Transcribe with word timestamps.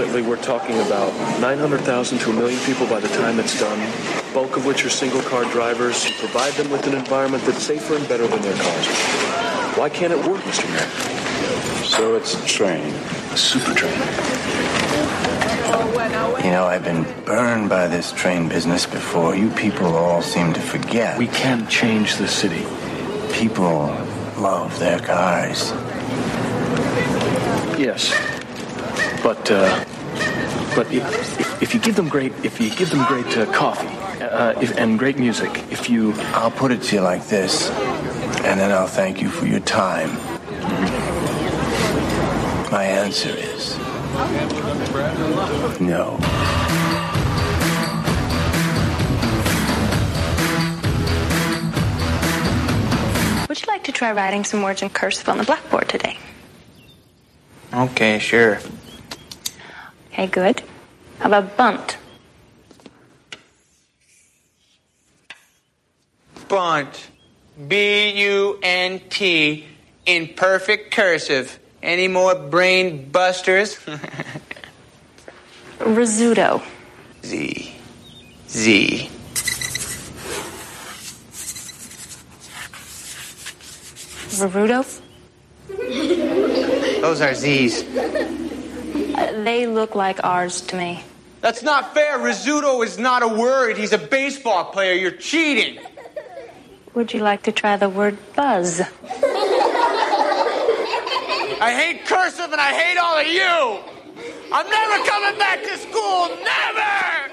ultimately, 0.00 0.26
we're 0.26 0.42
talking 0.42 0.78
about 0.80 1.12
900,000 1.40 2.18
to 2.20 2.30
a 2.30 2.32
million 2.32 2.58
people 2.64 2.86
by 2.86 2.98
the 2.98 3.08
time 3.08 3.38
it's 3.38 3.60
done, 3.60 3.78
bulk 4.32 4.56
of 4.56 4.64
which 4.64 4.82
are 4.86 4.88
single 4.88 5.20
car 5.22 5.44
drivers. 5.52 6.08
You 6.08 6.14
provide 6.14 6.54
them 6.54 6.70
with 6.70 6.86
an 6.86 6.94
environment 6.94 7.44
that's 7.44 7.62
safer 7.62 7.96
and 7.96 8.08
better 8.08 8.26
than 8.26 8.40
their 8.40 8.56
cars. 8.56 8.86
Why 9.76 9.90
can't 9.90 10.10
it 10.10 10.26
work, 10.26 10.40
Mr. 10.44 10.66
Mayor? 10.70 11.84
So 11.84 12.14
it's 12.14 12.34
a 12.34 12.46
train. 12.46 12.94
A 13.32 13.36
super 13.36 13.74
train. 13.74 13.92
You 16.44 16.50
know, 16.50 16.64
I've 16.64 16.84
been 16.84 17.04
burned 17.26 17.68
by 17.68 17.86
this 17.86 18.10
train 18.12 18.48
business 18.48 18.86
before. 18.86 19.36
You 19.36 19.50
people 19.50 19.96
all 19.96 20.22
seem 20.22 20.54
to 20.54 20.60
forget. 20.60 21.18
We 21.18 21.26
can't 21.26 21.68
change 21.68 22.16
the 22.16 22.26
city. 22.26 22.64
People 23.34 23.88
love 24.38 24.78
their 24.78 24.98
cars. 24.98 25.72
Yes, 27.78 28.10
but 29.22 29.50
uh, 29.50 29.84
but 30.74 30.90
if, 30.92 31.62
if 31.62 31.74
you 31.74 31.80
give 31.80 31.96
them 31.96 32.08
great 32.08 32.32
if 32.44 32.60
you 32.60 32.70
give 32.70 32.90
them 32.90 33.04
great 33.06 33.36
uh, 33.36 33.50
coffee 33.52 33.88
uh, 34.22 34.58
if, 34.60 34.76
and 34.76 34.98
great 34.98 35.18
music, 35.18 35.50
if 35.70 35.90
you 35.90 36.12
I'll 36.34 36.50
put 36.50 36.72
it 36.72 36.82
to 36.84 36.96
you 36.96 37.02
like 37.02 37.26
this, 37.26 37.70
and 38.44 38.60
then 38.60 38.70
I'll 38.70 38.86
thank 38.86 39.20
you 39.20 39.28
for 39.28 39.46
your 39.46 39.60
time. 39.60 40.10
My 42.70 42.84
answer 42.84 43.30
is 43.30 43.76
no. 45.80 46.18
Would 53.48 53.60
you 53.60 53.66
like 53.66 53.82
to 53.84 53.92
try 53.92 54.12
writing 54.12 54.44
some 54.44 54.62
words 54.62 54.82
in 54.82 54.90
cursive 54.90 55.28
on 55.28 55.38
the 55.38 55.44
blackboard 55.44 55.88
today? 55.88 56.16
Okay, 57.72 58.18
sure. 58.18 58.60
Okay, 60.12 60.26
good. 60.26 60.62
How 61.18 61.28
about 61.28 61.56
bunt? 61.56 61.96
Bunt. 66.48 67.10
B 67.68 68.10
U 68.22 68.58
N 68.62 69.00
T 69.08 69.66
in 70.06 70.28
perfect 70.34 70.92
cursive. 70.92 71.58
Any 71.82 72.08
more 72.08 72.34
brain 72.34 73.10
busters? 73.10 73.76
Rizzuto. 75.78 76.62
Z. 77.24 77.74
Z. 78.48 79.10
Veruto? 84.40 85.00
Those 87.00 87.20
are 87.20 87.34
Z's. 87.34 87.84
Uh, 89.14 89.42
they 89.44 89.66
look 89.66 89.94
like 89.94 90.22
ours 90.24 90.60
to 90.62 90.76
me. 90.76 91.02
That's 91.40 91.62
not 91.62 91.94
fair. 91.94 92.18
Rizzuto 92.18 92.84
is 92.84 92.98
not 92.98 93.22
a 93.22 93.28
word. 93.28 93.76
He's 93.78 93.92
a 93.92 93.98
baseball 93.98 94.66
player. 94.66 94.94
You're 94.94 95.10
cheating. 95.10 95.78
Would 96.94 97.12
you 97.14 97.20
like 97.20 97.42
to 97.44 97.52
try 97.52 97.76
the 97.76 97.88
word 97.88 98.18
buzz? 98.34 98.80
I 101.62 101.72
hate 101.74 102.04
cursive 102.06 102.50
and 102.52 102.60
I 102.60 102.72
hate 102.74 102.98
all 102.98 103.18
of 103.18 103.26
you. 103.26 103.80
I'm 104.52 104.68
never 104.68 105.04
coming 105.06 105.38
back 105.38 105.62
to 105.62 105.76
school. 105.78 106.28
Never! 106.42 107.30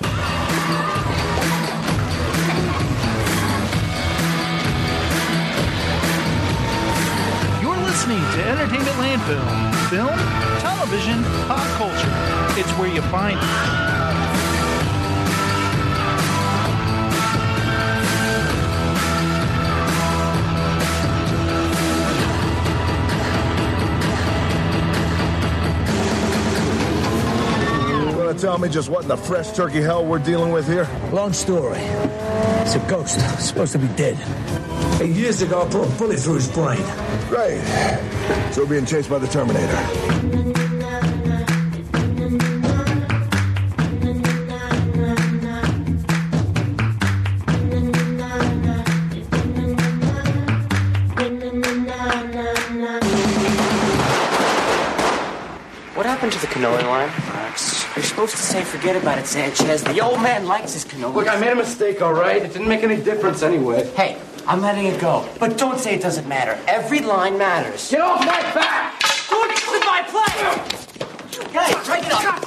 You're 7.64 7.82
listening 7.84 8.20
to 8.20 8.44
Entertainment 8.46 8.98
Landfill. 9.02 9.48
Film, 9.90 10.20
television, 10.60 11.24
pop 11.24 11.26
culture. 11.26 11.27
It's 12.60 12.72
where 12.72 12.92
you 12.92 13.04
find 13.04 13.38
it. 13.38 13.44
You 27.90 28.18
want 28.18 28.36
to 28.36 28.42
tell 28.44 28.58
me 28.58 28.70
just 28.70 28.90
what 28.90 29.04
in 29.04 29.08
the 29.08 29.18
fresh 29.18 29.52
turkey 29.52 29.82
hell 29.82 30.04
we're 30.04 30.18
dealing 30.18 30.52
with 30.52 30.68
here? 30.68 30.90
Long 31.12 31.34
story. 31.34 31.78
It's 31.78 32.74
a 32.74 32.80
ghost. 32.90 33.20
Supposed 33.40 33.74
to 33.74 33.78
be 33.78 33.88
dead. 33.90 34.18
Eight 35.00 35.16
years 35.16 35.44
ago, 35.44 35.62
I 35.62 35.66
put 35.70 35.88
a 35.88 35.92
bullet 36.00 36.20
through 36.20 36.36
his 36.36 36.48
brain. 36.52 36.82
Great. 37.30 37.62
So 38.52 38.64
we're 38.64 38.70
being 38.70 38.88
chased 38.88 39.12
by 39.12 39.20
the 39.20 39.28
Terminator. 39.28 40.67
Happened 56.18 56.34
to 56.34 56.42
the 56.42 56.48
cannoli 56.48 56.82
line? 56.82 57.12
You're 57.96 58.04
supposed 58.04 58.32
to 58.32 58.42
say 58.42 58.64
forget 58.64 58.96
about 58.96 59.20
it, 59.20 59.28
Sanchez. 59.28 59.84
The 59.84 60.02
old 60.02 60.20
man 60.20 60.48
likes 60.48 60.74
his 60.74 60.84
cannoli. 60.84 61.14
Look, 61.14 61.28
I 61.28 61.40
made 61.40 61.52
a 61.52 61.56
mistake, 61.56 62.02
all 62.02 62.14
right? 62.14 62.42
It 62.42 62.54
didn't 62.54 62.68
make 62.68 62.82
any 62.82 62.96
difference 62.96 63.44
anyway. 63.44 63.88
Hey, 63.92 64.20
I'm 64.48 64.60
letting 64.60 64.88
it 64.88 65.00
go. 65.00 65.30
But 65.40 65.60
don't 65.60 65.80
say 65.80 65.94
it 65.94 66.02
doesn't 66.02 66.28
matter. 66.28 66.58
Every 66.68 67.02
line 67.02 67.38
matters. 67.38 67.92
Get 67.92 68.02
off 68.02 68.22
my 68.22 68.42
back! 68.58 69.00
Good 69.30 69.52
with 69.70 69.86
my 69.86 70.02
play! 70.10 70.34
Hey, 71.54 71.76
break 71.86 72.04
it 72.04 72.12
up! 72.12 72.42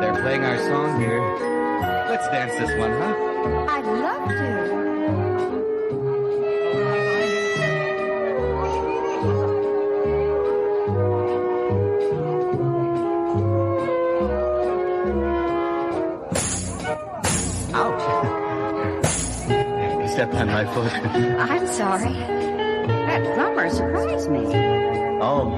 They're 0.00 0.22
playing 0.22 0.44
our 0.44 0.58
song 0.58 1.00
here. 1.00 1.20
Let's 2.08 2.28
dance 2.28 2.52
this 2.52 2.78
one, 2.78 2.92
huh? 2.92 3.15
Stepped 20.16 20.34
on 20.34 20.46
my 20.46 20.64
foot. 20.72 20.90
I'm 21.04 21.66
sorry. 21.66 22.14
That 22.14 23.22
drummer 23.34 23.68
surprised 23.68 24.30
me. 24.30 24.46
Oh. 25.20 25.50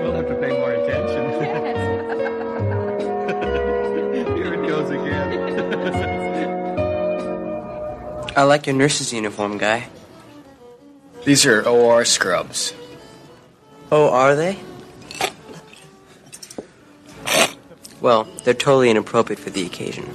we'll 0.00 0.14
have 0.14 0.28
to 0.28 0.34
pay 0.38 0.52
more 0.60 0.70
attention. 0.70 1.24
Here 4.36 4.54
it 4.54 4.62
goes 4.68 4.90
again. 4.90 5.28
I 8.36 8.44
like 8.44 8.68
your 8.68 8.76
nurse's 8.76 9.12
uniform, 9.12 9.58
guy. 9.58 9.88
These 11.24 11.46
are 11.46 11.66
OR 11.66 12.04
scrubs. 12.04 12.72
Oh, 13.90 14.10
are 14.10 14.36
they? 14.36 14.67
Well, 18.00 18.28
they're 18.44 18.54
totally 18.54 18.90
inappropriate 18.90 19.40
for 19.40 19.50
the 19.50 19.66
occasion. 19.66 20.08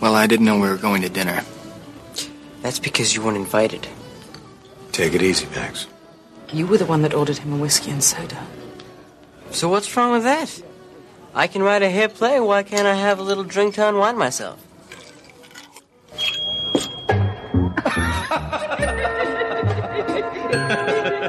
Well, 0.00 0.14
I 0.14 0.26
didn't 0.26 0.46
know 0.46 0.58
we 0.58 0.68
were 0.68 0.76
going 0.76 1.02
to 1.02 1.08
dinner. 1.08 1.42
That's 2.60 2.78
because 2.78 3.14
you 3.14 3.22
weren't 3.22 3.36
invited. 3.36 3.88
Take 4.92 5.14
it 5.14 5.22
easy, 5.22 5.46
Max. 5.54 5.86
You 6.52 6.66
were 6.66 6.76
the 6.76 6.86
one 6.86 7.02
that 7.02 7.14
ordered 7.14 7.38
him 7.38 7.54
a 7.54 7.56
whiskey 7.56 7.90
and 7.90 8.04
soda. 8.04 8.46
So 9.50 9.68
what's 9.68 9.96
wrong 9.96 10.12
with 10.12 10.24
that? 10.24 10.62
I 11.34 11.46
can 11.46 11.62
write 11.62 11.82
a 11.82 11.88
hit 11.88 12.14
play. 12.14 12.38
Why 12.40 12.62
can't 12.62 12.86
I 12.86 12.94
have 12.94 13.18
a 13.18 13.22
little 13.22 13.44
drink 13.44 13.74
to 13.76 13.88
unwind 13.88 14.18
myself? 14.18 14.58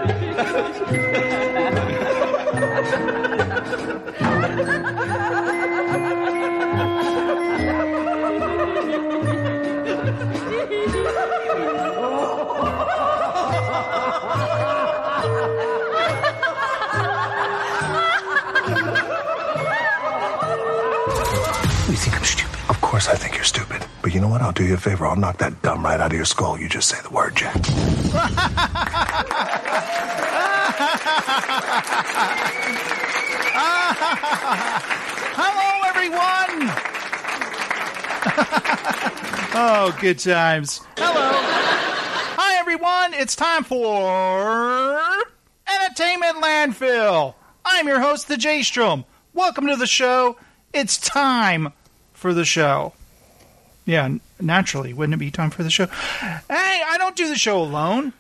what? 24.34 24.42
I'll 24.42 24.52
do 24.52 24.66
you 24.66 24.74
a 24.74 24.78
favor. 24.78 25.06
I'll 25.06 25.16
knock 25.16 25.38
that 25.38 25.62
dumb 25.62 25.86
right 25.86 26.00
out 26.00 26.12
of 26.12 26.18
your 26.18 26.26
skull. 26.26 26.60
You 26.60 26.68
just 26.68 26.90
say 26.90 26.98
the 27.04 27.10
word, 27.12 27.36
Jack. 27.36 27.64
Hello, 35.36 35.88
everyone. 35.88 36.74
oh, 39.54 39.96
good 40.02 40.18
times. 40.18 40.82
Hello. 40.98 41.32
Hi, 42.36 42.60
everyone. 42.60 43.14
It's 43.14 43.36
time 43.36 43.64
for 43.64 45.00
Entertainment 45.68 46.44
Landfill. 46.44 47.36
I'm 47.64 47.88
your 47.88 48.00
host, 48.00 48.28
the 48.28 48.38
J 48.38 48.64
Strom. 48.64 49.06
Welcome 49.36 49.68
to 49.68 49.76
the 49.76 49.86
show. 49.86 50.38
It's 50.74 50.98
time 50.98 51.72
for 52.14 52.34
the 52.34 52.46
show. 52.46 52.94
Yeah, 53.86 54.16
naturally, 54.40 54.94
wouldn't 54.94 55.16
it 55.16 55.18
be 55.18 55.32
time 55.32 55.50
for 55.50 55.64
the 55.64 55.70
show? 55.70 55.88
Hey, 55.88 56.42
I 56.88 56.96
don't 56.98 57.16
do 57.16 57.28
the 57.28 57.36
show 57.36 57.62
alone. 57.62 58.14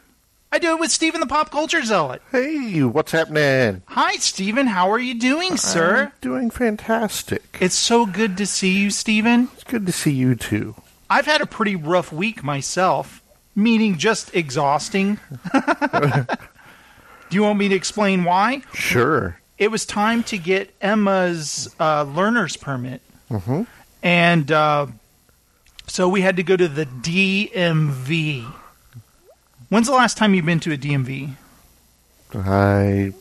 I 0.51 0.59
do 0.59 0.75
it 0.75 0.79
with 0.79 0.91
Stephen 0.91 1.19
the 1.19 1.25
Pop 1.25 1.49
Culture 1.49 1.81
Zealot. 1.81 2.21
Hey, 2.31 2.83
what's 2.83 3.11
happening? 3.11 3.81
Hi, 3.87 4.17
Stephen. 4.17 4.67
How 4.67 4.91
are 4.91 4.99
you 4.99 5.15
doing, 5.15 5.57
sir? 5.57 6.05
I'm 6.05 6.11
doing 6.21 6.51
fantastic. 6.51 7.57
It's 7.59 7.75
so 7.75 8.05
good 8.05 8.37
to 8.37 8.45
see 8.45 8.77
you, 8.77 8.91
Stephen. 8.91 9.49
It's 9.53 9.63
good 9.63 9.87
to 9.87 9.91
see 9.91 10.11
you 10.11 10.35
too. 10.35 10.75
I've 11.09 11.25
had 11.25 11.41
a 11.41 11.47
pretty 11.47 11.75
rough 11.75 12.13
week 12.13 12.43
myself, 12.43 13.21
meaning 13.55 13.97
just 13.97 14.35
exhausting. 14.35 15.17
do 15.53 16.27
you 17.31 17.41
want 17.41 17.57
me 17.57 17.69
to 17.69 17.75
explain 17.75 18.23
why? 18.23 18.61
Sure. 18.73 19.39
It 19.57 19.71
was 19.71 19.87
time 19.87 20.21
to 20.25 20.37
get 20.37 20.71
Emma's 20.81 21.73
uh, 21.79 22.03
learner's 22.03 22.57
permit. 22.57 23.01
Mm-hmm. 23.31 23.63
And 24.03 24.51
uh, 24.51 24.87
so 25.87 26.07
we 26.07 26.21
had 26.21 26.37
to 26.37 26.43
go 26.43 26.55
to 26.55 26.67
the 26.67 26.85
DMV. 26.85 28.51
When's 29.69 29.87
the 29.87 29.93
last 29.93 30.17
time 30.17 30.33
you've 30.33 30.45
been 30.45 30.59
to 30.61 30.71
a 30.73 30.77
DMV? 30.77 31.31
I 32.35 33.13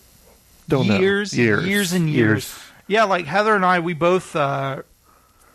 don't 0.69 0.87
years, 0.87 1.33
know. 1.37 1.43
Years, 1.43 1.67
years, 1.67 1.93
and 1.93 2.09
years. 2.09 2.59
Yeah, 2.87 3.05
like 3.05 3.27
Heather 3.27 3.55
and 3.55 3.65
I, 3.65 3.81
we 3.81 3.95
both 3.95 4.35
uh, 4.35 4.83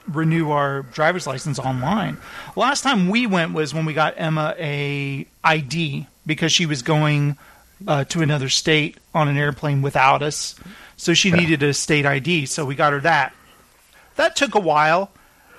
renew 0.08 0.52
our 0.52 0.84
driver's 0.84 1.28
license 1.28 1.60
online. 1.60 2.18
Last 2.56 2.82
time 2.82 3.10
we 3.10 3.28
went 3.28 3.54
was 3.54 3.74
when 3.74 3.86
we 3.86 3.94
got 3.94 4.16
Emma 4.18 4.56
a 4.58 5.28
ID 5.44 6.08
because 6.26 6.52
she 6.52 6.66
was 6.66 6.82
going 6.82 7.38
uh, 7.88 8.04
to 8.06 8.22
another 8.22 8.50
state 8.50 8.98
on 9.14 9.28
an 9.28 9.38
airplane 9.38 9.82
without 9.82 10.22
us, 10.22 10.56
so 10.96 11.14
she 11.14 11.32
needed 11.32 11.62
a 11.64 11.74
state 11.74 12.06
ID. 12.06 12.46
So 12.46 12.66
we 12.66 12.76
got 12.76 12.94
her 12.94 13.02
that. 13.02 13.34
That 14.16 14.36
took 14.36 14.56
a 14.56 14.60
while, 14.60 15.12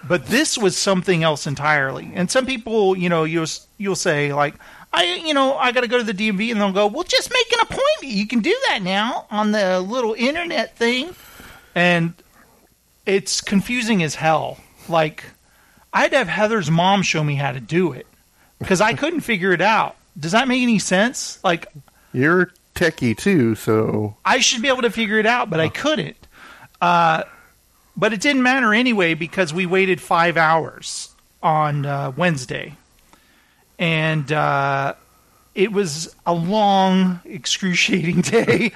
but 0.07 0.27
this 0.27 0.57
was 0.57 0.77
something 0.77 1.23
else 1.23 1.47
entirely. 1.47 2.11
And 2.15 2.31
some 2.31 2.47
people, 2.47 2.97
you 2.97 3.09
know, 3.09 3.25
you'll 3.25 3.47
you'll 3.79 3.97
say 3.97 4.33
like, 4.33 4.55
I, 4.93 5.05
you 5.25 5.35
know, 5.35 5.57
I 5.57 5.73
got 5.73 5.83
to 5.83 5.89
go 5.89 5.99
to 5.99 6.05
the 6.05 6.15
DMV, 6.15 6.51
and 6.51 6.61
they'll 6.61 6.73
go, 6.73 6.87
well, 6.87 7.05
just 7.05 7.33
make 7.33 7.53
an 7.53 7.61
appointment. 7.61 8.15
You 8.15 8.27
can 8.27 8.41
do 8.41 8.57
that 8.69 8.81
now 8.83 9.27
on 9.31 9.53
the 9.53 9.81
little 9.81 10.15
internet 10.15 10.77
thing, 10.77 11.15
and 11.75 12.15
it's 13.05 13.41
confusing 13.41 14.03
as 14.03 14.15
hell. 14.15 14.59
Like, 14.89 15.25
I 15.93 16.03
had 16.03 16.13
to 16.13 16.19
have 16.19 16.29
Heather's 16.29 16.71
mom 16.71 17.03
show 17.03 17.23
me 17.23 17.35
how 17.35 17.53
to 17.53 17.61
do 17.61 17.93
it 17.93 18.07
because 18.59 18.81
I 18.81 18.95
couldn't 18.95 19.21
figure 19.21 19.53
it 19.53 19.61
out. 19.61 19.97
Does 20.19 20.33
that 20.33 20.49
make 20.49 20.63
any 20.63 20.79
sense? 20.79 21.43
Like, 21.45 21.67
You're 22.13 22.51
techie 22.75 23.17
too, 23.17 23.55
so 23.55 24.17
I 24.25 24.39
should 24.39 24.63
be 24.63 24.69
able 24.69 24.83
to 24.83 24.91
figure 24.91 25.19
it 25.19 25.27
out, 25.27 25.51
but 25.51 25.61
I 25.61 25.69
couldn't. 25.69 26.17
Uh, 26.81 27.25
but 27.99 28.13
it 28.13 28.21
didn't 28.21 28.43
matter 28.45 28.73
anyway 28.73 29.15
because 29.15 29.53
we 29.53 29.67
waited 29.67 30.01
five 30.01 30.37
hours 30.37 31.11
on 31.43 31.85
uh, 31.85 32.13
Wednesday, 32.17 32.77
and 33.79 34.31
uh, 34.33 34.95
it 35.55 35.73
was 35.73 36.15
a 36.25 36.33
long, 36.33 37.21
excruciating 37.25 38.21
day. 38.23 38.73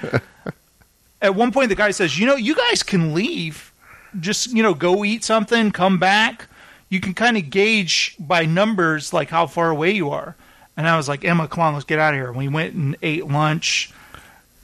At 1.22 1.36
one 1.36 1.52
point, 1.52 1.68
the 1.68 1.76
guy 1.76 1.92
says, 1.92 2.18
"You 2.18 2.26
know, 2.26 2.34
you 2.34 2.56
guys 2.56 2.82
can 2.82 3.14
leave. 3.14 3.72
Just 4.18 4.52
you 4.52 4.62
know, 4.62 4.74
go 4.74 5.04
eat 5.04 5.22
something, 5.22 5.70
come 5.70 5.98
back. 5.98 6.48
You 6.88 7.00
can 7.00 7.14
kind 7.14 7.36
of 7.36 7.48
gauge 7.48 8.16
by 8.18 8.44
numbers 8.44 9.12
like 9.12 9.30
how 9.30 9.46
far 9.46 9.70
away 9.70 9.92
you 9.92 10.10
are." 10.10 10.34
And 10.76 10.88
I 10.88 10.96
was 10.96 11.08
like, 11.08 11.24
"Emma, 11.24 11.46
come 11.46 11.62
on, 11.62 11.74
let's 11.74 11.84
get 11.84 12.00
out 12.00 12.12
of 12.12 12.18
here." 12.18 12.28
And 12.28 12.36
we 12.36 12.48
went 12.48 12.74
and 12.74 12.96
ate 13.02 13.26
lunch 13.28 13.92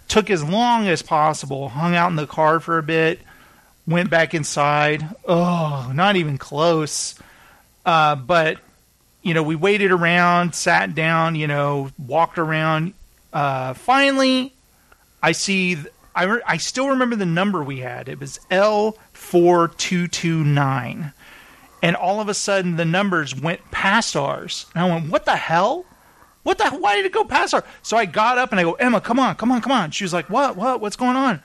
took 0.08 0.30
as 0.30 0.42
long 0.42 0.88
as 0.88 1.02
possible, 1.02 1.68
hung 1.68 1.94
out 1.94 2.10
in 2.10 2.16
the 2.16 2.26
car 2.26 2.60
for 2.60 2.78
a 2.78 2.82
bit, 2.82 3.20
went 3.88 4.10
back 4.10 4.34
inside. 4.34 5.08
Oh, 5.26 5.90
not 5.94 6.16
even 6.16 6.36
close. 6.38 7.14
Uh, 7.86 8.16
but, 8.16 8.58
you 9.22 9.32
know, 9.34 9.42
we 9.42 9.56
waited 9.56 9.90
around, 9.90 10.54
sat 10.54 10.94
down, 10.94 11.34
you 11.34 11.46
know, 11.46 11.90
walked 11.98 12.36
around. 12.38 12.92
Uh, 13.32 13.72
finally, 13.72 14.52
I 15.22 15.32
see, 15.32 15.76
th- 15.76 15.86
I, 16.14 16.24
re- 16.24 16.42
I 16.46 16.58
still 16.58 16.90
remember 16.90 17.16
the 17.16 17.26
number 17.26 17.62
we 17.62 17.80
had. 17.80 18.08
It 18.08 18.20
was 18.20 18.38
L4229. 18.50 21.12
And 21.80 21.94
all 21.96 22.20
of 22.20 22.28
a 22.28 22.34
sudden, 22.34 22.76
the 22.76 22.84
numbers 22.84 23.34
went 23.34 23.70
past 23.70 24.14
ours. 24.16 24.66
And 24.74 24.84
I 24.84 24.90
went, 24.90 25.10
what 25.10 25.24
the 25.24 25.36
hell? 25.36 25.86
What 26.42 26.58
the? 26.58 26.68
Why 26.70 26.96
did 26.96 27.06
it 27.06 27.12
go 27.12 27.24
past 27.24 27.52
her? 27.52 27.62
So 27.82 27.96
I 27.96 28.04
got 28.04 28.36
up 28.38 28.50
and 28.50 28.60
I 28.60 28.64
go, 28.64 28.72
Emma, 28.74 29.00
come 29.00 29.20
on, 29.20 29.36
come 29.36 29.52
on, 29.52 29.60
come 29.60 29.72
on. 29.72 29.92
She 29.92 30.02
was 30.04 30.12
like, 30.12 30.28
what, 30.30 30.56
what, 30.56 30.80
what's 30.80 30.96
going 30.96 31.16
on? 31.16 31.40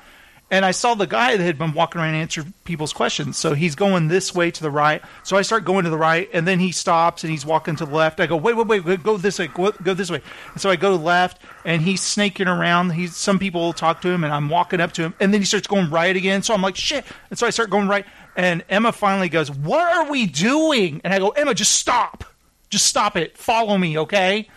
And 0.54 0.64
I 0.64 0.70
saw 0.70 0.94
the 0.94 1.08
guy 1.08 1.36
that 1.36 1.44
had 1.44 1.58
been 1.58 1.74
walking 1.74 2.00
around 2.00 2.10
and 2.10 2.18
answering 2.18 2.54
people's 2.64 2.94
questions. 2.94 3.40
So 3.40 3.56
he's 3.56 3.74
going 3.74 4.08
this 4.08 4.36
way 4.36 4.52
to 4.52 4.62
the 4.62 4.70
right. 4.70 5.02
So 5.24 5.36
I 5.36 5.42
start 5.42 5.66
going 5.66 5.86
to 5.86 5.90
the 5.90 5.98
right, 5.98 6.30
and 6.32 6.48
then 6.48 6.60
he 6.60 6.72
stops 6.72 7.24
and 7.24 7.32
he's 7.32 7.44
walking 7.44 7.76
to 7.78 7.88
the 7.88 7.96
left. 7.96 8.20
I 8.20 8.28
go, 8.28 8.38
wait, 8.38 8.56
wait, 8.56 8.86
wait, 8.86 9.02
go 9.02 9.18
this 9.18 9.40
way, 9.40 9.48
go, 9.48 9.72
go 9.72 9.96
this 9.96 10.12
way. 10.12 10.22
And 10.52 10.62
so 10.62 10.70
I 10.70 10.76
go 10.76 10.92
to 10.92 10.98
the 11.00 11.04
left, 11.04 11.42
and 11.66 11.82
he's 11.82 12.02
snaking 12.02 12.48
around. 12.48 12.92
He's 12.92 13.16
some 13.16 13.40
people 13.40 13.74
talk 13.74 14.02
to 14.02 14.10
him, 14.10 14.24
and 14.24 14.32
I'm 14.32 14.48
walking 14.48 14.80
up 14.80 14.92
to 14.92 15.02
him, 15.02 15.16
and 15.20 15.34
then 15.34 15.42
he 15.42 15.46
starts 15.46 15.66
going 15.66 15.90
right 15.90 16.16
again. 16.16 16.44
So 16.44 16.54
I'm 16.54 16.62
like, 16.62 16.76
shit. 16.76 17.04
And 17.32 17.40
so 17.40 17.48
I 17.48 17.50
start 17.50 17.72
going 17.72 17.88
right, 17.88 18.06
and 18.36 18.64
Emma 18.70 18.92
finally 18.92 19.30
goes, 19.30 19.50
"What 19.50 19.92
are 19.92 20.12
we 20.12 20.28
doing?" 20.28 21.02
And 21.04 21.16
I 21.16 21.18
go, 21.18 21.30
Emma, 21.30 21.56
just 21.56 21.72
stop, 21.72 22.26
just 22.70 22.86
stop 22.86 23.18
it. 23.18 23.40
Follow 23.40 23.76
me, 23.76 23.98
okay? 23.98 24.48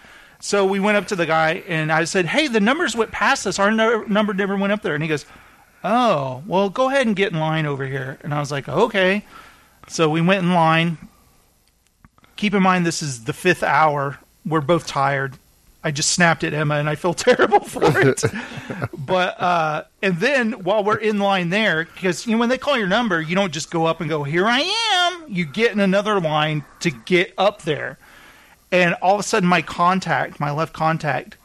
So 0.40 0.66
we 0.66 0.78
went 0.78 0.99
up 0.99 1.06
to 1.06 1.16
the 1.16 1.25
guy 1.25 1.64
and 1.66 1.90
I 1.90 2.04
said, 2.04 2.26
"Hey, 2.26 2.49
the 2.49 2.60
numbers 2.60 2.94
went 2.94 3.12
past 3.12 3.46
us. 3.46 3.58
Our 3.58 3.70
number 3.70 4.34
never 4.34 4.58
went 4.58 4.75
up 4.75 4.82
there." 4.82 4.92
And 4.92 5.02
he 5.02 5.08
goes, 5.08 5.25
"Oh, 5.84 6.43
well, 6.46 6.69
go 6.69 6.88
ahead 6.88 7.06
and 7.06 7.17
get 7.17 7.32
in 7.32 7.38
line 7.38 7.67
over 7.67 7.87
here." 7.87 8.19
And 8.23 8.34
I 8.34 8.40
was 8.40 8.50
like, 8.50 8.69
"Okay." 8.69 9.25
So 9.88 10.08
we 10.08 10.20
went 10.20 10.43
in 10.43 10.52
line. 10.52 10.99
Keep 12.37 12.55
in 12.55 12.62
mind, 12.62 12.84
this 12.84 13.02
is 13.02 13.25
the 13.25 13.32
fifth 13.32 13.62
hour. 13.62 14.19
We're 14.44 14.61
both 14.61 14.87
tired. 14.87 15.38
I 15.83 15.92
just 15.92 16.11
snapped 16.11 16.42
at 16.42 16.52
Emma, 16.52 16.75
and 16.76 16.88
I 16.88 16.97
feel 16.97 17.14
terrible 17.28 17.61
for 17.61 17.99
it. 17.99 18.23
but 18.99 19.40
uh, 19.40 19.85
and 20.02 20.18
then 20.18 20.64
while 20.64 20.83
we're 20.83 20.97
in 20.97 21.18
line 21.18 21.50
there, 21.50 21.85
because 21.85 22.26
you 22.26 22.33
know 22.33 22.38
when 22.38 22.49
they 22.49 22.59
call 22.59 22.76
your 22.76 22.88
number, 22.88 23.21
you 23.21 23.35
don't 23.35 23.52
just 23.52 23.71
go 23.71 23.87
up 23.87 24.00
and 24.00 24.11
go, 24.11 24.25
"Here 24.25 24.47
I 24.47 24.61
am." 24.92 25.25
You 25.28 25.45
get 25.45 25.73
in 25.73 25.80
another 25.80 26.21
line 26.21 26.64
to 26.80 26.90
get 26.90 27.33
up 27.38 27.62
there 27.62 27.99
and 28.73 28.95
all 28.95 29.14
of 29.14 29.21
a 29.21 29.23
sudden 29.23 29.49
my 29.49 29.62
contact, 29.62 30.40
my 30.40 30.50
left 30.50 30.73
contact, 30.73 31.37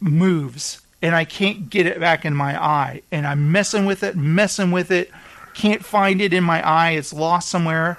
moves, 0.00 0.81
and 1.02 1.14
I 1.14 1.24
can't 1.24 1.68
get 1.68 1.86
it 1.86 2.00
back 2.00 2.24
in 2.24 2.34
my 2.34 2.60
eye, 2.62 3.02
and 3.10 3.26
I'm 3.26 3.52
messing 3.52 3.84
with 3.84 4.02
it, 4.02 4.16
messing 4.16 4.70
with 4.70 4.90
it, 4.90 5.10
can't 5.52 5.84
find 5.84 6.20
it 6.20 6.32
in 6.32 6.44
my 6.44 6.66
eye, 6.66 6.92
it's 6.92 7.12
lost 7.12 7.48
somewhere, 7.48 7.98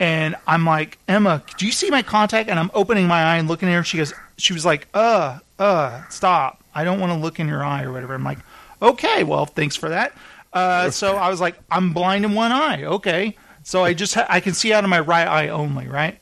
and 0.00 0.34
I'm 0.46 0.66
like, 0.66 0.98
Emma, 1.06 1.42
do 1.56 1.64
you 1.64 1.72
see 1.72 1.88
my 1.90 2.02
contact? 2.02 2.50
And 2.50 2.58
I'm 2.58 2.70
opening 2.74 3.06
my 3.06 3.22
eye 3.22 3.36
and 3.36 3.46
looking 3.46 3.68
at 3.68 3.74
her. 3.74 3.84
She 3.84 3.96
goes, 3.96 4.12
she 4.36 4.52
was 4.52 4.64
like, 4.64 4.88
uh, 4.92 5.38
uh, 5.58 6.02
stop, 6.08 6.62
I 6.74 6.84
don't 6.84 6.98
want 6.98 7.12
to 7.12 7.18
look 7.18 7.38
in 7.38 7.46
your 7.46 7.64
eye 7.64 7.84
or 7.84 7.92
whatever. 7.92 8.14
I'm 8.14 8.24
like, 8.24 8.40
okay, 8.82 9.22
well, 9.22 9.46
thanks 9.46 9.76
for 9.76 9.88
that. 9.90 10.12
Uh, 10.52 10.90
so 10.90 11.16
I 11.16 11.30
was 11.30 11.40
like, 11.40 11.56
I'm 11.70 11.92
blind 11.92 12.24
in 12.24 12.34
one 12.34 12.52
eye, 12.52 12.84
okay. 12.84 13.36
So 13.62 13.84
I 13.84 13.94
just 13.94 14.14
ha- 14.14 14.26
I 14.28 14.40
can 14.40 14.52
see 14.52 14.72
out 14.72 14.84
of 14.84 14.90
my 14.90 15.00
right 15.00 15.26
eye 15.26 15.48
only, 15.48 15.86
right? 15.86 16.18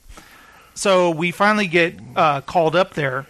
So 0.75 1.11
we 1.11 1.33
finally 1.33 1.67
get 1.67 1.99
uh, 2.15 2.41
called 2.43 2.77
up 2.77 2.95
there, 2.95 3.27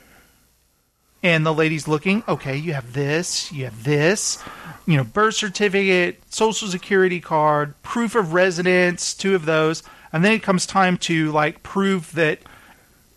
and 1.22 1.46
the 1.46 1.54
lady's 1.54 1.86
looking. 1.86 2.22
Okay, 2.28 2.56
you 2.56 2.72
have 2.74 2.92
this, 2.92 3.52
you 3.52 3.64
have 3.64 3.84
this, 3.84 4.42
you 4.86 4.96
know, 4.96 5.04
birth 5.04 5.34
certificate, 5.34 6.22
social 6.32 6.68
security 6.68 7.20
card, 7.20 7.80
proof 7.82 8.14
of 8.14 8.32
residence, 8.32 9.14
two 9.14 9.34
of 9.34 9.44
those, 9.44 9.82
and 10.12 10.24
then 10.24 10.32
it 10.32 10.42
comes 10.42 10.66
time 10.66 10.96
to 10.98 11.30
like 11.32 11.62
prove 11.62 12.12
that 12.12 12.40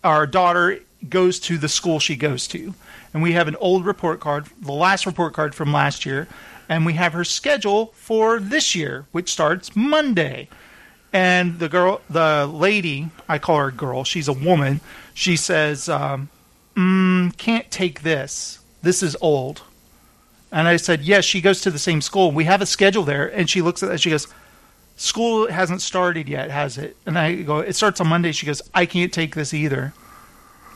our 0.04 0.26
daughter 0.26 0.80
goes 1.08 1.40
to 1.40 1.58
the 1.58 1.68
school 1.68 1.98
she 1.98 2.16
goes 2.16 2.46
to, 2.48 2.74
and 3.12 3.22
we 3.22 3.32
have 3.32 3.48
an 3.48 3.56
old 3.56 3.84
report 3.84 4.20
card, 4.20 4.46
the 4.60 4.72
last 4.72 5.06
report 5.06 5.32
card 5.34 5.54
from 5.54 5.72
last 5.72 6.06
year, 6.06 6.28
and 6.68 6.86
we 6.86 6.94
have 6.94 7.12
her 7.12 7.24
schedule 7.24 7.86
for 7.94 8.38
this 8.40 8.74
year, 8.74 9.06
which 9.12 9.30
starts 9.30 9.74
Monday. 9.74 10.48
And 11.12 11.60
the 11.60 11.68
girl, 11.68 12.02
the 12.10 12.46
lady, 12.52 13.08
I 13.28 13.38
call 13.38 13.58
her 13.58 13.70
girl. 13.70 14.04
She's 14.04 14.28
a 14.28 14.32
woman. 14.32 14.80
She 15.14 15.36
says, 15.36 15.88
um, 15.88 16.28
mm, 16.76 17.36
"Can't 17.36 17.70
take 17.70 18.02
this. 18.02 18.60
This 18.82 19.02
is 19.02 19.16
old." 19.20 19.62
And 20.52 20.68
I 20.68 20.76
said, 20.76 21.02
"Yes." 21.02 21.24
she 21.24 21.40
goes 21.40 21.60
to 21.62 21.70
the 21.70 21.78
same 21.78 22.00
school. 22.00 22.30
We 22.30 22.44
have 22.44 22.62
a 22.62 22.66
schedule 22.66 23.04
there. 23.04 23.26
And 23.26 23.48
she 23.48 23.62
looks 23.62 23.82
at 23.82 23.88
that. 23.88 24.00
She 24.00 24.10
goes, 24.10 24.28
school 24.96 25.48
hasn't 25.48 25.82
started 25.82 26.28
yet, 26.28 26.50
has 26.50 26.78
it? 26.78 26.96
And 27.06 27.18
I 27.18 27.42
go, 27.42 27.58
it 27.58 27.76
starts 27.76 28.00
on 28.00 28.08
Monday. 28.08 28.32
She 28.32 28.46
goes, 28.46 28.62
I 28.74 28.86
can't 28.86 29.12
take 29.12 29.34
this 29.34 29.54
either. 29.54 29.92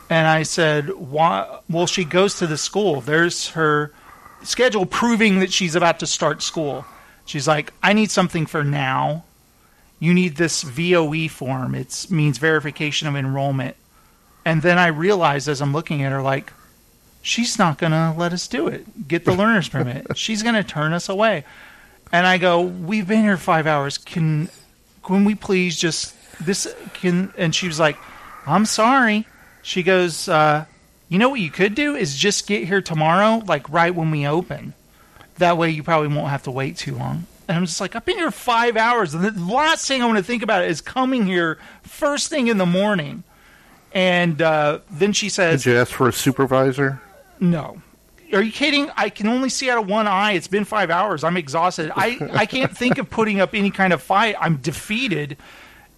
And 0.09 0.27
I 0.27 0.43
said, 0.43 0.89
why? 0.89 1.59
Well, 1.69 1.87
she 1.87 2.05
goes 2.05 2.35
to 2.39 2.47
the 2.47 2.57
school. 2.57 3.01
There's 3.01 3.49
her 3.49 3.93
schedule 4.43 4.85
proving 4.85 5.39
that 5.39 5.51
she's 5.51 5.75
about 5.75 5.99
to 5.99 6.07
start 6.07 6.41
school. 6.41 6.85
She's 7.25 7.47
like, 7.47 7.73
I 7.81 7.93
need 7.93 8.11
something 8.11 8.45
for 8.45 8.63
now. 8.63 9.23
You 9.99 10.13
need 10.13 10.35
this 10.35 10.63
VOE 10.63 11.27
form. 11.27 11.75
It 11.75 12.07
means 12.09 12.39
verification 12.39 13.07
of 13.07 13.15
enrollment. 13.15 13.75
And 14.45 14.61
then 14.61 14.77
I 14.77 14.87
realized 14.87 15.47
as 15.47 15.61
I'm 15.61 15.73
looking 15.73 16.03
at 16.03 16.11
her, 16.11 16.21
like, 16.21 16.53
she's 17.21 17.59
not 17.59 17.77
going 17.77 17.91
to 17.91 18.13
let 18.17 18.33
us 18.33 18.47
do 18.47 18.67
it. 18.67 19.07
Get 19.07 19.25
the 19.25 19.33
learner's 19.33 19.69
permit. 19.69 20.17
She's 20.17 20.43
going 20.43 20.55
to 20.55 20.63
turn 20.63 20.93
us 20.93 21.09
away. 21.09 21.43
And 22.11 22.27
I 22.27 22.37
go, 22.37 22.61
we've 22.61 23.07
been 23.07 23.21
here 23.21 23.37
five 23.37 23.67
hours. 23.67 23.97
Can, 23.97 24.49
can 25.03 25.23
we 25.25 25.35
please 25.35 25.77
just 25.77 26.15
this? 26.45 26.73
Can 26.95 27.33
and 27.37 27.55
she 27.55 27.67
was 27.67 27.79
like, 27.79 27.97
I'm 28.45 28.65
sorry. 28.65 29.25
She 29.61 29.83
goes, 29.83 30.27
uh, 30.27 30.65
you 31.07 31.19
know 31.19 31.29
what 31.29 31.39
you 31.39 31.51
could 31.51 31.75
do 31.75 31.95
is 31.95 32.15
just 32.15 32.47
get 32.47 32.65
here 32.65 32.81
tomorrow, 32.81 33.43
like 33.45 33.69
right 33.69 33.93
when 33.93 34.11
we 34.11 34.27
open. 34.27 34.73
That 35.37 35.57
way 35.57 35.69
you 35.69 35.83
probably 35.83 36.09
won't 36.09 36.29
have 36.29 36.43
to 36.43 36.51
wait 36.51 36.77
too 36.77 36.95
long. 36.95 37.27
And 37.47 37.57
I'm 37.57 37.65
just 37.65 37.81
like, 37.81 37.95
I've 37.95 38.05
been 38.05 38.17
here 38.17 38.31
five 38.31 38.77
hours. 38.77 39.13
And 39.13 39.23
the 39.23 39.53
last 39.53 39.87
thing 39.87 40.01
I 40.01 40.05
want 40.05 40.17
to 40.17 40.23
think 40.23 40.43
about 40.43 40.63
is 40.63 40.81
coming 40.81 41.25
here 41.25 41.57
first 41.83 42.29
thing 42.29 42.47
in 42.47 42.57
the 42.57 42.65
morning. 42.65 43.23
And 43.93 44.41
uh, 44.41 44.79
then 44.89 45.13
she 45.13 45.29
says, 45.29 45.63
Did 45.63 45.71
you 45.71 45.77
ask 45.77 45.91
for 45.91 46.07
a 46.07 46.13
supervisor? 46.13 47.01
No. 47.39 47.81
Are 48.33 48.41
you 48.41 48.51
kidding? 48.51 48.89
I 48.95 49.09
can 49.09 49.27
only 49.27 49.49
see 49.49 49.69
out 49.69 49.77
of 49.77 49.89
one 49.89 50.07
eye. 50.07 50.33
It's 50.33 50.47
been 50.47 50.63
five 50.63 50.89
hours. 50.89 51.23
I'm 51.23 51.35
exhausted. 51.35 51.91
I, 51.93 52.17
I 52.31 52.45
can't 52.45 52.75
think 52.75 52.97
of 52.97 53.09
putting 53.09 53.41
up 53.41 53.53
any 53.53 53.71
kind 53.71 53.91
of 53.91 54.01
fight. 54.01 54.35
I'm 54.39 54.57
defeated. 54.57 55.37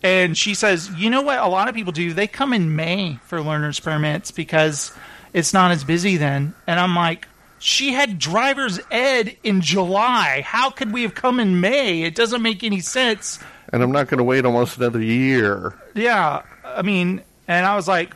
And 0.02 0.36
she 0.36 0.56
says, 0.56 0.90
you 0.98 1.10
know 1.10 1.22
what 1.22 1.38
a 1.38 1.48
lot 1.48 1.70
of 1.70 1.76
people 1.76 1.94
do? 1.94 2.12
They 2.14 2.28
come 2.28 2.52
in 2.52 2.76
May 2.76 3.20
for 3.26 3.40
learner's 3.42 3.80
permits 3.80 4.32
because 4.32 4.92
it's 5.32 5.54
not 5.54 5.72
as 5.72 5.84
busy 5.84 6.18
then. 6.18 6.56
And 6.66 6.80
I'm 6.80 6.96
like, 6.96 7.28
she 7.60 7.94
had 7.94 8.20
driver's 8.20 8.80
ed 8.92 9.38
in 9.44 9.62
July. 9.62 10.42
How 10.46 10.70
could 10.70 10.92
we 10.92 11.04
have 11.04 11.16
come 11.16 11.40
in 11.40 11.62
May? 11.62 12.02
It 12.02 12.16
doesn't 12.16 12.42
make 12.42 12.64
any 12.64 12.82
sense. 12.82 13.40
And 13.72 13.82
I'm 13.82 13.92
not 13.92 14.08
going 14.08 14.18
to 14.18 14.24
wait 14.24 14.44
almost 14.44 14.78
another 14.78 15.02
year. 15.02 15.74
Yeah. 15.96 16.42
I 16.66 16.82
mean, 16.82 17.22
and 17.48 17.66
I 17.66 17.76
was 17.76 17.88
like, 17.88 18.16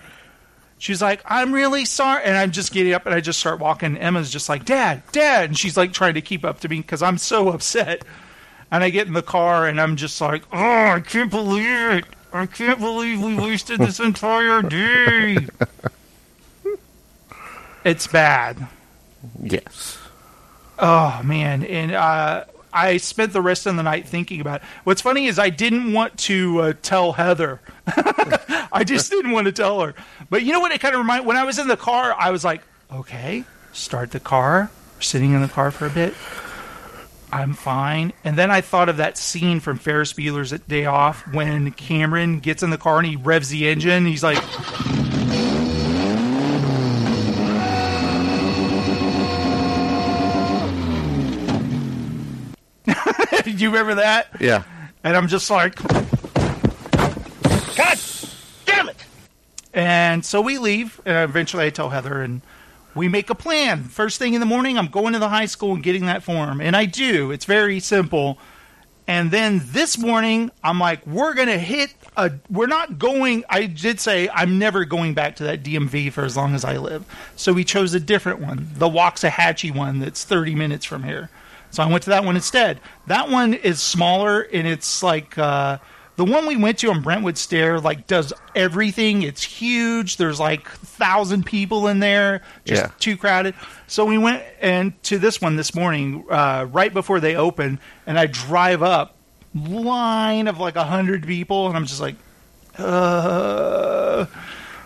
she's 0.78 1.02
like, 1.02 1.22
I'm 1.26 1.54
really 1.54 1.86
sorry. 1.86 2.24
And 2.24 2.38
I'm 2.38 2.52
just 2.52 2.72
getting 2.72 2.94
up 2.94 3.06
and 3.06 3.14
I 3.14 3.22
just 3.22 3.40
start 3.40 3.60
walking. 3.60 3.98
Emma's 3.98 4.32
just 4.32 4.50
like, 4.50 4.66
Dad, 4.66 5.04
Dad. 5.12 5.50
And 5.50 5.58
she's 5.58 5.78
like 5.78 5.94
trying 5.94 6.14
to 6.16 6.22
keep 6.22 6.46
up 6.46 6.60
to 6.62 6.70
me 6.70 6.78
because 6.82 7.02
I'm 7.02 7.18
so 7.18 7.50
upset. 7.54 8.04
And 8.72 8.84
I 8.84 8.90
get 8.90 9.08
in 9.08 9.14
the 9.14 9.22
car 9.22 9.68
and 9.68 9.80
I'm 9.80 9.96
just 9.96 10.20
like, 10.20 10.44
oh, 10.52 10.58
I 10.88 11.00
can't 11.00 11.32
believe 11.32 11.66
it. 11.66 12.06
I 12.34 12.46
can't 12.46 12.80
believe 12.80 13.22
we 13.22 13.36
wasted 13.36 13.80
this 13.80 14.00
entire 14.00 14.62
day. 14.62 15.48
it's 17.86 18.08
bad. 18.08 18.68
Yes. 19.42 19.98
Oh 20.80 21.22
man, 21.24 21.64
and 21.64 21.94
uh, 21.94 22.44
I 22.74 22.98
spent 22.98 23.34
the 23.34 23.42
rest 23.42 23.66
of 23.66 23.76
the 23.76 23.84
night 23.84 24.08
thinking 24.08 24.42
about. 24.42 24.62
It. 24.62 24.68
What's 24.84 25.02
funny 25.02 25.28
is 25.28 25.40
I 25.40 25.50
didn't 25.50 25.94
want 25.94 26.18
to 26.20 26.60
uh, 26.60 26.74
tell 26.82 27.14
Heather. 27.14 27.60
I 28.72 28.84
just 28.86 29.10
didn't 29.12 29.32
want 29.32 29.46
to 29.46 29.52
tell 29.52 29.82
her. 29.82 29.96
But 30.30 30.44
you 30.44 30.52
know 30.52 30.60
what? 30.60 30.72
It 30.72 30.82
kind 30.82 30.94
of 30.94 31.00
remind. 31.00 31.26
When 31.26 31.38
I 31.38 31.44
was 31.44 31.60
in 31.60 31.68
the 31.68 31.78
car, 31.78 32.16
I 32.18 32.32
was 32.32 32.44
like, 32.44 32.62
okay, 32.92 33.44
start 33.74 34.12
the 34.12 34.20
car. 34.20 34.72
Sitting 35.00 35.34
in 35.34 35.42
the 35.42 35.48
car 35.48 35.70
for 35.72 35.86
a 35.86 35.92
bit. 35.92 36.14
I'm 37.32 37.54
fine. 37.54 38.14
And 38.24 38.38
then 38.38 38.50
I 38.50 38.62
thought 38.62 38.90
of 38.90 38.98
that 38.98 39.18
scene 39.18 39.60
from 39.60 39.78
Ferris 39.78 40.14
Bueller's 40.14 40.52
Day 40.62 40.86
Off 40.86 41.22
when 41.34 41.72
Cameron 41.72 42.40
gets 42.40 42.64
in 42.64 42.70
the 42.70 42.78
car 42.78 42.98
and 42.98 43.08
he 43.08 43.16
revs 43.16 43.50
the 43.50 43.68
engine. 43.68 44.06
He's 44.06 44.24
like. 44.24 44.38
Do 53.58 53.64
you 53.64 53.72
remember 53.72 53.96
that? 53.96 54.28
Yeah. 54.40 54.64
And 55.04 55.18
I'm 55.18 55.28
just 55.28 55.50
like, 55.50 55.76
God 57.76 58.00
damn 58.66 58.90
it! 58.90 58.98
And 59.74 60.24
so 60.24 60.42
we 60.42 60.60
leave, 60.60 61.02
and 61.06 61.18
eventually 61.30 61.66
I 61.66 61.72
tell 61.72 61.90
Heather, 61.90 62.22
and 62.22 62.42
we 62.94 63.08
make 63.08 63.32
a 63.32 63.36
plan. 63.36 63.84
First 63.86 64.20
thing 64.20 64.36
in 64.36 64.40
the 64.42 64.46
morning, 64.46 64.78
I'm 64.78 64.88
going 64.88 65.14
to 65.14 65.20
the 65.20 65.30
high 65.30 65.48
school 65.48 65.74
and 65.74 65.82
getting 65.82 66.06
that 66.06 66.22
form. 66.22 66.62
And 66.62 66.76
I 66.76 66.86
do. 66.86 67.32
It's 67.32 67.46
very 67.46 67.80
simple. 67.80 68.38
And 69.08 69.32
then 69.32 69.62
this 69.64 69.98
morning, 69.98 70.52
I'm 70.64 70.80
like, 70.80 71.08
we're 71.08 71.34
going 71.34 71.48
to 71.48 71.58
hit 71.58 71.96
a. 72.16 72.34
We're 72.52 72.68
not 72.68 73.00
going. 73.00 73.44
I 73.50 73.66
did 73.66 74.00
say 74.00 74.30
I'm 74.30 74.60
never 74.60 74.86
going 74.86 75.16
back 75.16 75.38
to 75.38 75.46
that 75.46 75.64
DMV 75.64 76.12
for 76.12 76.26
as 76.26 76.38
long 76.38 76.54
as 76.54 76.64
I 76.64 76.78
live. 76.78 77.06
So 77.36 77.54
we 77.54 77.64
chose 77.64 77.94
a 77.96 78.00
different 78.00 78.40
one, 78.40 78.70
the 78.76 78.90
Waxahachie 78.90 79.74
one 79.74 80.00
that's 80.00 80.26
30 80.26 80.54
minutes 80.54 80.86
from 80.86 81.04
here. 81.04 81.32
So 81.78 81.84
I 81.84 81.86
went 81.86 82.06
to 82.06 82.10
that 82.10 82.26
one 82.26 82.36
instead. 82.36 82.80
That 83.06 83.30
one 83.30 83.54
is 83.54 83.80
smaller 83.80 84.42
and 84.42 84.66
it's 84.66 85.04
like 85.04 85.38
uh, 85.38 85.78
the 86.16 86.26
one 86.26 86.48
we 86.48 86.56
went 86.56 86.80
to 86.80 86.90
on 86.90 87.04
Brentwood 87.04 87.38
Stair. 87.38 87.80
Like 87.80 88.08
does 88.08 88.34
everything. 88.56 89.22
It's 89.22 89.44
huge. 89.44 90.18
There's 90.18 90.40
like 90.40 90.68
thousand 90.68 91.46
people 91.46 91.88
in 91.88 92.00
there. 92.00 92.42
Just 92.66 92.82
Yeah. 92.82 92.92
too 92.98 93.16
crowded. 93.16 93.54
So 93.86 94.06
we 94.06 94.18
went 94.18 94.42
and 94.60 95.00
to 95.04 95.20
this 95.20 95.40
one 95.40 95.56
this 95.56 95.76
morning, 95.76 96.26
uh, 96.32 96.66
right 96.72 96.92
before 96.92 97.20
they 97.20 97.36
open, 97.36 97.80
and 98.08 98.18
I 98.18 98.26
drive 98.26 98.82
up 98.82 99.16
line 99.54 100.48
of 100.48 100.58
like 100.58 100.78
a 100.78 100.84
hundred 100.84 101.28
people, 101.28 101.68
and 101.68 101.78
I'm 101.78 101.86
just 101.86 102.02
like, 102.02 102.16
uh. 102.80 104.26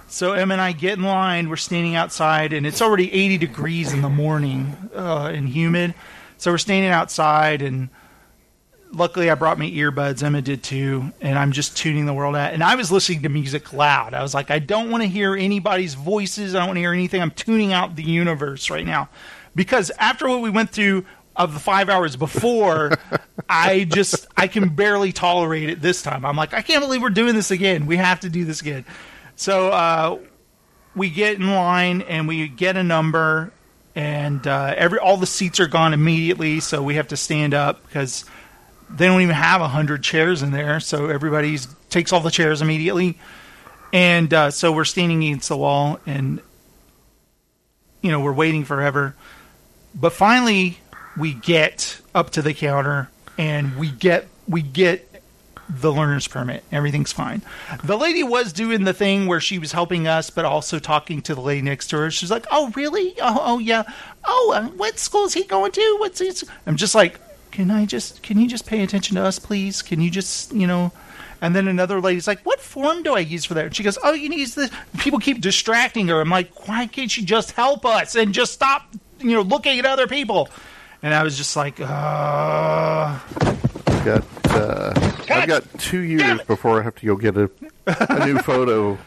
So 0.10 0.34
Em 0.34 0.52
and 0.52 0.60
I 0.60 0.74
get 0.74 0.98
in 0.98 1.06
line. 1.06 1.48
We're 1.48 1.56
standing 1.56 1.96
outside, 1.96 2.52
and 2.52 2.68
it's 2.68 2.82
already 2.82 3.14
80 3.14 3.38
degrees 3.38 3.94
in 3.94 4.02
the 4.02 4.10
morning 4.10 4.76
uh, 4.94 5.32
and 5.34 5.48
humid. 5.48 5.94
So 6.42 6.50
we're 6.50 6.58
standing 6.58 6.90
outside, 6.90 7.62
and 7.62 7.90
luckily 8.92 9.30
I 9.30 9.36
brought 9.36 9.60
my 9.60 9.70
earbuds. 9.70 10.24
Emma 10.24 10.42
did 10.42 10.64
too, 10.64 11.14
and 11.22 11.38
I'm 11.38 11.52
just 11.52 11.78
tuning 11.78 12.08
the 12.08 12.16
world 12.16 12.36
out. 12.36 12.52
And 12.52 12.64
I 12.64 12.74
was 12.74 12.92
listening 12.92 13.22
to 13.22 13.30
music 13.30 13.74
loud. 13.74 14.16
I 14.16 14.24
was 14.24 14.34
like, 14.34 14.50
I 14.50 14.58
don't 14.58 14.90
want 14.90 15.04
to 15.04 15.08
hear 15.08 15.36
anybody's 15.36 15.94
voices. 15.94 16.56
I 16.56 16.58
don't 16.58 16.70
want 16.70 16.78
to 16.78 16.82
hear 16.82 16.94
anything. 16.94 17.22
I'm 17.22 17.30
tuning 17.30 17.74
out 17.74 17.96
the 17.96 18.02
universe 18.02 18.72
right 18.72 18.84
now 18.84 19.08
because 19.54 19.92
after 20.00 20.28
what 20.28 20.42
we 20.42 20.50
went 20.50 20.72
through 20.72 21.06
of 21.36 21.54
the 21.54 21.60
five 21.60 21.90
hours 21.90 22.16
before, 22.16 22.94
I 23.48 23.84
just 23.84 24.26
I 24.36 24.48
can 24.48 24.70
barely 24.70 25.12
tolerate 25.12 25.70
it 25.70 25.80
this 25.80 26.02
time. 26.02 26.26
I'm 26.26 26.38
like, 26.38 26.56
I 26.56 26.64
can't 26.64 26.82
believe 26.84 27.04
we're 27.04 27.12
doing 27.12 27.36
this 27.36 27.52
again. 27.52 27.86
We 27.86 27.98
have 27.98 28.22
to 28.22 28.30
do 28.30 28.46
this 28.46 28.62
again. 28.62 28.84
So 29.36 29.70
uh, 29.70 30.18
we 30.96 31.12
get 31.12 31.36
in 31.36 31.52
line 31.52 32.02
and 32.02 32.28
we 32.28 32.48
get 32.48 32.78
a 32.78 32.84
number, 32.84 33.54
and 33.96 34.46
uh, 34.48 34.74
every 34.78 35.00
all 35.00 35.18
the 35.18 35.28
seats 35.28 35.60
are 35.60 35.68
gone 35.68 35.94
immediately. 35.94 36.60
So 36.60 36.82
we 36.82 36.96
have 36.96 37.10
to 37.10 37.18
stand 37.18 37.54
up 37.54 37.86
because 37.86 38.26
they 38.90 39.06
don't 39.06 39.22
even 39.22 39.36
have 39.36 39.62
hundred 39.62 40.04
chairs 40.04 40.42
in 40.42 40.52
there. 40.52 40.80
So 40.80 41.08
everybody 41.08 41.58
takes 41.90 42.14
all 42.14 42.22
the 42.22 42.32
chairs 42.32 42.62
immediately, 42.62 43.18
and 43.94 44.34
uh, 44.34 44.52
so 44.52 44.72
we're 44.72 44.86
standing 44.86 45.24
against 45.24 45.50
the 45.50 45.58
wall, 45.58 46.00
and 46.06 46.42
you 48.02 48.12
know 48.12 48.20
we're 48.20 48.34
waiting 48.34 48.66
forever. 48.66 49.16
But 49.94 50.14
finally, 50.14 50.80
we 51.18 51.34
get 51.34 52.00
up 52.16 52.32
to 52.32 52.42
the 52.42 52.54
counter, 52.54 53.10
and 53.38 53.78
we 53.78 53.90
get 53.90 54.28
we 54.48 54.62
get 54.62 55.08
the 55.80 55.92
learner's 55.92 56.28
permit. 56.28 56.64
Everything's 56.72 57.14
fine. 57.14 57.42
The 57.84 57.98
lady 57.98 58.24
was 58.24 58.52
doing 58.52 58.84
the 58.84 58.94
thing 58.94 59.28
where 59.28 59.40
she 59.40 59.58
was 59.58 59.72
helping 59.72 60.08
us, 60.08 60.30
but 60.30 60.44
also 60.46 60.80
talking 60.80 61.22
to 61.24 61.36
the 61.36 61.42
lady 61.42 61.62
next 61.62 61.88
to 61.88 61.98
her. 61.98 62.12
She's 62.12 62.32
like, 62.32 62.46
"Oh, 62.52 62.72
really? 62.76 63.16
Oh, 63.22 63.42
oh 63.42 63.60
yeah. 63.60 63.84
Oh, 64.26 64.54
uh, 64.56 64.68
what 64.70 65.00
school 65.00 65.26
is 65.26 65.34
he 65.34 65.44
going 65.44 65.72
to? 65.72 65.96
What's 66.00 66.20
his?" 66.20 66.44
I'm 66.66 66.76
just 66.76 66.94
like, 66.94 67.20
"Can 67.52 67.72
I 67.72 67.86
just? 67.86 68.22
Can 68.22 68.40
you 68.40 68.48
just 68.48 68.66
pay 68.66 68.84
attention 68.84 69.16
to 69.16 69.24
us, 69.24 69.40
please? 69.40 69.82
Can 69.82 70.02
you 70.02 70.10
just, 70.10 70.54
you 70.54 70.68
know?" 70.68 70.92
And 71.44 71.56
then 71.56 71.68
another 71.68 72.02
lady's 72.02 72.28
like, 72.28 72.42
"What 72.46 72.60
form 72.60 73.04
do 73.04 73.16
I 73.16 73.20
use 73.20 73.46
for 73.46 73.54
that?" 73.54 73.66
And 73.66 73.76
she 73.76 73.84
goes, 73.84 73.98
"Oh, 74.04 74.14
you 74.14 74.30
need 74.30 74.48
this." 74.50 74.70
People 75.00 75.20
keep 75.20 75.42
distracting 75.42 76.08
her. 76.10 76.20
I'm 76.20 76.30
like, 76.30 76.68
"Why 76.68 76.88
can't 76.88 77.16
you 77.16 77.26
just 77.26 77.52
help 77.52 77.86
us 77.86 78.16
and 78.16 78.34
just 78.34 78.54
stop, 78.54 78.94
you 79.20 79.32
know, 79.32 79.42
looking 79.42 79.80
at 79.80 79.86
other 79.86 80.08
people?" 80.08 80.50
And 81.04 81.14
I 81.14 81.24
was 81.24 81.36
just 81.36 81.56
like, 81.56 81.80
uh 81.80 83.18
Got 84.04 84.24
uh, 84.46 84.94
I've 85.30 85.48
got 85.48 85.64
two 85.80 86.00
years 86.00 86.42
before 86.44 86.80
I 86.80 86.84
have 86.84 86.96
to 86.96 87.06
go 87.06 87.16
get 87.16 87.38
a, 87.38 87.50
a 87.86 88.26
new 88.26 88.40
photo. 88.40 88.98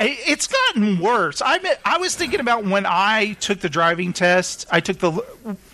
It's 0.00 0.46
gotten 0.46 0.98
worse. 1.00 1.42
I 1.44 1.58
mean, 1.58 1.72
I 1.84 1.98
was 1.98 2.14
thinking 2.14 2.40
about 2.40 2.64
when 2.64 2.84
I 2.86 3.34
took 3.34 3.60
the 3.60 3.68
driving 3.68 4.12
test. 4.12 4.66
I 4.70 4.80
took 4.80 4.98
the 4.98 5.24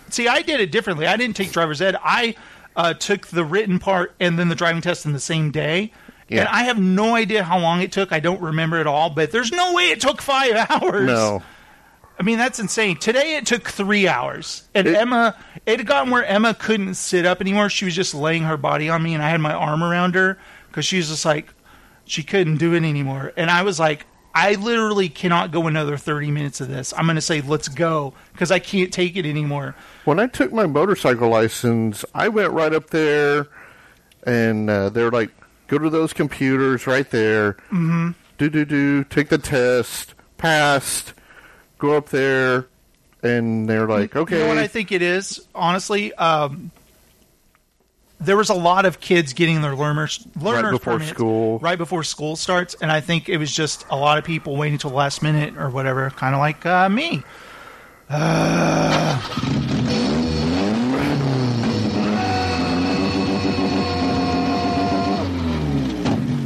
see. 0.09 0.27
I 0.27 0.41
did 0.41 0.59
it 0.59 0.71
differently. 0.71 1.07
I 1.07 1.17
didn't 1.17 1.35
take 1.35 1.51
driver's 1.51 1.81
ed. 1.81 1.95
I 2.03 2.35
uh, 2.75 2.93
took 2.93 3.27
the 3.27 3.43
written 3.43 3.79
part 3.79 4.13
and 4.19 4.37
then 4.37 4.49
the 4.49 4.55
driving 4.55 4.81
test 4.81 5.05
in 5.05 5.13
the 5.13 5.19
same 5.19 5.51
day. 5.51 5.91
Yeah. 6.27 6.41
And 6.41 6.49
I 6.49 6.63
have 6.63 6.79
no 6.79 7.15
idea 7.15 7.43
how 7.43 7.59
long 7.59 7.81
it 7.81 7.91
took. 7.91 8.11
I 8.11 8.19
don't 8.19 8.41
remember 8.41 8.79
at 8.79 8.87
all. 8.87 9.11
But 9.11 9.31
there's 9.31 9.51
no 9.51 9.73
way 9.73 9.89
it 9.89 10.01
took 10.01 10.21
five 10.21 10.55
hours. 10.69 11.07
No. 11.07 11.43
I 12.17 12.23
mean, 12.23 12.37
that's 12.37 12.59
insane. 12.59 12.97
Today 12.97 13.35
it 13.35 13.45
took 13.45 13.67
three 13.67 14.07
hours, 14.07 14.67
and 14.73 14.87
Emma. 14.87 15.35
It 15.65 15.79
had 15.79 15.87
gotten 15.87 16.11
where 16.11 16.23
Emma 16.23 16.53
couldn't 16.53 16.93
sit 16.93 17.25
up 17.25 17.41
anymore. 17.41 17.69
She 17.69 17.85
was 17.85 17.95
just 17.95 18.13
laying 18.13 18.43
her 18.43 18.57
body 18.57 18.89
on 18.89 19.03
me, 19.03 19.13
and 19.13 19.23
I 19.23 19.29
had 19.29 19.41
my 19.41 19.53
arm 19.53 19.83
around 19.83 20.15
her 20.15 20.37
because 20.67 20.85
she 20.85 20.97
was 20.97 21.09
just 21.09 21.25
like 21.25 21.53
she 22.05 22.23
couldn't 22.23 22.57
do 22.57 22.73
it 22.73 22.83
anymore. 22.83 23.33
And 23.35 23.49
I 23.49 23.63
was 23.63 23.79
like, 23.79 24.05
I 24.33 24.55
literally 24.55 25.09
cannot 25.09 25.51
go 25.51 25.67
another 25.67 25.97
thirty 25.97 26.31
minutes 26.31 26.61
of 26.61 26.67
this. 26.67 26.93
I'm 26.95 27.05
going 27.05 27.15
to 27.15 27.21
say 27.21 27.41
let's 27.41 27.67
go 27.67 28.13
because 28.33 28.51
I 28.51 28.59
can't 28.59 28.93
take 28.93 29.15
it 29.17 29.25
anymore. 29.25 29.75
When 30.05 30.19
I 30.19 30.27
took 30.27 30.53
my 30.53 30.67
motorcycle 30.67 31.29
license, 31.29 32.05
I 32.13 32.29
went 32.29 32.51
right 32.51 32.73
up 32.73 32.91
there, 32.91 33.47
and 34.23 34.69
uh, 34.69 34.89
they're 34.89 35.11
like, 35.11 35.31
"Go 35.67 35.79
to 35.79 35.89
those 35.89 36.13
computers 36.13 36.85
right 36.85 37.09
there. 37.09 37.53
Mm-hmm. 37.71 38.11
Do 38.37 38.49
do 38.49 38.65
do. 38.65 39.03
Take 39.05 39.29
the 39.29 39.37
test. 39.37 40.13
Passed. 40.37 41.13
Go 41.85 41.97
up 41.97 42.09
there." 42.09 42.67
And 43.23 43.69
they're 43.69 43.87
like, 43.87 44.15
"Okay." 44.15 44.37
You 44.37 44.43
know 44.43 44.49
what 44.49 44.57
I 44.57 44.67
think 44.67 44.91
it 44.91 45.01
is, 45.01 45.47
honestly. 45.55 46.13
Um, 46.13 46.71
there 48.19 48.37
was 48.37 48.49
a 48.49 48.53
lot 48.55 48.85
of 48.85 48.99
kids 48.99 49.33
getting 49.33 49.61
their 49.61 49.75
learners 49.75 50.25
learners 50.39 50.71
before 50.71 50.93
permits 50.93 51.11
school. 51.11 51.59
right 51.59 51.77
before 51.77 52.03
school 52.03 52.35
starts, 52.35 52.75
and 52.81 52.91
I 52.91 53.01
think 53.01 53.29
it 53.29 53.37
was 53.37 53.53
just 53.53 53.85
a 53.89 53.95
lot 53.95 54.17
of 54.17 54.23
people 54.23 54.55
waiting 54.55 54.77
till 54.77 54.89
the 54.89 54.95
last 54.95 55.21
minute 55.21 55.57
or 55.57 55.69
whatever, 55.69 56.09
kind 56.11 56.33
of 56.33 56.39
like 56.39 56.65
uh, 56.65 56.89
me. 56.89 57.23
Uh, 58.09 59.19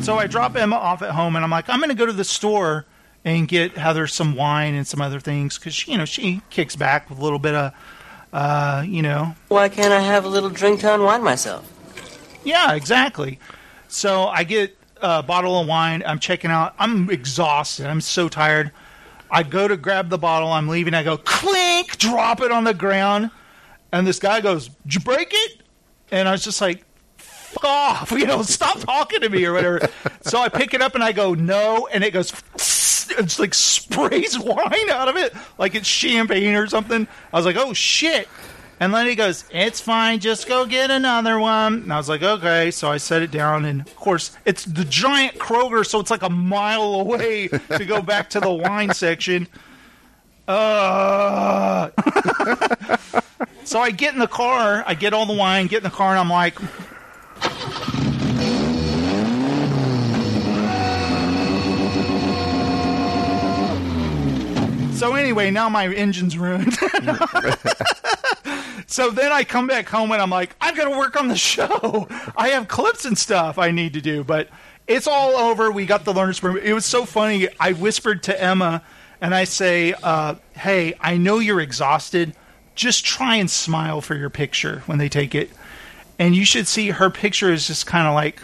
so 0.01 0.17
I 0.17 0.27
drop 0.27 0.55
Emma 0.55 0.75
off 0.75 1.01
at 1.01 1.11
home, 1.11 1.35
and 1.35 1.43
I'm 1.43 1.51
like, 1.51 1.69
I'm 1.69 1.79
going 1.79 1.89
to 1.89 1.95
go 1.95 2.05
to 2.05 2.13
the 2.13 2.23
store 2.23 2.85
and 3.25 3.47
get 3.47 3.77
Heather 3.77 4.07
some 4.07 4.35
wine 4.35 4.73
and 4.75 4.87
some 4.87 5.01
other 5.01 5.19
things 5.19 5.57
because 5.57 5.87
you 5.87 5.97
know 5.97 6.05
she 6.05 6.41
kicks 6.49 6.75
back 6.75 7.09
with 7.09 7.19
a 7.19 7.21
little 7.21 7.39
bit 7.39 7.53
of, 7.55 7.73
uh, 8.33 8.83
you 8.87 9.01
know, 9.01 9.35
Why 9.49 9.69
can't 9.69 9.91
I 9.93 9.99
have 10.01 10.25
a 10.25 10.29
little 10.29 10.49
drink 10.49 10.79
to 10.81 10.93
unwind 10.93 11.23
myself? 11.23 11.69
yeah, 12.43 12.73
exactly. 12.73 13.39
So 13.89 14.27
I 14.27 14.43
get 14.43 14.77
a 15.01 15.21
bottle 15.23 15.59
of 15.59 15.67
wine. 15.67 16.03
I'm 16.05 16.19
checking 16.19 16.51
out. 16.51 16.73
I'm 16.79 17.09
exhausted. 17.09 17.87
I'm 17.87 18.01
so 18.01 18.29
tired. 18.29 18.71
I 19.31 19.43
go 19.43 19.67
to 19.67 19.77
grab 19.77 20.09
the 20.09 20.17
bottle. 20.17 20.49
I'm 20.51 20.67
leaving. 20.67 20.93
I 20.93 21.03
go 21.03 21.17
clink, 21.17 21.97
drop 21.97 22.41
it 22.41 22.51
on 22.51 22.63
the 22.63 22.73
ground, 22.73 23.29
and 23.91 24.07
this 24.07 24.19
guy 24.19 24.41
goes, 24.41 24.69
"Did 24.85 24.95
you 24.95 24.99
break 25.01 25.29
it?" 25.31 25.61
And 26.11 26.27
I 26.27 26.31
was 26.31 26.43
just 26.43 26.61
like, 26.61 26.83
"Fuck 27.17 27.63
off!" 27.65 28.11
You 28.17 28.25
know, 28.25 28.41
stop 28.41 28.79
talking 28.79 29.21
to 29.21 29.29
me 29.29 29.45
or 29.45 29.53
whatever. 29.53 29.81
so 30.21 30.39
I 30.39 30.49
pick 30.49 30.73
it 30.73 30.81
up 30.81 30.95
and 30.95 31.03
I 31.03 31.11
go, 31.11 31.33
"No," 31.35 31.87
and 31.91 32.03
it 32.03 32.11
goes. 32.11 32.31
It's 33.11 33.39
like 33.39 33.53
sprays 33.53 34.37
wine 34.39 34.89
out 34.89 35.07
of 35.07 35.15
it, 35.15 35.33
like 35.57 35.75
it's 35.75 35.87
champagne 35.87 36.55
or 36.55 36.67
something. 36.67 37.07
I 37.33 37.35
was 37.37 37.45
like, 37.45 37.57
"Oh 37.57 37.73
shit!" 37.73 38.27
And 38.79 38.93
then 38.93 39.07
he 39.07 39.15
goes, 39.15 39.43
It's 39.51 39.81
fine, 39.81 40.19
just 40.19 40.47
go 40.47 40.65
get 40.65 40.89
another 40.89 41.37
one. 41.37 41.73
And 41.81 41.93
I 41.93 41.97
was 41.97 42.07
like, 42.07 42.23
Okay. 42.23 42.71
So 42.71 42.89
I 42.89 42.97
set 42.97 43.21
it 43.21 43.31
down, 43.31 43.65
and 43.65 43.81
of 43.81 43.95
course, 43.95 44.37
it's 44.45 44.63
the 44.65 44.85
giant 44.85 45.37
Kroger, 45.37 45.85
so 45.85 45.99
it's 45.99 46.11
like 46.11 46.23
a 46.23 46.29
mile 46.29 46.95
away 46.95 47.47
to 47.49 47.85
go 47.85 48.01
back 48.01 48.29
to 48.31 48.39
the 48.39 48.51
wine 48.51 48.93
section. 48.93 49.47
Uh. 50.47 51.89
so 53.63 53.79
I 53.79 53.91
get 53.91 54.13
in 54.13 54.19
the 54.19 54.27
car, 54.27 54.83
I 54.87 54.93
get 54.93 55.13
all 55.13 55.25
the 55.25 55.33
wine, 55.33 55.67
get 55.67 55.77
in 55.77 55.83
the 55.83 55.89
car, 55.89 56.11
and 56.11 56.19
I'm 56.19 56.29
like, 56.29 56.57
So 64.99 65.15
anyway, 65.15 65.49
now 65.49 65.69
my 65.69 65.87
engine's 65.87 66.37
ruined. 66.37 66.73
so 68.85 69.11
then 69.11 69.31
I 69.31 69.45
come 69.47 69.65
back 69.65 69.87
home 69.87 70.11
and 70.11 70.21
I'm 70.21 70.29
like, 70.29 70.57
I've 70.59 70.75
got 70.75 70.89
to 70.89 70.97
work 70.97 71.15
on 71.15 71.29
the 71.29 71.37
show. 71.37 72.05
I 72.35 72.49
have 72.49 72.67
clips 72.67 73.05
and 73.05 73.17
stuff 73.17 73.57
I 73.57 73.71
need 73.71 73.93
to 73.93 74.01
do, 74.01 74.25
but 74.25 74.49
it's 74.87 75.07
all 75.07 75.37
over. 75.37 75.71
We 75.71 75.85
got 75.85 76.03
the 76.03 76.13
learner's 76.13 76.41
permit. 76.41 76.65
It 76.65 76.73
was 76.73 76.83
so 76.83 77.05
funny. 77.05 77.47
I 77.61 77.71
whispered 77.71 78.23
to 78.23 78.43
Emma 78.43 78.83
and 79.21 79.33
I 79.33 79.45
say, 79.45 79.93
uh, 80.03 80.35
"Hey, 80.51 80.95
I 80.99 81.15
know 81.15 81.39
you're 81.39 81.61
exhausted. 81.61 82.35
Just 82.75 83.05
try 83.05 83.37
and 83.37 83.49
smile 83.49 84.01
for 84.01 84.15
your 84.15 84.29
picture 84.29 84.83
when 84.85 84.97
they 84.97 85.07
take 85.07 85.33
it." 85.33 85.49
And 86.19 86.35
you 86.35 86.43
should 86.43 86.67
see 86.67 86.89
her 86.89 87.09
picture 87.09 87.53
is 87.53 87.67
just 87.67 87.87
kind 87.87 88.05
of 88.05 88.15
like, 88.15 88.41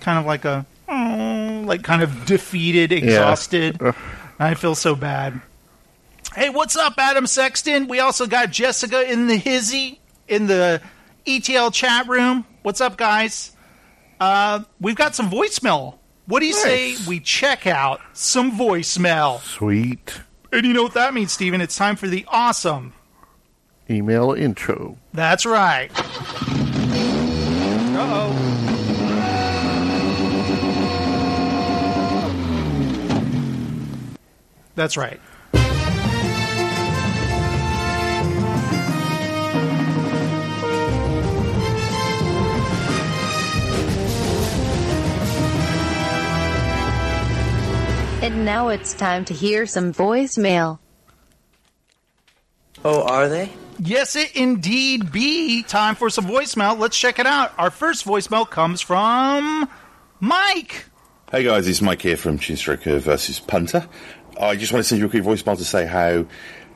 kind 0.00 0.18
of 0.18 0.26
like 0.26 0.44
a, 0.44 0.66
oh, 0.86 1.62
like 1.64 1.82
kind 1.82 2.02
of 2.02 2.26
defeated, 2.26 2.92
exhausted. 2.92 3.80
I 4.38 4.52
feel 4.52 4.74
so 4.74 4.94
bad. 4.94 5.40
Hey, 6.38 6.50
what's 6.50 6.76
up, 6.76 6.94
Adam 6.98 7.26
Sexton? 7.26 7.88
We 7.88 7.98
also 7.98 8.28
got 8.28 8.52
Jessica 8.52 9.10
in 9.10 9.26
the 9.26 9.34
hizzy 9.34 9.98
in 10.28 10.46
the 10.46 10.80
ETL 11.26 11.72
chat 11.72 12.06
room. 12.06 12.44
What's 12.62 12.80
up, 12.80 12.96
guys? 12.96 13.56
Uh, 14.20 14.62
we've 14.80 14.94
got 14.94 15.16
some 15.16 15.30
voicemail. 15.30 15.98
What 16.26 16.38
do 16.38 16.46
you 16.46 16.52
say 16.52 16.94
we 17.08 17.18
check 17.18 17.66
out 17.66 18.00
some 18.12 18.52
voicemail? 18.52 19.40
Sweet. 19.40 20.20
And 20.52 20.64
you 20.64 20.74
know 20.74 20.84
what 20.84 20.94
that 20.94 21.12
means, 21.12 21.32
Steven? 21.32 21.60
It's 21.60 21.74
time 21.74 21.96
for 21.96 22.06
the 22.06 22.24
awesome. 22.28 22.92
Email 23.90 24.30
intro. 24.30 24.96
That's 25.12 25.44
right. 25.44 25.90
Uh 27.96 28.10
oh. 28.14 28.44
That's 34.76 34.96
right. 34.96 35.20
And 48.20 48.44
now 48.44 48.66
it's 48.68 48.94
time 48.94 49.24
to 49.26 49.34
hear 49.34 49.64
some 49.64 49.92
voicemail. 49.92 50.80
Oh, 52.84 53.02
are 53.04 53.28
they? 53.28 53.52
Yes, 53.78 54.16
it 54.16 54.34
indeed 54.34 55.12
be 55.12 55.62
time 55.62 55.94
for 55.94 56.10
some 56.10 56.24
voicemail. 56.26 56.76
Let's 56.76 56.98
check 56.98 57.20
it 57.20 57.26
out. 57.26 57.52
Our 57.58 57.70
first 57.70 58.04
voicemail 58.04 58.48
comes 58.48 58.80
from 58.80 59.70
Mike. 60.18 60.86
Hey 61.30 61.44
guys, 61.44 61.68
it's 61.68 61.80
Mike 61.80 62.02
here 62.02 62.16
from 62.16 62.40
Chinstroker 62.40 62.98
versus 62.98 63.38
Punter. 63.38 63.88
I 64.40 64.56
just 64.56 64.72
want 64.72 64.84
to 64.84 64.88
send 64.88 65.00
you 65.00 65.06
a 65.06 65.10
quick 65.10 65.22
voicemail 65.22 65.56
to 65.56 65.64
say 65.64 65.86
how 65.86 66.26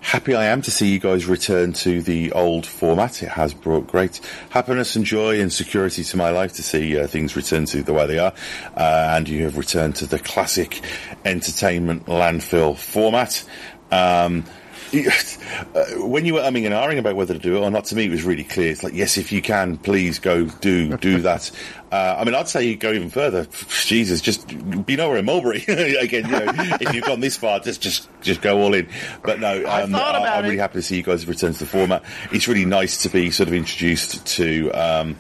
happy 0.03 0.35
I 0.35 0.47
am 0.47 0.61
to 0.63 0.71
see 0.71 0.93
you 0.93 0.99
guys 0.99 1.27
return 1.27 1.73
to 1.75 2.03
the 2.03 2.33
old 2.33 2.67
format. 2.67 3.23
It 3.23 3.31
has 3.31 3.55
brought 3.55 3.87
great 3.87 4.21
happiness 4.51 4.95
and 4.97 5.07
joy 5.07 5.41
and 5.41 5.51
security 5.51 6.05
to 6.05 6.17
my 6.17 6.31
life 6.31 6.53
to 6.55 6.63
see 6.63 6.99
uh, 6.99 7.07
things 7.07 7.35
return 7.37 7.65
to 7.67 7.83
the 7.83 7.95
way 7.95 8.07
they 8.07 8.19
are. 8.19 8.35
Uh, 8.77 9.15
and 9.17 9.29
you 9.29 9.45
have 9.45 9.57
returned 9.57 9.97
to 9.97 10.07
the 10.07 10.19
classic 10.19 10.83
entertainment 11.25 12.07
landfill 12.07 12.77
format. 12.77 13.43
Um, 13.91 14.45
when 15.97 16.27
you 16.27 16.35
were 16.35 16.41
umming 16.41 16.67
and 16.67 16.75
ahhing 16.75 16.99
about 16.99 17.17
whether 17.17 17.33
to 17.33 17.41
do 17.41 17.57
it 17.57 17.61
or 17.61 17.71
not, 17.71 17.87
to 17.87 17.95
me 17.95 18.05
it 18.05 18.11
was 18.11 18.25
really 18.25 18.45
clear. 18.45 18.71
It's 18.71 18.83
like, 18.83 18.93
yes, 18.93 19.17
if 19.17 19.33
you 19.33 19.41
can, 19.41 19.79
please 19.79 20.19
go 20.19 20.45
do 20.45 20.97
do 20.99 21.19
that. 21.23 21.51
Uh, 21.91 22.17
I 22.19 22.25
mean, 22.25 22.35
I'd 22.35 22.49
say 22.49 22.67
you 22.67 22.77
go 22.77 22.93
even 22.93 23.09
further. 23.09 23.47
Jesus, 23.69 24.21
just 24.21 24.47
be 24.85 24.97
nowhere 24.97 25.17
in 25.19 25.25
Mulberry 25.25 25.63
again. 25.67 26.27
You 26.27 26.31
know, 26.31 26.53
if 26.81 26.93
you've 26.95 27.05
gone 27.05 27.21
this 27.21 27.37
far, 27.37 27.61
just 27.61 27.81
just 27.81 28.09
just 28.21 28.43
go 28.43 28.59
all 28.59 28.75
in. 28.75 28.89
But 29.23 29.41
no, 29.41 29.57
um, 29.57 29.93
thought 29.93 30.17
about 30.17 30.27
I, 30.27 30.39
am 30.39 30.45
it. 30.45 30.49
really 30.49 30.59
happy 30.59 30.75
to 30.75 30.83
see 30.83 30.97
you 30.97 31.03
guys 31.03 31.27
return 31.27 31.55
to 31.55 31.59
the 31.59 31.67
format. 31.67 32.05
It's 32.31 32.47
really 32.47 32.67
nice 32.67 33.03
to 33.05 33.09
be 33.09 33.31
sort 33.31 33.49
of 33.49 33.55
introduced 33.55 34.27
to 34.37 34.71
um, 34.73 35.17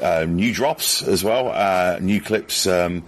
uh, 0.00 0.24
new 0.26 0.52
drops 0.52 1.02
as 1.02 1.22
well, 1.22 1.48
uh, 1.48 1.98
new 2.00 2.20
clips. 2.22 2.66
Um, 2.66 3.04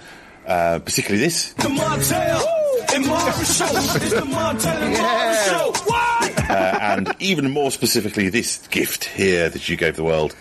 uh, 0.46 0.78
particularly 0.78 1.24
this. 1.24 1.54
The 1.54 1.64
Montel 1.64 2.65
and 2.94 3.06
Maury 3.06 3.44
Show. 3.44 3.66
It's 3.66 4.10
the 4.10 4.20
Montel 4.26 4.66
and 4.66 4.92
Marvin 4.94 5.44
Show. 5.44 5.72
What? 5.86 6.50
uh, 6.50 6.78
and 6.80 7.14
even 7.18 7.50
more 7.50 7.70
specifically, 7.70 8.28
this 8.28 8.66
gift 8.68 9.04
here 9.04 9.48
that 9.48 9.68
you 9.68 9.76
gave 9.76 9.96
the 9.96 10.04
world. 10.04 10.34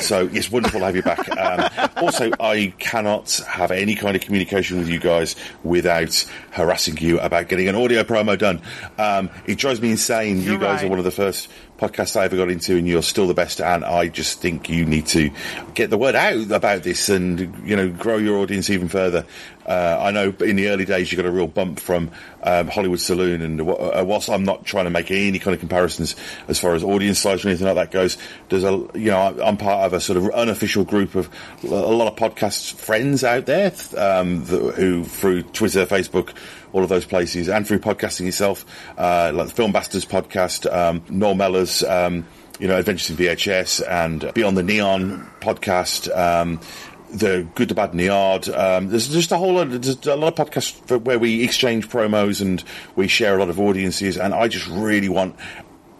So 0.00 0.28
it's 0.32 0.50
wonderful 0.50 0.80
to 0.80 0.86
have 0.86 0.96
you 0.96 1.02
back. 1.02 1.28
Um, 1.38 1.90
also, 1.96 2.30
I 2.40 2.74
cannot 2.78 3.30
have 3.48 3.70
any 3.70 3.94
kind 3.94 4.14
of 4.16 4.22
communication 4.22 4.78
with 4.78 4.88
you 4.88 4.98
guys 4.98 5.34
without 5.62 6.14
harassing 6.50 6.98
you 6.98 7.18
about 7.20 7.48
getting 7.48 7.68
an 7.68 7.74
audio 7.74 8.02
promo 8.02 8.36
done. 8.38 8.60
Um, 8.98 9.30
it 9.46 9.56
drives 9.56 9.80
me 9.80 9.90
insane. 9.92 10.38
you 10.42 10.52
You're 10.52 10.60
guys 10.60 10.80
right. 10.82 10.86
are 10.86 10.90
one 10.90 10.98
of 10.98 11.04
the 11.06 11.10
first 11.10 11.48
podcasts 11.78 12.18
I 12.18 12.24
ever 12.24 12.36
got 12.36 12.50
into, 12.50 12.76
and 12.76 12.86
you're 12.86 13.02
still 13.02 13.26
the 13.26 13.34
best. 13.34 13.60
And 13.60 13.84
I 13.84 14.08
just 14.08 14.40
think 14.40 14.68
you 14.68 14.84
need 14.84 15.06
to 15.08 15.30
get 15.74 15.90
the 15.90 15.98
word 15.98 16.14
out 16.14 16.50
about 16.50 16.82
this 16.82 17.08
and 17.08 17.66
you 17.66 17.76
know 17.76 17.88
grow 17.88 18.16
your 18.16 18.38
audience 18.38 18.70
even 18.70 18.88
further. 18.88 19.26
Uh, 19.66 19.98
I 19.98 20.10
know 20.10 20.34
in 20.40 20.56
the 20.56 20.68
early 20.68 20.84
days 20.84 21.10
you 21.10 21.16
got 21.16 21.24
a 21.24 21.30
real 21.30 21.46
bump 21.46 21.80
from 21.80 22.10
um, 22.42 22.68
Hollywood 22.68 23.00
Saloon, 23.00 23.40
and 23.40 23.60
uh, 23.60 24.04
whilst 24.06 24.28
I'm 24.28 24.44
not 24.44 24.64
trying 24.64 24.84
to 24.84 24.90
make 24.90 25.10
any 25.10 25.38
kind 25.38 25.54
of 25.54 25.60
comparisons 25.60 26.16
as 26.48 26.58
far 26.58 26.74
as 26.74 26.84
audience 26.84 27.18
size 27.18 27.44
or 27.44 27.48
anything 27.48 27.66
like 27.66 27.76
that 27.76 27.90
goes, 27.90 28.18
there's 28.50 28.64
a 28.64 28.86
you 28.94 29.10
know 29.10 29.36
I'm 29.42 29.56
part 29.56 29.86
of 29.86 29.92
a 29.94 30.00
sort 30.00 30.18
of 30.18 30.28
unofficial 30.30 30.84
group 30.84 31.14
of 31.14 31.30
a 31.64 31.68
lot 31.68 32.12
of 32.12 32.16
podcast 32.16 32.74
friends 32.74 33.24
out 33.24 33.46
there 33.46 33.72
um, 33.96 34.44
who, 34.44 35.04
through 35.04 35.42
Twitter, 35.44 35.86
Facebook, 35.86 36.34
all 36.74 36.82
of 36.82 36.90
those 36.90 37.06
places, 37.06 37.48
and 37.48 37.66
through 37.66 37.78
podcasting 37.78 38.26
itself, 38.26 38.66
uh, 38.98 39.30
like 39.32 39.46
the 39.48 39.54
Film 39.54 39.72
Bastards 39.72 40.04
podcast, 40.04 40.70
um, 40.70 41.02
Noel 41.08 41.34
Mellor's. 41.34 41.82
Um, 41.82 42.26
you 42.60 42.68
know, 42.68 42.78
Adventures 42.78 43.10
in 43.10 43.16
VHS 43.16 43.82
and 43.88 44.32
Beyond 44.32 44.56
the 44.56 44.62
Neon 44.62 45.28
podcast, 45.40 46.16
um, 46.16 46.60
the 47.10 47.46
Good, 47.54 47.68
the 47.68 47.74
Bad, 47.74 47.90
and 47.90 48.00
the. 48.00 48.48
Um, 48.48 48.88
there's 48.88 49.08
just 49.08 49.32
a 49.32 49.36
whole 49.36 49.54
lot, 49.54 49.66
a 49.66 50.16
lot 50.16 50.38
of 50.38 50.50
podcasts 50.50 51.00
where 51.02 51.18
we 51.18 51.42
exchange 51.42 51.88
promos 51.88 52.40
and 52.40 52.62
we 52.96 53.08
share 53.08 53.36
a 53.36 53.38
lot 53.38 53.48
of 53.48 53.60
audiences. 53.60 54.16
And 54.16 54.34
I 54.34 54.48
just 54.48 54.68
really 54.68 55.08
want 55.08 55.36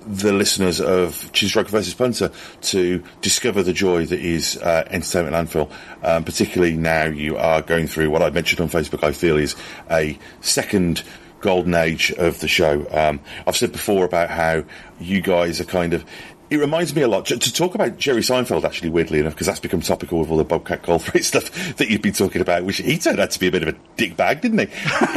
the 0.07 0.33
listeners 0.33 0.81
of 0.81 1.31
Chin 1.33 1.49
Stroker 1.49 1.69
versus 1.69 1.95
Punter 1.95 2.31
to 2.63 3.03
discover 3.21 3.63
the 3.63 3.73
joy 3.73 4.07
that 4.07 4.21
is 4.21 4.57
uh, 4.59 4.87
Entertainment 4.91 5.35
Landfill. 5.35 5.71
Um, 6.03 6.25
particularly 6.25 6.77
now 6.77 7.05
you 7.05 7.37
are 7.37 7.63
going 7.63 7.87
through 7.87 8.11
what 8.11 8.23
I 8.23 8.31
mentioned 8.31 8.61
on 8.61 8.69
Facebook. 8.69 9.03
I 9.03 9.13
feel 9.13 9.37
is 9.37 9.57
a 9.91 10.19
second 10.41 11.03
golden 11.41 11.75
age 11.75 12.11
of 12.13 12.41
the 12.41 12.49
show. 12.49 12.87
Um, 12.91 13.21
I've 13.47 13.57
said 13.57 13.71
before 13.71 14.07
about 14.07 14.31
how 14.31 14.65
you 14.99 15.21
guys 15.21 15.61
are 15.61 15.65
kind 15.65 15.93
of 15.93 16.05
it 16.51 16.57
reminds 16.57 16.95
me 16.95 17.03
a 17.03 17.09
lot 17.09 17.27
to, 17.27 17.39
to 17.39 17.53
talk 17.53 17.75
about 17.75 17.97
Jerry 17.97 18.21
Seinfeld, 18.21 18.65
actually, 18.65 18.91
weirdly 18.91 19.19
enough, 19.19 19.33
because 19.33 19.47
that's 19.47 19.61
become 19.61 19.81
topical 19.81 20.21
with 20.21 20.31
all 20.31 20.37
the 20.37 20.45
Bobcat 20.45 20.83
Goldthwait 20.83 21.25
stuff 21.25 21.77
that 21.77 21.89
you've 21.89 22.03
been 22.03 22.13
talking 22.13 22.43
about, 22.43 22.65
which 22.65 22.79
he 22.79 22.99
turned 22.99 23.19
out 23.19 23.31
to 23.31 23.41
be 23.41 23.47
a 23.47 23.51
bit 23.51 23.63
of 23.63 23.75
a 23.75 23.79
dick 23.97 24.17
bag, 24.17 24.41
didn't 24.43 24.59
he? 24.59 24.67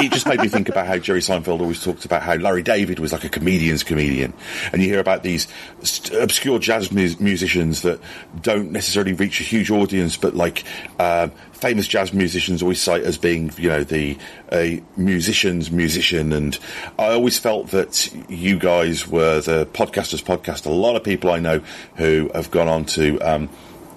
it 0.05 0.11
just 0.11 0.27
made 0.27 0.39
me 0.39 0.47
think 0.47 0.69
about 0.69 0.87
how 0.87 0.97
Jerry 0.97 1.19
Seinfeld 1.19 1.59
always 1.59 1.83
talked 1.83 2.05
about 2.05 2.21
how 2.21 2.35
Larry 2.35 2.63
David 2.63 2.99
was 2.99 3.11
like 3.11 3.23
a 3.23 3.29
comedian's 3.29 3.83
comedian. 3.83 4.33
And 4.71 4.81
you 4.81 4.89
hear 4.89 4.99
about 4.99 5.23
these 5.23 5.47
st- 5.83 6.21
obscure 6.21 6.59
jazz 6.59 6.91
mu- 6.91 7.15
musicians 7.19 7.81
that 7.81 7.99
don't 8.41 8.71
necessarily 8.71 9.13
reach 9.13 9.41
a 9.41 9.43
huge 9.43 9.69
audience, 9.69 10.15
but 10.15 10.33
like, 10.33 10.63
um, 10.99 11.31
famous 11.57 11.87
jazz 11.87 12.13
musicians 12.13 12.61
always 12.61 12.81
cite 12.81 13.03
as 13.03 13.17
being, 13.17 13.51
you 13.57 13.69
know, 13.69 13.83
the 13.83 14.17
a 14.51 14.81
musician's 14.95 15.71
musician, 15.71 16.31
and 16.33 16.57
I 16.97 17.07
always 17.07 17.37
felt 17.37 17.69
that 17.71 18.09
you 18.29 18.57
guys 18.57 19.07
were 19.07 19.41
the 19.41 19.65
podcasters' 19.65 20.23
podcast. 20.23 20.65
A 20.65 20.69
lot 20.69 20.95
of 20.95 21.03
people 21.03 21.31
I 21.31 21.39
know 21.39 21.61
who 21.95 22.29
have 22.33 22.51
gone 22.51 22.67
on 22.67 22.85
to. 22.85 23.19
Um, 23.19 23.49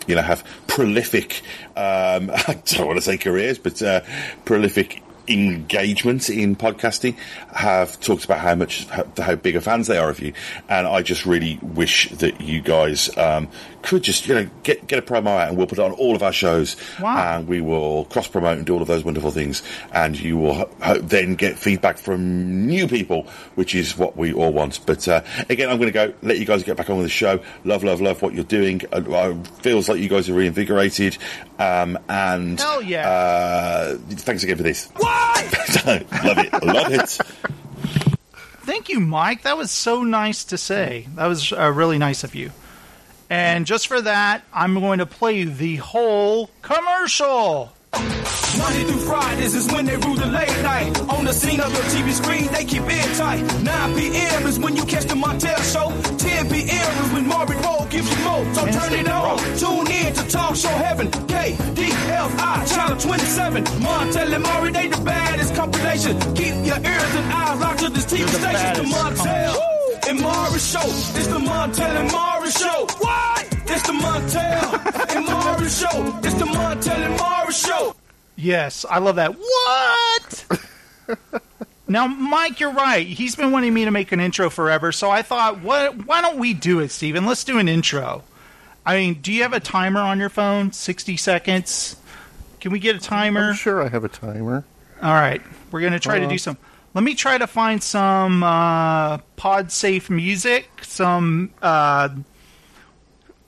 you 0.07 0.17
know, 0.17 0.23
have 0.23 0.43
prolific, 0.67 1.43
um, 1.77 2.31
I 2.35 2.61
don't 2.65 2.87
want 2.87 2.97
to 2.97 3.03
say 3.03 3.17
careers, 3.17 3.59
but 3.59 3.81
uh, 3.81 4.01
prolific 4.45 5.03
engagement 5.29 6.29
in 6.29 6.57
podcasting 6.57 7.17
have 7.53 8.01
talked 8.01 8.25
about 8.25 8.39
how 8.39 8.55
much 8.55 8.87
how, 8.87 9.07
how 9.19 9.37
big 9.37 9.55
a 9.55 9.61
fans 9.61 9.87
they 9.87 9.97
are 9.97 10.11
of 10.11 10.19
you 10.21 10.33
and 10.69 10.87
I 10.87 11.03
just 11.03 11.25
really 11.25 11.59
wish 11.63 12.11
that 12.11 12.41
you 12.41 12.61
guys 12.61 13.17
um, 13.17 13.49
could 13.83 14.03
just 14.03 14.27
you 14.29 14.35
know 14.35 14.49
get 14.63 14.87
get 14.87 14.99
a 14.99 15.03
promo 15.03 15.29
out 15.39 15.49
and 15.49 15.57
we'll 15.57 15.67
put 15.67 15.79
it 15.79 15.83
on 15.83 15.93
all 15.93 16.15
of 16.15 16.23
our 16.23 16.33
shows 16.33 16.77
Wow. 17.01 17.37
and 17.39 17.49
we 17.49 17.61
will 17.61 18.05
cross 18.07 18.29
promote 18.29 18.59
and 18.59 18.67
do 18.67 18.75
all 18.75 18.83
of 18.83 18.89
those 18.89 19.05
wonderful 19.05 19.31
things 19.31 19.63
and 19.93 20.19
you 20.19 20.37
will 20.37 20.55
ho- 20.55 20.71
ho- 20.83 20.99
then 20.99 21.35
get 21.35 21.59
feedback 21.59 21.97
from 21.99 22.67
new 22.67 22.87
people 22.87 23.23
which 23.55 23.75
is 23.75 23.97
what 23.97 24.17
we 24.17 24.33
all 24.33 24.53
want 24.53 24.85
but 24.87 25.07
uh, 25.09 25.23
again 25.49 25.69
I'm 25.71 25.79
going 25.79 25.89
to 25.89 25.93
go 25.93 26.13
let 26.23 26.39
you 26.39 26.45
guys 26.45 26.63
get 26.63 26.77
back 26.77 26.91
on 26.91 26.97
with 26.99 27.07
the 27.07 27.11
show 27.11 27.41
love 27.65 27.83
love 27.83 28.01
love 28.01 28.21
what 28.23 28.35
you're 28.35 28.45
doing 28.45 28.83
uh, 28.93 28.97
uh, 29.11 29.35
feels 29.63 29.89
like 29.89 29.99
you 30.01 30.09
guys 30.09 30.29
are 30.29 30.35
reinvigorated 30.35 31.17
um, 31.59 31.99
and 32.09 32.61
Hell 32.61 32.83
yeah. 32.83 33.09
uh, 33.09 33.97
thanks 34.11 34.43
again 34.43 34.57
for 34.59 34.63
this 34.63 34.91
love 35.01 36.39
it 36.39 36.65
love 36.65 36.93
it 36.93 37.19
Thank 38.63 38.89
you, 38.89 39.01
Mike. 39.01 39.43
That 39.43 39.57
was 39.57 39.71
so 39.71 40.05
nice 40.05 40.45
to 40.45 40.59
say. 40.59 41.09
That 41.17 41.27
was 41.27 41.53
uh, 41.53 41.73
really 41.73 41.99
nice 41.99 42.23
of 42.23 42.35
you. 42.37 42.53
And 43.31 43.65
just 43.65 43.87
for 43.87 44.01
that, 44.01 44.43
I'm 44.53 44.75
going 44.81 44.99
to 44.99 45.07
play 45.07 45.45
the 45.45 45.77
whole 45.77 46.51
commercial. 46.63 47.73
Monday 47.93 48.83
through 48.85 49.01
Fridays 49.07 49.55
is 49.55 49.73
when 49.73 49.87
they 49.87 49.97
rule 49.97 50.17
the 50.17 50.27
late 50.27 50.63
night. 50.63 51.01
On 51.09 51.25
the 51.25 51.33
scene 51.33 51.61
of 51.61 51.71
the 51.71 51.83
TV 51.95 52.11
screen, 52.11 52.47
they 52.53 52.65
keep 52.65 52.83
it 52.85 53.17
tight. 53.17 53.43
9 53.63 53.97
p.m. 53.97 54.47
is 54.49 54.59
when 54.59 54.75
you 54.75 54.85
catch 54.85 55.05
the 55.05 55.15
Montel 55.15 55.63
show. 55.73 55.89
10 56.19 56.49
p.m. 56.51 57.05
is 57.05 57.13
when 57.13 57.29
Marvin 57.29 57.59
Roll 57.63 57.87
gives 57.87 58.11
you 58.11 58.25
more. 58.25 58.55
So 58.55 58.67
turn 58.67 58.95
it 58.95 59.09
on. 59.09 59.39
Tune 59.59 59.91
in 59.93 60.13
to 60.15 60.29
Talk 60.29 60.57
Show 60.57 60.69
Heaven. 60.69 61.09
KDFI, 61.09 62.75
Channel 62.75 62.99
27. 62.99 63.65
Montel 63.65 64.35
and 64.35 64.43
Maury, 64.43 64.73
they 64.73 64.89
the 64.89 65.01
baddest 65.05 65.55
compilation. 65.55 66.19
Keep 66.35 66.67
your 66.67 66.79
ears 66.79 67.15
and 67.15 67.33
eyes 67.33 67.61
locked 67.61 67.79
to 67.79 67.91
this 67.91 68.07
TV 68.07 68.27
station. 68.27 68.85
The 68.85 68.91
Montel 68.91 69.80
and 70.11 70.21
Maury 70.21 70.59
show. 70.59 70.81
It's 70.83 71.27
the 71.29 71.39
Montel 71.39 71.81
and 71.83 72.11
Maury 72.11 72.51
show. 72.51 72.87
What? 72.99 73.47
It's 73.71 73.87
the 73.87 73.93
Montel 73.93 75.17
and 75.17 75.25
Maury 75.27 75.69
show. 75.69 76.19
It's 76.25 76.35
the 76.35 76.47
Montel 76.47 76.97
and 76.97 77.17
Maury 77.17 77.53
show. 77.53 77.95
Yes, 78.35 78.85
I 78.91 78.99
love 78.99 79.17
that. 79.17 79.37
What? 79.39 80.63
now, 81.89 82.09
Mike, 82.09 82.59
you're 82.59 82.73
right. 82.73 83.07
He's 83.07 83.37
been 83.37 83.53
wanting 83.53 83.73
me 83.73 83.85
to 83.85 83.93
make 83.93 84.11
an 84.11 84.19
intro 84.19 84.51
forever, 84.51 84.91
so 84.91 85.11
I 85.11 85.23
thought, 85.23 85.61
what? 85.61 86.07
Why 86.07 86.21
don't 86.23 86.39
we 86.39 86.55
do 86.55 86.81
it, 86.81 86.91
Steven? 86.91 87.25
Let's 87.25 87.45
do 87.45 87.59
an 87.59 87.69
intro. 87.69 88.25
I 88.85 88.97
mean, 88.97 89.15
do 89.15 89.33
you 89.33 89.43
have 89.43 89.53
a 89.53 89.61
timer 89.61 90.01
on 90.01 90.19
your 90.19 90.31
phone? 90.31 90.73
60 90.73 91.17
seconds? 91.19 91.95
Can 92.61 92.73
we 92.73 92.81
get 92.81 92.97
a 92.97 92.99
timer? 92.99 93.51
I'm 93.51 93.55
sure 93.55 93.81
I 93.81 93.89
have 93.89 94.03
a 94.05 94.09
timer. 94.09 94.65
All 95.01 95.13
right, 95.15 95.41
we're 95.71 95.81
gonna 95.81 96.01
try 96.01 96.19
to 96.19 96.27
Uh, 96.27 96.31
do 96.31 96.37
some. 96.39 96.57
Let 96.93 97.05
me 97.05 97.15
try 97.15 97.39
to 97.39 97.47
find 97.47 97.81
some 97.81 98.43
uh, 98.43 99.19
pod 99.37 99.71
safe 99.71 100.11
music, 100.11 100.69
some 100.83 101.53
uh, 101.63 102.09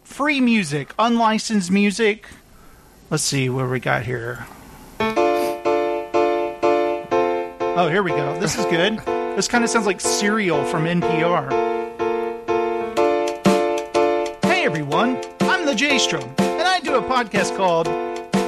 free 0.05 0.41
music, 0.41 0.95
unlicensed 0.97 1.69
music. 1.69 2.29
Let's 3.11 3.25
see 3.25 3.51
what 3.51 3.69
we 3.69 3.81
got 3.81 4.05
here. 4.05 4.47
Oh, 7.75 7.89
here 7.91 8.05
we 8.05 8.11
go. 8.11 8.39
This 8.39 8.57
is 8.57 8.65
good. 8.67 8.99
This 9.35 9.49
kind 9.49 9.65
of 9.65 9.71
sounds 9.71 9.87
like 9.87 10.01
Serial 10.01 10.65
from 10.67 10.85
NPR. 10.85 11.51
Hey 14.45 14.65
everyone, 14.65 15.21
I'm 15.41 15.67
the 15.67 15.75
J 15.75 15.99
Strom, 15.99 16.33
and 16.39 16.63
I 16.63 16.79
do 16.79 16.95
a 16.95 17.03
podcast 17.03 17.57
called 17.57 17.89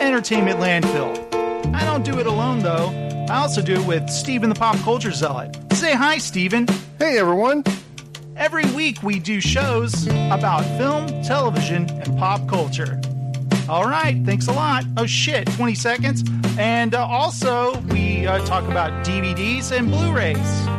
Entertainment 0.00 0.61
Landfill. 0.61 1.74
I 1.74 1.85
don't 1.85 2.04
do 2.04 2.20
it 2.20 2.26
alone 2.26 2.61
though. 2.61 3.13
I 3.28 3.40
also 3.40 3.62
do 3.62 3.74
it 3.80 3.87
with 3.87 4.10
Steven 4.10 4.50
the 4.50 4.54
Pop 4.54 4.76
Culture 4.80 5.10
Zealot. 5.10 5.56
Say 5.72 5.94
hi, 5.94 6.18
Steven. 6.18 6.66
Hey 6.98 7.18
everyone. 7.18 7.64
Every 8.37 8.66
week 8.72 9.02
we 9.02 9.18
do 9.18 9.40
shows 9.40 10.06
about 10.06 10.62
film, 10.76 11.06
television, 11.22 11.88
and 11.88 12.18
pop 12.18 12.46
culture. 12.48 13.00
All 13.68 13.87
right, 13.87 14.20
thanks 14.26 14.48
a 14.48 14.52
lot. 14.52 14.84
Oh 14.98 15.06
shit, 15.06 15.46
20 15.52 15.74
seconds. 15.74 16.24
And 16.58 16.94
uh, 16.94 17.06
also, 17.06 17.78
we 17.90 18.26
uh, 18.26 18.44
talk 18.44 18.64
about 18.64 19.06
DVDs 19.06 19.76
and 19.76 19.88
Blu-rays. 19.88 20.73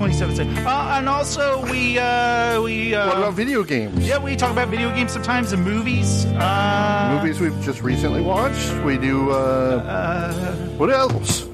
27 0.00 0.34
seconds. 0.34 0.58
Uh, 0.60 0.94
and 0.96 1.10
also, 1.10 1.62
we 1.70 1.98
uh, 1.98 2.58
we 2.62 2.94
uh, 2.94 3.06
What 3.08 3.18
about 3.18 3.34
video 3.34 3.62
games? 3.62 4.08
yeah, 4.08 4.16
we 4.16 4.34
talk 4.34 4.50
about 4.50 4.68
video 4.68 4.88
games 4.94 5.12
sometimes 5.12 5.52
and 5.52 5.62
movies. 5.62 6.24
Uh, 6.24 7.18
Movies 7.20 7.38
we've 7.38 7.60
just 7.60 7.82
recently 7.82 8.22
watched. 8.22 8.72
We 8.82 8.96
do. 8.96 9.30
Uh, 9.30 10.54
what 10.78 10.88
else? 10.90 11.44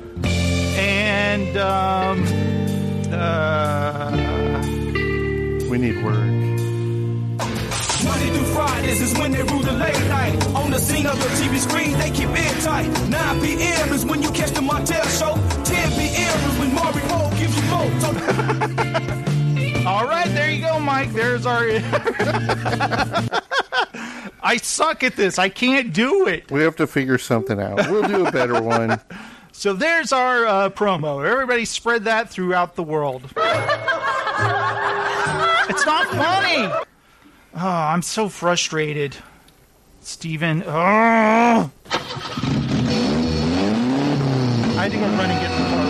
and 0.78 1.56
um, 1.56 2.22
uh, 3.12 4.12
We 5.68 5.78
need 5.78 6.04
words. 6.04 6.62
Monday 8.04 8.30
through 8.30 8.44
Fridays 8.54 9.00
is 9.00 9.18
when 9.18 9.32
they 9.32 9.42
rule 9.42 9.62
the 9.62 9.72
late 9.72 10.06
night. 10.06 10.46
On 10.54 10.70
the 10.70 10.78
scene 10.78 11.06
of 11.06 11.18
the 11.18 11.28
TV 11.42 11.58
screen, 11.58 11.98
they 11.98 12.10
keep 12.12 12.28
it 12.30 12.62
tight. 12.62 12.86
9 13.08 13.40
p.m. 13.40 13.92
is 13.92 14.04
when 14.06 14.22
you 14.22 14.30
catch 14.30 14.50
the 14.52 14.60
Montel 14.60 15.02
show. 15.18 15.34
10 16.76 16.76
p.m. 16.76 16.76
is 16.76 16.76
when 16.76 16.84
Marvin 16.84 17.08
Roll 17.08 17.30
gives 17.30 17.56
you 17.56 17.62
more. 17.70 17.86
All 19.86 20.06
right, 20.06 20.28
there 20.28 20.50
you 20.50 20.60
go, 20.62 20.78
Mike. 20.80 21.12
There's 21.12 21.46
our. 21.46 21.64
I 24.42 24.56
suck 24.58 25.02
at 25.02 25.16
this. 25.16 25.38
I 25.38 25.48
can't 25.48 25.92
do 25.92 26.26
it. 26.26 26.50
We 26.50 26.62
have 26.62 26.76
to 26.76 26.86
figure 26.86 27.18
something 27.18 27.60
out. 27.60 27.76
We'll 27.90 28.06
do 28.08 28.26
a 28.26 28.32
better 28.32 28.60
one. 28.62 29.00
So 29.52 29.72
there's 29.72 30.12
our 30.12 30.44
uh, 30.44 30.68
promo. 30.68 31.24
Everybody 31.26 31.64
spread 31.64 32.04
that 32.04 32.28
throughout 32.28 32.76
the 32.76 32.82
world. 32.82 33.22
it's 33.24 33.34
not 35.86 36.06
funny. 36.08 36.70
Oh, 37.54 37.66
I'm 37.66 38.02
so 38.02 38.28
frustrated. 38.28 39.16
Steven. 40.00 40.62
Oh. 40.66 40.70
I 40.70 41.70
had 44.76 44.92
to 44.92 44.98
go 44.98 45.04
run 45.04 45.30
and 45.30 45.40
get 45.40 45.50
the 45.50 45.64
car. 45.70 45.86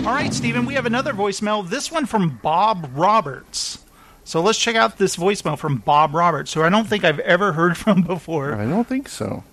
All 0.00 0.16
right, 0.16 0.32
Steven, 0.32 0.64
we 0.64 0.74
have 0.74 0.86
another 0.86 1.12
voicemail. 1.12 1.68
This 1.68 1.92
one 1.92 2.06
from 2.06 2.40
Bob 2.42 2.90
Roberts. 2.94 3.84
So 4.24 4.40
let's 4.40 4.58
check 4.58 4.74
out 4.74 4.96
this 4.96 5.16
voicemail 5.16 5.58
from 5.58 5.76
Bob 5.76 6.14
Roberts, 6.14 6.54
who 6.54 6.62
I 6.62 6.70
don't 6.70 6.86
think 6.88 7.04
I've 7.04 7.18
ever 7.20 7.52
heard 7.52 7.76
from 7.76 8.02
before. 8.02 8.54
I 8.54 8.64
don't 8.64 8.86
think 8.86 9.08
so. 9.08 9.44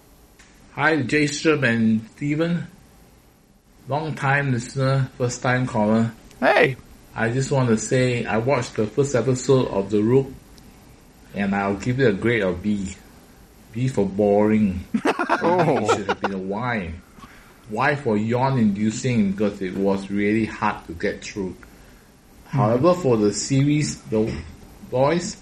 Hi, 0.72 1.02
Jason 1.02 1.64
and 1.66 2.10
Steven. 2.16 2.66
Long 3.90 4.16
time 4.16 4.54
listener, 4.54 5.10
first 5.18 5.42
time 5.42 5.68
caller. 5.68 6.14
Hey. 6.40 6.78
I 7.14 7.30
just 7.30 7.52
want 7.52 7.68
to 7.68 7.78
say 7.78 8.26
I 8.26 8.38
watched 8.38 8.78
the 8.78 8.88
first 8.88 9.16
episode 9.16 9.68
of 9.68 9.90
The 9.90 10.02
Rook 10.02 10.28
and 11.36 11.54
I'll 11.54 11.76
give 11.76 12.00
it 12.00 12.08
a 12.08 12.14
grade 12.14 12.44
of 12.44 12.64
B. 12.64 12.96
B 13.74 13.90
for 13.90 14.06
boring. 14.06 14.86
oh. 15.06 15.92
It 15.92 15.98
should 15.98 16.08
have 16.08 16.22
been 16.22 16.34
a 16.34 16.40
Y. 16.40 16.94
Y 17.70 17.96
for 17.96 18.18
yawn 18.18 18.58
inducing 18.58 19.32
because 19.32 19.62
it 19.62 19.76
was 19.76 20.10
really 20.10 20.46
hard 20.46 20.86
to 20.88 20.94
get 20.94 21.24
through. 21.24 21.56
However, 22.48 22.94
for 22.94 23.18
the 23.18 23.34
series, 23.34 24.02
the 24.04 24.34
boys, 24.90 25.38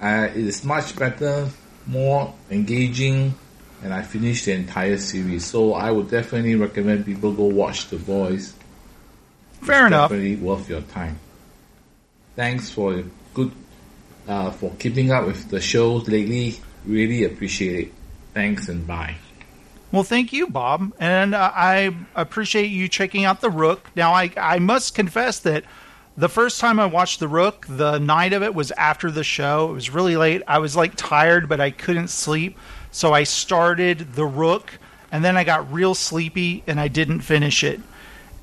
uh, 0.00 0.28
it 0.30 0.36
is 0.36 0.64
much 0.64 0.94
better, 0.96 1.48
more 1.86 2.34
engaging, 2.50 3.34
and 3.82 3.94
I 3.94 4.02
finished 4.02 4.44
the 4.44 4.52
entire 4.52 4.98
series. 4.98 5.44
So 5.46 5.74
I 5.74 5.90
would 5.90 6.10
definitely 6.10 6.56
recommend 6.56 7.06
people 7.06 7.32
go 7.32 7.44
watch 7.44 7.88
The 7.88 7.96
Boys. 7.96 8.54
Fair 9.62 9.86
it's 9.86 9.86
enough. 9.88 10.10
Definitely 10.10 10.36
worth 10.36 10.68
your 10.68 10.82
time. 10.82 11.18
Thanks 12.36 12.70
for 12.70 13.02
good, 13.34 13.52
uh, 14.28 14.50
for 14.50 14.72
keeping 14.78 15.10
up 15.10 15.26
with 15.26 15.48
the 15.50 15.60
shows 15.60 16.06
lately. 16.08 16.60
Really 16.84 17.24
appreciate 17.24 17.88
it. 17.88 17.92
Thanks 18.34 18.68
and 18.68 18.86
bye. 18.86 19.16
Well, 19.92 20.04
thank 20.04 20.32
you, 20.32 20.46
Bob, 20.46 20.94
and 20.98 21.34
uh, 21.34 21.52
I 21.54 21.94
appreciate 22.14 22.68
you 22.68 22.88
checking 22.88 23.26
out 23.26 23.42
The 23.42 23.50
Rook. 23.50 23.90
Now, 23.94 24.14
I 24.14 24.30
I 24.38 24.58
must 24.58 24.94
confess 24.94 25.38
that 25.40 25.64
the 26.16 26.30
first 26.30 26.60
time 26.60 26.80
I 26.80 26.86
watched 26.86 27.20
The 27.20 27.28
Rook, 27.28 27.66
the 27.68 27.98
night 27.98 28.32
of 28.32 28.42
it 28.42 28.54
was 28.54 28.70
after 28.72 29.10
the 29.10 29.22
show. 29.22 29.68
It 29.68 29.74
was 29.74 29.90
really 29.90 30.16
late. 30.16 30.42
I 30.48 30.58
was 30.58 30.74
like 30.74 30.94
tired, 30.96 31.46
but 31.46 31.60
I 31.60 31.70
couldn't 31.70 32.08
sleep, 32.08 32.58
so 32.90 33.12
I 33.12 33.24
started 33.24 34.14
The 34.14 34.24
Rook, 34.24 34.78
and 35.10 35.22
then 35.22 35.36
I 35.36 35.44
got 35.44 35.70
real 35.70 35.94
sleepy 35.94 36.62
and 36.66 36.80
I 36.80 36.88
didn't 36.88 37.20
finish 37.20 37.62
it, 37.62 37.78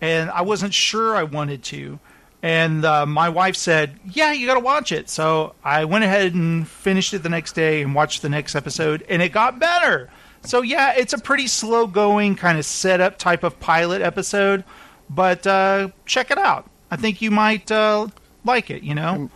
and 0.01 0.29
I 0.29 0.41
wasn't 0.41 0.75
sure 0.75 1.15
I 1.15 1.23
wanted 1.23 1.63
to. 1.63 1.97
And 2.43 2.85
uh, 2.85 3.07
my 3.07 3.29
wife 3.29 3.55
said, 3.55 3.99
"Yeah, 4.05 4.33
you 4.33 4.45
got 4.45 4.53
to 4.53 4.59
watch 4.59 4.91
it." 4.91 5.09
So 5.09 5.55
I 5.63 5.85
went 5.85 6.03
ahead 6.03 6.35
and 6.35 6.67
finished 6.67 7.11
it 7.15 7.23
the 7.23 7.29
next 7.29 7.53
day 7.53 7.81
and 7.81 7.95
watched 7.95 8.21
the 8.21 8.29
next 8.29 8.53
episode, 8.53 9.03
and 9.09 9.19
it 9.23 9.29
got 9.29 9.57
better. 9.57 10.11
So 10.43 10.61
yeah, 10.61 10.93
it's 10.95 11.13
a 11.13 11.17
pretty 11.17 11.47
slow 11.47 11.87
going 11.87 12.35
kind 12.35 12.57
of 12.57 12.65
setup 12.65 13.17
type 13.17 13.43
of 13.43 13.59
pilot 13.59 14.01
episode, 14.01 14.63
but 15.09 15.45
uh, 15.45 15.89
check 16.05 16.31
it 16.31 16.37
out. 16.37 16.69
I 16.91 16.95
think 16.95 17.21
you 17.21 17.29
might 17.31 17.71
uh, 17.71 18.07
like 18.45 18.69
it. 18.71 18.83
You 18.83 18.95
know, 18.95 19.29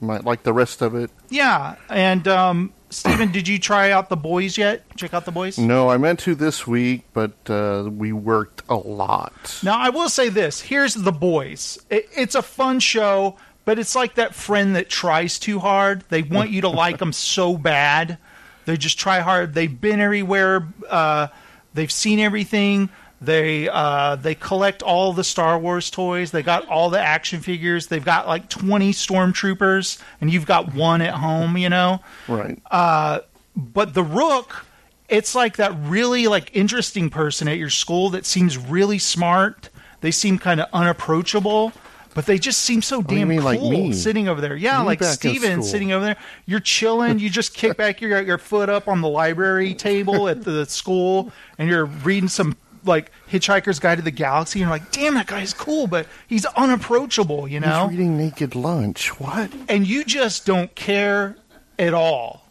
Might 0.00 0.24
like 0.24 0.42
the 0.42 0.52
rest 0.52 0.82
of 0.82 0.94
it. 0.94 1.10
yeah. 1.30 1.76
And 1.88 2.26
um, 2.28 2.72
Steven, 2.90 3.32
did 3.32 3.48
you 3.48 3.58
try 3.58 3.90
out 3.92 4.08
the 4.10 4.16
boys 4.16 4.58
yet? 4.58 4.84
Check 4.96 5.14
out 5.14 5.24
the 5.24 5.32
boys. 5.32 5.58
No, 5.58 5.88
I 5.88 5.96
meant 5.96 6.18
to 6.20 6.34
this 6.34 6.66
week, 6.66 7.04
but 7.14 7.32
uh, 7.48 7.88
we 7.90 8.12
worked 8.12 8.62
a 8.68 8.74
lot. 8.76 9.60
Now 9.62 9.78
I 9.78 9.88
will 9.90 10.08
say 10.10 10.28
this: 10.28 10.60
here's 10.60 10.94
the 10.94 11.12
boys. 11.12 11.78
It, 11.88 12.08
it's 12.14 12.34
a 12.34 12.42
fun 12.42 12.80
show, 12.80 13.36
but 13.64 13.78
it's 13.78 13.94
like 13.94 14.16
that 14.16 14.34
friend 14.34 14.76
that 14.76 14.90
tries 14.90 15.38
too 15.38 15.58
hard. 15.60 16.04
They 16.10 16.22
want 16.22 16.50
you 16.50 16.60
to 16.62 16.68
like 16.68 16.98
them 16.98 17.12
so 17.14 17.56
bad. 17.56 18.18
They 18.64 18.76
just 18.76 18.98
try 18.98 19.20
hard. 19.20 19.54
They've 19.54 19.80
been 19.80 20.00
everywhere. 20.00 20.66
Uh, 20.88 21.28
they've 21.74 21.90
seen 21.92 22.18
everything. 22.18 22.90
They 23.20 23.68
uh, 23.68 24.16
they 24.16 24.34
collect 24.34 24.82
all 24.82 25.12
the 25.12 25.22
Star 25.22 25.58
Wars 25.58 25.90
toys. 25.90 26.32
They 26.32 26.42
got 26.42 26.66
all 26.66 26.90
the 26.90 27.00
action 27.00 27.40
figures. 27.40 27.86
They've 27.86 28.04
got 28.04 28.26
like 28.26 28.48
twenty 28.48 28.92
stormtroopers, 28.92 30.02
and 30.20 30.32
you've 30.32 30.46
got 30.46 30.74
one 30.74 31.00
at 31.02 31.14
home. 31.14 31.56
You 31.56 31.68
know. 31.68 32.00
Right. 32.26 32.60
Uh, 32.68 33.20
but 33.54 33.94
the 33.94 34.02
Rook, 34.02 34.66
it's 35.08 35.34
like 35.34 35.56
that 35.56 35.72
really 35.82 36.26
like 36.26 36.50
interesting 36.52 37.10
person 37.10 37.46
at 37.46 37.58
your 37.58 37.70
school 37.70 38.10
that 38.10 38.26
seems 38.26 38.58
really 38.58 38.98
smart. 38.98 39.68
They 40.00 40.10
seem 40.10 40.36
kind 40.38 40.60
of 40.60 40.66
unapproachable, 40.72 41.72
but 42.14 42.26
they 42.26 42.38
just 42.38 42.60
seem 42.60 42.82
so 42.82 42.98
oh, 42.98 43.02
damn 43.02 43.28
mean 43.28 43.40
cool 43.40 43.44
like 43.44 43.60
me? 43.60 43.92
sitting 43.92 44.28
over 44.28 44.40
there. 44.40 44.56
Yeah, 44.56 44.80
Me 44.80 44.86
like 44.86 45.02
Steven 45.02 45.62
sitting 45.62 45.92
over 45.92 46.04
there. 46.04 46.16
You're 46.46 46.60
chilling. 46.60 47.18
You 47.18 47.30
just 47.30 47.54
kick 47.54 47.76
back 47.76 48.00
your 48.00 48.20
your 48.22 48.38
foot 48.38 48.68
up 48.68 48.88
on 48.88 49.00
the 49.00 49.08
library 49.08 49.74
table 49.74 50.28
at 50.28 50.42
the 50.44 50.66
school, 50.66 51.32
and 51.58 51.68
you're 51.68 51.86
reading 51.86 52.28
some 52.28 52.56
like 52.84 53.10
Hitchhiker's 53.30 53.78
Guide 53.78 53.98
to 53.98 54.02
the 54.02 54.10
Galaxy. 54.10 54.60
And 54.60 54.68
you're 54.68 54.76
like, 54.76 54.90
damn, 54.90 55.14
that 55.14 55.26
guy's 55.26 55.54
cool, 55.54 55.86
but 55.86 56.06
he's 56.26 56.44
unapproachable. 56.44 57.46
You 57.48 57.60
know, 57.60 57.88
He's 57.88 57.98
reading 57.98 58.16
Naked 58.18 58.54
Lunch. 58.54 59.20
What? 59.20 59.50
and 59.68 59.86
you 59.86 60.04
just 60.04 60.46
don't 60.46 60.74
care 60.74 61.36
at 61.78 61.94
all. 61.94 62.48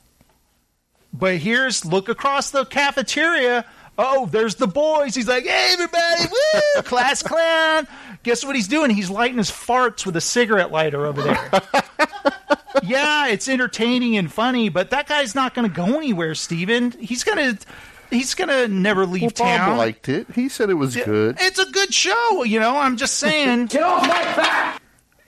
But 1.13 1.37
here's 1.37 1.83
look 1.85 2.09
across 2.09 2.51
the 2.51 2.65
cafeteria. 2.65 3.65
Oh, 3.97 4.25
there's 4.25 4.55
the 4.55 4.67
boys. 4.67 5.13
He's 5.13 5.27
like, 5.27 5.43
hey, 5.43 5.69
everybody, 5.73 6.23
woo, 6.31 6.81
class 6.83 7.21
clown. 7.21 7.87
Guess 8.23 8.45
what 8.45 8.55
he's 8.55 8.67
doing? 8.67 8.91
He's 8.91 9.09
lighting 9.09 9.37
his 9.37 9.49
farts 9.49 10.05
with 10.05 10.15
a 10.15 10.21
cigarette 10.21 10.71
lighter 10.71 11.05
over 11.05 11.21
there. 11.21 11.49
yeah, 12.83 13.27
it's 13.27 13.47
entertaining 13.47 14.17
and 14.17 14.31
funny, 14.31 14.69
but 14.69 14.91
that 14.91 15.07
guy's 15.07 15.33
not 15.33 15.53
going 15.53 15.67
to 15.67 15.75
go 15.75 15.97
anywhere, 15.97 16.35
Steven. 16.35 16.91
He's 16.91 17.23
going 17.23 17.57
to. 17.57 17.65
He's 18.11 18.35
gonna 18.35 18.67
never 18.67 19.05
leave 19.05 19.31
Well, 19.39 19.67
Bob 19.69 19.77
liked 19.77 20.09
it. 20.09 20.29
He 20.35 20.49
said 20.49 20.69
it 20.69 20.73
was 20.73 20.97
good. 20.97 21.37
It's 21.39 21.59
a 21.59 21.71
good 21.71 21.93
show, 21.93 22.43
you 22.43 22.59
know. 22.59 22.75
I'm 22.75 22.97
just 22.97 23.15
saying. 23.15 23.65
Get 23.67 23.83
off 23.83 24.01
my 24.01 24.09
back. 24.09 24.81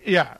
Yeah. 0.03 0.36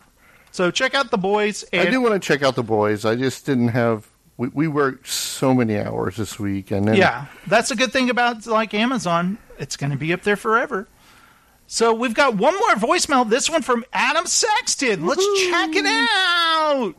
So 0.52 0.70
check 0.70 0.94
out 0.94 1.10
the 1.10 1.18
boys. 1.18 1.64
And 1.72 1.88
I 1.88 1.90
do 1.90 2.02
want 2.02 2.14
to 2.14 2.20
check 2.20 2.44
out 2.44 2.56
the 2.56 2.64
boys. 2.64 3.06
I 3.06 3.16
just 3.16 3.46
didn't 3.46 3.70
have. 3.70 4.10
We, 4.36 4.50
we 4.50 4.68
worked 4.68 5.08
so 5.08 5.54
many 5.54 5.80
hours 5.80 6.18
this 6.18 6.38
week, 6.38 6.70
and 6.72 6.86
then 6.86 6.96
Yeah, 6.96 7.28
that's 7.48 7.72
a 7.72 7.78
good 7.78 7.94
thing 7.94 8.10
about 8.10 8.46
like 8.46 8.74
Amazon. 8.74 9.38
It's 9.58 9.78
going 9.78 9.92
to 9.92 9.98
be 9.98 10.12
up 10.12 10.24
there 10.24 10.36
forever. 10.36 10.86
So 11.74 11.92
we've 11.92 12.14
got 12.14 12.36
one 12.36 12.54
more 12.54 12.76
voicemail. 12.76 13.28
This 13.28 13.50
one 13.50 13.64
from 13.64 13.84
Adam 13.92 14.28
Sexton. 14.28 15.08
Let's 15.08 15.26
check 15.42 15.72
it 15.74 15.88
out. 15.88 16.94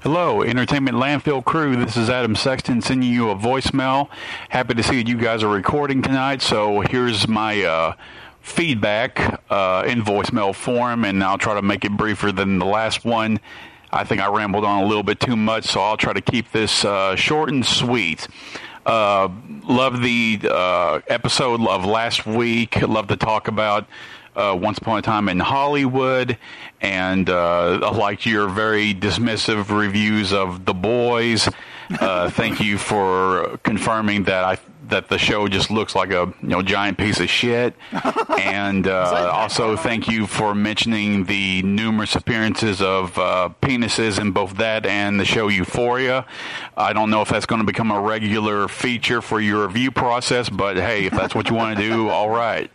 Hello, 0.00 0.42
Entertainment 0.42 0.96
Landfill 0.96 1.44
crew. 1.44 1.76
This 1.76 1.96
is 1.96 2.10
Adam 2.10 2.34
Sexton 2.34 2.82
sending 2.82 3.12
you 3.12 3.30
a 3.30 3.36
voicemail. 3.36 4.08
Happy 4.48 4.74
to 4.74 4.82
see 4.82 4.96
that 4.96 5.06
you 5.06 5.16
guys 5.16 5.44
are 5.44 5.48
recording 5.48 6.02
tonight. 6.02 6.42
So 6.42 6.80
here's 6.80 7.28
my 7.28 7.62
uh, 7.62 7.92
feedback 8.40 9.40
uh, 9.48 9.84
in 9.86 10.02
voicemail 10.02 10.52
form, 10.52 11.04
and 11.04 11.22
I'll 11.22 11.38
try 11.38 11.54
to 11.54 11.62
make 11.62 11.84
it 11.84 11.96
briefer 11.96 12.32
than 12.32 12.58
the 12.58 12.66
last 12.66 13.04
one. 13.04 13.38
I 13.92 14.02
think 14.02 14.20
I 14.20 14.26
rambled 14.34 14.64
on 14.64 14.82
a 14.82 14.86
little 14.88 15.04
bit 15.04 15.20
too 15.20 15.36
much, 15.36 15.66
so 15.66 15.80
I'll 15.80 15.96
try 15.96 16.12
to 16.12 16.20
keep 16.20 16.50
this 16.50 16.84
uh, 16.84 17.14
short 17.14 17.50
and 17.50 17.64
sweet. 17.64 18.26
Uh, 18.90 19.28
love 19.68 20.02
the 20.02 20.40
uh, 20.50 21.00
episode 21.06 21.64
of 21.64 21.84
last 21.84 22.26
week. 22.26 22.82
Love 22.82 23.06
to 23.06 23.16
talk 23.16 23.46
about 23.46 23.86
uh, 24.34 24.58
Once 24.60 24.78
Upon 24.78 24.98
a 24.98 25.02
Time 25.02 25.28
in 25.28 25.38
Hollywood, 25.38 26.36
and 26.80 27.30
uh, 27.30 27.78
I 27.84 27.96
liked 27.96 28.26
your 28.26 28.48
very 28.48 28.92
dismissive 28.92 29.70
reviews 29.70 30.32
of 30.32 30.64
The 30.64 30.74
Boys. 30.74 31.48
Uh, 32.00 32.30
thank 32.30 32.58
you 32.58 32.78
for 32.78 33.58
confirming 33.62 34.24
that 34.24 34.42
I 34.42 34.58
that 34.90 35.08
the 35.08 35.18
show 35.18 35.48
just 35.48 35.70
looks 35.70 35.94
like 35.94 36.10
a 36.10 36.32
you 36.42 36.48
know 36.48 36.62
giant 36.62 36.98
piece 36.98 37.20
of 37.20 37.28
shit. 37.28 37.74
and 38.40 38.86
uh, 38.86 39.30
also 39.32 39.76
thank 39.76 40.08
you 40.08 40.26
for 40.26 40.54
mentioning 40.54 41.24
the 41.24 41.62
numerous 41.62 42.14
appearances 42.14 42.80
of 42.82 43.16
uh, 43.18 43.50
penises 43.62 44.20
in 44.20 44.32
both 44.32 44.56
that 44.56 44.86
and 44.86 45.18
the 45.18 45.24
show 45.24 45.48
Euphoria. 45.48 46.26
I 46.76 46.92
don't 46.92 47.10
know 47.10 47.22
if 47.22 47.28
that's 47.28 47.46
going 47.46 47.60
to 47.60 47.66
become 47.66 47.90
a 47.90 48.00
regular 48.00 48.68
feature 48.68 49.20
for 49.20 49.40
your 49.40 49.66
review 49.66 49.90
process, 49.90 50.48
but 50.48 50.76
hey, 50.76 51.06
if 51.06 51.12
that's 51.12 51.34
what 51.34 51.48
you 51.48 51.54
want 51.54 51.78
to 51.78 51.82
do, 51.82 52.08
all 52.10 52.30
right. 52.30 52.70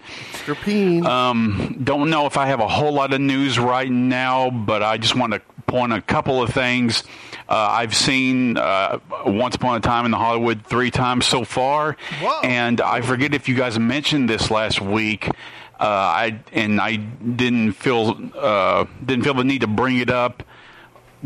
Um, 1.05 1.79
don't 1.83 2.09
know 2.09 2.25
if 2.25 2.37
I 2.37 2.47
have 2.47 2.59
a 2.59 2.67
whole 2.67 2.91
lot 2.91 3.13
of 3.13 3.21
news 3.21 3.57
right 3.59 3.91
now, 3.91 4.49
but 4.49 4.83
I 4.83 4.97
just 4.97 5.15
want 5.15 5.33
to 5.33 5.41
point 5.67 5.93
a 5.93 6.01
couple 6.01 6.41
of 6.41 6.51
things. 6.51 7.03
Uh, 7.47 7.53
I've 7.53 7.95
seen 7.95 8.57
uh, 8.57 8.99
Once 9.25 9.55
Upon 9.55 9.77
a 9.77 9.79
Time 9.79 10.05
in 10.05 10.11
the 10.11 10.17
Hollywood 10.17 10.65
three 10.65 10.89
times 10.91 11.25
so 11.25 11.43
far, 11.43 11.95
and 12.43 12.81
I 12.81 13.01
forget 13.01 13.33
if 13.33 13.47
you 13.47 13.55
guys 13.55 13.77
mentioned 13.79 14.29
this 14.29 14.49
last 14.51 14.81
week. 14.81 15.29
Uh, 15.77 15.83
I 15.83 16.39
and 16.53 16.79
I 16.79 16.95
didn't 16.95 17.73
feel 17.73 18.17
uh, 18.33 18.85
didn't 19.05 19.25
feel 19.25 19.33
the 19.33 19.43
need 19.43 19.59
to 19.61 19.67
bring 19.67 19.97
it 19.97 20.09
up 20.09 20.41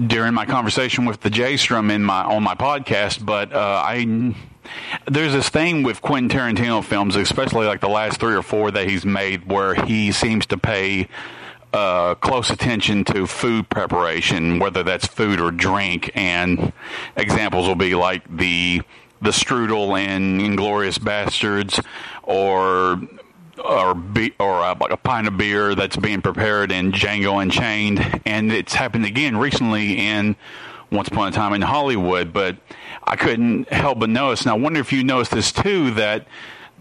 during 0.07 0.33
my 0.33 0.45
conversation 0.45 1.05
with 1.05 1.19
the 1.21 1.29
J 1.29 1.55
Strom 1.55 1.91
in 1.91 2.03
my 2.03 2.23
on 2.23 2.41
my 2.41 2.55
podcast, 2.55 3.23
but 3.23 3.53
uh, 3.53 3.83
I 3.85 4.33
there's 5.05 5.33
this 5.33 5.49
thing 5.49 5.83
with 5.83 6.01
Quentin 6.01 6.35
Tarantino 6.35 6.83
films, 6.83 7.15
especially 7.15 7.67
like 7.67 7.79
the 7.81 7.89
last 7.89 8.19
three 8.19 8.35
or 8.35 8.41
four 8.41 8.71
that 8.71 8.89
he's 8.89 9.05
made, 9.05 9.47
where 9.51 9.75
he 9.75 10.11
seems 10.11 10.47
to 10.47 10.57
pay 10.57 11.07
uh, 11.73 12.15
close 12.15 12.49
attention 12.49 13.03
to 13.05 13.27
food 13.27 13.69
preparation, 13.69 14.59
whether 14.59 14.83
that's 14.83 15.05
food 15.05 15.39
or 15.39 15.51
drink. 15.51 16.11
And 16.15 16.73
examples 17.15 17.67
will 17.67 17.75
be 17.75 17.95
like 17.95 18.23
the 18.35 18.81
the 19.21 19.31
strudel 19.31 19.99
in 20.01 20.39
Inglourious 20.39 20.97
Basterds, 20.97 21.83
or 22.23 23.01
or 23.63 23.93
be, 23.93 24.33
or 24.39 24.63
uh, 24.63 24.75
like 24.79 24.91
a 24.91 24.97
pint 24.97 25.27
of 25.27 25.37
beer 25.37 25.75
that's 25.75 25.97
being 25.97 26.21
prepared 26.21 26.71
in 26.71 26.91
Django 26.91 27.41
Unchained, 27.41 28.21
and 28.25 28.51
it's 28.51 28.73
happened 28.73 29.05
again 29.05 29.37
recently 29.37 29.97
in 29.97 30.35
Once 30.91 31.09
Upon 31.09 31.27
a 31.27 31.31
Time 31.31 31.53
in 31.53 31.61
Hollywood. 31.61 32.31
But 32.33 32.57
I 33.03 33.15
couldn't 33.15 33.69
help 33.71 33.99
but 33.99 34.09
notice, 34.09 34.41
and 34.41 34.51
I 34.51 34.53
wonder 34.53 34.79
if 34.79 34.93
you 34.93 35.03
noticed 35.03 35.31
this 35.31 35.51
too, 35.51 35.91
that 35.91 36.25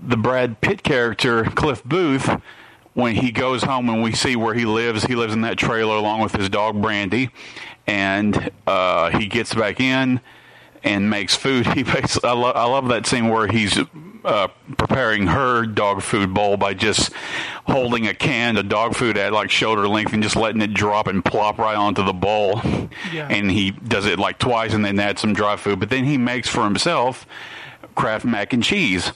the 0.00 0.16
Brad 0.16 0.60
Pitt 0.60 0.82
character 0.84 1.44
Cliff 1.44 1.82
Booth 1.82 2.40
when 2.98 3.14
he 3.14 3.30
goes 3.30 3.62
home 3.62 3.88
and 3.88 4.02
we 4.02 4.10
see 4.10 4.34
where 4.34 4.54
he 4.54 4.64
lives, 4.64 5.04
he 5.04 5.14
lives 5.14 5.32
in 5.32 5.42
that 5.42 5.56
trailer 5.56 5.94
along 5.94 6.20
with 6.20 6.34
his 6.34 6.48
dog 6.48 6.82
Brandy, 6.82 7.30
and 7.86 8.50
uh, 8.66 9.10
he 9.16 9.28
gets 9.28 9.54
back 9.54 9.78
in 9.78 10.20
and 10.82 11.08
makes 11.08 11.36
food. 11.36 11.64
He 11.76 11.84
makes. 11.84 12.22
I, 12.24 12.32
lo- 12.32 12.50
I 12.50 12.64
love 12.64 12.88
that 12.88 13.06
scene 13.06 13.28
where 13.28 13.46
he's 13.46 13.78
uh, 14.24 14.48
preparing 14.76 15.28
her 15.28 15.64
dog 15.64 16.02
food 16.02 16.34
bowl 16.34 16.56
by 16.56 16.74
just 16.74 17.12
holding 17.68 18.08
a 18.08 18.14
can 18.14 18.56
of 18.56 18.68
dog 18.68 18.96
food 18.96 19.16
at 19.16 19.32
like 19.32 19.52
shoulder 19.52 19.86
length 19.86 20.12
and 20.12 20.20
just 20.20 20.34
letting 20.34 20.60
it 20.60 20.74
drop 20.74 21.06
and 21.06 21.24
plop 21.24 21.58
right 21.58 21.76
onto 21.76 22.04
the 22.04 22.12
bowl. 22.12 22.60
Yeah. 23.12 23.28
And 23.30 23.48
he 23.48 23.70
does 23.70 24.06
it 24.06 24.18
like 24.18 24.40
twice 24.40 24.74
and 24.74 24.84
then 24.84 24.98
adds 24.98 25.20
some 25.20 25.34
dry 25.34 25.54
food. 25.54 25.78
But 25.78 25.90
then 25.90 26.04
he 26.04 26.18
makes 26.18 26.48
for 26.48 26.64
himself 26.64 27.28
Kraft 27.94 28.24
mac 28.24 28.52
and 28.52 28.64
cheese. 28.64 29.12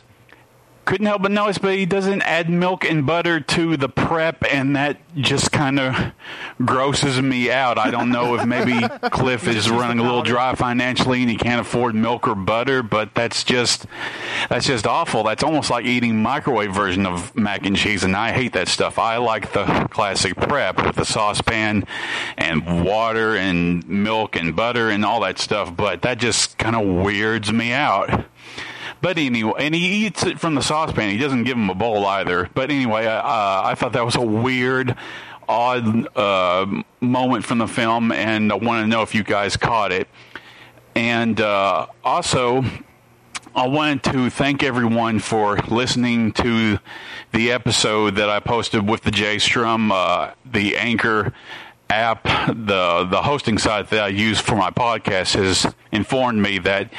Couldn't 0.84 1.06
help 1.06 1.22
but 1.22 1.30
notice, 1.30 1.58
but 1.58 1.76
he 1.76 1.86
doesn't 1.86 2.22
add 2.22 2.50
milk 2.50 2.84
and 2.84 3.06
butter 3.06 3.38
to 3.38 3.76
the 3.76 3.88
prep, 3.88 4.44
and 4.50 4.74
that 4.74 4.98
just 5.14 5.52
kind 5.52 5.78
of 5.78 6.12
grosses 6.64 7.20
me 7.22 7.52
out. 7.52 7.78
I 7.78 7.90
don't 7.92 8.10
know 8.10 8.34
if 8.34 8.44
maybe 8.44 8.88
Cliff 9.10 9.46
is 9.46 9.70
running 9.70 10.00
a 10.00 10.02
little 10.02 10.22
dry 10.22 10.54
financially 10.56 11.20
and 11.20 11.30
he 11.30 11.36
can't 11.36 11.60
afford 11.60 11.94
milk 11.94 12.26
or 12.26 12.34
butter, 12.34 12.82
but 12.82 13.14
that's 13.14 13.44
just 13.44 13.86
that's 14.48 14.66
just 14.66 14.86
awful. 14.86 15.22
That's 15.22 15.44
almost 15.44 15.70
like 15.70 15.84
eating 15.84 16.20
microwave 16.20 16.74
version 16.74 17.06
of 17.06 17.36
mac 17.36 17.64
and 17.64 17.76
cheese, 17.76 18.02
and 18.02 18.16
I 18.16 18.32
hate 18.32 18.54
that 18.54 18.66
stuff. 18.66 18.98
I 18.98 19.18
like 19.18 19.52
the 19.52 19.86
classic 19.90 20.34
prep 20.36 20.84
with 20.84 20.96
the 20.96 21.04
saucepan 21.04 21.84
and 22.36 22.84
water 22.84 23.36
and 23.36 23.88
milk 23.88 24.34
and 24.34 24.56
butter 24.56 24.90
and 24.90 25.04
all 25.04 25.20
that 25.20 25.38
stuff, 25.38 25.76
but 25.76 26.02
that 26.02 26.18
just 26.18 26.58
kind 26.58 26.74
of 26.74 27.04
weirds 27.04 27.52
me 27.52 27.72
out. 27.72 28.24
But 29.02 29.18
anyway, 29.18 29.52
and 29.58 29.74
he 29.74 30.06
eats 30.06 30.24
it 30.24 30.38
from 30.38 30.54
the 30.54 30.62
saucepan. 30.62 31.10
He 31.10 31.18
doesn't 31.18 31.42
give 31.42 31.58
him 31.58 31.68
a 31.68 31.74
bowl 31.74 32.06
either. 32.06 32.48
But 32.54 32.70
anyway, 32.70 33.04
uh, 33.06 33.20
I 33.22 33.74
thought 33.74 33.92
that 33.92 34.04
was 34.04 34.14
a 34.14 34.22
weird, 34.22 34.96
odd 35.48 36.16
uh, 36.16 36.82
moment 37.00 37.44
from 37.44 37.58
the 37.58 37.66
film, 37.66 38.12
and 38.12 38.52
I 38.52 38.54
want 38.54 38.84
to 38.84 38.86
know 38.86 39.02
if 39.02 39.14
you 39.14 39.24
guys 39.24 39.56
caught 39.56 39.90
it. 39.90 40.08
And 40.94 41.40
uh, 41.40 41.86
also, 42.04 42.64
I 43.54 43.66
wanted 43.66 44.04
to 44.04 44.30
thank 44.30 44.62
everyone 44.62 45.18
for 45.18 45.56
listening 45.68 46.32
to 46.34 46.78
the 47.32 47.50
episode 47.50 48.14
that 48.16 48.30
I 48.30 48.38
posted 48.40 48.88
with 48.88 49.02
the 49.02 49.10
J 49.10 49.38
Strom, 49.38 49.90
uh, 49.90 50.30
the 50.44 50.76
Anchor 50.76 51.34
app, 51.90 52.24
the 52.46 53.06
the 53.10 53.22
hosting 53.22 53.58
site 53.58 53.90
that 53.90 54.00
I 54.00 54.08
use 54.08 54.40
for 54.40 54.56
my 54.56 54.70
podcast 54.70 55.34
has 55.34 55.74
informed 55.92 56.40
me 56.40 56.58
that 56.60 56.90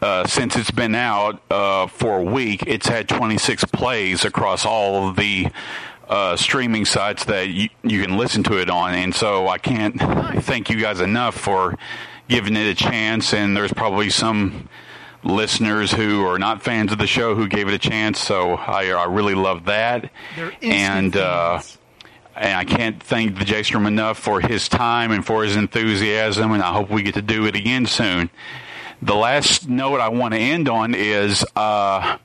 uh, 0.00 0.26
since 0.26 0.56
it's 0.56 0.70
been 0.70 0.94
out 0.94 1.42
uh, 1.50 1.86
for 1.86 2.18
a 2.18 2.22
week, 2.24 2.64
it's 2.66 2.88
had 2.88 3.08
26 3.08 3.64
plays 3.66 4.24
across 4.24 4.64
all 4.64 5.08
of 5.08 5.16
the 5.16 5.48
uh, 6.08 6.36
streaming 6.36 6.84
sites 6.84 7.24
that 7.26 7.48
you, 7.48 7.68
you 7.82 8.02
can 8.02 8.16
listen 8.16 8.42
to 8.42 8.58
it 8.60 8.68
on. 8.70 8.94
And 8.94 9.14
so 9.14 9.46
I 9.48 9.58
can't 9.58 9.96
thank 10.42 10.70
you 10.70 10.80
guys 10.80 11.00
enough 11.00 11.36
for 11.36 11.78
giving 12.28 12.56
it 12.56 12.66
a 12.66 12.74
chance. 12.74 13.32
And 13.34 13.56
there's 13.56 13.72
probably 13.72 14.10
some 14.10 14.68
listeners 15.22 15.92
who 15.92 16.24
are 16.26 16.38
not 16.38 16.62
fans 16.62 16.92
of 16.92 16.98
the 16.98 17.06
show 17.06 17.34
who 17.34 17.46
gave 17.46 17.68
it 17.68 17.74
a 17.74 17.78
chance. 17.78 18.18
So 18.18 18.54
I, 18.54 18.88
I 18.88 19.04
really 19.04 19.34
love 19.34 19.66
that. 19.66 20.10
And 20.62 21.16
uh, 21.16 21.60
and 22.36 22.56
I 22.56 22.64
can't 22.64 23.02
thank 23.02 23.38
the 23.38 23.44
J 23.44 23.62
Strom 23.62 23.86
enough 23.86 24.18
for 24.18 24.40
his 24.40 24.68
time 24.68 25.10
and 25.12 25.24
for 25.26 25.44
his 25.44 25.56
enthusiasm. 25.56 26.52
And 26.52 26.62
I 26.62 26.72
hope 26.72 26.88
we 26.88 27.02
get 27.02 27.14
to 27.14 27.22
do 27.22 27.44
it 27.46 27.54
again 27.54 27.84
soon. 27.86 28.30
The 29.02 29.14
last 29.14 29.68
note 29.68 30.00
I 30.00 30.08
want 30.08 30.34
to 30.34 30.40
end 30.40 30.68
on 30.68 30.94
is 30.94 31.42
uh, 31.56 32.18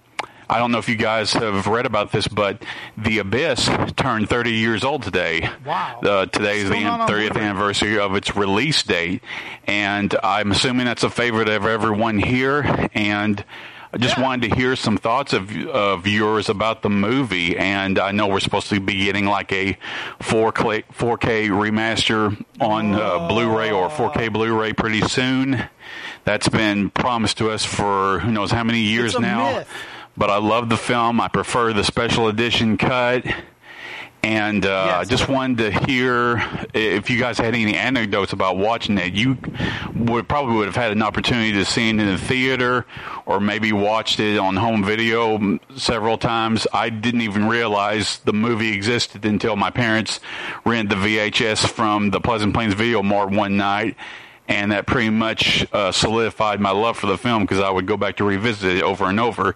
I 0.47 0.59
don't 0.59 0.71
know 0.71 0.77
if 0.77 0.89
you 0.89 0.95
guys 0.95 1.31
have 1.33 1.67
read 1.67 1.85
about 1.85 2.11
this, 2.11 2.27
but 2.27 2.61
The 2.97 3.19
Abyss 3.19 3.69
turned 3.95 4.29
30 4.29 4.51
years 4.51 4.83
old 4.83 5.03
today. 5.03 5.49
Wow. 5.65 5.99
Uh, 6.03 6.25
today 6.25 6.57
is 6.59 6.69
the 6.69 6.75
Still 6.75 6.81
not 6.83 7.01
on 7.01 7.09
30th 7.09 7.31
Blu-ray. 7.33 7.45
anniversary 7.47 7.99
of 7.99 8.15
its 8.15 8.35
release 8.35 8.83
date, 8.83 9.23
and 9.65 10.13
I'm 10.21 10.51
assuming 10.51 10.85
that's 10.85 11.03
a 11.03 11.09
favorite 11.09 11.47
of 11.49 11.65
everyone 11.65 12.19
here. 12.19 12.89
And 12.93 13.43
I 13.95 13.97
just 13.97 14.19
wanted 14.19 14.49
to 14.49 14.55
hear 14.57 14.75
some 14.75 14.97
thoughts 14.97 15.31
of 15.31 15.55
of 15.67 16.05
yours 16.05 16.49
about 16.49 16.81
the 16.81 16.89
movie. 16.89 17.57
And 17.57 17.97
I 17.97 18.11
know 18.11 18.27
we're 18.27 18.41
supposed 18.41 18.67
to 18.69 18.81
be 18.81 19.05
getting 19.05 19.23
like 19.25 19.53
a 19.53 19.77
4K 20.19 20.83
4K 20.93 21.47
remaster 21.47 22.35
on 22.59 22.93
uh, 22.93 23.29
Blu-ray 23.29 23.71
or 23.71 23.87
4K 23.87 24.33
Blu-ray 24.33 24.73
pretty 24.73 24.99
soon. 24.99 25.63
That's 26.25 26.49
been 26.49 26.89
promised 26.89 27.37
to 27.37 27.49
us 27.51 27.63
for 27.63 28.19
who 28.19 28.31
knows 28.31 28.51
how 28.51 28.65
many 28.65 28.79
years 28.81 29.17
now. 29.17 29.53
myth. 29.59 29.69
But 30.17 30.29
I 30.29 30.39
love 30.39 30.67
the 30.67 30.77
film. 30.77 31.21
I 31.21 31.29
prefer 31.29 31.71
the 31.71 31.83
special 31.85 32.27
edition 32.27 32.75
cut. 32.77 33.25
And 34.25 34.65
uh, 34.65 34.97
I 35.01 35.03
just 35.03 35.29
wanted 35.29 35.71
to 35.71 35.85
hear 35.85 36.43
if 36.73 37.11
you 37.11 37.19
guys 37.19 37.37
had 37.37 37.53
any 37.53 37.75
anecdotes 37.75 38.33
about 38.33 38.57
watching 38.57 38.97
it. 38.97 39.13
You 39.13 39.37
would 39.93 40.27
probably 40.27 40.55
would 40.55 40.65
have 40.65 40.75
had 40.75 40.91
an 40.91 41.03
opportunity 41.03 41.51
to 41.51 41.63
see 41.63 41.89
it 41.89 41.91
in 41.91 41.97
the 41.97 42.17
theater, 42.17 42.87
or 43.27 43.39
maybe 43.39 43.71
watched 43.71 44.19
it 44.19 44.39
on 44.39 44.55
home 44.55 44.83
video 44.83 45.59
several 45.75 46.17
times. 46.17 46.65
I 46.73 46.89
didn't 46.89 47.21
even 47.21 47.47
realize 47.47 48.17
the 48.17 48.33
movie 48.33 48.73
existed 48.73 49.25
until 49.25 49.55
my 49.57 49.69
parents 49.69 50.19
rented 50.65 50.97
the 50.97 51.05
VHS 51.05 51.69
from 51.69 52.09
the 52.09 52.19
Pleasant 52.19 52.55
Plains 52.55 52.73
Video 52.73 53.03
Mart 53.03 53.29
one 53.29 53.57
night, 53.57 53.95
and 54.47 54.71
that 54.71 54.87
pretty 54.87 55.11
much 55.11 55.67
uh, 55.71 55.91
solidified 55.91 56.59
my 56.59 56.71
love 56.71 56.97
for 56.97 57.05
the 57.05 57.17
film 57.19 57.43
because 57.43 57.59
I 57.59 57.69
would 57.69 57.85
go 57.85 57.95
back 57.95 58.15
to 58.17 58.23
revisit 58.23 58.77
it 58.77 58.81
over 58.81 59.05
and 59.05 59.19
over. 59.19 59.55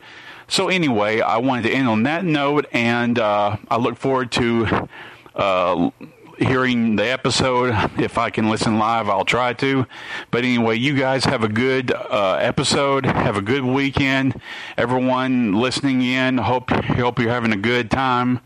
So 0.50 0.68
anyway, 0.68 1.22
I 1.22 1.38
wanted 1.38 1.64
to 1.64 1.72
end 1.72 1.88
on 1.88 2.04
that 2.04 2.26
note, 2.26 2.66
and 2.74 3.18
uh, 3.20 3.58
I 3.70 3.78
look 3.78 3.98
forward 3.98 4.32
to 4.34 4.88
uh, 5.36 5.92
hearing 6.40 6.96
the 6.96 7.06
episode. 7.06 7.76
If 8.00 8.18
I 8.18 8.32
can 8.32 8.50
listen 8.50 8.80
live, 8.80 9.10
I'll 9.10 9.26
try 9.26 9.54
to. 9.54 9.86
But 10.32 10.44
anyway, 10.44 10.78
you 10.78 10.96
guys 10.96 11.26
have 11.26 11.44
a 11.44 11.48
good 11.48 11.92
uh, 11.92 12.38
episode. 12.42 13.06
Have 13.06 13.38
a 13.38 13.44
good 13.44 13.64
weekend. 13.64 14.42
Everyone 14.76 15.54
listening 15.54 16.02
in, 16.02 16.40
hope 16.40 16.72
hope 16.72 17.20
you're 17.20 17.30
having 17.30 17.54
a 17.54 17.58
good 17.58 17.92
time, 17.92 18.40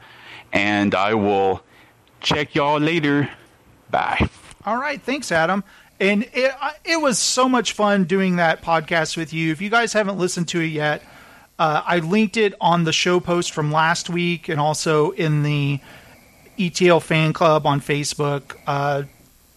and 0.51 0.93
I 0.93 1.13
will 1.13 1.63
check 2.19 2.53
y'all 2.53 2.81
later. 2.81 3.29
Bye. 3.89 4.27
All 4.65 4.77
right, 4.77 5.01
thanks, 5.01 5.31
Adam. 5.31 5.63
And 6.01 6.27
it, 6.33 6.53
it 6.83 6.99
was 6.99 7.17
so 7.17 7.47
much 7.47 7.71
fun 7.71 8.03
doing 8.05 8.35
that 8.35 8.61
podcast 8.61 9.15
with 9.15 9.31
you. 9.31 9.51
If 9.53 9.61
you 9.61 9.69
guys 9.69 9.93
haven't 9.93 10.17
listened 10.17 10.49
to 10.49 10.59
it 10.59 10.67
yet, 10.67 11.01
uh, 11.63 11.81
I 11.85 11.99
linked 11.99 12.35
it 12.35 12.55
on 12.59 12.83
the 12.83 12.91
show 12.91 13.21
post 13.21 13.53
from 13.53 13.71
last 13.71 14.09
week 14.09 14.49
and 14.49 14.59
also 14.59 15.11
in 15.11 15.43
the 15.43 15.79
ETL 16.59 16.99
fan 16.99 17.31
club 17.31 17.65
on 17.65 17.79
Facebook. 17.79 18.57
Uh, 18.67 19.03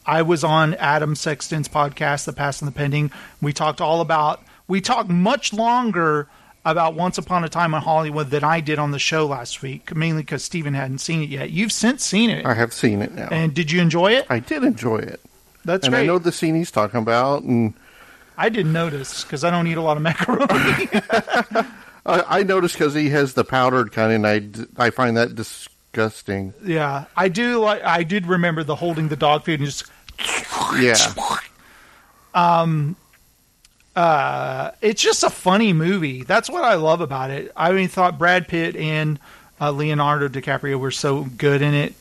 I 0.07 0.23
was 0.23 0.45
on 0.45 0.75
Adam 0.75 1.17
Sexton's 1.17 1.69
podcast, 1.69 2.25
The 2.25 2.33
Past 2.33 2.63
and 2.63 2.71
the 2.71 2.73
Pending. 2.73 3.11
We 3.43 3.53
talked 3.53 3.81
all 3.81 4.01
about, 4.01 4.41
we 4.69 4.81
talked 4.81 5.11
much 5.11 5.53
longer 5.53 6.29
about 6.65 6.95
Once 6.95 7.19
Upon 7.19 7.43
a 7.43 7.49
Time 7.49 7.75
in 7.75 7.83
Hollywood 7.83 8.31
than 8.31 8.45
I 8.45 8.61
did 8.61 8.79
on 8.79 8.93
the 8.93 9.01
show 9.01 9.27
last 9.27 9.61
week, 9.61 9.93
mainly 9.97 10.23
because 10.23 10.45
Steven 10.45 10.75
hadn't 10.75 10.99
seen 10.99 11.25
it 11.25 11.29
yet. 11.29 11.51
You've 11.51 11.73
since 11.73 12.05
seen 12.05 12.31
it. 12.31 12.47
I 12.47 12.55
have 12.55 12.73
seen 12.73 13.03
it 13.03 13.15
now. 13.15 13.27
And 13.33 13.53
did 13.53 13.73
you 13.73 13.81
enjoy 13.81 14.13
it? 14.13 14.27
I 14.31 14.39
did 14.39 14.63
enjoy 14.63 14.99
it. 14.99 15.21
That's 15.65 15.87
and 15.87 15.93
great. 15.93 16.05
I 16.05 16.07
know 16.07 16.21
the 16.21 16.31
scene 16.31 16.55
he's 16.55 16.71
talking 16.71 17.01
about, 17.01 17.43
and 17.43 17.75
I 18.39 18.49
didn't 18.49 18.73
notice 18.73 19.25
because 19.25 19.43
I 19.43 19.51
don't 19.51 19.67
eat 19.67 19.77
a 19.77 19.83
lot 19.83 19.97
of 19.97 20.05
macaroni. 20.05 20.89
I, 22.07 22.39
I 22.39 22.43
noticed 22.45 22.77
because 22.79 22.95
he 22.95 23.11
has 23.11 23.35
the 23.35 23.45
powdered 23.45 23.93
kind, 23.93 24.13
and 24.13 24.27
I, 24.27 24.87
I 24.87 24.91
find 24.91 25.17
that 25.17 25.35
disgusting. 25.35 26.55
yeah, 26.65 27.07
I 27.17 27.29
do 27.29 27.59
like. 27.59 27.83
I 27.83 28.05
did 28.05 28.27
remember 28.27 28.63
the 28.63 28.77
holding 28.77 29.09
the 29.09 29.17
dog 29.17 29.45
food 29.45 29.61
and 29.61 29.69
just. 29.69 29.91
Yeah. 30.79 30.97
Um. 32.35 32.97
Uh, 33.95 34.73
it's 34.83 35.03
just 35.03 35.23
a 35.25 35.31
funny 35.31 35.73
movie. 35.73 36.23
That's 36.23 36.51
what 36.51 36.65
I 36.65 36.75
love 36.75 37.01
about 37.01 37.31
it. 37.31 37.51
I 37.57 37.73
mean, 37.73 37.89
thought 37.89 38.19
Brad 38.19 38.47
Pitt 38.47 38.77
and 38.77 39.19
uh, 39.61 39.71
Leonardo 39.71 40.29
DiCaprio 40.29 40.79
were 40.79 40.91
so 40.91 41.25
good 41.25 41.63
in 41.63 41.75
it, 41.75 41.95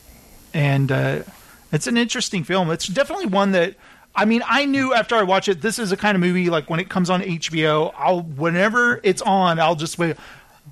and 0.54 0.92
uh, 0.92 1.24
it's 1.72 1.88
an 1.88 1.98
interesting 1.98 2.44
film. 2.44 2.70
It's 2.70 2.88
definitely 2.88 3.28
one 3.28 3.52
that. 3.54 3.76
I 4.16 4.26
mean, 4.26 4.44
I 4.48 4.66
knew 4.66 4.94
after 4.94 5.16
I 5.16 5.24
watched 5.24 5.50
it, 5.50 5.62
this 5.62 5.78
is 5.80 5.92
a 5.92 5.98
kind 5.98 6.16
of 6.16 6.22
movie 6.22 6.50
like 6.50 6.70
when 6.70 6.80
it 6.80 6.90
comes 6.90 7.10
on 7.10 7.22
HBO, 7.22 7.94
I'll 7.98 8.22
whenever 8.22 9.00
it's 9.04 9.22
on, 9.22 9.60
I'll 9.60 9.76
just 9.76 9.98
wait, 10.00 10.16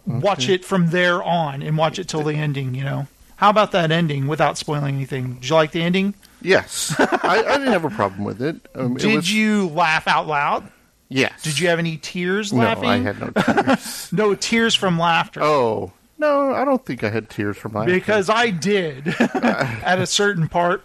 watch 0.05 0.45
Okay. 0.45 0.53
it 0.55 0.65
from 0.65 0.89
there 0.91 1.21
on 1.21 1.61
and 1.61 1.77
watch 1.77 1.99
it 1.99 2.07
till 2.07 2.23
the 2.23 2.33
ending. 2.35 2.73
You 2.75 2.83
know, 2.85 3.07
how 3.35 3.49
about 3.49 3.71
that 3.73 3.91
ending 3.91 4.27
without 4.27 4.57
spoiling 4.57 4.95
anything? 4.95 5.35
Did 5.35 5.49
you 5.49 5.55
like 5.55 5.71
the 5.71 5.81
ending? 5.81 6.13
Yes, 6.41 6.95
I, 6.99 7.43
I 7.47 7.57
didn't 7.57 7.71
have 7.73 7.85
a 7.85 7.89
problem 7.89 8.23
with 8.23 8.41
it. 8.41 8.55
Um, 8.75 8.95
it 8.97 9.01
Did 9.01 9.15
was- 9.15 9.33
you 9.33 9.67
laugh 9.69 10.07
out 10.07 10.27
loud? 10.27 10.69
Yes. 11.09 11.43
Did 11.43 11.59
you 11.59 11.67
have 11.67 11.77
any 11.79 11.97
tears 11.97 12.51
No, 12.51 12.59
laughing? 12.63 12.89
I 12.89 12.97
had 12.97 13.19
no 13.19 13.29
tears. 13.29 14.09
no 14.13 14.33
tears 14.35 14.73
from 14.73 14.97
laughter. 14.97 15.41
Oh 15.43 15.91
no, 16.17 16.53
I 16.53 16.63
don't 16.65 16.83
think 16.85 17.03
I 17.03 17.09
had 17.09 17.29
tears 17.29 17.55
from 17.57 17.73
laughter. 17.73 17.93
Because 17.93 18.29
I 18.29 18.49
did 18.49 19.07
at 19.19 19.99
a 19.99 20.05
certain 20.07 20.47
part. 20.47 20.83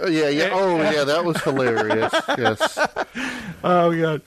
Uh, 0.00 0.06
yeah, 0.06 0.28
yeah. 0.28 0.50
Oh, 0.52 0.76
yeah, 0.76 1.04
that 1.04 1.24
was 1.24 1.40
hilarious. 1.42 2.12
yes. 2.28 2.78
Oh 3.64 3.94
god, 3.98 4.22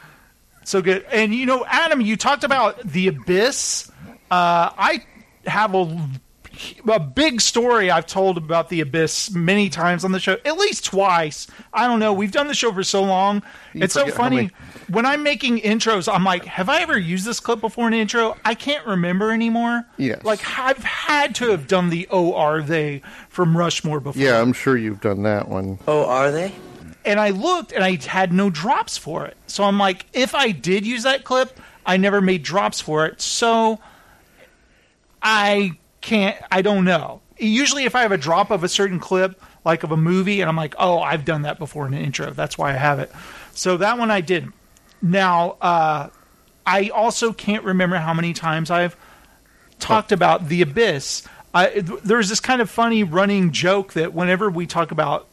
so 0.63 0.81
good. 0.81 1.05
And 1.11 1.33
you 1.33 1.45
know, 1.45 1.65
Adam, 1.67 2.01
you 2.01 2.17
talked 2.17 2.43
about 2.43 2.79
the 2.83 3.07
abyss. 3.07 3.91
Uh, 4.29 4.69
I 4.77 5.03
have 5.45 5.75
a 5.75 6.09
a 6.91 6.99
big 6.99 7.41
story 7.41 7.89
I've 7.89 8.05
told 8.05 8.37
about 8.37 8.69
the 8.69 8.81
abyss 8.81 9.31
many 9.31 9.69
times 9.69 10.03
on 10.03 10.11
the 10.11 10.19
show, 10.19 10.37
at 10.45 10.57
least 10.57 10.85
twice. 10.85 11.47
I 11.73 11.87
don't 11.87 11.99
know. 11.99 12.13
We've 12.13 12.31
done 12.31 12.47
the 12.47 12.53
show 12.53 12.71
for 12.73 12.83
so 12.83 13.03
long. 13.03 13.41
You 13.73 13.83
it's 13.83 13.93
so 13.93 14.07
funny. 14.07 14.51
Many- 14.91 14.95
When 14.95 15.05
I'm 15.05 15.23
making 15.23 15.59
intros, 15.59 16.11
I'm 16.13 16.23
like, 16.23 16.45
have 16.45 16.69
I 16.69 16.81
ever 16.81 16.97
used 16.97 17.25
this 17.25 17.39
clip 17.39 17.61
before 17.61 17.87
in 17.87 17.93
an 17.93 17.99
intro? 17.99 18.35
I 18.45 18.53
can't 18.53 18.85
remember 18.85 19.31
anymore. 19.31 19.85
Yes. 19.97 20.23
Like, 20.23 20.41
I've 20.59 20.83
had 20.83 21.33
to 21.35 21.49
have 21.51 21.67
done 21.67 21.89
the 21.89 22.07
"Oh, 22.11 22.33
are 22.35 22.61
they?" 22.61 23.01
from 23.29 23.57
Rushmore 23.57 23.99
before. 23.99 24.21
Yeah, 24.21 24.41
I'm 24.41 24.53
sure 24.53 24.77
you've 24.77 25.01
done 25.01 25.23
that 25.23 25.47
one. 25.47 25.79
Oh, 25.87 26.05
are 26.05 26.31
they? 26.31 26.53
and 27.03 27.19
I 27.19 27.31
looked 27.31 27.71
and 27.71 27.83
I 27.83 27.95
had 27.95 28.31
no 28.31 28.51
drops 28.51 28.95
for 28.95 29.25
it. 29.25 29.35
So 29.47 29.63
I'm 29.63 29.79
like, 29.79 30.05
if 30.13 30.35
I 30.35 30.51
did 30.51 30.85
use 30.85 31.01
that 31.01 31.23
clip, 31.23 31.59
I 31.83 31.97
never 31.97 32.21
made 32.21 32.43
drops 32.43 32.79
for 32.79 33.07
it. 33.07 33.21
So 33.21 33.79
I 35.23 35.71
can't, 36.01 36.37
I 36.51 36.61
don't 36.61 36.85
know. 36.85 37.21
Usually, 37.39 37.85
if 37.85 37.95
I 37.95 38.01
have 38.01 38.11
a 38.11 38.17
drop 38.19 38.51
of 38.51 38.63
a 38.63 38.69
certain 38.69 38.99
clip, 38.99 39.41
like 39.65 39.81
of 39.83 39.91
a 39.91 39.97
movie, 39.97 40.41
and 40.41 40.49
I'm 40.49 40.55
like, 40.55 40.75
oh, 40.77 40.99
I've 40.99 41.25
done 41.25 41.41
that 41.43 41.57
before 41.57 41.87
in 41.87 41.93
an 41.95 42.03
intro. 42.03 42.31
That's 42.31 42.55
why 42.57 42.69
I 42.69 42.73
have 42.77 42.99
it. 42.99 43.11
So 43.53 43.77
that 43.77 43.97
one 43.97 44.11
I 44.11 44.21
did. 44.21 44.51
Now, 45.01 45.57
uh, 45.61 46.09
I 46.65 46.89
also 46.89 47.33
can't 47.33 47.63
remember 47.63 47.97
how 47.97 48.13
many 48.13 48.33
times 48.33 48.69
I've 48.69 48.95
talked 49.79 50.11
about 50.11 50.47
the 50.47 50.61
abyss. 50.61 51.27
I, 51.53 51.81
there's 51.81 52.29
this 52.29 52.39
kind 52.39 52.61
of 52.61 52.69
funny 52.69 53.03
running 53.03 53.51
joke 53.51 53.93
that 53.93 54.13
whenever 54.13 54.49
we 54.49 54.67
talk 54.67 54.91
about 54.91 55.27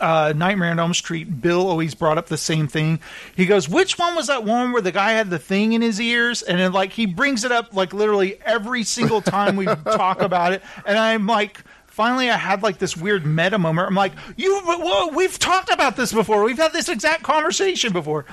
uh, 0.00 0.32
Nightmare 0.34 0.70
on 0.70 0.78
Elm 0.78 0.94
Street, 0.94 1.40
Bill 1.40 1.68
always 1.68 1.94
brought 1.94 2.18
up 2.18 2.26
the 2.26 2.36
same 2.36 2.66
thing. 2.66 3.00
He 3.36 3.46
goes, 3.46 3.68
"Which 3.68 3.98
one 3.98 4.14
was 4.14 4.26
that 4.28 4.44
one 4.44 4.72
where 4.72 4.82
the 4.82 4.92
guy 4.92 5.12
had 5.12 5.30
the 5.30 5.38
thing 5.38 5.72
in 5.72 5.82
his 5.82 6.00
ears?" 6.00 6.42
And 6.42 6.58
then, 6.58 6.72
like 6.72 6.92
he 6.92 7.06
brings 7.06 7.44
it 7.44 7.52
up 7.52 7.74
like 7.74 7.92
literally 7.92 8.38
every 8.44 8.82
single 8.82 9.20
time 9.20 9.56
we 9.56 9.64
talk 9.84 10.22
about 10.22 10.52
it. 10.52 10.62
And 10.86 10.98
I'm 10.98 11.26
like, 11.26 11.62
finally, 11.90 12.30
I 12.30 12.36
had 12.36 12.62
like 12.62 12.78
this 12.78 12.96
weird 12.96 13.26
meta 13.26 13.58
moment. 13.58 13.88
I'm 13.88 13.94
like, 13.94 14.12
"You, 14.36 15.10
we've 15.14 15.38
talked 15.38 15.70
about 15.70 15.96
this 15.96 16.12
before. 16.12 16.42
We've 16.42 16.58
had 16.58 16.72
this 16.72 16.88
exact 16.88 17.22
conversation 17.22 17.92
before." 17.92 18.24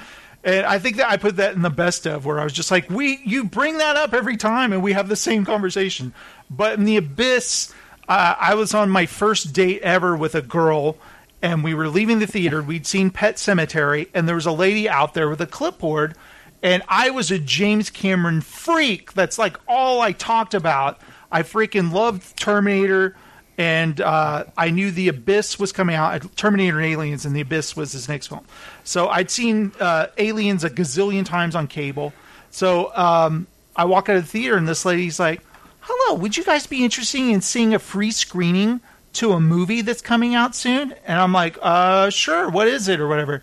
And 0.43 0.66
I 0.66 0.80
think 0.80 0.97
that 0.97 1.10
I 1.10 1.18
put 1.18 1.38
that 1.38 1.55
in 1.55 1.62
the 1.62 1.70
best 1.70 2.05
of 2.05 2.26
where 2.26 2.39
I 2.39 2.43
was 2.43 2.53
just 2.53 2.72
like, 2.72 2.89
"We, 2.89 3.20
you 3.26 3.43
bring 3.43 3.78
that 3.80 3.95
up 3.95 4.14
every 4.14 4.38
time, 4.38 4.72
and 4.72 4.82
we 4.82 4.93
have 4.93 5.10
the 5.10 5.16
same 5.16 5.45
conversation." 5.45 6.14
But 6.49 6.80
in 6.80 6.86
the 6.86 6.97
abyss, 6.97 7.74
uh, 8.08 8.36
I 8.39 8.55
was 8.55 8.74
on 8.74 8.89
my 8.89 9.05
first 9.05 9.53
date 9.53 9.82
ever 9.82 10.16
with 10.16 10.36
a 10.36 10.41
girl 10.41 10.97
and 11.41 11.64
we 11.64 11.74
were 11.74 11.88
leaving 11.88 12.20
the 12.20 12.28
theater. 12.28 12.62
We'd 12.62 12.88
seen 12.88 13.12
Pet 13.12 13.36
Sematary, 13.36 14.08
and 14.14 14.28
there 14.28 14.36
was 14.36 14.45
a 14.45 14.51
lady 14.51 14.89
out 14.89 15.14
there 15.14 15.30
with 15.30 15.41
a 15.41 15.45
clipboard. 15.45 16.16
And 16.64 16.82
I 16.88 17.12
was 17.12 17.30
a 17.30 17.38
James 17.38 17.89
Cameron 17.89 18.41
freak. 18.41 19.14
That's 19.14 19.38
like 19.38 19.60
all 19.68 20.01
I 20.01 20.12
talked 20.12 20.55
about. 20.55 20.99
I 21.32 21.43
freaking 21.43 21.91
loved 21.91 22.36
Terminator, 22.38 23.16
and 23.58 23.99
uh, 23.99 24.43
I 24.55 24.70
knew 24.70 24.91
The 24.91 25.08
Abyss 25.08 25.58
was 25.58 25.72
coming 25.72 25.95
out. 25.95 26.36
Terminator 26.36 26.78
and 26.80 26.86
Aliens, 26.86 27.26
and 27.26 27.36
The 27.36 27.41
Abyss 27.41 27.76
was 27.76 27.91
his 27.91 28.08
next 28.08 28.28
film. 28.28 28.45
So 28.84 29.08
I'd 29.08 29.32
seen 29.32 29.72
uh, 29.80 30.08
Aliens 30.18 30.64
a 30.64 30.70
gazillion 30.70 31.26
times 31.26 31.55
on 31.55 31.68
cable. 31.68 32.14
So 32.51 32.95
um, 32.95 33.47
I 33.76 33.86
walk 33.86 34.10
out 34.10 34.18
of 34.18 34.24
the 34.24 34.30
theater, 34.30 34.58
and 34.58 34.68
this 34.68 34.86
lady's 34.86 35.20
like, 35.20 35.41
"Hello, 35.82 36.20
would 36.20 36.38
you 36.38 36.43
guys 36.43 36.68
be 36.68 36.84
interested 36.84 37.22
in 37.22 37.41
seeing 37.41 37.74
a 37.74 37.80
free 37.80 38.12
screening 38.12 38.80
to 39.14 39.32
a 39.32 39.39
movie 39.39 39.82
that's 39.82 40.01
coming 40.01 40.36
out 40.36 40.55
soon?" 40.55 40.93
And 41.05 41.20
I'm 41.20 41.34
like, 41.34 41.58
"Uh, 41.62 42.12
sure. 42.12 42.49
What 42.49 42.68
is 42.68 42.88
it 42.88 42.99
or 42.99 43.08
whatever?" 43.08 43.41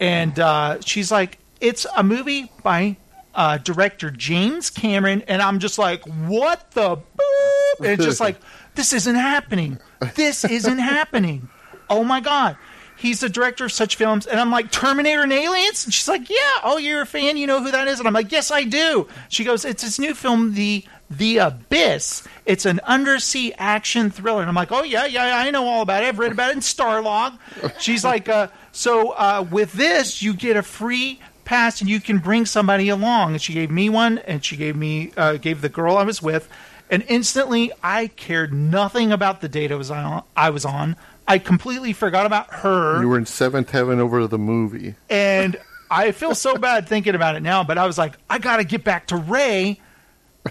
And 0.00 0.38
uh, 0.38 0.80
she's 0.80 1.10
like, 1.10 1.38
"It's 1.60 1.86
a 1.96 2.04
movie 2.04 2.52
by 2.62 2.98
uh, 3.34 3.58
director 3.58 4.12
James 4.12 4.70
Cameron," 4.70 5.22
and 5.26 5.42
I'm 5.42 5.58
just 5.58 5.76
like, 5.76 6.04
"What 6.04 6.70
the?" 6.70 6.96
Boop? 6.96 7.78
And 7.80 7.86
it's 7.88 8.04
just 8.04 8.20
like, 8.20 8.36
"This 8.74 8.92
isn't 8.92 9.14
happening. 9.14 9.78
This 10.14 10.44
isn't 10.44 10.78
happening." 10.78 11.48
Oh 11.90 12.04
my 12.04 12.20
god. 12.20 12.56
He's 12.96 13.20
the 13.20 13.28
director 13.28 13.64
of 13.66 13.72
such 13.72 13.96
films, 13.96 14.24
and 14.26 14.40
I'm 14.40 14.50
like 14.52 14.70
Terminator 14.70 15.22
and 15.22 15.32
Aliens, 15.32 15.84
and 15.84 15.92
she's 15.92 16.08
like, 16.08 16.30
"Yeah, 16.30 16.60
oh, 16.62 16.78
you're 16.78 17.02
a 17.02 17.06
fan, 17.06 17.36
you 17.36 17.46
know 17.46 17.62
who 17.62 17.70
that 17.72 17.88
is?" 17.88 17.98
And 17.98 18.06
I'm 18.06 18.14
like, 18.14 18.30
"Yes, 18.32 18.50
I 18.50 18.62
do." 18.64 19.08
She 19.28 19.44
goes, 19.44 19.64
"It's 19.64 19.82
his 19.82 19.98
new 19.98 20.14
film, 20.14 20.54
the 20.54 20.84
The 21.10 21.38
Abyss. 21.38 22.22
It's 22.46 22.64
an 22.64 22.80
undersea 22.84 23.52
action 23.58 24.10
thriller." 24.10 24.40
And 24.40 24.48
I'm 24.48 24.54
like, 24.54 24.70
"Oh 24.72 24.84
yeah, 24.84 25.06
yeah, 25.06 25.36
I 25.36 25.50
know 25.50 25.66
all 25.66 25.82
about 25.82 26.02
it. 26.04 26.06
I've 26.06 26.18
read 26.20 26.32
about 26.32 26.50
it 26.50 26.54
in 26.54 26.60
Starlog." 26.60 27.36
She's 27.80 28.04
like, 28.04 28.28
uh, 28.28 28.46
"So 28.72 29.10
uh, 29.10 29.44
with 29.50 29.72
this, 29.72 30.22
you 30.22 30.32
get 30.32 30.56
a 30.56 30.62
free 30.62 31.20
pass, 31.44 31.80
and 31.80 31.90
you 31.90 32.00
can 32.00 32.18
bring 32.18 32.46
somebody 32.46 32.88
along." 32.88 33.32
And 33.32 33.42
she 33.42 33.52
gave 33.52 33.70
me 33.72 33.90
one, 33.90 34.18
and 34.18 34.42
she 34.42 34.56
gave 34.56 34.76
me 34.76 35.12
uh, 35.16 35.34
gave 35.34 35.60
the 35.62 35.68
girl 35.68 35.96
I 35.98 36.04
was 36.04 36.22
with, 36.22 36.48
and 36.90 37.04
instantly 37.08 37.72
I 37.82 38.08
cared 38.08 38.52
nothing 38.52 39.12
about 39.12 39.40
the 39.40 39.48
date 39.48 39.72
I 39.72 39.76
was 39.76 39.90
on. 39.90 40.22
I 40.36 40.50
was 40.50 40.64
on. 40.64 40.96
I 41.26 41.38
completely 41.38 41.92
forgot 41.92 42.26
about 42.26 42.52
her 42.52 43.00
You 43.00 43.08
were 43.08 43.16
in 43.18 43.26
seventh 43.26 43.70
heaven 43.70 43.98
over 44.00 44.26
the 44.26 44.38
movie. 44.38 44.94
and 45.08 45.56
I 45.90 46.12
feel 46.12 46.34
so 46.34 46.56
bad 46.56 46.88
thinking 46.88 47.14
about 47.14 47.36
it 47.36 47.40
now, 47.42 47.62
but 47.64 47.78
I 47.78 47.86
was 47.86 47.96
like, 47.98 48.14
I 48.28 48.38
got 48.38 48.56
to 48.58 48.64
get 48.64 48.84
back 48.84 49.06
to 49.08 49.16
Ray 49.16 49.80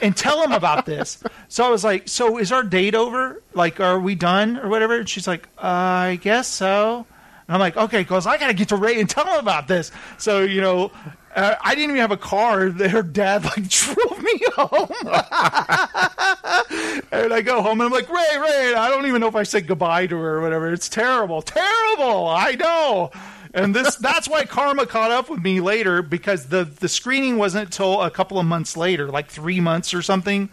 and 0.02 0.16
tell 0.16 0.42
him 0.44 0.52
about 0.52 0.86
this. 0.86 1.22
So 1.50 1.64
I 1.66 1.70
was 1.70 1.84
like, 1.84 2.08
so 2.08 2.38
is 2.40 2.52
our 2.52 2.64
date 2.64 2.96
over? 2.96 3.42
Like, 3.54 3.80
are 3.80 4.00
we 4.00 4.16
done 4.16 4.58
or 4.58 4.70
whatever? 4.70 4.98
And 5.00 5.08
she's 5.10 5.28
like, 5.28 5.48
uh, 5.58 5.62
I 5.68 6.20
guess 6.22 6.48
so. 6.48 7.06
And 7.48 7.56
I'm 7.56 7.60
like, 7.60 7.76
okay, 7.76 8.02
because 8.02 8.26
I 8.26 8.38
got 8.38 8.48
to 8.48 8.54
get 8.54 8.70
to 8.70 8.76
Ray 8.76 9.00
and 9.00 9.10
tell 9.10 9.26
him 9.26 9.40
about 9.40 9.68
this. 9.68 9.92
So, 10.18 10.42
you 10.42 10.62
know, 10.62 10.92
uh, 11.36 11.56
I 11.62 11.76
didn't 11.76 11.92
even 11.92 12.02
have 12.02 12.12
a 12.12 12.18
car. 12.18 12.70
Her 12.70 13.04
dad 13.04 13.44
like 13.44 13.56
drove 13.70 14.22
me 14.22 14.40
home. 14.56 14.92
and 17.12 17.34
I 17.34 17.42
go 17.42 17.62
home 17.62 17.82
and 17.82 17.88
I'm 17.88 17.92
like, 17.92 18.10
Ray, 18.10 18.38
Ray. 18.40 18.74
I 18.76 18.90
don't 18.90 19.06
even 19.06 19.22
know 19.22 19.28
if 19.28 19.36
I 19.36 19.44
said 19.44 19.68
goodbye 19.68 20.08
to 20.08 20.18
her 20.18 20.38
or 20.38 20.42
whatever. 20.42 20.72
It's 20.72 20.90
terrible, 20.90 21.42
terrible. 21.42 22.28
I 22.28 22.56
know. 22.56 23.12
And 23.54 23.76
this 23.76 23.96
that's 23.98 24.28
why 24.28 24.46
karma 24.46 24.88
caught 24.88 25.12
up 25.12 25.30
with 25.30 25.42
me 25.42 25.62
later 25.62 26.02
because 26.02 26.48
the 26.48 26.64
the 26.64 26.90
screening 26.90 27.38
wasn't 27.38 27.66
until 27.66 28.02
a 28.02 28.10
couple 28.10 28.40
of 28.40 28.48
months 28.48 28.76
later, 28.76 29.10
like 29.10 29.30
three 29.30 29.60
months 29.60 29.94
or 29.94 30.02
something. 30.02 30.50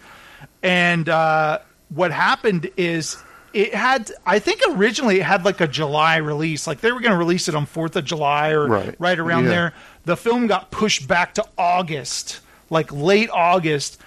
And 0.63 1.09
uh, 1.09 1.61
what 1.89 2.13
happened 2.13 2.71
is 2.77 3.17
it 3.53 3.75
had 3.75 4.11
I 4.27 4.39
think 4.39 4.61
originally 4.71 5.21
it 5.21 5.25
had 5.25 5.45
like 5.45 5.61
a 5.61 5.67
July 5.69 6.17
release. 6.17 6.67
Like 6.67 6.81
they 6.81 6.93
were 6.93 7.01
going 7.01 7.13
to 7.13 7.19
release 7.19 7.49
it 7.49 7.55
on 7.55 7.67
4th 7.67 7.97
of 7.97 8.05
July 8.05 8.51
or 8.51 8.67
Right. 8.67 8.95
right, 8.99 9.19
around 9.19 9.45
Yeah. 9.45 9.51
there. 9.51 9.73
The 10.05 10.17
film 10.17 10.47
got 10.47 10.71
pushed 10.71 11.07
back 11.09 11.35
to 11.35 11.45
August, 11.59 12.41
like 12.71 12.93
late 12.93 13.31
August. 13.31 14.01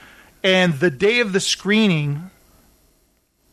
And 0.43 0.73
the 0.79 0.89
day 0.91 1.19
of 1.19 1.31
the 1.33 1.39
screening, 1.39 2.29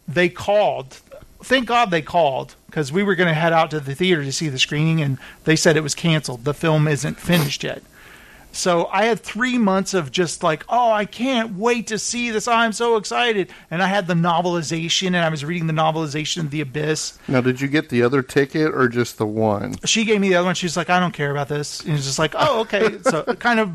they 0.09 0.29
called. 0.29 0.99
Thank 1.43 1.67
God 1.67 1.91
they 1.91 2.03
called 2.03 2.55
because 2.67 2.93
we 2.93 3.03
were 3.03 3.15
going 3.15 3.29
to 3.29 3.35
head 3.35 3.53
out 3.53 3.71
to 3.71 3.81
the 3.81 3.95
theater 3.95 4.23
to 4.25 4.33
see 4.33 4.49
the 4.49 4.59
screening, 4.59 5.01
and 5.01 5.19
they 5.45 5.57
said 5.57 5.77
it 5.77 5.83
was 5.83 5.95
canceled. 5.95 6.45
The 6.45 6.53
film 6.55 6.87
isn't 6.89 7.19
finished 7.19 7.63
yet. 7.65 7.83
So 8.53 8.89
I 8.93 9.05
had 9.05 9.21
three 9.21 9.59
months 9.59 9.95
of 9.95 10.11
just 10.11 10.43
like, 10.43 10.65
oh, 10.69 10.91
I 10.91 11.05
can't 11.05 11.57
wait 11.57 11.87
to 11.89 11.99
see 11.99 12.31
this. 12.31 12.49
I'm 12.49 12.73
so 12.73 12.97
excited. 12.97 13.53
And 13.71 13.83
I 13.83 13.87
had 13.87 14.07
the 14.07 14.15
novelization, 14.15 15.09
and 15.09 15.19
I 15.19 15.29
was 15.29 15.45
reading 15.45 15.67
the 15.67 15.73
novelization 15.73 16.39
of 16.39 16.51
The 16.51 16.61
Abyss. 16.61 17.19
Now, 17.29 17.41
did 17.41 17.61
you 17.61 17.69
get 17.69 17.89
the 17.89 18.03
other 18.03 18.23
ticket 18.23 18.75
or 18.75 18.89
just 18.89 19.19
the 19.19 19.27
one? 19.27 19.77
She 19.85 20.05
gave 20.05 20.21
me 20.21 20.29
the 20.29 20.37
other 20.37 20.47
one. 20.47 20.55
She's 20.55 20.77
like, 20.77 20.91
I 20.91 20.99
don't 21.01 21.13
care 21.13 21.31
about 21.31 21.49
this. 21.49 21.81
And 21.85 21.95
it's 21.95 22.05
just 22.05 22.19
like, 22.19 22.35
oh, 22.37 22.61
okay. 22.61 22.99
So 23.03 23.23
kind 23.39 23.61
of, 23.61 23.73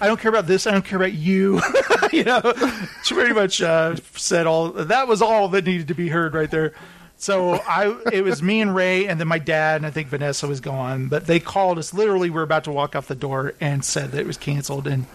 I 0.00 0.06
don't 0.06 0.18
care 0.18 0.30
about 0.30 0.46
this. 0.46 0.66
I 0.66 0.72
don't 0.72 0.84
care 0.84 0.98
about 0.98 1.12
you. 1.12 1.60
you 2.12 2.24
know, 2.24 2.40
she 3.04 3.14
pretty 3.14 3.34
much 3.34 3.60
uh, 3.62 3.96
said 4.14 4.46
all 4.46 4.70
that 4.70 5.06
was 5.08 5.22
all 5.22 5.48
that 5.50 5.64
needed 5.64 5.88
to 5.88 5.94
be 5.94 6.08
heard 6.08 6.34
right 6.34 6.50
there. 6.50 6.72
So 7.16 7.54
I, 7.54 7.96
it 8.12 8.22
was 8.22 8.42
me 8.42 8.60
and 8.60 8.74
Ray, 8.74 9.06
and 9.06 9.18
then 9.18 9.28
my 9.28 9.38
dad, 9.38 9.76
and 9.76 9.86
I 9.86 9.90
think 9.90 10.08
Vanessa 10.08 10.46
was 10.46 10.60
gone. 10.60 11.08
But 11.08 11.26
they 11.26 11.40
called 11.40 11.78
us. 11.78 11.94
Literally, 11.94 12.28
we 12.28 12.36
were 12.36 12.42
about 12.42 12.64
to 12.64 12.72
walk 12.72 12.94
out 12.94 13.08
the 13.08 13.14
door 13.14 13.54
and 13.60 13.84
said 13.84 14.12
that 14.12 14.20
it 14.20 14.26
was 14.26 14.36
canceled. 14.36 14.86
And 14.86 15.06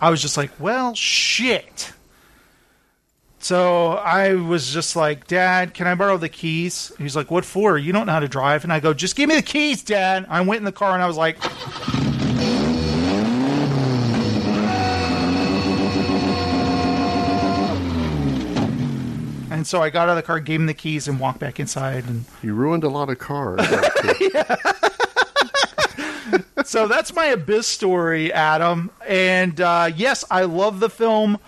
I 0.00 0.10
was 0.10 0.22
just 0.22 0.36
like, 0.36 0.50
well, 0.60 0.94
shit. 0.94 1.92
So 3.38 3.92
I 3.92 4.34
was 4.34 4.72
just 4.72 4.96
like, 4.96 5.26
Dad, 5.28 5.72
can 5.72 5.86
I 5.86 5.94
borrow 5.94 6.16
the 6.16 6.28
keys? 6.28 6.90
He's 6.98 7.14
like, 7.14 7.30
What 7.30 7.44
for? 7.44 7.78
You 7.78 7.92
don't 7.92 8.06
know 8.06 8.12
how 8.12 8.20
to 8.20 8.28
drive. 8.28 8.64
And 8.64 8.72
I 8.72 8.80
go, 8.80 8.92
Just 8.92 9.14
give 9.14 9.28
me 9.28 9.36
the 9.36 9.42
keys, 9.42 9.82
Dad. 9.84 10.26
I 10.28 10.40
went 10.40 10.58
in 10.58 10.64
the 10.64 10.72
car 10.72 10.94
and 10.94 11.02
I 11.02 11.06
was 11.06 11.16
like, 11.16 11.36
And 19.56 19.66
so 19.66 19.82
I 19.82 19.88
got 19.88 20.08
out 20.08 20.10
of 20.10 20.16
the 20.16 20.22
car, 20.22 20.38
gave 20.38 20.60
him 20.60 20.66
the 20.66 20.74
keys, 20.74 21.08
and 21.08 21.18
walked 21.18 21.38
back 21.38 21.58
inside. 21.58 22.04
And 22.04 22.26
You 22.42 22.52
ruined 22.52 22.84
a 22.84 22.90
lot 22.90 23.08
of 23.08 23.18
cars. 23.18 23.66
so 26.64 26.86
that's 26.86 27.14
my 27.14 27.26
abyss 27.26 27.66
story, 27.66 28.30
Adam. 28.32 28.90
And 29.08 29.58
uh, 29.58 29.90
yes, 29.96 30.26
I 30.30 30.42
love 30.42 30.80
the 30.80 30.90
film. 30.90 31.38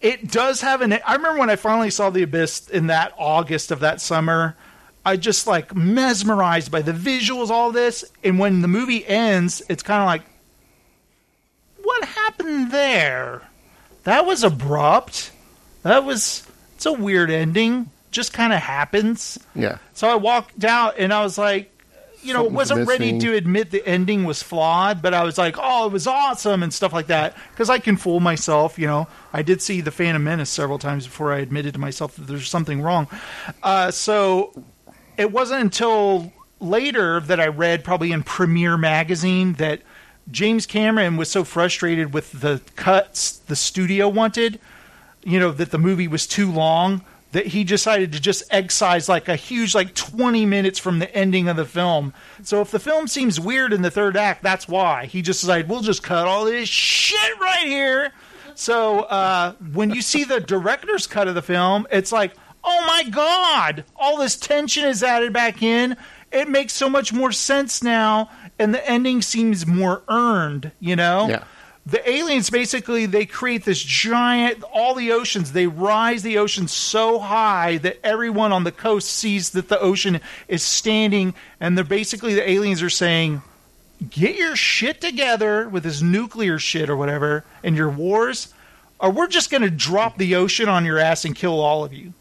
It 0.00 0.30
does 0.30 0.60
have 0.60 0.82
an. 0.82 0.92
I 0.92 1.16
remember 1.16 1.40
when 1.40 1.50
I 1.50 1.56
finally 1.56 1.90
saw 1.90 2.10
the 2.10 2.22
abyss 2.22 2.68
in 2.68 2.86
that 2.86 3.12
August 3.18 3.72
of 3.72 3.80
that 3.80 4.00
summer. 4.00 4.56
I 5.04 5.16
just 5.16 5.48
like 5.48 5.74
mesmerized 5.74 6.70
by 6.70 6.82
the 6.82 6.92
visuals, 6.92 7.50
all 7.50 7.72
this. 7.72 8.04
And 8.22 8.38
when 8.38 8.62
the 8.62 8.68
movie 8.68 9.04
ends, 9.04 9.62
it's 9.68 9.82
kind 9.82 10.00
of 10.00 10.06
like, 10.06 10.22
what 11.82 12.04
happened 12.04 12.70
there? 12.70 13.42
That 14.04 14.26
was 14.26 14.44
abrupt. 14.44 15.32
That 15.82 16.04
was 16.04 16.46
it's 16.78 16.86
a 16.86 16.92
weird 16.92 17.28
ending. 17.28 17.90
Just 18.12 18.32
kind 18.32 18.52
of 18.52 18.60
happens. 18.60 19.36
Yeah. 19.52 19.78
So 19.94 20.08
I 20.08 20.14
walked 20.14 20.62
out 20.62 20.94
and 20.96 21.12
I 21.12 21.24
was 21.24 21.36
like, 21.36 21.74
you 22.22 22.32
know, 22.32 22.44
Something's 22.44 22.56
wasn't 22.56 22.88
ready 22.88 23.12
missing. 23.14 23.30
to 23.32 23.36
admit 23.36 23.72
the 23.72 23.84
ending 23.84 24.22
was 24.22 24.44
flawed, 24.44 25.02
but 25.02 25.12
I 25.12 25.24
was 25.24 25.38
like, 25.38 25.56
oh, 25.58 25.86
it 25.86 25.92
was 25.92 26.06
awesome 26.06 26.62
and 26.62 26.72
stuff 26.72 26.92
like 26.92 27.08
that. 27.08 27.36
Because 27.50 27.68
I 27.68 27.80
can 27.80 27.96
fool 27.96 28.20
myself, 28.20 28.78
you 28.78 28.86
know. 28.86 29.08
I 29.32 29.42
did 29.42 29.60
see 29.60 29.80
The 29.80 29.90
Phantom 29.90 30.22
Menace 30.22 30.50
several 30.50 30.78
times 30.78 31.04
before 31.04 31.32
I 31.32 31.38
admitted 31.38 31.74
to 31.74 31.80
myself 31.80 32.14
that 32.14 32.28
there's 32.28 32.48
something 32.48 32.80
wrong. 32.80 33.08
Uh, 33.60 33.90
so 33.90 34.52
it 35.16 35.32
wasn't 35.32 35.62
until 35.62 36.32
later 36.60 37.18
that 37.18 37.40
I 37.40 37.48
read, 37.48 37.82
probably 37.82 38.12
in 38.12 38.22
Premiere 38.22 38.76
Magazine, 38.76 39.54
that 39.54 39.82
James 40.30 40.64
Cameron 40.64 41.16
was 41.16 41.28
so 41.28 41.42
frustrated 41.42 42.14
with 42.14 42.40
the 42.40 42.60
cuts 42.76 43.32
the 43.32 43.56
studio 43.56 44.08
wanted, 44.08 44.60
you 45.24 45.38
know, 45.38 45.50
that 45.52 45.70
the 45.70 45.78
movie 45.78 46.08
was 46.08 46.26
too 46.26 46.50
long 46.50 47.02
that 47.32 47.48
he 47.48 47.62
decided 47.62 48.12
to 48.12 48.20
just 48.20 48.42
excise 48.50 49.08
like 49.08 49.28
a 49.28 49.36
huge 49.36 49.74
like 49.74 49.94
20 49.94 50.46
minutes 50.46 50.78
from 50.78 50.98
the 50.98 51.14
ending 51.14 51.46
of 51.48 51.56
the 51.56 51.64
film. 51.66 52.14
So 52.42 52.62
if 52.62 52.70
the 52.70 52.78
film 52.78 53.06
seems 53.06 53.38
weird 53.38 53.72
in 53.72 53.82
the 53.82 53.90
third 53.90 54.16
act, 54.16 54.42
that's 54.42 54.66
why. 54.66 55.04
He 55.06 55.20
just 55.20 55.42
decided 55.42 55.68
we'll 55.68 55.82
just 55.82 56.02
cut 56.02 56.26
all 56.26 56.46
this 56.46 56.68
shit 56.68 57.38
right 57.38 57.66
here. 57.66 58.12
So 58.54 59.00
uh, 59.00 59.52
when 59.72 59.90
you 59.90 60.00
see 60.02 60.24
the 60.24 60.40
director's 60.40 61.06
cut 61.06 61.28
of 61.28 61.34
the 61.34 61.42
film, 61.42 61.86
it's 61.90 62.12
like, 62.12 62.32
oh 62.64 62.84
my 62.86 63.08
god, 63.10 63.84
all 63.96 64.16
this 64.18 64.36
tension 64.36 64.84
is 64.84 65.02
added 65.02 65.32
back 65.32 65.62
in. 65.62 65.96
It 66.32 66.48
makes 66.48 66.72
so 66.72 66.88
much 66.88 67.12
more 67.12 67.32
sense 67.32 67.82
now, 67.82 68.30
and 68.58 68.74
the 68.74 68.86
ending 68.88 69.22
seems 69.22 69.66
more 69.66 70.02
earned. 70.08 70.72
You 70.80 70.96
know, 70.96 71.28
Yeah. 71.28 71.44
The 71.90 72.10
aliens 72.10 72.50
basically 72.50 73.06
they 73.06 73.24
create 73.24 73.64
this 73.64 73.82
giant 73.82 74.62
all 74.64 74.94
the 74.94 75.12
oceans 75.12 75.52
they 75.52 75.66
rise 75.66 76.22
the 76.22 76.36
ocean 76.36 76.68
so 76.68 77.18
high 77.18 77.78
that 77.78 77.98
everyone 78.04 78.52
on 78.52 78.64
the 78.64 78.72
coast 78.72 79.08
sees 79.08 79.50
that 79.50 79.68
the 79.68 79.80
ocean 79.80 80.20
is 80.48 80.62
standing 80.62 81.34
and 81.60 81.76
they're 81.76 81.84
basically 81.84 82.34
the 82.34 82.48
aliens 82.48 82.82
are 82.82 82.90
saying 82.90 83.40
get 84.10 84.36
your 84.36 84.54
shit 84.54 85.00
together 85.00 85.68
with 85.68 85.82
this 85.82 86.02
nuclear 86.02 86.58
shit 86.58 86.90
or 86.90 86.96
whatever 86.96 87.44
and 87.62 87.74
your 87.74 87.90
wars 87.90 88.52
or 89.00 89.10
we're 89.10 89.26
just 89.26 89.50
going 89.50 89.62
to 89.62 89.70
drop 89.70 90.18
the 90.18 90.34
ocean 90.34 90.68
on 90.68 90.84
your 90.84 90.98
ass 90.98 91.24
and 91.24 91.34
kill 91.34 91.58
all 91.58 91.84
of 91.84 91.92
you 91.92 92.12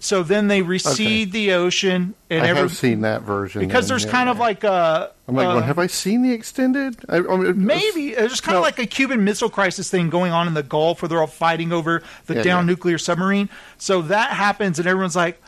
so 0.00 0.22
then 0.22 0.48
they 0.48 0.62
recede 0.62 1.32
the 1.32 1.52
ocean 1.52 2.14
and 2.30 2.44
I 2.44 2.48
every, 2.48 2.62
have 2.62 2.76
seen 2.76 3.00
that 3.00 3.22
version 3.22 3.66
because 3.66 3.86
then, 3.86 3.94
there's 3.94 4.04
yeah. 4.04 4.10
kind 4.10 4.28
of 4.28 4.38
like 4.38 4.62
a 4.64 5.12
I'm 5.26 5.34
like, 5.34 5.46
uh, 5.46 5.52
going, 5.54 5.64
have 5.64 5.78
I 5.78 5.88
seen 5.88 6.22
the 6.22 6.32
extended? 6.32 6.96
I, 7.08 7.18
I 7.18 7.36
mean, 7.36 7.66
Maybe 7.66 8.14
there's 8.14 8.40
kind 8.40 8.56
of 8.56 8.62
like 8.62 8.78
a 8.78 8.86
Cuban 8.86 9.24
Missile 9.24 9.50
Crisis 9.50 9.90
thing 9.90 10.08
going 10.08 10.32
on 10.32 10.46
in 10.46 10.54
the 10.54 10.62
Gulf, 10.62 11.02
where 11.02 11.08
they're 11.08 11.20
all 11.20 11.26
fighting 11.26 11.72
over 11.72 12.02
the 12.26 12.36
Yeah, 12.36 12.42
down 12.42 12.64
yeah. 12.64 12.72
nuclear 12.72 12.96
submarine. 12.96 13.50
So 13.76 14.02
that 14.02 14.30
happens, 14.30 14.78
and 14.78 14.88
everyone's 14.88 15.16
like, 15.16 15.42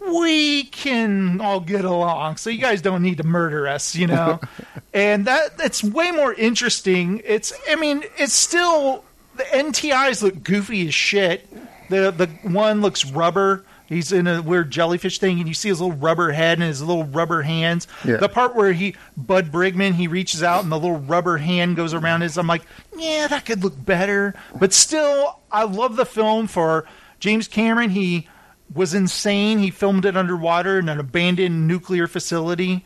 "We 0.00 0.64
can 0.64 1.40
all 1.40 1.60
get 1.60 1.84
along, 1.84 2.36
so 2.36 2.50
you 2.50 2.58
guys 2.58 2.82
don't 2.82 3.02
need 3.02 3.18
to 3.18 3.24
murder 3.24 3.66
us," 3.68 3.94
you 3.94 4.06
know. 4.06 4.40
and 4.92 5.24
that 5.26 5.56
that's 5.56 5.82
way 5.82 6.10
more 6.10 6.34
interesting. 6.34 7.22
It's, 7.24 7.52
I 7.70 7.76
mean, 7.76 8.04
it's 8.18 8.34
still 8.34 9.04
the 9.36 9.44
NTIs 9.44 10.22
look 10.22 10.42
goofy 10.42 10.88
as 10.88 10.94
shit. 10.94 11.48
The 11.88 12.10
the 12.10 12.26
one 12.48 12.82
looks 12.82 13.06
rubber. 13.06 13.64
He's 13.92 14.12
in 14.12 14.26
a 14.26 14.40
weird 14.40 14.70
jellyfish 14.70 15.18
thing, 15.18 15.38
and 15.38 15.46
you 15.46 15.54
see 15.54 15.68
his 15.68 15.80
little 15.80 15.96
rubber 15.96 16.32
head 16.32 16.58
and 16.58 16.66
his 16.66 16.80
little 16.80 17.04
rubber 17.04 17.42
hands. 17.42 17.86
Yeah. 18.04 18.16
The 18.16 18.28
part 18.28 18.54
where 18.56 18.72
he 18.72 18.96
Bud 19.16 19.52
Brigman 19.52 19.94
he 19.94 20.06
reaches 20.08 20.42
out 20.42 20.62
and 20.62 20.72
the 20.72 20.78
little 20.78 20.98
rubber 20.98 21.38
hand 21.38 21.76
goes 21.76 21.92
around 21.94 22.22
his. 22.22 22.38
I'm 22.38 22.46
like, 22.46 22.62
yeah, 22.96 23.26
that 23.28 23.44
could 23.44 23.62
look 23.62 23.74
better, 23.84 24.34
but 24.58 24.72
still, 24.72 25.40
I 25.50 25.64
love 25.64 25.96
the 25.96 26.06
film 26.06 26.46
for 26.46 26.86
James 27.20 27.48
Cameron. 27.48 27.90
He 27.90 28.28
was 28.74 28.94
insane. 28.94 29.58
He 29.58 29.70
filmed 29.70 30.06
it 30.06 30.16
underwater 30.16 30.78
in 30.78 30.88
an 30.88 30.98
abandoned 30.98 31.68
nuclear 31.68 32.06
facility, 32.06 32.84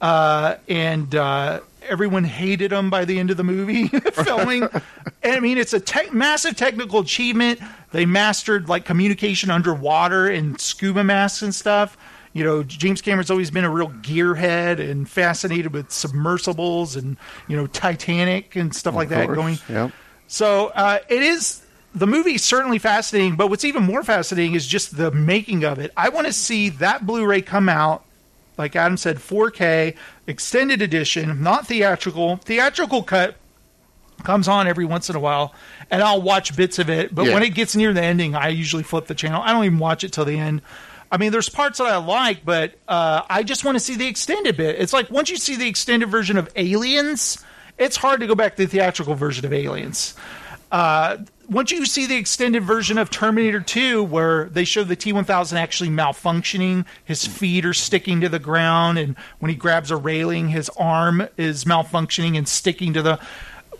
uh, 0.00 0.56
and 0.68 1.14
uh, 1.14 1.60
everyone 1.88 2.24
hated 2.24 2.72
him 2.72 2.90
by 2.90 3.04
the 3.04 3.18
end 3.18 3.30
of 3.30 3.36
the 3.36 3.44
movie 3.44 3.88
filming. 4.12 4.68
I 5.24 5.40
mean, 5.40 5.58
it's 5.58 5.72
a 5.72 5.80
tech 5.80 6.12
massive 6.12 6.56
technical 6.56 7.00
achievement. 7.00 7.60
They 7.92 8.06
mastered 8.06 8.68
like 8.68 8.84
communication 8.84 9.50
underwater 9.50 10.28
and 10.28 10.60
scuba 10.60 11.04
masks 11.04 11.42
and 11.42 11.54
stuff. 11.54 11.96
You 12.32 12.44
know, 12.44 12.62
James 12.62 13.00
Cameron's 13.00 13.30
always 13.30 13.50
been 13.50 13.64
a 13.64 13.70
real 13.70 13.88
gearhead 13.88 14.78
and 14.78 15.08
fascinated 15.08 15.72
with 15.72 15.90
submersibles 15.90 16.96
and 16.96 17.16
you 17.48 17.56
know 17.56 17.66
Titanic 17.66 18.54
and 18.54 18.74
stuff 18.74 18.94
like 18.94 19.08
that 19.08 19.26
going. 19.28 19.58
Yep. 19.68 19.92
So 20.26 20.66
uh, 20.74 20.98
it 21.08 21.22
is 21.22 21.62
the 21.94 22.06
movie 22.06 22.34
is 22.34 22.44
certainly 22.44 22.78
fascinating, 22.78 23.36
but 23.36 23.48
what's 23.48 23.64
even 23.64 23.82
more 23.82 24.02
fascinating 24.02 24.54
is 24.54 24.66
just 24.66 24.96
the 24.96 25.10
making 25.10 25.64
of 25.64 25.78
it. 25.78 25.90
I 25.96 26.10
want 26.10 26.26
to 26.26 26.32
see 26.32 26.68
that 26.68 27.06
Blu-ray 27.06 27.42
come 27.42 27.68
out, 27.68 28.04
like 28.56 28.76
Adam 28.76 28.96
said, 28.96 29.16
4K 29.16 29.96
extended 30.28 30.80
edition, 30.82 31.42
not 31.42 31.66
theatrical. 31.66 32.36
Theatrical 32.36 33.02
cut 33.02 33.34
comes 34.22 34.46
on 34.46 34.68
every 34.68 34.84
once 34.84 35.08
in 35.10 35.16
a 35.16 35.20
while, 35.20 35.54
and 35.90 36.02
I'll 36.02 36.22
watch 36.22 36.54
bits 36.56 36.78
of 36.78 36.90
it. 36.90 37.12
But 37.14 37.26
Yeah. 37.26 37.34
when 37.34 37.42
it 37.42 37.50
gets 37.54 37.74
near 37.74 37.92
the 37.92 38.02
ending, 38.02 38.34
I 38.36 38.48
usually 38.48 38.82
flip 38.82 39.06
the 39.06 39.14
channel. 39.14 39.42
I 39.44 39.52
don't 39.52 39.64
even 39.64 39.78
watch 39.78 40.04
it 40.04 40.12
till 40.12 40.24
the 40.24 40.38
end. 40.38 40.62
I 41.10 41.16
mean, 41.16 41.32
there's 41.32 41.48
parts 41.48 41.78
that 41.78 41.86
I 41.86 41.96
like, 41.96 42.44
but 42.44 42.74
uh, 42.86 43.22
I 43.30 43.42
just 43.42 43.64
want 43.64 43.76
to 43.76 43.80
see 43.80 43.94
the 43.96 44.06
extended 44.06 44.56
bit. 44.56 44.76
It's 44.78 44.92
like 44.92 45.10
once 45.10 45.30
you 45.30 45.36
see 45.38 45.56
the 45.56 45.66
extended 45.66 46.10
version 46.10 46.36
of 46.36 46.50
Aliens, 46.54 47.42
it's 47.78 47.96
hard 47.96 48.20
to 48.20 48.26
go 48.26 48.34
back 48.34 48.56
to 48.56 48.64
the 48.66 48.68
theatrical 48.70 49.14
version 49.14 49.46
of 49.46 49.52
Aliens. 49.54 50.14
Uh, 50.70 51.16
once 51.48 51.70
you 51.70 51.84
see 51.86 52.06
the 52.06 52.16
extended 52.16 52.62
version 52.62 52.98
of 52.98 53.10
Terminator 53.10 53.60
2, 53.60 54.02
where 54.04 54.44
they 54.50 54.64
show 54.64 54.84
the 54.84 54.96
T 54.96 55.12
1000 55.12 55.56
actually 55.58 55.90
malfunctioning, 55.90 56.84
his 57.04 57.26
feet 57.26 57.64
are 57.64 57.74
sticking 57.74 58.20
to 58.20 58.28
the 58.28 58.38
ground, 58.38 58.98
and 58.98 59.16
when 59.38 59.48
he 59.48 59.56
grabs 59.56 59.90
a 59.90 59.96
railing, 59.96 60.48
his 60.48 60.68
arm 60.78 61.26
is 61.36 61.64
malfunctioning 61.64 62.36
and 62.36 62.46
sticking 62.46 62.92
to 62.92 63.02
the. 63.02 63.18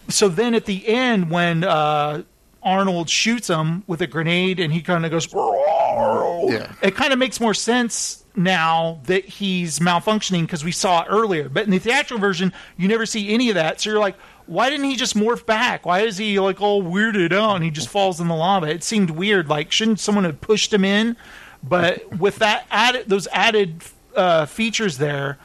So 0.09 0.29
then 0.29 0.55
at 0.55 0.65
the 0.65 0.89
end, 0.89 1.31
when 1.31 1.63
uh, 1.65 2.23
Arnold 2.63 3.11
shoots 3.11 3.49
him 3.49 3.85
with 3.87 4.01
a 4.01 4.07
grenade 4.07 4.59
and 4.61 4.73
he 4.73 4.81
kind 4.81 5.05
of 5.05 5.11
goes, 5.11 5.29
Yeah. 5.33 6.73
it 6.83 6.95
kind 6.97 7.13
of 7.13 7.19
makes 7.19 7.41
more 7.41 7.53
sense 7.55 8.25
now 8.35 9.01
that 9.05 9.25
he's 9.25 9.81
malfunctioning 9.81 10.43
because 10.43 10.65
we 10.65 10.73
saw 10.73 11.03
it 11.03 11.07
earlier. 11.11 11.49
But 11.49 11.65
in 11.65 11.71
the 11.71 11.79
theatrical 11.79 12.19
version, 12.21 12.53
you 12.77 12.89
never 12.89 13.05
see 13.05 13.35
any 13.35 13.51
of 13.51 13.57
that. 13.57 13.81
So 13.81 13.91
you're 13.91 13.99
like, 13.99 14.17
why 14.49 14.71
didn't 14.71 14.87
he 14.87 14.97
just 14.97 15.15
morph 15.15 15.47
back? 15.47 15.87
Why 15.87 16.01
is 16.01 16.17
he 16.17 16.41
like 16.41 16.61
all 16.61 16.83
weirded 16.83 17.33
out 17.33 17.57
and 17.57 17.65
he 17.65 17.71
just 17.71 17.89
falls 17.89 18.21
in 18.21 18.29
the 18.29 18.35
lava? 18.35 18.67
It 18.67 18.83
seemed 18.83 19.11
weird. 19.11 19.49
Like, 19.49 19.71
shouldn't 19.71 20.01
someone 20.01 20.25
have 20.25 20.41
pushed 20.41 20.73
him 20.73 20.85
in? 20.85 21.17
But 21.63 22.19
with 22.19 22.37
that 22.37 22.67
added, 22.71 23.09
those 23.09 23.27
added 23.29 23.83
uh, 24.17 24.47
features 24.47 24.99
there, 24.99 25.39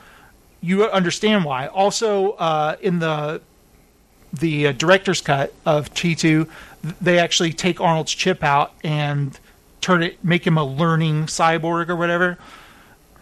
you 0.62 0.86
understand 0.86 1.44
why. 1.44 1.68
Also, 1.68 2.32
uh, 2.32 2.78
in 2.82 3.00
the 3.00 3.42
the 4.32 4.68
uh, 4.68 4.72
director's 4.72 5.22
cut 5.22 5.54
of 5.66 5.94
T 5.94 6.16
two, 6.16 6.48
they 7.02 7.20
actually 7.20 7.52
take 7.54 7.82
Arnold's 7.82 8.14
chip 8.14 8.44
out 8.44 8.74
and 8.84 9.38
turn 9.82 10.02
it, 10.02 10.24
make 10.24 10.48
him 10.48 10.58
a 10.58 10.64
learning 10.64 11.26
cyborg 11.26 11.90
or 11.90 11.96
whatever, 11.96 12.38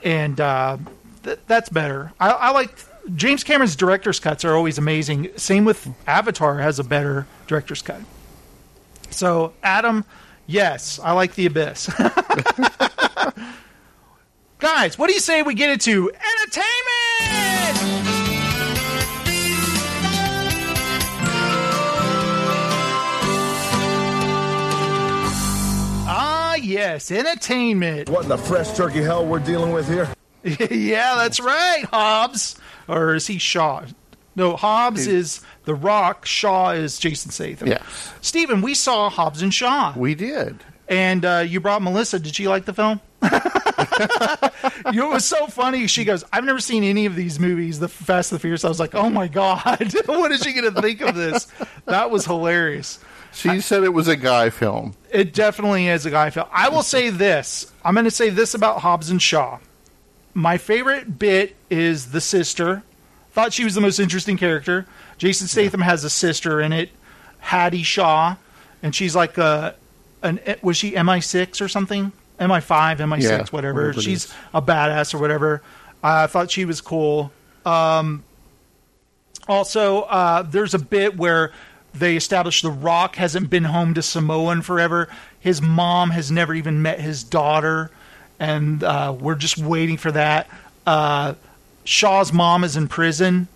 and 0.03 0.39
uh, 0.39 0.77
th- 1.23 1.39
that's 1.47 1.69
better. 1.69 2.13
I, 2.19 2.29
I 2.29 2.51
like 2.51 2.77
James 3.15 3.43
Cameron's 3.43 3.75
director's 3.75 4.19
cuts 4.19 4.45
are 4.45 4.55
always 4.55 4.77
amazing. 4.77 5.29
Same 5.35 5.65
with 5.65 5.87
Avatar 6.07 6.59
has 6.59 6.79
a 6.79 6.83
better 6.83 7.25
director's 7.47 7.81
cut. 7.81 8.01
So 9.09 9.53
Adam, 9.63 10.05
yes, 10.47 10.99
I 10.99 11.13
like 11.13 11.35
the 11.35 11.47
Abyss. 11.47 11.89
Guys, 14.59 14.97
what 14.97 15.07
do 15.07 15.13
you 15.13 15.19
say 15.19 15.41
we 15.41 15.55
get 15.55 15.71
into 15.71 16.11
entertainment? 16.11 16.67
Ah, 26.13 26.55
yes, 26.55 27.09
entertainment. 27.09 28.09
What 28.09 28.23
in 28.23 28.29
the 28.29 28.37
fresh 28.37 28.73
turkey 28.73 29.01
hell 29.01 29.25
we're 29.25 29.39
dealing 29.39 29.71
with 29.71 29.87
here? 29.87 30.07
yeah, 30.43 31.15
that's 31.15 31.39
right, 31.39 31.83
Hobbs. 31.85 32.55
Or 32.87 33.15
is 33.15 33.27
he 33.27 33.37
Shaw? 33.37 33.85
No, 34.35 34.55
Hobbs 34.55 35.07
is 35.07 35.41
The 35.65 35.75
Rock. 35.75 36.25
Shaw 36.25 36.71
is 36.71 36.97
Jason 36.97 37.31
Statham. 37.31 37.67
Yes. 37.67 38.13
Steven, 38.21 38.61
we 38.61 38.73
saw 38.73 39.09
Hobbs 39.09 39.41
and 39.41 39.53
Shaw. 39.53 39.93
We 39.95 40.15
did. 40.15 40.63
And 40.87 41.25
uh, 41.25 41.43
you 41.47 41.59
brought 41.59 41.81
Melissa. 41.81 42.19
Did 42.19 42.35
she 42.35 42.47
like 42.47 42.65
the 42.65 42.73
film? 42.73 43.01
it 43.21 45.09
was 45.09 45.25
so 45.25 45.47
funny. 45.47 45.87
She 45.87 46.03
goes, 46.03 46.23
I've 46.33 46.43
never 46.43 46.59
seen 46.59 46.83
any 46.83 47.05
of 47.05 47.15
these 47.15 47.39
movies, 47.39 47.79
the 47.79 47.87
Fast 47.87 48.31
and 48.31 48.39
the 48.39 48.41
Furious. 48.41 48.65
I 48.65 48.69
was 48.69 48.79
like, 48.79 48.95
oh 48.95 49.09
my 49.09 49.27
God, 49.27 49.93
what 50.05 50.31
is 50.31 50.41
she 50.41 50.53
going 50.53 50.73
to 50.73 50.81
think 50.81 51.01
of 51.01 51.15
this? 51.15 51.47
That 51.85 52.09
was 52.09 52.25
hilarious. 52.25 52.99
She 53.33 53.61
said 53.61 53.83
it 53.83 53.93
was 53.93 54.07
a 54.07 54.17
guy 54.17 54.49
film. 54.49 54.95
It 55.09 55.33
definitely 55.33 55.87
is 55.87 56.05
a 56.05 56.09
guy 56.09 56.29
film. 56.29 56.47
I 56.51 56.69
will 56.69 56.83
say 56.83 57.09
this. 57.09 57.71
I'm 57.85 57.93
going 57.93 58.05
to 58.05 58.11
say 58.11 58.29
this 58.29 58.53
about 58.53 58.79
Hobbs 58.79 59.09
and 59.09 59.21
Shaw. 59.21 59.59
My 60.33 60.57
favorite 60.57 61.19
bit 61.19 61.55
is 61.69 62.11
the 62.11 62.21
sister. 62.21 62.83
Thought 63.31 63.53
she 63.53 63.63
was 63.63 63.75
the 63.75 63.81
most 63.81 63.99
interesting 63.99 64.37
character. 64.37 64.85
Jason 65.17 65.47
Statham 65.47 65.81
has 65.81 66.03
a 66.03 66.09
sister 66.09 66.59
in 66.61 66.73
it, 66.73 66.89
Hattie 67.39 67.83
Shaw, 67.83 68.35
and 68.83 68.93
she's 68.95 69.15
like 69.15 69.37
a 69.37 69.75
an 70.23 70.39
was 70.61 70.77
she 70.77 70.91
MI6 70.91 71.61
or 71.61 71.67
something? 71.67 72.11
MI5, 72.39 72.97
MI6, 72.97 73.21
Yeah, 73.21 73.45
whatever. 73.51 73.87
whatever 73.87 74.01
She's 74.01 74.25
is. 74.25 74.33
a 74.53 74.61
badass 74.61 75.13
or 75.13 75.19
whatever. 75.19 75.61
I 76.03 76.27
thought 76.27 76.49
she 76.51 76.65
was 76.65 76.81
cool. 76.81 77.31
Um, 77.65 78.23
also, 79.47 80.01
uh, 80.03 80.41
there's 80.43 80.73
a 80.73 80.79
bit 80.79 81.17
where 81.17 81.51
they 81.93 82.15
establish 82.15 82.61
The 82.61 82.71
Rock 82.71 83.15
hasn't 83.17 83.49
been 83.49 83.65
home 83.65 83.93
to 83.95 84.01
Samoa 84.01 84.53
in 84.53 84.61
forever. 84.61 85.07
His 85.39 85.61
mom 85.61 86.11
has 86.11 86.31
never 86.31 86.53
even 86.53 86.81
met 86.81 86.99
his 86.99 87.23
daughter, 87.23 87.91
and 88.41 88.83
uh, 88.83 89.15
we're 89.17 89.35
just 89.35 89.59
waiting 89.59 89.97
for 89.97 90.11
that. 90.11 90.49
Uh, 90.85 91.35
Shaw's 91.83 92.33
mom 92.33 92.63
is 92.63 92.75
in 92.75 92.87
prison, 92.87 93.47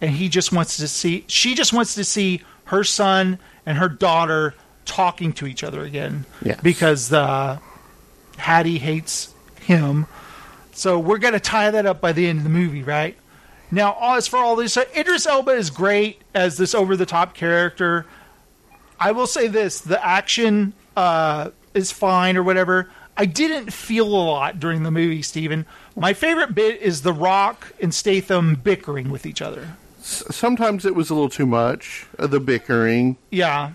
and 0.00 0.10
he 0.10 0.28
just 0.28 0.52
wants 0.52 0.78
to 0.78 0.88
see. 0.88 1.24
She 1.28 1.54
just 1.54 1.72
wants 1.72 1.94
to 1.94 2.02
see 2.04 2.42
her 2.64 2.82
son 2.82 3.38
and 3.64 3.78
her 3.78 3.88
daughter 3.88 4.54
talking 4.84 5.32
to 5.34 5.46
each 5.46 5.62
other 5.62 5.84
again. 5.84 6.24
Yes. 6.42 6.60
Because 6.60 7.12
uh, 7.12 7.60
Hattie 8.36 8.78
hates 8.78 9.32
him. 9.60 10.06
So 10.72 10.98
we're 10.98 11.18
going 11.18 11.34
to 11.34 11.40
tie 11.40 11.70
that 11.70 11.86
up 11.86 12.00
by 12.00 12.12
the 12.12 12.26
end 12.26 12.38
of 12.38 12.44
the 12.44 12.50
movie, 12.50 12.82
right? 12.82 13.16
Now, 13.70 14.16
as 14.16 14.26
for 14.26 14.38
all 14.38 14.56
this, 14.56 14.76
uh, 14.76 14.84
Idris 14.96 15.24
Elba 15.24 15.52
is 15.52 15.70
great 15.70 16.20
as 16.34 16.56
this 16.56 16.74
over 16.74 16.96
the 16.96 17.06
top 17.06 17.34
character. 17.34 18.06
I 18.98 19.12
will 19.12 19.28
say 19.28 19.46
this 19.46 19.80
the 19.80 20.04
action 20.04 20.72
uh, 20.96 21.50
is 21.74 21.92
fine 21.92 22.36
or 22.36 22.42
whatever. 22.42 22.90
I 23.16 23.26
didn't 23.26 23.72
feel 23.72 24.06
a 24.06 24.24
lot 24.24 24.58
during 24.58 24.82
the 24.84 24.90
movie, 24.90 25.22
Steven. 25.22 25.66
My 25.96 26.14
favorite 26.14 26.54
bit 26.54 26.80
is 26.80 27.02
The 27.02 27.12
Rock 27.12 27.72
and 27.80 27.92
Statham 27.94 28.54
bickering 28.54 29.10
with 29.10 29.26
each 29.26 29.42
other. 29.42 29.68
S- 30.00 30.24
sometimes 30.30 30.84
it 30.86 30.94
was 30.94 31.10
a 31.10 31.14
little 31.14 31.28
too 31.28 31.46
much. 31.46 32.06
Uh, 32.18 32.26
the 32.26 32.40
bickering. 32.40 33.18
Yeah. 33.30 33.72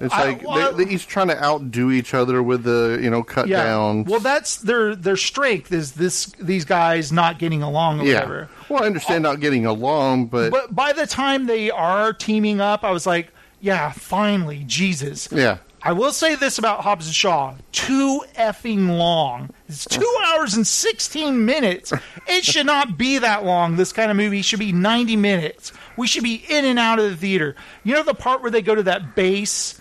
It's 0.00 0.12
I- 0.12 0.24
like 0.24 0.42
well- 0.42 0.72
they, 0.72 0.84
they 0.84 0.90
each 0.90 1.06
trying 1.06 1.28
to 1.28 1.40
outdo 1.42 1.92
each 1.92 2.12
other 2.12 2.42
with 2.42 2.64
the 2.64 2.98
you 3.00 3.08
know 3.08 3.22
cut 3.22 3.48
downs. 3.48 4.08
Well, 4.08 4.18
that's 4.18 4.56
their 4.56 4.96
their 4.96 5.16
strength 5.16 5.70
is 5.70 5.92
this 5.92 6.26
these 6.40 6.64
guys 6.64 7.12
not 7.12 7.38
getting 7.38 7.62
along 7.62 8.00
or 8.00 8.04
yeah. 8.04 8.14
whatever. 8.14 8.48
Well, 8.68 8.82
I 8.82 8.86
understand 8.86 9.22
not 9.22 9.38
getting 9.38 9.64
along, 9.64 10.26
but, 10.26 10.50
But 10.50 10.74
by 10.74 10.92
the 10.92 11.06
time 11.06 11.46
they 11.46 11.70
are 11.70 12.12
teaming 12.12 12.60
up, 12.60 12.82
I 12.82 12.90
was 12.90 13.06
like, 13.06 13.28
yeah, 13.60 13.92
finally, 13.92 14.64
Jesus. 14.66 15.28
yeah. 15.30 15.58
I 15.84 15.92
will 15.92 16.12
say 16.12 16.36
this 16.36 16.58
about 16.58 16.80
Hobbs 16.82 17.06
and 17.06 17.14
Shaw: 17.14 17.54
too 17.72 18.22
effing 18.36 18.96
long. 18.98 19.50
It's 19.68 19.84
two 19.84 20.16
hours 20.26 20.54
and 20.54 20.66
sixteen 20.66 21.44
minutes. 21.44 21.92
It 22.28 22.44
should 22.44 22.66
not 22.66 22.96
be 22.96 23.18
that 23.18 23.44
long. 23.44 23.76
This 23.76 23.92
kind 23.92 24.10
of 24.10 24.16
movie 24.16 24.42
should 24.42 24.60
be 24.60 24.72
ninety 24.72 25.16
minutes. 25.16 25.72
We 25.96 26.06
should 26.06 26.22
be 26.22 26.44
in 26.48 26.64
and 26.64 26.78
out 26.78 26.98
of 26.98 27.10
the 27.10 27.16
theater. 27.16 27.56
You 27.84 27.94
know 27.94 28.02
the 28.04 28.14
part 28.14 28.42
where 28.42 28.50
they 28.50 28.62
go 28.62 28.74
to 28.74 28.82
that 28.84 29.14
base 29.16 29.80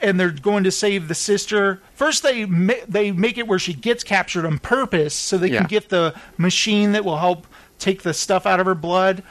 and 0.00 0.18
they're 0.18 0.30
going 0.30 0.64
to 0.64 0.70
save 0.70 1.08
the 1.08 1.14
sister. 1.14 1.80
First, 1.94 2.22
they 2.22 2.46
ma- 2.46 2.72
they 2.88 3.12
make 3.12 3.36
it 3.38 3.46
where 3.46 3.58
she 3.58 3.74
gets 3.74 4.02
captured 4.02 4.46
on 4.46 4.58
purpose 4.58 5.14
so 5.14 5.36
they 5.38 5.48
Yeah. 5.50 5.58
can 5.58 5.66
get 5.66 5.88
the 5.90 6.14
machine 6.38 6.92
that 6.92 7.04
will 7.04 7.18
help 7.18 7.46
take 7.78 8.02
the 8.02 8.14
stuff 8.14 8.46
out 8.46 8.60
of 8.60 8.66
her 8.66 8.74
blood. 8.74 9.22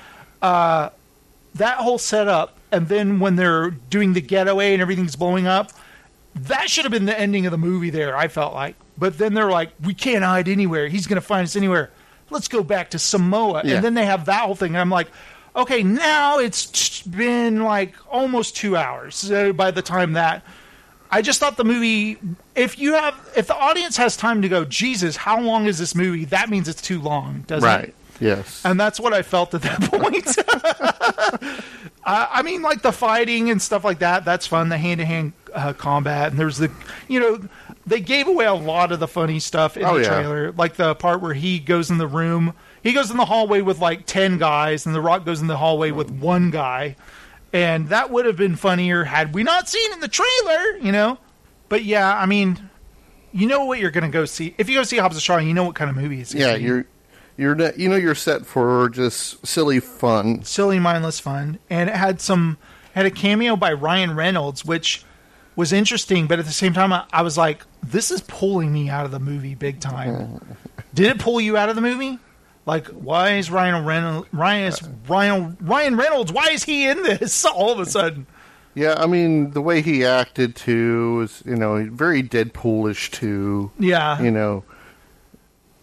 Uh, 0.41 0.89
that 1.55 1.78
whole 1.78 1.97
setup, 1.97 2.57
and 2.72 2.88
then 2.88 3.20
when 3.20 3.36
they're 3.36 3.70
doing 3.72 4.14
the 4.14 4.22
getaway 4.22 4.74
and 4.74 4.82
everything's 4.82 5.16
blowing 5.16 5.45
up, 5.47 5.72
that 6.36 6.70
should 6.70 6.86
have 6.86 6.92
been 6.92 7.06
the 7.06 7.18
ending 7.18 7.46
of 7.46 7.52
the 7.52 7.58
movie. 7.58 7.90
There, 7.90 8.16
I 8.16 8.28
felt 8.28 8.54
like. 8.54 8.76
But 8.98 9.18
then 9.18 9.34
they're 9.34 9.52
like, 9.52 9.72
"We 9.82 9.94
can't 9.94 10.24
hide 10.24 10.48
anywhere. 10.48 10.88
He's 10.88 11.08
going 11.08 11.22
to 11.22 11.26
find 11.26 11.44
us 11.44 11.56
anywhere. 11.56 11.92
Let's 12.30 12.48
go 12.48 12.64
back 12.64 12.92
to 12.92 13.00
Samoa." 13.00 13.62
Yeah. 13.64 13.76
And 13.76 13.84
then 13.84 13.94
they 13.94 14.06
have 14.06 14.26
that 14.26 14.42
whole 14.42 14.56
thing, 14.56 14.74
and 14.74 14.80
I'm 14.80 14.90
like, 14.90 15.08
"Okay, 15.56 15.84
now 15.84 16.40
it's 16.40 17.02
been 17.04 17.64
like 17.64 17.96
almost 18.10 18.56
two 18.56 18.76
hours 18.76 19.16
so 19.16 19.54
by 19.54 19.72
the 19.72 19.82
time 19.82 20.14
that." 20.14 20.44
I 21.12 21.22
just 21.22 21.40
thought 21.40 21.58
the 21.58 21.64
movie. 21.64 22.18
If 22.56 22.80
you 22.80 22.94
have, 22.94 23.14
if 23.38 23.46
the 23.46 23.56
audience 23.56 23.98
has 23.98 24.18
time 24.18 24.42
to 24.42 24.50
go, 24.50 24.66
Jesus, 24.66 25.16
how 25.16 25.40
long 25.40 25.68
is 25.68 25.78
this 25.78 25.94
movie? 25.94 26.26
That 26.26 26.50
means 26.50 26.68
it's 26.68 26.82
too 26.82 27.00
long, 27.00 27.44
doesn't 27.46 27.70
it? 27.70 27.72
Right. 27.72 27.96
Yes. 28.20 28.66
And 28.66 28.80
that's 28.80 29.00
what 29.00 29.14
I 29.14 29.22
felt 29.22 29.54
at 29.54 29.62
that 29.62 29.82
point. 29.92 30.26
I, 32.04 32.28
I 32.32 32.42
mean, 32.42 32.64
like 32.64 32.82
the 32.82 32.92
fighting 32.92 33.52
and 33.52 33.62
stuff 33.62 33.84
like 33.84 34.00
that. 34.00 34.26
That's 34.26 34.48
fun. 34.48 34.70
The 34.70 34.78
hand 34.80 35.02
to 35.02 35.06
hand 35.06 35.34
Uh, 35.54 35.74
combat, 35.74 36.32
and 36.32 36.39
there's 36.39 36.58
the, 36.58 36.72
you 37.08 37.20
know, 37.20 37.39
they 37.86 37.99
gave 37.99 38.28
away 38.28 38.45
a 38.45 38.54
lot 38.54 38.91
of 38.91 38.99
the 38.99 39.08
funny 39.08 39.39
stuff 39.39 39.78
in 39.78 39.84
Oh, 39.86 39.95
the 39.95 40.01
yeah. 40.01 40.08
trailer. 40.08 40.51
Like 40.51 40.76
the 40.76 40.95
part 40.95 41.22
where 41.22 41.34
he 41.34 41.60
goes 41.60 41.91
in 41.91 41.97
the 41.99 42.08
room, 42.08 42.54
he 42.82 42.91
goes 42.93 43.12
in 43.12 43.18
the 43.18 43.26
hallway 43.26 43.62
with 43.62 43.80
like 43.80 44.06
ten 44.06 44.38
guys, 44.38 44.86
and 44.86 44.95
The 44.95 45.01
Rock 45.01 45.26
goes 45.26 45.41
in 45.41 45.47
the 45.47 45.58
hallway 45.58 45.91
with 45.91 46.10
one 46.10 46.49
guy, 46.49 46.95
and 47.51 47.89
that 47.89 48.10
would 48.10 48.26
have 48.26 48.36
been 48.38 48.56
funnier 48.56 49.04
had 49.04 49.34
we 49.36 49.43
not 49.43 49.70
seen 49.70 49.93
in 49.93 49.99
the 49.99 50.08
trailer, 50.08 50.78
you 50.82 50.91
know. 50.91 51.18
But 51.70 51.84
yeah, 51.84 52.18
I 52.18 52.26
mean, 52.26 52.70
you 53.32 53.47
know 53.47 53.66
what 53.66 53.80
you're 53.80 53.91
going 53.91 54.04
to 54.04 54.10
go 54.10 54.26
see 54.26 54.56
if 54.58 54.70
you 54.70 54.76
go 54.78 54.84
see 54.84 54.97
Hobbs 54.97 55.16
and 55.16 55.22
Shaw. 55.24 55.38
You 55.38 55.54
know 55.54 55.64
what 55.64 55.76
kind 55.76 55.89
of 55.89 55.95
movie 55.95 56.20
it's 56.22 56.34
gonna 56.34 56.45
Yeah, 56.45 56.58
be. 56.58 56.64
you're 56.64 56.86
you're 57.38 57.56
not, 57.56 57.78
you 57.80 57.89
know 57.89 57.95
you're 57.95 58.16
set 58.16 58.45
for 58.45 58.89
just 58.89 59.45
silly 59.45 59.80
fun. 59.80 60.43
silly, 60.43 60.80
mindless 60.80 61.20
fun, 61.20 61.60
and 61.70 61.89
it 61.89 61.95
had 61.95 62.22
some 62.22 62.58
had 62.95 63.06
a 63.06 63.12
cameo 63.12 63.56
by 63.56 63.74
Ryan 63.74 64.16
Reynolds, 64.16 64.64
which 64.66 65.04
was 65.56 65.74
interesting, 65.74 66.28
but 66.28 66.39
at 66.39 66.45
the 66.45 66.51
same 66.51 66.74
time, 66.74 66.91
I, 66.93 67.06
I 67.12 67.22
was 67.22 67.38
like, 67.38 67.64
this 67.82 68.12
is 68.12 68.22
pulling 68.22 68.72
me 68.74 68.89
out 68.89 69.06
of 69.06 69.12
the 69.12 69.20
movie 69.20 69.56
big 69.56 69.80
time. 69.80 70.39
Did 70.93 71.08
it 71.08 71.20
pull 71.20 71.41
you 71.41 71.58
out 71.58 71.70
of 71.70 71.76
the 71.76 71.82
movie? 71.82 72.20
Like, 72.66 72.88
why 72.88 73.36
is 73.36 73.51
Ryan 73.51 73.86
Reynolds? 73.86 74.28
Ryan 74.32 74.68
is 74.68 74.82
Ryan 75.08 75.58
Ryan 75.60 75.97
Reynolds? 75.97 76.32
Why 76.32 76.49
is 76.51 76.64
he 76.64 76.88
in 76.88 77.04
this 77.04 77.43
all 77.45 77.72
of 77.72 77.80
a 77.80 77.86
sudden? 77.86 78.26
Yeah, 78.76 78.95
I 78.97 79.06
mean 79.06 79.51
the 79.51 79.62
way 79.62 79.82
he 79.82 80.06
acted 80.06 80.56
too 80.56 81.16
was 81.16 81.43
you 81.45 81.56
know 81.56 81.88
very 81.91 82.24
Deadpoolish 82.24 83.12
too. 83.12 83.72
Yeah. 83.78 84.22
you 84.22 84.32
know. 84.32 84.64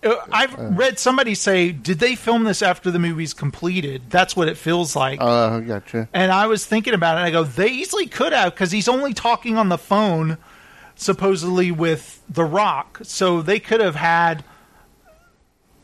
Uh, 0.03 0.15
I've 0.33 0.55
read 0.59 0.99
somebody 0.99 1.35
say, 1.35 1.73
did 1.73 1.99
they 1.99 2.15
film 2.15 2.45
this 2.45 2.63
after 2.63 2.91
the 2.91 2.99
movie's 2.99 3.35
completed? 3.35 4.03
That's 4.09 4.35
what 4.35 4.49
it 4.49 4.57
feels 4.57 4.97
like. 4.97 5.21
Uh, 5.21 5.61
gotcha. 5.61 6.09
And 6.15 6.33
I 6.33 6.47
was 6.47 6.65
thinking 6.65 6.95
about 6.95 7.17
it. 7.17 7.21
And 7.21 7.27
I 7.27 7.31
go, 7.31 7.45
they 7.45 7.69
easily 7.69 8.07
could 8.07 8.33
have 8.33 8.55
because 8.55 8.71
he's 8.73 8.89
only 8.89 9.13
talking 9.13 9.59
on 9.59 9.69
the 9.69 9.77
phone, 9.79 10.39
supposedly 10.97 11.71
with 11.71 12.23
The 12.31 12.45
Rock. 12.45 13.01
So 13.03 13.43
they 13.43 13.61
could 13.61 13.81
have 13.81 13.95
had 13.97 14.43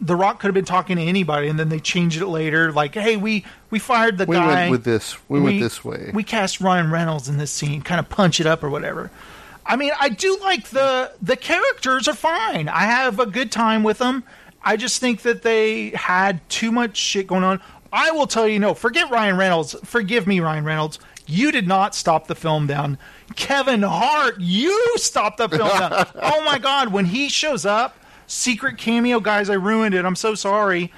The 0.00 0.16
Rock 0.16 0.40
could 0.40 0.48
have 0.48 0.54
been 0.54 0.64
talking 0.64 0.96
to 0.96 1.02
anybody, 1.02 1.48
and 1.48 1.58
then 1.58 1.68
they 1.68 1.80
changed 1.80 2.20
it 2.20 2.26
later. 2.26 2.72
Like, 2.72 2.94
hey, 2.94 3.16
we 3.16 3.44
we 3.70 3.78
fired 3.78 4.18
the 4.18 4.24
We 4.26 4.36
guy. 4.36 4.46
went 4.46 4.70
with 4.70 4.84
this. 4.84 5.16
We 5.28 5.40
went 5.40 5.60
this 5.60 5.84
way. 5.84 6.10
We 6.14 6.22
cast 6.22 6.60
Ryan 6.60 6.90
Reynolds 6.90 7.28
in 7.28 7.36
this 7.38 7.50
scene, 7.50 7.82
kind 7.82 7.98
of 7.98 8.08
punch 8.08 8.40
it 8.40 8.46
up 8.46 8.62
or 8.64 8.70
whatever. 8.70 9.10
I 9.66 9.76
mean, 9.76 9.92
I 9.98 10.08
do 10.08 10.38
like 10.40 10.68
the 10.68 11.12
the 11.20 11.36
characters 11.36 12.08
are 12.08 12.14
fine. 12.14 12.68
I 12.68 12.82
have 12.82 13.18
a 13.18 13.26
good 13.26 13.50
time 13.50 13.82
with 13.82 13.98
them. 13.98 14.24
I 14.62 14.76
just 14.76 15.00
think 15.00 15.22
that 15.22 15.42
they 15.42 15.90
had 15.90 16.48
too 16.48 16.72
much 16.72 16.96
shit 16.96 17.26
going 17.26 17.44
on. 17.44 17.60
I 17.92 18.10
will 18.10 18.26
tell 18.26 18.48
you, 18.48 18.58
no, 18.58 18.74
forget 18.74 19.10
Ryan 19.10 19.36
Reynolds. 19.36 19.76
Forgive 19.84 20.26
me, 20.26 20.40
Ryan 20.40 20.64
Reynolds. 20.64 20.98
You 21.26 21.50
did 21.50 21.66
not 21.66 21.94
stop 21.94 22.26
the 22.26 22.34
film 22.34 22.66
down. 22.66 22.98
Kevin 23.34 23.82
Hart, 23.82 24.40
you 24.40 24.94
stopped 24.96 25.38
the 25.38 25.48
film 25.48 25.68
down. 25.68 26.06
oh 26.14 26.42
my 26.44 26.58
God, 26.58 26.92
when 26.92 27.06
he 27.06 27.28
shows 27.28 27.66
up, 27.66 27.96
secret 28.26 28.78
cameo, 28.78 29.18
guys, 29.20 29.50
I 29.50 29.54
ruined 29.54 29.94
it. 29.94 30.04
I'm 30.04 30.16
so 30.16 30.34
sorry. 30.34 30.92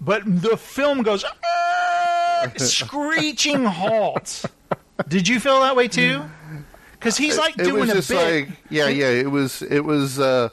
But 0.00 0.22
the 0.24 0.56
film 0.56 1.02
goes 1.02 1.24
"Ah!" 1.24 2.52
screeching 2.56 3.64
halt. 3.64 4.44
Did 5.08 5.28
you 5.28 5.40
feel 5.40 5.60
that 5.60 5.76
way 5.76 5.88
too? 5.88 6.22
Because 7.02 7.16
he's 7.16 7.36
like 7.38 7.58
it 7.58 7.64
doing 7.64 7.88
was 7.88 8.10
a 8.10 8.14
bit. 8.14 8.48
like 8.48 8.58
yeah, 8.70 8.88
yeah. 8.88 9.08
It 9.08 9.30
was 9.30 9.62
it 9.62 9.80
was. 9.84 10.18
uh 10.18 10.48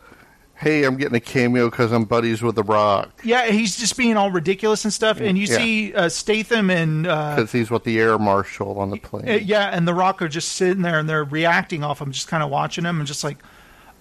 Hey, 0.56 0.84
I'm 0.84 0.98
getting 0.98 1.16
a 1.16 1.22
cameo 1.22 1.70
because 1.70 1.94
I'm 1.94 2.04
buddies 2.04 2.42
with 2.42 2.56
The 2.56 2.64
Rock 2.64 3.22
Yeah, 3.24 3.46
he's 3.50 3.78
just 3.78 3.96
being 3.96 4.18
all 4.18 4.30
ridiculous 4.30 4.84
and 4.84 4.92
stuff. 4.94 5.22
And 5.22 5.38
you 5.38 5.46
Yeah. 5.48 5.56
see 5.58 5.94
uh, 5.94 6.10
Statham 6.10 6.70
and 6.70 7.08
uh, 7.08 7.38
because 7.38 7.54
he's 7.54 7.72
what 7.72 7.86
the 7.86 7.98
air 7.98 8.18
marshal 8.20 8.78
on 8.78 8.90
the 8.90 8.98
plane. 8.98 9.30
uh, 9.30 9.34
yeah, 9.36 9.70
and 9.74 9.88
The 9.88 9.94
Rock 9.94 10.22
are 10.22 10.28
just 10.28 10.50
sitting 10.52 10.82
there 10.84 11.00
and 11.00 11.08
they're 11.08 11.24
reacting 11.24 11.82
off 11.82 12.02
him, 12.02 12.12
just 12.12 12.28
kind 12.28 12.44
of 12.44 12.50
watching 12.50 12.84
him 12.84 12.98
and 13.00 13.08
just 13.08 13.24
like, 13.24 13.38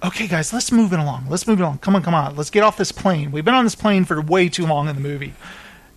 okay, 0.03 0.27
guys, 0.27 0.53
let's 0.53 0.73
move 0.73 0.93
it 0.93 0.99
along. 0.99 1.27
Let's 1.29 1.47
move 1.47 1.61
it 1.61 1.63
along. 1.63 1.79
Come 1.79 1.95
on, 1.95 2.03
come 2.03 2.15
on. 2.15 2.35
Let's 2.35 2.51
get 2.51 2.65
off 2.65 2.77
this 2.77 2.91
plane. 2.91 3.31
We've 3.31 3.45
been 3.45 3.55
on 3.55 3.63
this 3.63 3.77
plane 3.77 4.05
for 4.05 4.21
way 4.21 4.49
too 4.49 4.67
long 4.67 4.89
in 4.89 4.97
the 4.97 5.01
movie. 5.03 5.35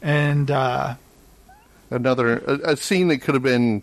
And 0.04 0.52
uh, 0.52 0.93
Another 1.89 2.38
a, 2.38 2.74
a 2.74 2.78
scene 2.78 3.08
that 3.08 3.18
could 3.18 3.34
have 3.34 3.43
been 3.43 3.82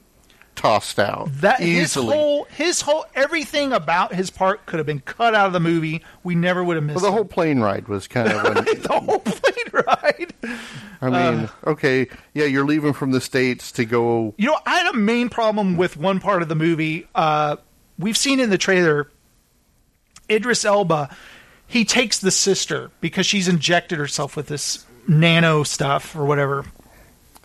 tossed 0.59 0.99
out 0.99 1.29
that 1.35 1.61
his 1.61 1.95
whole 1.95 2.45
his 2.45 2.81
whole 2.81 3.07
everything 3.15 3.73
about 3.73 4.13
his 4.13 4.29
part 4.29 4.67
could 4.67 4.79
have 4.79 4.87
been 4.87 5.01
cut 5.01 5.35
out 5.35 5.47
of 5.47 5.53
the 5.53 5.61
movie. 5.61 6.05
We 6.25 6.35
never 6.35 6.65
would 6.65 6.75
have 6.77 6.85
missed 6.85 6.97
well, 6.97 7.05
the 7.05 7.09
it. 7.11 7.13
whole 7.15 7.25
plane 7.25 7.61
ride 7.61 7.87
was 7.87 8.09
kind 8.09 8.31
of. 8.31 8.45
An, 8.57 8.65
the 8.65 9.01
whole 9.01 9.21
plane 9.21 9.85
ride. 9.87 10.33
I 11.01 11.05
mean, 11.11 11.45
Uh, 11.45 11.49
okay, 11.71 12.09
yeah, 12.35 12.47
you're 12.47 12.67
leaving 12.67 12.93
from 12.93 13.13
the 13.13 13.21
states 13.21 13.71
to 13.73 13.85
go. 13.85 14.35
You 14.37 14.47
know, 14.49 14.59
I 14.67 14.79
had 14.79 14.95
a 14.95 14.97
main 14.97 15.29
problem 15.29 15.77
with 15.77 15.97
one 15.97 16.19
part 16.19 16.43
of 16.43 16.49
the 16.49 16.57
movie. 16.57 17.07
Uh, 17.15 17.57
we've 17.99 18.17
seen 18.17 18.41
in 18.41 18.51
the 18.51 18.59
trailer, 18.59 19.09
Idris 20.29 20.65
Elba, 20.65 21.15
he 21.69 21.85
takes 21.85 22.19
the 22.19 22.31
sister 22.33 22.91
because 23.01 23.27
she's 23.27 23.47
injected 23.47 23.99
herself 23.99 24.35
with 24.37 24.49
this 24.49 24.85
nano 25.07 25.63
stuff 25.63 26.17
or 26.17 26.25
whatever. 26.25 26.65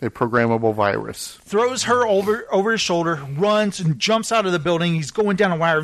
A 0.04 0.10
programmable 0.10 0.74
virus. 0.74 1.38
Throws 1.44 1.84
her 1.84 2.06
over 2.06 2.46
over 2.52 2.72
his 2.72 2.80
shoulder, 2.82 3.26
runs 3.38 3.80
and 3.80 3.98
jumps 3.98 4.32
out 4.32 4.44
of 4.44 4.52
the 4.52 4.58
building. 4.58 4.94
He's 4.94 5.10
going 5.10 5.36
down 5.36 5.50
a 5.50 5.56
wire. 5.56 5.82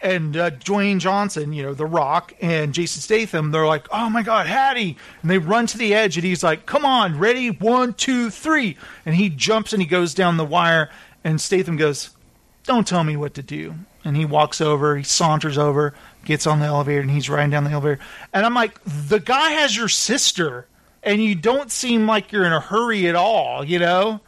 And 0.00 0.34
uh, 0.34 0.50
Dwayne 0.52 1.00
Johnson, 1.00 1.52
you 1.52 1.62
know, 1.62 1.74
The 1.74 1.84
Rock, 1.84 2.32
and 2.40 2.72
Jason 2.72 3.02
Statham, 3.02 3.50
they're 3.50 3.66
like, 3.66 3.86
"Oh 3.92 4.08
my 4.08 4.22
God, 4.22 4.46
Hattie!" 4.46 4.96
And 5.20 5.30
they 5.30 5.36
run 5.36 5.66
to 5.66 5.76
the 5.76 5.92
edge, 5.92 6.16
and 6.16 6.24
he's 6.24 6.42
like, 6.42 6.64
"Come 6.64 6.86
on, 6.86 7.18
ready? 7.18 7.50
One, 7.50 7.92
two, 7.92 8.30
three!" 8.30 8.78
And 9.04 9.14
he 9.14 9.28
jumps 9.28 9.74
and 9.74 9.82
he 9.82 9.86
goes 9.86 10.14
down 10.14 10.38
the 10.38 10.44
wire, 10.46 10.88
and 11.22 11.38
Statham 11.38 11.76
goes, 11.76 12.08
"Don't 12.64 12.86
tell 12.86 13.04
me 13.04 13.18
what 13.18 13.34
to 13.34 13.42
do." 13.42 13.74
And 14.02 14.16
he 14.16 14.24
walks 14.24 14.62
over, 14.62 14.96
he 14.96 15.02
saunters 15.02 15.58
over, 15.58 15.92
gets 16.24 16.46
on 16.46 16.60
the 16.60 16.66
elevator, 16.66 17.02
and 17.02 17.10
he's 17.10 17.28
riding 17.28 17.50
down 17.50 17.64
the 17.64 17.70
elevator. 17.72 18.00
And 18.32 18.46
I'm 18.46 18.54
like, 18.54 18.80
"The 18.86 19.20
guy 19.20 19.50
has 19.50 19.76
your 19.76 19.88
sister, 19.88 20.66
and 21.02 21.22
you 21.22 21.34
don't 21.34 21.70
seem 21.70 22.06
like 22.06 22.32
you're 22.32 22.44
in 22.44 22.52
a 22.52 22.60
hurry 22.60 23.08
at 23.08 23.14
all," 23.14 23.64
you 23.64 23.78
know? 23.78 24.20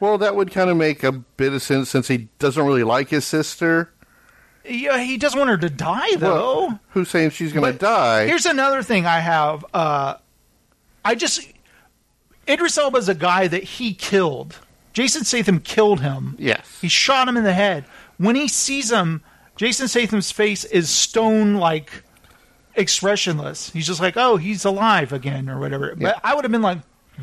Well, 0.00 0.18
that 0.18 0.36
would 0.36 0.52
kind 0.52 0.70
of 0.70 0.76
make 0.76 1.02
a 1.02 1.12
bit 1.12 1.52
of 1.52 1.62
sense 1.62 1.90
since 1.90 2.08
he 2.08 2.28
doesn't 2.38 2.64
really 2.64 2.84
like 2.84 3.08
his 3.08 3.24
sister. 3.24 3.90
Yeah, 4.64 4.98
he 5.02 5.16
doesn't 5.16 5.38
want 5.38 5.50
her 5.50 5.56
to 5.58 5.70
die 5.70 6.14
though. 6.16 6.66
Well, 6.66 6.80
who's 6.90 7.08
saying 7.08 7.30
she's 7.30 7.52
going 7.52 7.72
to 7.72 7.78
die? 7.78 8.26
Here's 8.26 8.46
another 8.46 8.82
thing 8.82 9.06
I 9.06 9.18
have. 9.18 9.64
Uh, 9.72 10.16
I 11.04 11.14
just 11.14 11.40
Idris 12.48 12.78
Elba's 12.78 13.08
a 13.08 13.14
guy 13.14 13.48
that 13.48 13.62
he 13.62 13.94
killed. 13.94 14.58
Jason 14.92 15.24
Statham 15.24 15.60
killed 15.60 16.00
him. 16.00 16.36
Yes. 16.38 16.78
He 16.80 16.88
shot 16.88 17.28
him 17.28 17.36
in 17.36 17.44
the 17.44 17.52
head. 17.52 17.84
When 18.16 18.34
he 18.36 18.48
sees 18.48 18.90
him, 18.90 19.22
Jason 19.56 19.88
Statham's 19.88 20.30
face 20.30 20.64
is 20.64 20.90
stone 20.90 21.54
like 21.54 22.04
expressionless. 22.78 23.70
He's 23.70 23.86
just 23.86 24.00
like, 24.00 24.16
"Oh, 24.16 24.36
he's 24.36 24.64
alive 24.64 25.12
again" 25.12 25.48
or 25.48 25.58
whatever. 25.58 25.94
But 25.96 26.20
I 26.24 26.34
would 26.34 26.44
have 26.44 26.52
been 26.52 26.62
like, 26.62 26.78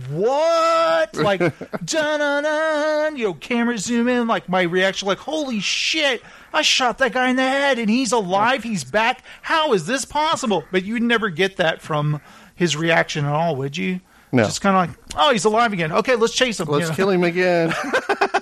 "What?" 0.09 1.15
Like, 1.15 1.39
dun 1.39 2.19
dun 2.19 2.43
dun. 2.43 3.15
You 3.15 3.25
know, 3.25 3.33
camera 3.33 3.77
zoom 3.77 4.07
in. 4.07 4.27
Like 4.27 4.49
my 4.49 4.63
reaction, 4.63 5.07
like, 5.07 5.19
"Holy 5.19 5.59
shit!" 5.59 6.21
I 6.53 6.61
shot 6.61 6.99
that 6.99 7.11
guy 7.11 7.29
in 7.29 7.35
the 7.35 7.43
head 7.43 7.79
and 7.79 7.89
he's 7.89 8.11
alive. 8.11 8.63
He's 8.63 8.83
back. 8.83 9.23
How 9.41 9.73
is 9.73 9.87
this 9.87 10.05
possible? 10.05 10.63
But 10.71 10.85
you'd 10.85 11.03
never 11.03 11.29
get 11.29 11.57
that 11.57 11.81
from 11.81 12.21
his 12.55 12.77
reaction 12.77 13.25
at 13.25 13.33
all, 13.33 13.55
would 13.57 13.75
you? 13.75 13.99
No. 14.31 14.43
Just 14.43 14.61
kind 14.61 14.89
of 14.89 14.97
like, 14.97 15.17
oh, 15.17 15.31
he's 15.31 15.45
alive 15.45 15.73
again. 15.73 15.91
Okay, 15.91 16.15
let's 16.15 16.33
chase 16.33 16.59
him. 16.59 16.67
Let's 16.67 16.83
you 16.83 16.89
know? 16.89 16.95
kill 16.95 17.09
him 17.09 17.23
again. 17.23 17.73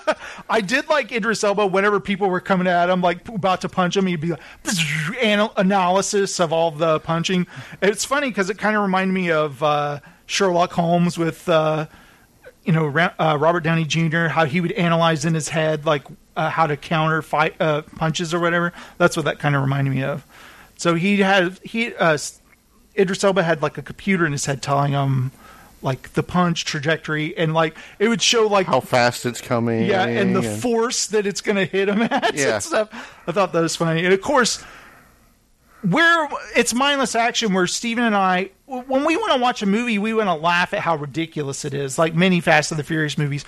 I 0.50 0.62
did 0.62 0.90
like 0.90 1.12
Idris 1.12 1.44
Elba 1.44 1.68
whenever 1.68 2.00
people 2.00 2.30
were 2.30 2.42
coming 2.42 2.68
at 2.68 2.90
him, 2.90 3.02
like 3.02 3.28
about 3.28 3.62
to 3.62 3.70
punch 3.70 3.96
him, 3.96 4.06
he'd 4.08 4.22
be 4.22 4.32
like, 4.32 4.42
anal- 5.20 5.54
analysis 5.56 6.40
of 6.40 6.52
all 6.52 6.72
the 6.72 7.00
punching. 7.00 7.48
It's 7.82 8.06
funny 8.06 8.30
because 8.30 8.50
it 8.50 8.58
kind 8.58 8.76
of 8.76 8.82
reminded 8.82 9.14
me 9.14 9.32
of 9.32 9.64
uh, 9.64 10.00
Sherlock 10.26 10.72
Holmes 10.74 11.18
with, 11.18 11.48
uh, 11.48 11.88
you 12.66 12.74
know, 12.74 12.86
Ra- 12.86 13.14
uh, 13.18 13.38
Robert 13.40 13.62
Downey 13.62 13.86
Jr., 13.86 14.28
how 14.28 14.46
he 14.46 14.62
would 14.62 14.74
analyze 14.74 15.26
in 15.26 15.34
his 15.34 15.50
head, 15.50 15.86
like 15.86 16.04
uh, 16.36 16.50
how 16.50 16.68
to 16.68 16.78
counter 16.78 17.22
fight 17.22 17.56
uh, 17.60 17.82
punches 17.96 18.34
or 18.34 18.40
whatever. 18.40 18.74
That's 18.98 19.16
what 19.16 19.26
that 19.26 19.40
kind 19.40 19.56
of 19.56 19.62
reminded 19.62 19.94
me 19.94 20.04
of. 20.04 20.26
So 20.78 20.96
he 20.96 21.20
had, 21.20 21.60
he, 21.64 21.96
uh, 21.96 22.18
Idris 22.98 23.24
Elba 23.24 23.44
had 23.44 23.62
like 23.62 23.78
a 23.78 23.82
computer 23.82 24.26
in 24.26 24.32
his 24.32 24.46
head 24.46 24.62
telling 24.62 24.92
him, 24.92 25.32
like 25.84 26.14
the 26.14 26.24
punch 26.24 26.66
trajectory 26.66 27.38
and 27.38 27.54
like 27.54 27.78
it 28.00 28.08
would 28.08 28.22
show 28.22 28.48
like 28.48 28.66
how 28.68 28.80
fast 28.80 29.26
it's 29.26 29.42
coming. 29.42 29.86
yeah, 29.86 30.06
and 30.06 30.36
the 30.36 30.40
and- 30.42 30.62
force 30.62 31.08
that 31.08 31.28
it's 31.28 31.42
going 31.42 31.58
to 31.58 31.66
hit 31.66 31.90
him 31.90 32.02
at 32.02 32.34
Yeah. 32.36 32.56
and 32.56 32.64
stuff. 32.64 32.90
I 33.28 33.32
thought 33.32 33.54
that 33.54 33.62
was 33.62 33.76
funny, 33.76 34.04
and 34.06 34.14
of 34.14 34.22
course, 34.22 34.64
where 35.88 36.30
it's 36.56 36.74
mindless 36.74 37.16
action. 37.16 37.54
Where 37.54 37.68
Steven 37.68 38.04
and 38.06 38.16
I, 38.16 38.52
when 38.66 39.06
we 39.06 39.18
want 39.18 39.34
to 39.34 39.40
watch 39.42 39.62
a 39.62 39.66
movie, 39.66 40.00
we 40.00 40.14
want 40.14 40.28
to 40.28 40.34
laugh 40.34 40.74
at 40.74 40.80
how 40.80 40.96
ridiculous 40.96 41.66
it 41.66 41.74
is, 41.74 42.00
like 42.00 42.16
many 42.16 42.40
Fast 42.40 42.72
and 42.72 42.80
the 42.80 42.84
Furious 42.84 43.18
movies. 43.18 43.44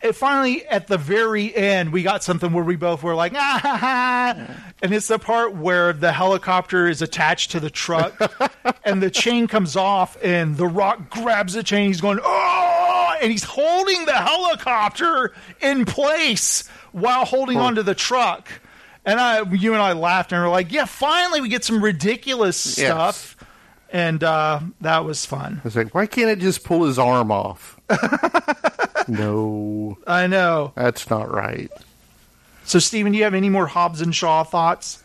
And 0.00 0.14
finally, 0.14 0.64
at 0.66 0.86
the 0.86 0.96
very 0.96 1.54
end, 1.54 1.92
we 1.92 2.02
got 2.04 2.22
something 2.22 2.52
where 2.52 2.62
we 2.62 2.76
both 2.76 3.02
were 3.02 3.14
like, 3.16 3.32
ah, 3.34 3.60
ha, 3.62 3.76
ha. 3.76 4.72
and 4.80 4.94
it's 4.94 5.08
the 5.08 5.18
part 5.18 5.56
where 5.56 5.92
the 5.92 6.12
helicopter 6.12 6.86
is 6.86 7.02
attached 7.02 7.50
to 7.52 7.60
the 7.60 7.68
truck, 7.70 8.14
and 8.84 9.02
the 9.02 9.10
chain 9.10 9.48
comes 9.48 9.74
off, 9.74 10.16
and 10.22 10.56
The 10.56 10.66
Rock 10.68 11.10
grabs 11.10 11.54
the 11.54 11.64
chain. 11.64 11.88
He's 11.88 12.00
going, 12.00 12.20
oh, 12.22 13.14
and 13.20 13.30
he's 13.32 13.42
holding 13.42 14.04
the 14.06 14.12
helicopter 14.12 15.32
in 15.60 15.84
place 15.84 16.68
while 16.92 17.24
holding 17.24 17.58
onto 17.58 17.82
the 17.82 17.94
truck. 17.94 18.48
And 19.04 19.18
I, 19.18 19.42
you 19.50 19.72
and 19.72 19.82
I 19.82 19.94
laughed 19.94 20.32
and 20.32 20.40
were 20.42 20.48
like, 20.48 20.70
yeah, 20.70 20.84
finally 20.84 21.40
we 21.40 21.48
get 21.48 21.64
some 21.64 21.82
ridiculous 21.82 22.78
Yes. 22.78 22.86
stuff. 22.86 23.36
And 23.90 24.22
uh, 24.22 24.60
that 24.82 25.04
was 25.04 25.24
fun. 25.24 25.56
i 25.58 25.64
was 25.64 25.74
like, 25.74 25.94
why 25.94 26.06
can't 26.06 26.28
it 26.28 26.40
just 26.40 26.62
pull 26.62 26.84
his 26.84 26.98
arm 26.98 27.32
off? 27.32 27.77
no, 29.08 29.98
I 30.06 30.26
know. 30.26 30.72
that's 30.74 31.08
not 31.10 31.30
right. 31.32 31.70
So, 32.64 32.78
Steven, 32.78 33.12
do 33.12 33.18
you 33.18 33.24
have 33.24 33.34
any 33.34 33.48
more 33.48 33.66
Hobbs 33.66 34.00
and 34.00 34.14
Shaw 34.14 34.44
thoughts? 34.44 35.02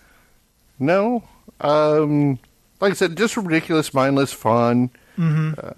No, 0.80 1.24
um, 1.62 2.40
like 2.82 2.92
I 2.92 2.96
said, 2.96 3.16
just 3.16 3.38
ridiculous, 3.38 3.94
mindless 3.94 4.34
fun. 4.34 4.90
Mhm. 5.18 5.58
Uh, 5.58 5.74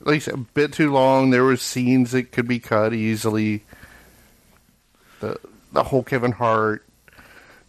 like 0.00 0.16
I 0.16 0.18
said, 0.18 0.34
a 0.34 0.38
bit 0.38 0.72
too 0.72 0.92
long. 0.92 1.30
There 1.30 1.44
were 1.44 1.56
scenes 1.56 2.10
that 2.12 2.32
could 2.32 2.48
be 2.48 2.58
cut 2.58 2.92
easily. 2.92 3.62
The 5.20 5.38
the 5.72 5.84
whole 5.84 6.02
Kevin 6.02 6.32
Hart. 6.32 6.84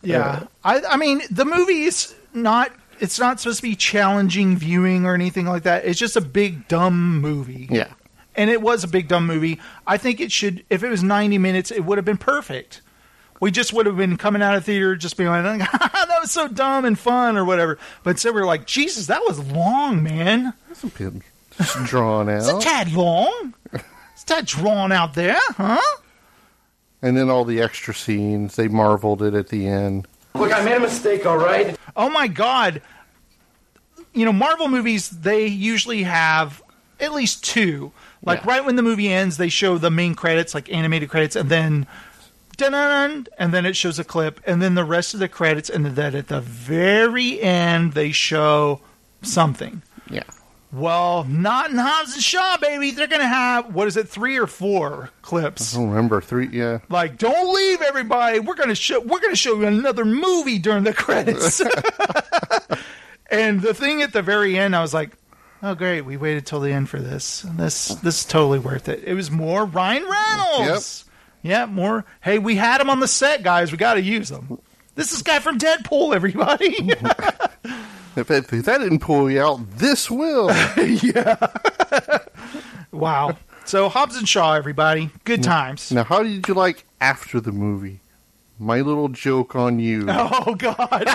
Yeah, 0.02 0.48
I, 0.64 0.82
I 0.82 0.98
mean, 0.98 1.22
the 1.30 1.46
movie 1.46 1.84
is 1.84 2.14
not. 2.34 2.72
It's 3.00 3.20
not 3.20 3.40
supposed 3.40 3.58
to 3.60 3.64
be 3.64 3.76
challenging 3.76 4.58
viewing 4.58 5.06
or 5.06 5.14
anything 5.16 5.46
like 5.46 5.64
that. 5.64 5.86
It's 5.86 6.00
just 6.00 6.16
a 6.18 6.22
big 6.22 6.68
dumb 6.68 7.20
movie. 7.20 7.68
Yeah. 7.70 7.92
And 8.36 8.50
it 8.50 8.62
was 8.62 8.84
a 8.84 8.88
big 8.88 9.08
dumb 9.08 9.26
movie. 9.28 9.60
I 9.86 9.98
think 9.98 10.20
it 10.20 10.32
should. 10.32 10.64
If 10.70 10.84
it 10.84 10.90
was 10.90 11.04
ninety 11.04 11.38
minutes, 11.38 11.72
it 11.72 11.82
would 11.82 11.98
have 11.98 12.06
been 12.06 12.18
perfect. 12.18 12.82
We 13.40 13.50
just 13.50 13.74
would 13.74 13.88
have 13.88 13.98
been 13.98 14.18
coming 14.18 14.42
out 14.44 14.56
of 14.56 14.64
theater 14.66 14.96
just 14.96 15.18
being 15.18 15.30
like, 15.30 15.60
"That 15.72 16.18
was 16.22 16.32
so 16.32 16.48
dumb 16.48 16.86
and 16.86 16.98
fun" 16.98 17.38
or 17.38 17.46
whatever. 17.46 17.80
But 18.04 18.12
instead, 18.12 18.34
we 18.36 18.42
were 18.42 18.48
like, 18.48 18.68
"Jesus, 18.68 19.08
that 19.08 19.22
was 19.26 19.40
long, 19.40 20.04
man. 20.04 20.54
That's 20.68 20.84
a 20.84 20.88
bit 20.88 21.14
drawn 21.86 22.30
out. 22.30 22.38
It's 22.38 22.48
a 22.50 22.60
tad 22.60 22.92
long. 22.94 23.54
It's 23.74 24.24
a 24.24 24.26
tad 24.26 24.46
drawn 24.46 24.92
out 24.92 25.16
there, 25.16 25.40
huh?" 25.58 25.80
And 27.02 27.18
then 27.18 27.30
all 27.30 27.46
the 27.46 27.60
extra 27.62 27.94
scenes, 27.96 28.56
they 28.56 28.68
marveled 28.68 29.24
it 29.24 29.34
at 29.34 29.50
the 29.50 29.68
end. 29.68 30.08
Look, 30.36 30.54
I 30.54 30.64
made 30.64 30.76
a 30.76 30.80
mistake, 30.80 31.26
all 31.26 31.38
right? 31.38 31.76
Oh 31.96 32.10
my 32.10 32.28
god. 32.28 32.82
You 34.14 34.26
know, 34.26 34.34
Marvel 34.34 34.68
movies, 34.68 35.10
they 35.10 35.48
usually 35.48 36.04
have 36.04 36.62
at 37.00 37.14
least 37.14 37.44
two. 37.44 37.92
Like 38.24 38.46
right 38.46 38.64
when 38.64 38.76
the 38.76 38.84
movie 38.84 39.12
ends, 39.12 39.38
they 39.38 39.50
show 39.50 39.78
the 39.78 39.90
main 39.90 40.14
credits, 40.16 40.54
like 40.54 40.72
animated 40.72 41.10
credits, 41.10 41.36
and 41.36 41.50
then 41.50 41.88
dun 42.58 43.28
and 43.38 43.54
then 43.54 43.66
it 43.66 43.76
shows 43.76 43.98
a 43.98 44.04
clip, 44.04 44.40
and 44.46 44.62
then 44.62 44.76
the 44.76 44.86
rest 44.86 45.14
of 45.14 45.20
the 45.20 45.28
credits, 45.28 45.70
and 45.70 45.86
then 45.86 46.16
at 46.16 46.28
the 46.28 46.42
very 46.42 47.42
end 47.42 47.94
they 47.94 48.12
show 48.12 48.82
something. 49.22 49.82
Yeah. 50.10 50.24
Well, 50.72 51.26
not 51.26 51.70
in 51.70 51.78
Hobbs 51.78 52.14
and 52.14 52.24
Shaw, 52.24 52.58
baby. 52.58 52.92
They're 52.92 53.08
gonna 53.08 53.28
have 53.28 53.74
what 53.74 53.88
is 53.88 53.98
it, 53.98 54.08
three 54.08 54.38
or 54.38 54.48
four 54.48 55.10
clips? 55.22 55.76
I 55.76 55.80
don't 55.80 55.90
remember 55.90 56.22
three. 56.22 56.48
Yeah. 56.48 56.80
Like, 56.90 57.18
don't 57.18 57.54
leave, 57.54 57.82
everybody. 57.82 58.40
We're 58.40 58.56
gonna 58.56 58.76
show. 58.76 59.02
We're 59.02 59.20
gonna 59.20 59.36
show 59.36 59.56
you 59.56 59.66
another 59.66 60.06
movie 60.06 60.60
during 60.60 60.84
the 60.84 60.94
credits. 60.94 61.62
and 63.32 63.62
the 63.62 63.74
thing 63.74 64.02
at 64.02 64.14
the 64.14 64.22
very 64.22 64.58
end, 64.58 64.76
I 64.76 64.82
was 64.82 64.94
like, 64.94 65.18
"Oh, 65.64 65.76
great! 65.76 66.02
We 66.02 66.18
waited 66.18 66.46
till 66.46 66.60
the 66.60 66.72
end 66.72 66.90
for 66.90 67.00
this. 67.00 67.46
This 67.56 67.90
this 67.90 68.20
is 68.22 68.26
totally 68.26 68.60
worth 68.60 68.90
it." 68.90 69.04
It 69.04 69.14
was 69.14 69.32
more 69.32 69.66
Ryan 69.66 70.04
Reynolds. 70.04 71.06
Yep. 71.06 71.12
Yeah, 71.44 71.66
more. 71.66 72.06
Hey, 72.22 72.38
we 72.40 72.56
had 72.56 72.82
him 72.82 72.90
on 72.90 73.00
the 73.00 73.08
set, 73.08 73.44
guys. 73.44 73.72
We 73.72 73.78
got 73.78 73.96
to 73.96 74.02
use 74.02 74.30
him. 74.30 74.60
This 74.96 75.14
is 75.14 75.24
guy 75.24 75.40
from 75.40 75.58
Deadpool, 75.58 76.14
everybody. 76.14 76.92
If 78.16 78.28
that, 78.28 78.52
if 78.52 78.66
that 78.66 78.80
didn't 78.80 79.00
pull 79.00 79.32
you 79.32 79.42
out, 79.42 79.78
this 79.78 80.12
will. 80.12 80.50
yeah. 80.78 81.38
wow. 82.92 83.38
So 83.64 83.88
Hobbs 83.88 84.18
and 84.18 84.28
Shaw, 84.28 84.54
everybody. 84.54 85.10
Good 85.24 85.44
times. 85.44 85.92
Now, 85.92 86.04
how 86.04 86.22
did 86.22 86.46
you 86.46 86.54
like 86.54 86.86
after 87.00 87.40
the 87.40 87.54
movie? 87.54 88.02
My 88.60 88.82
little 88.82 89.08
joke 89.08 89.56
on 89.56 89.80
you. 89.80 90.06
Oh 90.10 90.56
God. 90.56 91.08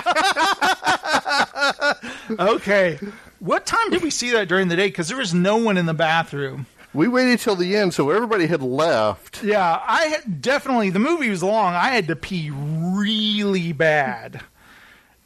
okay. 2.39 2.99
What 3.39 3.65
time 3.65 3.89
did 3.91 4.01
we 4.01 4.09
see 4.09 4.31
that 4.31 4.47
during 4.47 4.67
the 4.67 4.75
day? 4.75 4.87
Because 4.87 5.07
there 5.09 5.17
was 5.17 5.33
no 5.33 5.57
one 5.57 5.77
in 5.77 5.85
the 5.85 5.93
bathroom. 5.93 6.65
We 6.93 7.07
waited 7.07 7.39
till 7.39 7.55
the 7.55 7.75
end, 7.75 7.93
so 7.93 8.09
everybody 8.09 8.47
had 8.47 8.63
left. 8.63 9.43
Yeah, 9.43 9.79
I 9.85 10.05
had 10.05 10.41
definitely 10.41 10.89
the 10.89 10.99
movie 10.99 11.29
was 11.29 11.43
long. 11.43 11.75
I 11.75 11.89
had 11.89 12.07
to 12.07 12.15
pee 12.15 12.49
really 12.51 13.73
bad. 13.73 14.41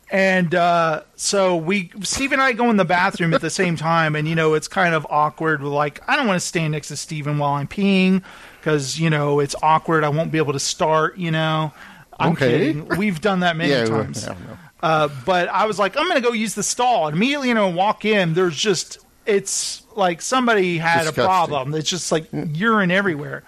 And 0.09 0.53
uh, 0.53 1.03
so 1.16 1.55
we, 1.55 1.89
Steve 2.01 2.34
and 2.34 2.41
I, 2.41 2.51
go 2.51 2.70
in 2.70 2.76
the 2.76 2.84
bathroom 2.84 3.34
at 3.34 3.39
the 3.39 3.49
same 3.49 3.78
time, 3.78 4.18
and 4.18 4.28
you 4.28 4.36
know 4.36 4.55
it's 4.55 4.68
kind 4.68 4.93
of 4.93 5.07
awkward. 5.09 5.64
We're 5.64 5.70
like, 5.70 6.01
I 6.09 6.18
don't 6.18 6.28
want 6.28 6.41
to 6.41 6.45
stand 6.45 6.74
next 6.74 6.89
to 6.89 6.97
Steven 6.97 7.38
while 7.38 7.53
I'm 7.53 7.68
peeing 7.68 8.22
because 8.59 8.99
you 8.99 9.09
know 9.09 9.39
it's 9.39 9.55
awkward. 9.64 10.03
I 10.03 10.09
won't 10.09 10.32
be 10.34 10.38
able 10.38 10.51
to 10.53 10.59
start. 10.59 11.18
You 11.18 11.32
know, 11.32 11.72
I'm 12.20 12.34
Okay. 12.34 12.49
kidding. 12.74 12.88
We've 12.97 13.22
done 13.22 13.39
that 13.41 13.55
many 13.55 13.72
Yeah, 13.72 13.86
times. 13.86 14.26
I 14.28 14.34
don't 14.34 14.47
know. 14.49 14.57
Uh, 14.82 15.09
but 15.25 15.47
I 15.49 15.65
was 15.65 15.77
like, 15.77 15.95
I'm 15.97 16.05
going 16.07 16.21
to 16.21 16.27
go 16.27 16.34
use 16.34 16.55
the 16.55 16.63
stall. 16.63 17.07
And 17.07 17.15
immediately, 17.15 17.49
you 17.49 17.53
know, 17.53 17.69
walk 17.69 18.03
in. 18.05 18.34
There's 18.34 18.57
just, 18.57 18.97
it's 19.25 19.84
like 19.95 20.21
somebody 20.21 20.77
had 20.79 20.99
Disgusting. 21.03 21.23
a 21.23 21.27
problem. 21.27 21.75
It's 21.75 21.89
just 21.89 22.11
like 22.11 22.25
urine 22.34 22.89
everywhere. 22.91 23.43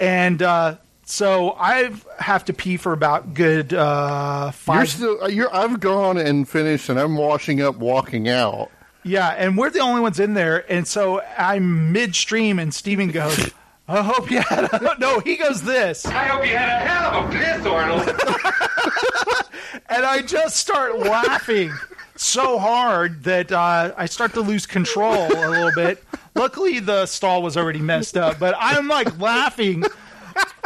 And 0.00 0.42
uh, 0.42 0.76
So 1.04 1.52
I 1.52 1.90
have 2.18 2.44
to 2.46 2.52
pee 2.52 2.76
for 2.76 2.92
about 2.92 3.34
good 3.34 3.72
uh, 3.72 4.44
You're 4.46 4.52
five. 4.52 4.88
still. 4.88 5.30
You're. 5.30 5.54
I've 5.54 5.80
gone 5.80 6.18
and 6.18 6.48
finished, 6.48 6.88
and 6.88 6.98
I'm 7.00 7.16
washing 7.16 7.62
up, 7.62 7.76
walking 7.76 8.28
out. 8.28 8.70
Yeah, 9.04 9.28
and 9.30 9.56
we're 9.56 9.70
the 9.70 9.78
only 9.80 10.00
ones 10.02 10.20
in 10.20 10.34
there, 10.34 10.70
and 10.70 10.86
so 10.86 11.22
I'm 11.38 11.92
midstream, 11.92 12.58
and 12.58 12.74
Steven 12.74 13.10
goes, 13.10 13.50
"I 13.88 14.02
hope 14.02 14.30
you 14.30 14.40
had." 14.40 14.64
A... 14.72 14.96
No, 14.98 15.20
he 15.20 15.36
goes 15.36 15.62
this, 15.62 16.04
I 16.06 16.24
hope 16.24 16.44
you 16.44 16.56
had 16.56 16.68
a 16.68 16.86
hell 16.86 17.24
of 17.24 17.30
a 17.30 17.38
piss, 17.38 17.66
Arnold. 17.66 18.08
and 19.88 20.04
I 20.04 20.22
just 20.22 20.56
start 20.56 20.98
laughing 20.98 21.72
so 22.16 22.58
hard 22.58 23.24
that 23.24 23.52
uh, 23.52 23.94
I 23.96 24.06
start 24.06 24.34
to 24.34 24.40
lose 24.40 24.66
control 24.66 25.26
a 25.26 25.48
little 25.48 25.72
bit. 25.74 26.02
Luckily, 26.34 26.80
the 26.80 27.06
stall 27.06 27.42
was 27.42 27.56
already 27.56 27.80
messed 27.80 28.16
up, 28.16 28.38
but 28.38 28.54
I'm 28.58 28.88
like 28.88 29.18
laughing. 29.20 29.84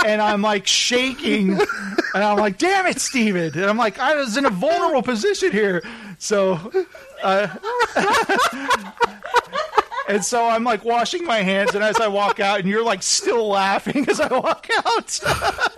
And 0.05 0.21
I'm 0.21 0.43
like 0.43 0.67
shaking, 0.67 1.53
and 1.53 2.25
I'm 2.25 2.37
like, 2.37 2.59
"Damn 2.59 2.87
it, 2.87 3.01
Steven. 3.01 3.53
And 3.55 3.65
I'm 3.65 3.79
like, 3.79 3.99
"I 3.99 4.17
was 4.17 4.37
in 4.37 4.45
a 4.45 4.51
vulnerable 4.51 5.03
position 5.03 5.53
here." 5.53 5.83
So, 6.19 6.55
uh, 7.23 7.47
and 10.09 10.25
so 10.25 10.47
I'm 10.47 10.65
like 10.65 10.85
washing 10.85 11.25
my 11.25 11.43
hands, 11.43 11.75
and 11.75 11.83
as 11.83 12.01
I 12.01 12.09
walk 12.09 12.41
out, 12.41 12.61
and 12.61 12.69
you're 12.69 12.85
like 12.85 13.03
still 13.03 13.49
laughing 13.49 14.09
as 14.09 14.21
I 14.21 14.29
walk 14.37 14.69
out. 14.87 15.21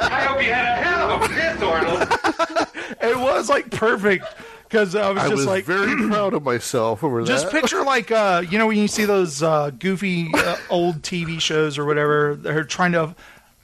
I 0.00 0.24
hope 0.24 0.42
you 0.42 0.52
had 0.52 0.78
a 0.78 0.82
hell 0.82 1.10
of 1.10 1.22
a 1.22 1.28
piss, 1.28 1.62
Arnold. 1.62 2.68
it 3.00 3.18
was 3.18 3.48
like 3.48 3.70
perfect 3.70 4.26
because 4.64 4.94
I 4.94 5.10
was 5.10 5.22
I 5.22 5.28
just 5.28 5.36
was 5.36 5.46
like 5.46 5.64
very 5.64 5.94
proud 6.10 6.34
of 6.34 6.42
myself 6.42 7.04
over 7.04 7.24
there. 7.24 7.34
Just 7.34 7.50
that. 7.50 7.60
picture 7.60 7.82
like 7.84 8.10
uh, 8.10 8.42
you 8.48 8.58
know 8.58 8.66
when 8.66 8.78
you 8.78 8.88
see 8.88 9.04
those 9.04 9.42
uh, 9.42 9.70
goofy 9.70 10.30
uh, 10.34 10.56
old 10.70 11.02
TV 11.02 11.40
shows 11.40 11.78
or 11.78 11.84
whatever, 11.84 12.34
they're 12.34 12.64
trying 12.64 12.92
to 12.92 13.14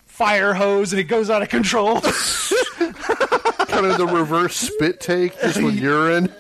fire 0.06 0.52
hose 0.52 0.92
and 0.92 1.00
it 1.00 1.04
goes 1.04 1.30
out 1.30 1.42
of 1.42 1.48
control. 1.48 2.00
kind 3.70 3.86
of 3.86 3.98
the 3.98 4.06
reverse 4.06 4.56
spit 4.56 5.00
take, 5.00 5.40
just 5.40 5.62
with 5.62 5.74
urine. 5.80 6.32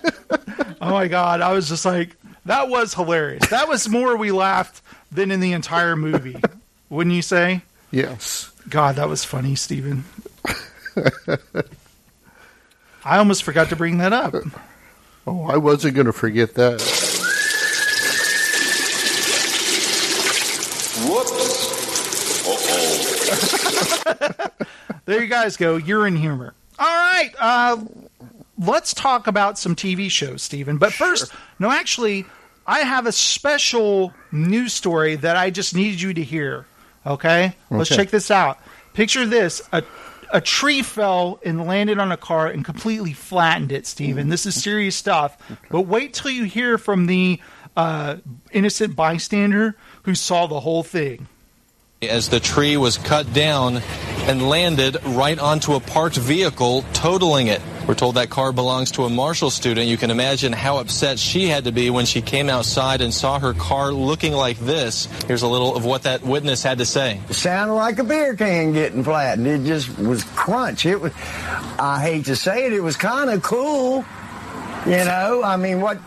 oh 0.80 0.90
my 0.90 1.08
god, 1.08 1.40
I 1.40 1.52
was 1.52 1.68
just 1.68 1.84
like, 1.84 2.16
that 2.46 2.68
was 2.68 2.94
hilarious. 2.94 3.46
That 3.48 3.68
was 3.68 3.88
more 3.88 4.16
we 4.16 4.32
laughed 4.32 4.82
than 5.12 5.30
in 5.30 5.40
the 5.40 5.52
entire 5.52 5.96
movie. 5.96 6.40
Wouldn't 6.88 7.14
you 7.14 7.22
say? 7.22 7.62
Yes. 7.90 8.50
God, 8.68 8.96
that 8.96 9.08
was 9.08 9.24
funny, 9.24 9.54
Steven. 9.54 10.04
I 13.04 13.18
almost 13.18 13.42
forgot 13.44 13.68
to 13.70 13.76
bring 13.76 13.98
that 13.98 14.12
up. 14.12 14.34
Oh, 15.26 15.44
I 15.44 15.56
wasn't 15.56 15.94
going 15.94 16.06
to 16.06 16.12
forget 16.12 16.54
that. 16.54 16.80
Whoops. 21.08 21.60
Oh. 22.52 22.56
There 25.04 25.22
you 25.22 25.28
guys 25.28 25.56
go. 25.56 25.76
You're 25.76 26.06
in 26.06 26.16
humor. 26.16 26.54
All 26.78 26.86
right. 26.86 27.30
Uh, 27.38 27.76
let's 28.60 28.94
talk 28.94 29.26
about 29.26 29.58
some 29.58 29.74
TV 29.74 30.10
shows, 30.10 30.42
Stephen. 30.42 30.76
But 30.78 30.92
first, 30.92 31.32
no, 31.58 31.70
actually, 31.70 32.26
I 32.66 32.80
have 32.80 33.06
a 33.06 33.12
special 33.12 34.12
news 34.30 34.72
story 34.72 35.16
that 35.16 35.36
I 35.36 35.50
just 35.50 35.74
needed 35.74 36.00
you 36.00 36.14
to 36.14 36.22
hear. 36.22 36.66
Okay? 37.04 37.56
Let's 37.70 37.88
check 37.88 38.10
this 38.10 38.30
out. 38.30 38.58
Picture 38.92 39.24
this 39.24 39.62
a, 39.72 39.82
a 40.32 40.40
tree 40.40 40.82
fell 40.82 41.40
and 41.44 41.66
landed 41.66 41.98
on 41.98 42.12
a 42.12 42.16
car 42.16 42.48
and 42.48 42.64
completely 42.64 43.12
flattened 43.12 43.72
it, 43.72 43.86
Stephen. 43.86 44.28
This 44.28 44.44
is 44.46 44.60
serious 44.62 44.94
stuff. 44.94 45.38
But 45.70 45.82
wait 45.82 46.14
till 46.14 46.30
you 46.30 46.44
hear 46.44 46.76
from 46.76 47.06
the 47.06 47.40
uh, 47.76 48.16
innocent 48.52 48.94
bystander 48.94 49.76
who 50.02 50.14
saw 50.14 50.46
the 50.46 50.60
whole 50.60 50.82
thing. 50.82 51.28
As 52.08 52.30
the 52.30 52.40
tree 52.40 52.78
was 52.78 52.96
cut 52.96 53.30
down 53.34 53.76
and 54.22 54.48
landed 54.48 54.96
right 55.04 55.38
onto 55.38 55.74
a 55.74 55.80
parked 55.80 56.16
vehicle, 56.16 56.82
totaling 56.94 57.48
it. 57.48 57.60
We're 57.86 57.94
told 57.94 58.14
that 58.14 58.30
car 58.30 58.52
belongs 58.52 58.92
to 58.92 59.04
a 59.04 59.10
Marshall 59.10 59.50
student. 59.50 59.86
You 59.86 59.98
can 59.98 60.10
imagine 60.10 60.54
how 60.54 60.78
upset 60.78 61.18
she 61.18 61.48
had 61.48 61.64
to 61.64 61.72
be 61.72 61.90
when 61.90 62.06
she 62.06 62.22
came 62.22 62.48
outside 62.48 63.02
and 63.02 63.12
saw 63.12 63.38
her 63.38 63.52
car 63.52 63.92
looking 63.92 64.32
like 64.32 64.58
this. 64.58 65.08
Here's 65.26 65.42
a 65.42 65.46
little 65.46 65.76
of 65.76 65.84
what 65.84 66.04
that 66.04 66.22
witness 66.22 66.62
had 66.62 66.78
to 66.78 66.86
say. 66.86 67.20
It 67.28 67.34
sounded 67.34 67.74
like 67.74 67.98
a 67.98 68.04
beer 68.04 68.34
can 68.34 68.72
getting 68.72 69.04
flattened. 69.04 69.46
It 69.46 69.64
just 69.66 69.98
was 69.98 70.24
crunch. 70.24 70.86
It 70.86 70.98
was, 70.98 71.12
I 71.78 72.00
hate 72.00 72.24
to 72.26 72.36
say 72.36 72.64
it, 72.64 72.72
it 72.72 72.80
was 72.80 72.96
kind 72.96 73.28
of 73.28 73.42
cool. 73.42 74.06
You 74.86 75.04
know, 75.04 75.42
I 75.44 75.58
mean, 75.58 75.82
what 75.82 75.98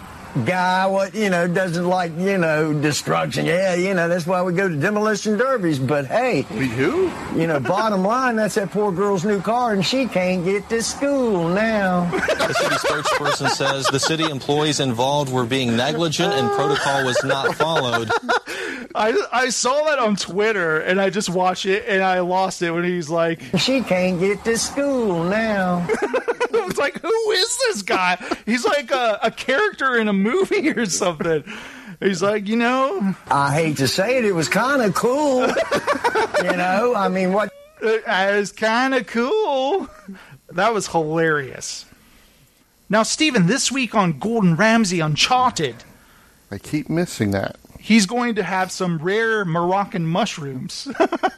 guy, 0.46 0.86
what, 0.88 1.14
you 1.14 1.30
know, 1.30 1.48
doesn't 1.48 1.88
like, 1.88 2.12
you 2.18 2.38
know, 2.38 2.74
destruction? 2.74 3.46
Yeah, 3.46 3.76
you 3.76 3.94
know, 3.94 4.08
that's 4.08 4.26
why 4.26 4.42
we 4.42 4.54
go 4.54 4.68
to 4.68 4.76
demolition 4.76 5.38
derbies. 5.38 5.80
But 5.80 6.08
hey, 6.08 6.46
we 6.52 6.68
do? 6.70 7.12
You 7.36 7.48
know, 7.48 7.60
bottom 7.60 8.04
line, 8.14 8.36
that's 8.36 8.56
that 8.56 8.72
poor 8.72 8.92
girl's 8.92 9.24
new 9.24 9.42
car 9.42 9.74
and 9.74 9.86
she 9.86 10.06
can't 10.08 10.44
get 10.44 10.68
to 10.70 10.82
school 10.82 11.48
now. 11.50 12.10
The 12.12 12.54
city 12.54 12.76
spokesperson 12.76 13.50
says 13.50 13.86
the 13.88 14.00
city 14.00 14.24
employees 14.26 14.80
involved 14.80 15.32
were 15.32 15.46
being 15.46 15.76
negligent 15.78 16.34
and 16.34 16.50
protocol 16.52 17.06
was 17.06 17.24
not 17.24 17.56
followed. 17.56 18.10
I, 18.96 19.20
I 19.32 19.50
saw 19.50 19.86
that 19.86 20.00
on 20.00 20.16
Twitter 20.16 20.80
and 20.80 21.02
I 21.02 21.10
just 21.10 21.30
watched 21.30 21.66
it 21.66 21.86
and 21.88 22.04
I 22.04 22.20
lost 22.20 22.62
it 22.62 22.72
when 22.72 22.84
he's 22.84 23.10
like, 23.10 23.42
She 23.58 23.82
can't 23.82 24.20
get 24.20 24.44
to 24.44 24.58
school 24.58 25.24
now. 25.24 25.88
I 26.54 26.66
was 26.66 26.78
like, 26.78 27.02
who 27.02 27.32
is 27.32 27.58
this 27.58 27.82
guy? 27.82 28.18
He's 28.46 28.64
like 28.64 28.92
a, 28.92 29.20
a 29.24 29.32
character 29.32 29.96
in 30.00 30.08
a 30.08 30.14
movie 30.24 30.70
or 30.72 30.86
something. 30.88 31.44
He's 32.00 32.22
like, 32.22 32.48
you 32.48 32.56
know, 32.56 33.16
I 33.28 33.54
hate 33.54 33.78
to 33.78 33.88
say 33.88 34.18
it, 34.18 34.26
it 34.26 34.34
was 34.34 34.50
kind 34.50 34.82
of 34.82 34.94
cool. 34.96 35.42
you 36.44 36.58
know, 36.58 36.94
I 36.96 37.08
mean, 37.08 37.32
what? 37.34 37.52
it 37.82 38.06
was 38.38 38.52
kind 38.52 38.96
of 38.96 39.08
cool. 39.08 39.88
That 40.52 40.74
was 40.74 40.88
hilarious. 40.88 41.86
Now, 42.90 43.04
Stephen, 43.04 43.48
this 43.48 43.72
week 43.72 43.96
on 43.96 44.20
Gordon 44.20 44.56
Ramsay 44.56 45.00
Uncharted, 45.00 45.76
I 46.52 46.58
keep 46.58 46.90
missing 46.90 47.32
that. 47.32 47.58
he's 47.80 48.06
going 48.06 48.36
to 48.36 48.44
have 48.44 48.72
some 48.72 48.98
rare 49.00 49.46
Moroccan 49.46 50.06
mushrooms. 50.06 50.88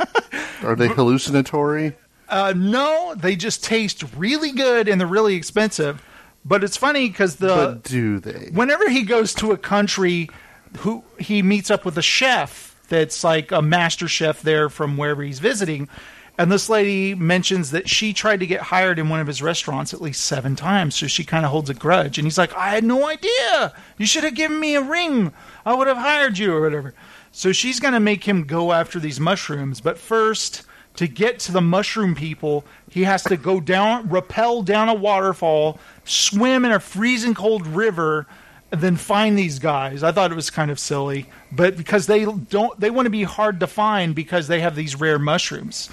Are 0.63 0.75
they 0.75 0.87
hallucinatory? 0.87 1.93
Uh, 2.27 2.53
no, 2.55 3.13
they 3.15 3.35
just 3.35 3.63
taste 3.63 4.03
really 4.17 4.51
good 4.51 4.87
and 4.87 4.99
they're 4.99 5.07
really 5.07 5.35
expensive. 5.35 6.01
But 6.47 6.63
it's 6.63 6.77
funny 6.77 7.09
because 7.09 7.37
the 7.37 7.47
but 7.47 7.83
do 7.83 8.19
they? 8.19 8.49
whenever 8.53 8.87
he 8.87 9.01
goes 9.01 9.33
to 9.35 9.51
a 9.51 9.57
country, 9.57 10.29
who 10.77 11.03
he 11.17 11.41
meets 11.41 11.71
up 11.71 11.85
with 11.85 11.97
a 11.97 12.03
chef 12.03 12.79
that's 12.87 13.23
like 13.23 13.51
a 13.51 13.63
master 13.63 14.07
chef 14.07 14.43
there 14.43 14.69
from 14.69 14.95
wherever 14.95 15.23
he's 15.23 15.39
visiting, 15.39 15.89
and 16.37 16.51
this 16.51 16.69
lady 16.69 17.15
mentions 17.15 17.71
that 17.71 17.89
she 17.89 18.13
tried 18.13 18.41
to 18.41 18.45
get 18.45 18.61
hired 18.61 18.99
in 18.99 19.09
one 19.09 19.19
of 19.21 19.25
his 19.25 19.41
restaurants 19.41 19.91
at 19.93 20.01
least 20.01 20.21
seven 20.21 20.55
times, 20.55 20.93
so 20.95 21.07
she 21.07 21.23
kind 21.23 21.45
of 21.45 21.51
holds 21.51 21.69
a 21.69 21.73
grudge. 21.73 22.19
And 22.19 22.27
he's 22.27 22.37
like, 22.37 22.53
"I 22.55 22.69
had 22.69 22.83
no 22.83 23.07
idea. 23.07 23.73
You 23.97 24.05
should 24.05 24.23
have 24.23 24.35
given 24.35 24.59
me 24.59 24.75
a 24.75 24.81
ring. 24.81 25.33
I 25.65 25.73
would 25.73 25.87
have 25.87 25.97
hired 25.97 26.37
you 26.37 26.53
or 26.53 26.61
whatever." 26.61 26.93
So 27.31 27.51
she's 27.51 27.79
going 27.79 27.95
to 27.95 27.99
make 27.99 28.25
him 28.25 28.43
go 28.43 28.71
after 28.71 28.99
these 28.99 29.19
mushrooms, 29.19 29.81
but 29.81 29.97
first. 29.97 30.61
To 30.97 31.07
get 31.07 31.39
to 31.39 31.51
the 31.51 31.59
mushroom 31.59 32.15
people, 32.15 32.63
he 32.95 33.03
has 33.03 33.23
to 33.23 33.35
go 33.35 33.59
down, 33.59 34.07
rappel 34.07 34.63
down 34.63 34.87
a 34.87 34.93
waterfall, 34.93 35.77
swim 36.05 36.63
in 36.63 36.71
a 36.71 36.79
freezing 36.79 37.33
cold 37.33 37.67
river, 37.67 38.25
and 38.71 38.79
then 38.79 38.95
find 38.95 39.37
these 39.37 39.59
guys. 39.59 40.01
I 40.01 40.13
thought 40.13 40.31
it 40.31 40.35
was 40.35 40.49
kind 40.49 40.71
of 40.71 40.79
silly, 40.79 41.25
but 41.51 41.75
because 41.75 42.07
they 42.07 42.23
don't, 42.23 42.79
they 42.79 42.89
want 42.89 43.05
to 43.05 43.09
be 43.09 43.23
hard 43.23 43.59
to 43.59 43.67
find 43.67 44.15
because 44.15 44.47
they 44.47 44.61
have 44.61 44.77
these 44.77 44.95
rare 44.97 45.19
mushrooms, 45.19 45.89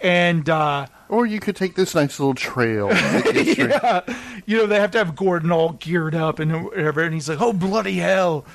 and 0.00 0.48
uh, 0.48 0.86
or 1.08 1.26
you 1.26 1.40
could 1.40 1.56
take 1.56 1.74
this 1.74 1.96
nice 1.96 2.20
little 2.20 2.36
trail. 2.36 2.90
yeah, 2.92 4.02
you 4.46 4.56
know 4.56 4.66
they 4.66 4.78
have 4.78 4.92
to 4.92 4.98
have 4.98 5.16
Gordon 5.16 5.50
all 5.50 5.70
geared 5.70 6.14
up 6.14 6.38
and 6.38 6.66
whatever, 6.66 7.02
and 7.02 7.12
he's 7.12 7.28
like, 7.28 7.40
"Oh 7.40 7.54
bloody 7.54 7.96
hell!" 7.96 8.46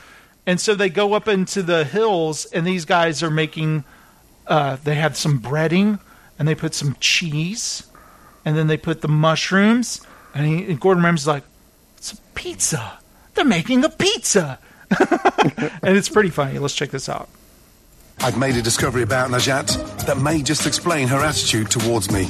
And 0.45 0.61
so 0.61 0.75
they 0.75 0.87
go 0.87 1.11
up 1.13 1.27
into 1.27 1.61
the 1.61 1.83
hills, 1.83 2.45
and 2.45 2.65
these 2.65 2.85
guys 2.85 3.21
are 3.21 3.29
making. 3.29 3.83
Uh, 4.47 4.77
they 4.81 4.95
have 4.95 5.17
some 5.17 5.41
breading, 5.41 5.99
and 6.41 6.47
they 6.47 6.55
put 6.55 6.73
some 6.73 6.97
cheese, 6.99 7.83
and 8.43 8.57
then 8.57 8.65
they 8.65 8.75
put 8.75 9.01
the 9.01 9.07
mushrooms, 9.07 10.01
and, 10.33 10.47
he, 10.47 10.71
and 10.71 10.79
Gordon 10.79 11.03
Ramsay's 11.03 11.27
like, 11.27 11.43
"It's 11.97 12.13
a 12.13 12.17
pizza. 12.33 12.97
They're 13.35 13.45
making 13.45 13.85
a 13.85 13.89
pizza," 13.89 14.57
and 15.83 15.95
it's 15.95 16.09
pretty 16.09 16.31
funny. 16.31 16.57
Let's 16.57 16.73
check 16.73 16.89
this 16.89 17.07
out. 17.07 17.29
I've 18.21 18.39
made 18.39 18.55
a 18.55 18.61
discovery 18.63 19.03
about 19.03 19.29
Najat 19.29 20.07
that 20.07 20.17
may 20.17 20.41
just 20.41 20.65
explain 20.65 21.07
her 21.09 21.19
attitude 21.19 21.69
towards 21.69 22.11
me. 22.11 22.27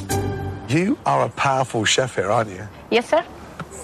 You 0.68 0.98
are 1.06 1.24
a 1.24 1.30
powerful 1.30 1.86
chef 1.86 2.16
here, 2.16 2.30
aren't 2.30 2.50
you? 2.50 2.68
Yes, 2.90 3.08
sir. 3.08 3.24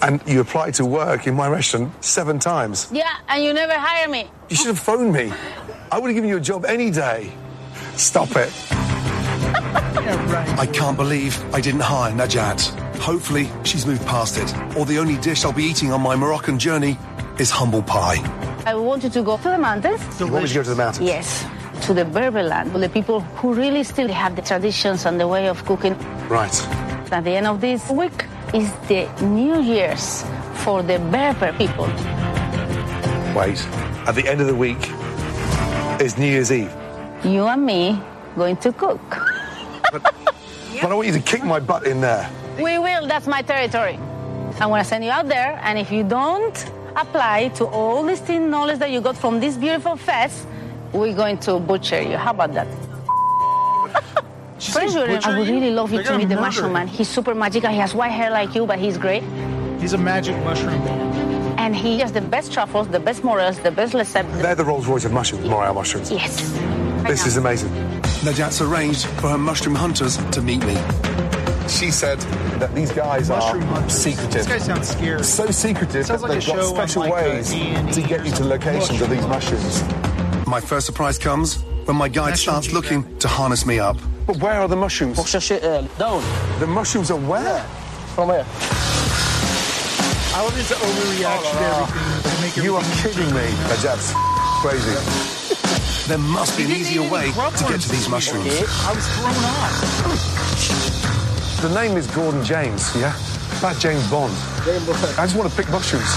And 0.03 0.21
you 0.27 0.43
applied 0.43 0.75
to 0.75 0.85
work 0.85 1.27
in 1.27 1.37
my 1.37 1.49
restaurant 1.49 2.05
seven 2.05 2.39
times. 2.39 2.91
Yeah, 2.93 3.17
and 3.31 3.43
you 3.43 3.55
never 3.55 3.73
hire 3.73 4.11
me. 4.11 4.31
You 4.51 4.57
should 4.57 4.67
have 4.67 4.79
phoned 4.79 5.11
me. 5.11 5.33
I 5.91 5.99
would 5.99 6.09
have 6.09 6.15
given 6.15 6.29
you 6.29 6.37
a 6.37 6.41
job 6.41 6.67
any 6.67 6.91
day. 6.91 7.33
Stop 7.97 8.37
it. 8.37 8.53
I 10.09 10.67
can't 10.67 10.97
believe 10.97 11.39
I 11.55 11.61
didn't 11.61 11.81
hire 11.81 12.13
Najat. 12.13 12.61
Hopefully, 12.99 13.51
she's 13.65 13.87
moved 13.87 14.05
past 14.07 14.39
it. 14.39 14.53
Or 14.77 14.85
the 14.87 14.99
only 14.99 15.17
dish 15.19 15.45
I'll 15.45 15.53
be 15.53 15.65
eating 15.65 15.93
on 15.93 16.01
my 16.01 16.17
Moroccan 16.17 16.59
journey 16.59 16.99
is 17.39 17.51
humble 17.51 17.83
pie. 17.83 18.19
I 18.67 18.75
wanted 18.75 19.13
to 19.13 19.23
go 19.23 19.37
to 19.37 19.43
the 19.43 19.59
mountains. 19.59 20.01
You 20.19 20.27
want 20.29 20.45
me 20.45 20.49
to 20.49 20.55
go 20.55 20.63
to 20.63 20.71
the 20.71 20.77
mountains? 20.77 21.07
Yes. 21.07 21.45
to 21.83 21.95
the 21.95 22.05
Berber 22.05 22.43
land, 22.43 22.73
with 22.73 22.83
the 22.83 22.89
people 22.89 23.21
who 23.39 23.55
really 23.55 23.85
still 23.85 24.09
have 24.09 24.35
the 24.35 24.43
traditions 24.43 25.07
and 25.07 25.21
the 25.21 25.29
way 25.29 25.49
of 25.49 25.65
cooking. 25.65 25.95
Right. 26.29 26.53
At 27.13 27.23
the 27.25 27.37
end 27.37 27.47
of 27.47 27.61
this 27.61 27.89
week 27.89 28.25
is 28.53 28.71
the 28.89 29.07
New 29.23 29.61
Year's 29.63 30.25
for 30.65 30.83
the 30.83 30.99
Berber 30.99 31.53
people. 31.53 31.87
Wait. 33.35 33.65
At 34.09 34.15
the 34.17 34.25
end 34.27 34.41
of 34.41 34.49
the 34.49 34.55
week 34.57 34.91
is 36.01 36.19
New 36.19 36.27
Year's 36.27 36.51
Eve. 36.51 36.75
You 37.25 37.47
and 37.47 37.65
me 37.65 38.01
going 38.37 38.57
to 38.59 38.73
cook. 38.73 39.01
But 40.83 40.93
I 40.93 40.95
want 40.95 41.09
you 41.09 41.15
to 41.15 41.21
kick 41.21 41.45
my 41.45 41.61
butt 41.61 41.87
in 41.87 42.01
there. 42.01 42.31
We 42.57 42.79
will, 42.79 43.07
that's 43.07 43.27
my 43.27 43.43
territory. 43.43 43.99
I'm 44.61 44.71
gonna 44.71 44.85
send 44.85 45.05
you 45.05 45.11
out 45.11 45.29
there, 45.29 45.61
and 45.63 45.79
if 45.79 45.93
you 45.93 46.03
don't 46.03 46.57
apply 46.97 47.49
to 47.55 47.67
all 47.67 48.03
this 48.05 48.21
thin 48.21 48.51
knowledge 48.51 48.79
that 48.81 48.91
you 48.91 49.01
got 49.01 49.17
from 49.17 49.39
this 49.41 49.57
beautiful 49.57 49.97
fest, 49.97 50.47
we're 50.93 51.15
going 51.15 51.39
to 51.39 51.61
butcher 51.61 52.03
you. 52.03 52.17
How 52.17 52.31
about 52.33 52.55
that? 52.55 52.67
First, 54.59 54.95
butcher 54.97 55.31
I 55.31 55.39
would 55.39 55.49
really 55.49 55.71
love 55.71 55.93
you 55.93 56.03
to 56.03 56.19
meet 56.19 56.29
the 56.29 56.37
mushroom 56.37 56.73
man. 56.73 56.89
He's 56.89 57.09
super 57.09 57.35
magical. 57.35 57.71
He 57.71 57.79
has 57.79 57.95
white 57.95 58.11
hair 58.11 58.31
like 58.31 58.55
you, 58.55 58.67
but 58.67 58.79
he's 58.79 58.99
great. 58.99 59.23
He's 59.81 59.93
a 59.93 59.99
magic 59.99 60.37
mushroom. 60.43 60.81
Boy. 60.83 61.09
And 61.59 61.77
he 61.77 62.01
has 62.01 62.13
the 62.13 62.21
best 62.21 62.53
truffles, 62.53 62.89
the 62.89 63.01
best 63.01 63.23
morels, 63.23 63.59
the 63.61 63.71
best 63.71 63.95
recipe. 63.95 64.29
They're 64.43 64.55
the 64.55 64.65
Rolls 64.65 64.87
Royce 64.87 65.05
of 65.05 65.13
mushrooms, 65.13 65.49
Morel 65.49 65.75
mushrooms. 65.75 66.11
Yes. 66.11 66.51
This 67.07 67.27
is 67.27 67.37
amazing. 67.37 67.71
Najat's 68.25 68.61
arranged 68.61 69.07
for 69.21 69.29
her 69.29 69.39
mushroom 69.39 69.75
hunters 69.77 70.17
to 70.33 70.43
meet 70.43 70.65
me. 70.65 70.75
She 71.69 71.91
said 71.91 72.19
that 72.61 72.75
these 72.75 72.91
guys 72.93 73.29
Mushroom 73.29 73.63
are 73.65 73.67
hunters. 73.67 73.93
secretive. 73.93 74.33
This 74.33 74.47
guy 74.47 74.59
sounds 74.59 74.89
scary. 74.89 75.23
So 75.23 75.51
secretive 75.51 76.07
Sounds 76.07 76.23
that 76.23 76.29
like 76.31 76.41
they've 76.45 76.55
got 76.57 76.65
special 76.75 77.03
like, 77.03 77.13
uh, 77.13 77.15
ways 77.15 77.51
to 77.51 78.03
get 78.03 78.21
or 78.21 78.25
you 78.25 78.31
to 78.31 78.37
something. 78.37 78.49
locations 78.49 79.01
of 79.01 79.11
these 79.11 79.27
mushrooms. 79.27 79.83
My 80.47 80.61
first 80.61 80.87
surprise 80.87 81.19
comes 81.19 81.59
when 81.85 81.97
my 81.97 82.09
guide 82.09 82.37
starts 82.39 82.73
looking 82.73 83.05
to 83.19 83.29
harness 83.29 83.65
me 83.67 83.79
up. 83.79 83.97
But 84.27 84.39
where 84.39 84.61
are 84.61 84.69
the 84.69 84.77
mushrooms? 84.77 85.17
Down. 85.99 86.23
The 86.59 86.67
mushrooms 86.67 87.11
are 87.11 87.19
where? 87.21 87.61
From 88.15 88.31
here. 88.31 88.45
I 90.35 90.43
love 90.43 90.57
his 90.57 90.71
overreaction 90.71 91.53
to 91.53 91.65
everything. 91.65 92.33
To 92.37 92.41
make 92.43 92.57
You 92.65 92.77
are 92.77 92.83
kidding 93.03 93.33
me. 93.35 93.47
Najat's 93.69 94.13
crazy. 94.63 95.58
There 96.09 96.17
must 96.17 96.57
be 96.57 96.65
an 96.65 96.71
easier 96.71 97.03
way 97.03 97.31
to 97.33 97.65
get 97.69 97.83
to 97.83 97.89
these 97.91 98.09
mushrooms. 98.09 98.47
I 98.49 98.95
was 98.95 99.07
thrown 99.13 99.45
off. 99.45 99.79
The 101.61 101.69
name 101.75 101.99
is 101.99 102.07
Gordon 102.07 102.43
James, 102.43 102.97
yeah? 102.97 103.15
About 103.59 103.79
James 103.79 104.11
Bond. 104.11 104.33
I 104.65 105.27
just 105.27 105.37
want 105.37 105.51
to 105.51 105.55
pick 105.55 105.69
mushrooms. 105.71 106.09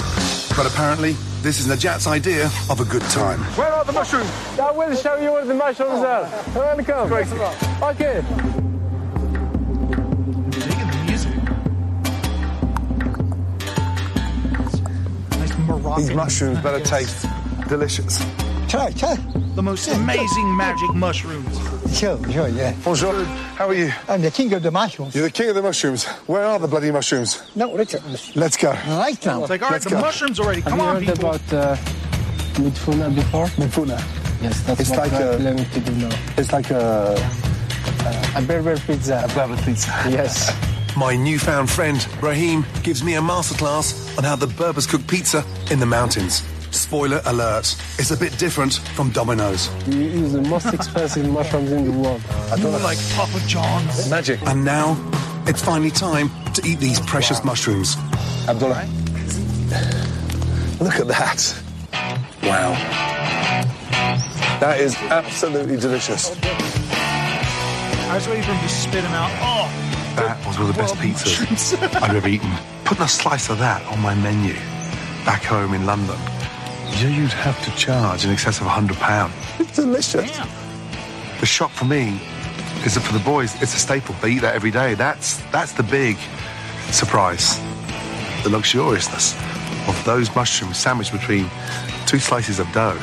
But 0.56 0.66
apparently, 0.66 1.18
this 1.42 1.60
is 1.60 1.68
Najat's 1.68 2.08
idea 2.08 2.46
of 2.70 2.80
a 2.80 2.86
good 2.86 3.02
time. 3.02 3.42
Where 3.58 3.68
are 3.68 3.84
the 3.84 3.92
mushrooms? 3.92 4.32
I 4.58 4.72
will 4.72 4.96
show 4.96 5.18
you 5.18 5.34
where 5.34 5.44
the 5.44 5.56
mushrooms 5.56 5.92
oh. 5.92 6.06
are. 6.06 6.24
Welcome. 6.56 7.12
Okay. 7.84 8.24
Digging 10.52 10.88
the 10.90 11.04
music. 11.06 11.36
These 15.98 16.12
mushrooms 16.16 16.60
better 16.62 16.80
taste 16.80 17.26
delicious. 17.68 18.24
Try, 18.72 18.90
try. 18.94 19.16
The 19.56 19.62
most 19.62 19.90
amazing 19.90 20.56
magic 20.56 20.94
mushrooms. 20.94 21.58
Sure, 21.98 22.18
sure, 22.32 22.48
yeah. 22.48 22.74
Bonjour. 22.86 23.26
How 23.58 23.68
are 23.68 23.74
you? 23.74 23.92
I'm 24.08 24.22
the 24.22 24.32
king 24.32 24.54
of 24.54 24.64
the 24.64 24.72
mushrooms. 24.72 25.14
You're 25.14 25.26
the 25.26 25.32
king 25.32 25.50
of 25.50 25.56
the 25.56 25.62
mushrooms. 25.62 26.06
Where 26.26 26.46
are 26.46 26.58
the 26.58 26.70
bloody 26.70 26.90
mushrooms? 26.90 27.44
No, 27.54 27.76
Richard. 27.76 28.02
Let's 28.36 28.56
go. 28.56 28.72
Right 28.72 29.24
now. 29.26 29.42
It's 29.42 29.50
like, 29.50 29.62
all 29.62 29.68
right, 29.68 29.74
Let's 29.74 29.84
the 29.84 29.92
go. 29.92 30.00
mushrooms 30.00 30.40
already. 30.40 30.62
Come 30.62 30.80
Have 30.80 30.80
you 30.80 30.86
on, 30.86 31.04
heard 31.04 31.16
people. 31.16 31.30
about 31.32 31.54
uh, 31.54 31.76
Midfuna 32.56 33.14
before? 33.14 33.48
Mifuna. 33.48 34.00
Yes, 34.42 34.62
that's 34.64 34.80
It's 34.80 34.90
what 34.90 35.00
like 35.00 35.12
we're 35.12 35.34
a- 35.34 35.38
planning 35.38 35.66
to 35.70 35.80
do 35.82 35.92
now. 35.92 36.20
It's 36.38 36.54
like 36.54 36.72
a, 36.72 37.16
A 38.38 38.42
Berber 38.42 38.78
pizza. 38.80 39.22
a 39.30 39.36
Berber 39.36 39.62
pizza. 39.64 39.90
Yes. 40.10 40.50
My 40.96 41.16
newfound 41.18 41.70
friend, 41.70 42.06
Raheem, 42.22 42.66
gives 42.84 43.04
me 43.04 43.16
a 43.16 43.22
masterclass 43.22 44.18
on 44.18 44.24
how 44.24 44.38
the 44.38 44.48
Berbers 44.48 44.88
cook 44.88 45.06
pizza 45.08 45.44
in 45.70 45.80
the 45.80 45.86
mountains. 45.86 46.42
Spoiler 46.72 47.22
alert, 47.26 47.76
it's 48.00 48.12
a 48.12 48.18
bit 48.18 48.38
different 48.38 48.76
from 48.96 49.10
Domino's. 49.12 49.70
You 49.88 50.00
use 50.00 50.32
the 50.34 50.42
most 50.42 50.74
expensive 50.74 51.30
mushrooms 51.30 51.72
in 51.72 51.86
the 51.86 51.92
world. 51.92 52.22
I 52.52 52.56
don't 52.58 52.72
More 52.72 52.80
like 52.80 52.98
Papa 53.14 53.40
John's. 53.46 54.10
Magic. 54.10 54.40
And 54.48 54.64
now, 54.64 54.98
it's 55.48 55.62
finally 55.62 55.92
time 55.92 56.30
to 56.54 56.66
eat 56.66 56.80
these 56.80 57.00
precious 57.02 57.44
mushrooms. 57.44 57.98
Abdullah. 58.48 58.88
Look 60.80 60.96
at 60.96 61.08
that. 61.08 61.62
Wow. 62.44 62.72
That 64.60 64.80
is 64.80 64.96
absolutely 64.96 65.78
delicious. 65.78 66.32
I 66.44 68.16
was 68.16 68.28
waiting 68.28 68.44
for 68.44 68.52
him 68.54 68.62
to 68.62 68.70
spit 68.70 69.04
them 69.04 69.14
out. 69.14 69.32
Oh, 69.42 70.16
That 70.16 70.46
was 70.48 70.58
one 70.58 70.70
of 70.70 70.76
the 70.76 70.82
best 70.82 70.96
pizzas. 70.96 71.82
I've 72.02 72.16
ever 72.16 72.28
eaten. 72.28 72.52
Putting 72.86 73.04
a 73.04 73.08
slice 73.08 73.50
of 73.50 73.60
that 73.60 73.86
on 73.88 74.00
my 74.02 74.16
menu 74.16 74.54
back 75.26 75.44
home 75.44 75.74
in 75.74 75.86
London, 75.86 76.18
you'd 77.00 77.32
have 77.34 77.62
to 77.66 77.72
charge 77.76 78.26
in 78.26 78.32
excess 78.32 78.60
of 78.62 78.68
£100. 78.68 79.60
It's 79.60 79.76
delicious. 79.76 80.30
damn. 80.32 80.48
The 81.40 81.46
shock 81.46 81.72
for 81.72 81.86
me 81.86 82.20
is 82.86 82.96
that 82.96 83.02
for 83.02 83.14
the 83.14 83.24
boys, 83.24 83.60
it's 83.62 83.76
a 83.76 83.80
staple. 83.80 84.16
They 84.22 84.32
eat 84.34 84.40
that 84.40 84.56
every 84.56 84.72
day. 84.72 84.94
That's, 84.94 85.38
that's 85.52 85.72
the 85.74 85.84
big 85.84 86.18
surprise. 86.92 87.58
The 88.44 88.50
luxuriousness 88.50 89.36
of 89.88 90.04
those 90.06 90.34
mushrooms 90.36 90.78
sandwiched 90.78 91.12
between 91.12 91.50
two 92.08 92.20
slices 92.20 92.60
of 92.60 92.72
dough. 92.72 93.00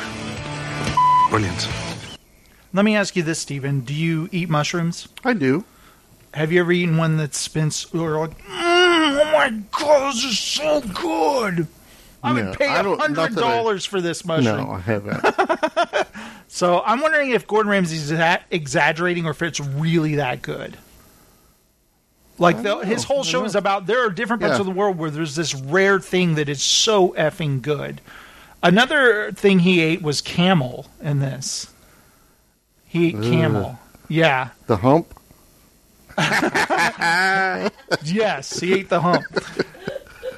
Brilliant. 1.29 1.67
Let 2.73 2.85
me 2.85 2.95
ask 2.95 3.15
you 3.15 3.23
this, 3.23 3.39
Stephen. 3.39 3.81
Do 3.81 3.93
you 3.93 4.29
eat 4.31 4.49
mushrooms? 4.49 5.07
I 5.23 5.33
do. 5.33 5.65
Have 6.33 6.51
you 6.51 6.59
ever 6.61 6.71
eaten 6.71 6.97
one 6.97 7.17
that's 7.17 7.47
been 7.47 7.67
s- 7.67 7.91
or 7.93 8.19
like, 8.19 8.37
mm, 8.37 8.49
oh 8.49 9.31
my 9.33 9.49
god, 9.71 10.13
this 10.13 10.23
is 10.25 10.39
so 10.39 10.81
good. 10.81 11.67
I 12.23 12.33
No, 12.33 12.45
would 12.49 12.57
pay 12.57 12.67
don't- 12.67 12.97
not 12.97 12.99
hundred 13.15 13.35
dollars 13.35 13.85
for 13.85 14.01
this 14.01 14.25
mushroom. 14.25 14.57
No, 14.67 14.71
I 14.71 14.79
haven't. 14.79 16.07
So 16.51 16.81
I'm 16.83 16.99
wondering 17.01 17.29
if 17.29 17.45
Gordon 17.45 17.69
Ramsay's 17.71 18.09
that 18.09 18.41
exaggerating 18.49 19.27
or 19.27 19.31
if 19.31 19.41
it's 19.43 19.59
really 19.59 20.15
that 20.15 20.41
good. 20.41 20.75
Like 22.39 22.63
the, 22.63 22.79
his 22.79 23.03
whole 23.03 23.23
show 23.23 23.45
is 23.45 23.53
about 23.55 23.85
there 23.85 24.03
are 24.03 24.09
different 24.09 24.41
parts 24.41 24.55
Yeah. 24.55 24.61
of 24.61 24.65
the 24.65 24.71
world 24.71 24.97
where 24.97 25.11
there's 25.11 25.35
this 25.35 25.53
rare 25.53 25.99
thing 25.99 26.33
that 26.35 26.49
is 26.49 26.63
so 26.63 27.09
effing 27.09 27.61
good. 27.61 28.01
Another 28.63 29.31
thing 29.31 29.59
he 29.59 29.79
ate 29.79 30.01
was 30.01 30.21
camel 30.21 30.87
in 30.99 31.19
this. 31.19 31.71
He 32.87 33.09
ate 33.09 33.21
camel. 33.21 33.77
Yeah. 34.07 34.49
The 34.65 34.77
hump. 34.77 35.13
yes, 38.03 38.59
he 38.59 38.73
ate 38.73 38.89
the 38.89 39.01
hump. 39.01 39.23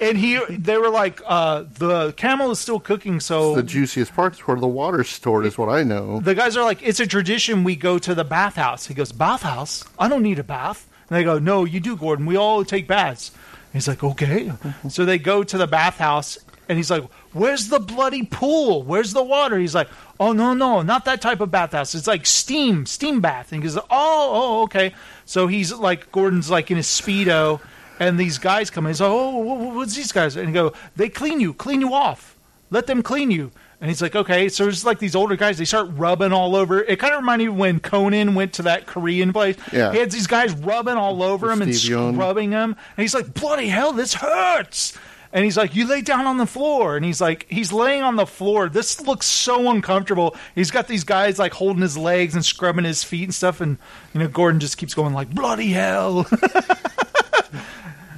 And 0.02 0.18
he, 0.18 0.44
they 0.50 0.78
were 0.78 0.90
like, 0.90 1.22
uh, 1.28 1.66
the 1.78 2.12
camel 2.14 2.50
is 2.50 2.58
still 2.58 2.80
cooking, 2.80 3.20
so 3.20 3.54
the 3.54 3.62
juiciest 3.62 4.16
part's 4.16 4.48
where 4.48 4.58
the 4.58 4.68
water's 4.68 5.10
stored, 5.10 5.46
is 5.46 5.60
what 5.60 5.70
I 5.70 5.84
know. 5.84 6.20
the 6.20 6.34
guys 6.34 6.58
are 6.58 6.64
like, 6.64 6.82
it's 6.82 7.00
a 7.00 7.06
tradition 7.06 7.64
we 7.64 7.76
go 7.76 8.00
to 8.00 8.16
the 8.16 8.24
bathhouse. 8.24 8.88
He 8.88 8.96
goes, 8.96 9.12
bathhouse? 9.12 9.86
I 10.00 10.10
don't 10.10 10.24
need 10.24 10.40
a 10.40 10.44
bath. 10.44 10.90
And 11.08 11.20
they 11.20 11.24
go, 11.24 11.38
no, 11.38 11.66
you 11.66 11.80
do, 11.80 11.96
Gordon. 11.96 12.26
We 12.26 12.36
all 12.36 12.66
take 12.66 12.88
baths. 12.88 13.32
He's 13.74 13.88
like, 13.88 14.04
okay. 14.04 14.52
so 14.90 15.06
they 15.06 15.20
go 15.20 15.44
to 15.44 15.58
the 15.58 15.68
bathhouse, 15.68 16.40
and 16.68 16.80
he's 16.80 16.90
like, 16.90 17.04
where's 17.34 17.68
the 17.68 17.80
bloody 17.80 18.24
pool? 18.24 18.82
Where's 18.82 19.14
the 19.14 19.24
water? 19.24 19.60
He's 19.60 19.76
like, 19.76 19.90
oh, 20.20 20.32
no, 20.32 20.56
no, 20.56 20.82
not 20.82 21.06
that 21.06 21.22
type 21.22 21.42
of 21.42 21.52
bathhouse. 21.52 21.94
It's 21.94 22.08
like 22.08 22.26
steam, 22.26 22.88
steam 22.88 23.22
bath. 23.22 23.52
And 23.52 23.62
he 23.62 23.70
goes, 23.70 23.78
oh, 23.78 23.86
oh, 23.90 24.64
okay. 24.64 24.96
So 25.26 25.46
he's 25.46 25.72
like, 25.72 26.12
Gordon's 26.12 26.50
like 26.50 26.72
in 26.72 26.78
his 26.78 26.88
Speedo, 26.88 27.62
and 28.02 28.20
these 28.20 28.40
guys 28.40 28.72
come 28.72 28.86
in. 28.88 28.90
He's 28.90 29.00
like, 29.00 29.12
oh, 29.12 29.38
wha- 29.38 29.54
wha- 29.54 29.74
what's 29.76 29.96
these 29.96 30.12
guys? 30.12 30.36
And 30.36 30.48
he 30.48 30.54
go, 30.54 30.74
they 30.96 31.08
clean 31.08 31.40
you, 31.40 31.54
clean 31.54 31.82
you 31.82 31.94
off. 31.94 32.36
Let 32.72 32.88
them 32.88 33.04
clean 33.04 33.30
you. 33.30 33.52
And 33.80 33.90
he's 33.90 34.02
like, 34.02 34.16
okay. 34.16 34.50
So 34.50 34.68
it's 34.68 34.84
like 34.84 34.98
these 34.98 35.16
older 35.16 35.36
guys, 35.36 35.58
they 35.60 35.66
start 35.66 35.88
rubbing 35.94 36.34
all 36.34 36.56
over. 36.56 36.82
It 36.82 36.98
kind 37.00 37.14
of 37.14 37.20
reminded 37.20 37.46
me 37.46 37.50
when 37.52 37.80
Conan 37.80 38.34
went 38.34 38.54
to 38.54 38.64
that 38.64 38.88
Korean 38.88 39.32
place. 39.32 39.56
Yeah. 39.72 39.92
He 39.92 40.00
had 40.00 40.10
these 40.10 40.26
guys 40.28 40.52
rubbing 40.54 40.96
all 40.96 41.22
over 41.22 41.52
him 41.52 41.62
and 41.62 41.76
Steven 41.76 42.00
Yeun. 42.00 42.14
scrubbing 42.16 42.52
him. 42.52 42.72
And 42.98 43.04
he's 43.04 43.14
like, 43.14 43.34
bloody 43.36 43.68
hell, 43.68 43.92
this 43.94 44.16
hurts. 44.16 44.98
And 45.34 45.46
he's 45.46 45.56
like, 45.58 45.76
you 45.76 45.86
lay 45.88 46.02
down 46.02 46.26
on 46.28 46.38
the 46.38 46.46
floor. 46.48 46.96
And 46.98 47.06
he's 47.06 47.22
like, 47.22 47.46
he's 47.50 47.72
laying 47.72 48.02
on 48.04 48.16
the 48.16 48.26
floor. 48.26 48.68
This 48.68 49.00
looks 49.02 49.28
so 49.28 49.70
uncomfortable. 49.70 50.36
He's 50.56 50.72
got 50.72 50.88
these 50.88 51.04
guys 51.04 51.38
like 51.40 51.54
holding 51.54 51.82
his 51.82 51.98
legs 51.98 52.34
and 52.36 52.44
scrubbing 52.44 52.84
his 52.86 53.04
feet 53.04 53.24
and 53.26 53.34
stuff. 53.36 53.62
And, 53.62 53.78
you 54.14 54.20
know, 54.20 54.28
Gordon 54.28 54.60
just 54.60 54.78
keeps 54.78 54.94
going 54.94 55.14
like, 55.14 55.30
bloody 55.30 55.70
hell. 55.70 56.26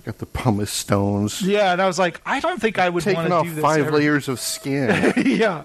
Got 0.06 0.18
the 0.18 0.26
pumice 0.26 0.72
stones. 0.72 1.42
yeah. 1.42 1.72
And 1.72 1.82
I 1.82 1.88
was 1.88 1.98
like, 1.98 2.22
I 2.26 2.40
don't 2.40 2.62
think 2.62 2.78
I 2.78 2.90
would 2.90 3.06
want 3.06 3.30
to 3.30 3.44
do 3.50 3.56
this. 3.56 3.62
five 3.62 3.88
ever. 3.88 3.98
layers 3.98 4.28
of 4.28 4.40
skin. 4.40 5.14
yeah. 5.26 5.64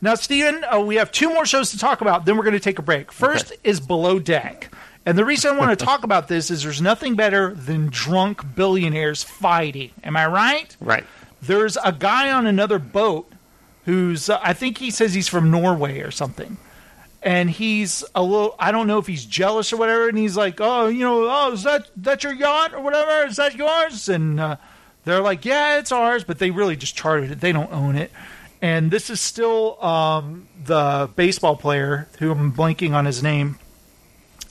Now, 0.00 0.14
Steven, 0.14 0.64
uh, 0.64 0.80
we 0.80 0.96
have 0.96 1.10
two 1.12 1.32
more 1.32 1.46
shows 1.46 1.70
to 1.70 1.78
talk 1.78 2.00
about. 2.00 2.26
Then 2.26 2.36
we're 2.36 2.42
going 2.44 2.54
to 2.54 2.60
take 2.60 2.78
a 2.78 2.82
break. 2.82 3.12
First 3.12 3.52
is 3.64 3.80
Below 3.80 4.18
Deck. 4.18 4.70
And 5.06 5.16
the 5.16 5.24
reason 5.24 5.54
I 5.54 5.58
want 5.58 5.78
to 5.78 5.84
talk 5.84 6.02
about 6.04 6.28
this 6.28 6.50
is 6.50 6.64
there's 6.64 6.82
nothing 6.82 7.14
better 7.14 7.54
than 7.54 7.88
drunk 7.90 8.54
billionaires 8.56 9.22
fighting. 9.22 9.92
Am 10.02 10.16
I 10.16 10.26
right? 10.26 10.76
Right. 10.80 11.04
There's 11.40 11.76
a 11.82 11.92
guy 11.92 12.30
on 12.32 12.46
another 12.46 12.78
boat 12.78 13.30
who's, 13.84 14.28
uh, 14.28 14.40
I 14.42 14.52
think 14.52 14.78
he 14.78 14.90
says 14.90 15.14
he's 15.14 15.28
from 15.28 15.50
Norway 15.50 16.00
or 16.00 16.10
something. 16.10 16.56
And 17.26 17.50
he's 17.50 18.04
a 18.14 18.22
little. 18.22 18.54
I 18.56 18.70
don't 18.70 18.86
know 18.86 18.98
if 18.98 19.08
he's 19.08 19.24
jealous 19.24 19.72
or 19.72 19.76
whatever. 19.76 20.08
And 20.08 20.16
he's 20.16 20.36
like, 20.36 20.60
"Oh, 20.60 20.86
you 20.86 21.00
know, 21.00 21.26
oh, 21.28 21.52
is 21.52 21.64
that 21.64 21.90
that 21.96 22.22
your 22.22 22.32
yacht 22.32 22.72
or 22.72 22.80
whatever? 22.80 23.26
Is 23.26 23.36
that 23.36 23.56
yours?" 23.56 24.08
And 24.08 24.38
uh, 24.38 24.56
they're 25.04 25.20
like, 25.20 25.44
"Yeah, 25.44 25.78
it's 25.78 25.90
ours," 25.90 26.22
but 26.22 26.38
they 26.38 26.52
really 26.52 26.76
just 26.76 26.96
chartered 26.96 27.32
it. 27.32 27.40
They 27.40 27.50
don't 27.50 27.72
own 27.72 27.96
it. 27.96 28.12
And 28.62 28.92
this 28.92 29.10
is 29.10 29.20
still 29.20 29.82
um, 29.84 30.46
the 30.64 31.10
baseball 31.16 31.56
player 31.56 32.06
who 32.20 32.30
I'm 32.30 32.52
blanking 32.52 32.92
on 32.94 33.04
his 33.04 33.24
name. 33.24 33.58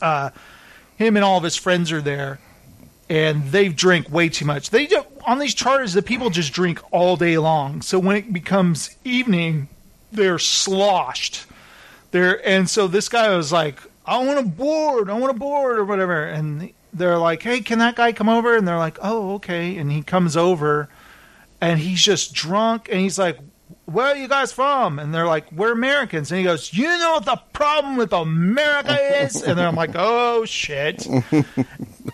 Uh, 0.01 0.31
him 0.97 1.15
and 1.15 1.23
all 1.23 1.37
of 1.37 1.43
his 1.43 1.55
friends 1.55 1.93
are 1.93 2.01
there, 2.01 2.39
and 3.09 3.51
they 3.51 3.69
drink 3.69 4.11
way 4.11 4.27
too 4.27 4.45
much. 4.45 4.69
They 4.69 4.85
do, 4.85 5.01
on 5.25 5.39
these 5.39 5.53
charters, 5.53 5.93
the 5.93 6.01
people 6.01 6.29
just 6.29 6.51
drink 6.51 6.81
all 6.91 7.15
day 7.15 7.37
long. 7.37 7.81
So 7.81 7.99
when 7.99 8.17
it 8.17 8.33
becomes 8.33 8.95
evening, 9.05 9.69
they're 10.11 10.39
sloshed. 10.39 11.45
They're 12.15 12.47
and 12.47 12.69
so 12.69 12.87
this 12.87 13.09
guy 13.09 13.35
was 13.35 13.51
like, 13.51 13.77
"I 14.05 14.19
want 14.19 14.39
a 14.39 14.43
board, 14.43 15.09
I 15.09 15.19
want 15.19 15.35
a 15.35 15.37
board, 15.37 15.77
or 15.77 15.83
whatever." 15.83 16.23
And 16.23 16.71
they're 16.93 17.17
like, 17.17 17.43
"Hey, 17.43 17.59
can 17.59 17.79
that 17.79 17.97
guy 17.97 18.13
come 18.13 18.29
over?" 18.29 18.55
And 18.55 18.65
they're 18.65 18.77
like, 18.77 18.97
"Oh, 19.01 19.33
okay." 19.33 19.75
And 19.75 19.91
he 19.91 20.01
comes 20.01 20.37
over, 20.37 20.87
and 21.59 21.77
he's 21.77 22.01
just 22.01 22.33
drunk, 22.33 22.87
and 22.89 23.01
he's 23.01 23.19
like, 23.19 23.37
"Where 23.83 24.07
are 24.07 24.15
you 24.15 24.29
guys 24.29 24.53
from?" 24.53 24.97
And 24.97 25.13
they're 25.13 25.27
like, 25.27 25.51
"We're 25.51 25.73
Americans." 25.73 26.31
And 26.31 26.37
he 26.37 26.45
goes, 26.45 26.73
"You 26.73 26.87
know 26.87 27.15
what 27.15 27.25
the 27.25 27.35
problem 27.51 27.97
with 27.97 28.13
America 28.13 28.97
is?" 29.21 29.43
And 29.45 29.59
then 29.59 29.67
I'm 29.67 29.75
like, 29.75 29.91
"Oh 29.95 30.45
shit." 30.45 31.05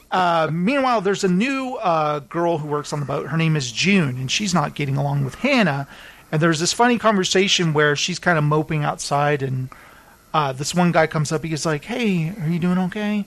Uh, 0.10 0.50
meanwhile, 0.52 1.00
there's 1.00 1.24
a 1.24 1.30
new 1.30 1.76
uh, 1.76 2.20
girl 2.20 2.58
who 2.58 2.68
works 2.68 2.92
on 2.92 3.00
the 3.00 3.06
boat. 3.06 3.28
Her 3.28 3.38
name 3.38 3.56
is 3.56 3.72
June, 3.72 4.18
and 4.18 4.30
she's 4.30 4.54
not 4.54 4.76
getting 4.76 4.98
along 4.98 5.24
with 5.24 5.36
Hannah. 5.36 5.88
And 6.34 6.42
there's 6.42 6.60
this 6.60 6.74
funny 6.74 6.98
conversation 6.98 7.72
where 7.72 7.96
she's 7.96 8.20
kind 8.20 8.38
of 8.38 8.44
moping 8.44 8.84
outside, 8.84 9.42
and 9.42 9.70
uh, 10.34 10.54
this 10.54 10.74
one 10.74 10.92
guy 10.92 11.08
comes 11.08 11.32
up. 11.32 11.44
He's 11.44 11.66
like, 11.66 11.84
"Hey, 11.86 12.34
are 12.42 12.48
you 12.48 12.60
doing 12.60 12.78
okay?" 12.78 13.26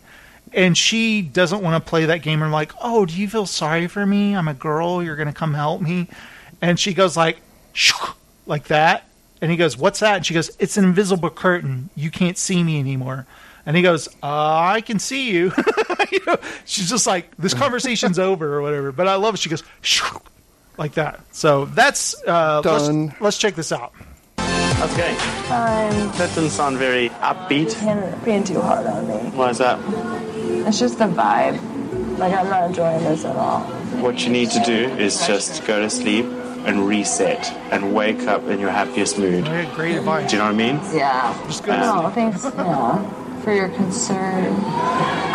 And 0.52 0.76
she 0.76 1.22
doesn't 1.22 1.62
want 1.62 1.82
to 1.82 1.88
play 1.88 2.06
that 2.06 2.22
game. 2.22 2.42
And 2.42 2.52
like, 2.52 2.72
"Oh, 2.80 3.06
do 3.06 3.14
you 3.14 3.28
feel 3.28 3.46
sorry 3.46 3.86
for 3.86 4.04
me? 4.06 4.34
I'm 4.36 4.48
a 4.48 4.54
girl. 4.54 5.02
You're 5.02 5.16
gonna 5.16 5.32
come 5.32 5.54
help 5.54 5.80
me." 5.80 6.08
And 6.60 6.78
she 6.78 6.94
goes 6.94 7.16
like, 7.16 7.38
like 8.46 8.64
that. 8.64 9.04
And 9.40 9.50
he 9.50 9.56
goes, 9.56 9.76
"What's 9.76 10.00
that?" 10.00 10.16
And 10.16 10.26
she 10.26 10.34
goes, 10.34 10.50
"It's 10.58 10.76
an 10.76 10.84
invisible 10.84 11.30
curtain. 11.30 11.90
You 11.94 12.10
can't 12.10 12.38
see 12.38 12.62
me 12.62 12.78
anymore." 12.78 13.26
And 13.66 13.76
he 13.76 13.82
goes, 13.82 14.08
uh, 14.22 14.58
"I 14.58 14.80
can 14.80 14.98
see 14.98 15.30
you." 15.30 15.52
You 16.12 16.20
know, 16.26 16.36
She's 16.64 16.88
just 16.88 17.06
like, 17.06 17.34
"This 17.38 17.54
conversation's 17.54 18.18
over" 18.30 18.54
or 18.54 18.62
whatever. 18.62 18.92
But 18.92 19.08
I 19.08 19.16
love 19.16 19.34
it. 19.34 19.40
She 19.40 19.48
goes, 19.48 19.64
like 20.76 20.92
that. 20.92 21.20
So 21.32 21.64
that's 21.66 22.14
uh, 22.26 22.60
Done. 22.62 23.06
Let's, 23.06 23.20
let's 23.20 23.38
check 23.38 23.54
this 23.54 23.72
out. 23.72 23.92
How's 24.78 24.92
it 24.92 24.96
going? 24.98 25.16
Fine. 25.16 26.08
That 26.18 26.30
doesn't 26.34 26.50
sound 26.50 26.78
very 26.78 27.08
upbeat. 27.20 27.82
You're 27.84 28.16
being 28.24 28.44
too 28.44 28.60
hard 28.60 28.86
on 28.86 29.06
me. 29.08 29.30
Why 29.36 29.50
is 29.50 29.58
that? 29.58 29.78
It's 30.66 30.78
just 30.78 30.98
the 30.98 31.04
vibe. 31.06 31.58
Like, 32.18 32.32
I'm 32.34 32.48
not 32.48 32.64
enjoying 32.64 33.02
this 33.04 33.24
at 33.24 33.36
all. 33.36 33.60
What 34.00 34.24
you 34.24 34.30
need 34.30 34.50
to 34.50 34.60
do 34.64 34.88
is 34.96 35.26
just 35.26 35.64
go 35.66 35.80
to 35.80 35.90
sleep 35.90 36.26
and 36.66 36.86
reset 36.86 37.52
and 37.72 37.94
wake 37.94 38.26
up 38.26 38.44
in 38.44 38.58
your 38.58 38.70
happiest 38.70 39.18
mood. 39.18 39.44
Great 39.74 39.96
advice. 39.96 40.30
Do 40.30 40.36
you 40.36 40.42
know 40.42 40.46
what 40.46 40.54
I 40.54 40.72
mean? 40.72 40.80
Yeah. 40.92 41.44
Just 41.46 41.64
go 41.64 41.72
to 41.72 41.78
No, 41.78 41.92
sleep. 41.92 42.04
Oh, 42.04 42.10
thanks. 42.10 42.44
Yeah. 42.44 43.40
For 43.42 43.52
your 43.52 43.68
concern. 43.68 44.54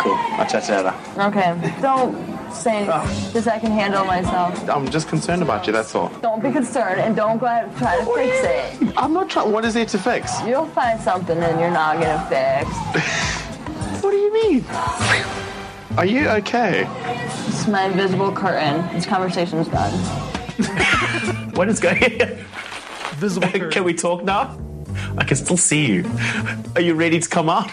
Cool. 0.00 0.16
I'll 0.16 0.46
chat 0.48 0.64
to 0.64 0.72
you 0.72 0.78
later. 0.78 0.94
Okay. 1.18 1.74
Don't 1.80 2.29
say 2.54 2.84
because 2.84 3.46
I 3.46 3.58
can 3.58 3.72
handle 3.72 4.04
myself. 4.04 4.68
I'm 4.68 4.88
just 4.90 5.08
concerned 5.08 5.42
about 5.42 5.66
you, 5.66 5.72
that's 5.72 5.94
all. 5.94 6.08
Don't 6.20 6.42
be 6.42 6.50
concerned 6.52 7.00
and 7.00 7.14
don't 7.16 7.38
go 7.38 7.46
out 7.46 7.64
and 7.64 7.76
try 7.76 7.98
to 7.98 8.04
fix 8.04 8.82
it. 8.82 8.94
I'm 8.96 9.12
not 9.12 9.30
trying. 9.30 9.52
What 9.52 9.64
is 9.64 9.74
there 9.74 9.86
to 9.86 9.98
fix? 9.98 10.40
You'll 10.46 10.66
find 10.66 11.00
something 11.00 11.38
and 11.38 11.60
you're 11.60 11.70
not 11.70 12.00
gonna 12.00 12.26
fix. 12.28 13.36
What 14.02 14.12
do 14.12 14.16
you 14.16 14.32
mean? 14.32 14.64
Are 15.98 16.06
you 16.06 16.28
okay? 16.28 16.88
It's 17.48 17.68
my 17.68 17.84
invisible 17.84 18.32
curtain. 18.32 18.86
This 18.94 19.06
conversation's 19.06 19.68
done. 19.68 19.92
What 21.54 21.68
is 21.68 21.78
going 21.78 22.22
on? 22.22 22.28
Visible 23.16 23.48
Can 23.70 23.84
we 23.84 23.92
talk 23.92 24.24
now? 24.24 24.58
I 25.18 25.24
can 25.24 25.36
still 25.36 25.58
see 25.58 25.84
you. 25.86 26.10
Are 26.74 26.80
you 26.80 26.94
ready 26.94 27.20
to 27.20 27.28
come 27.28 27.50
out? 27.50 27.70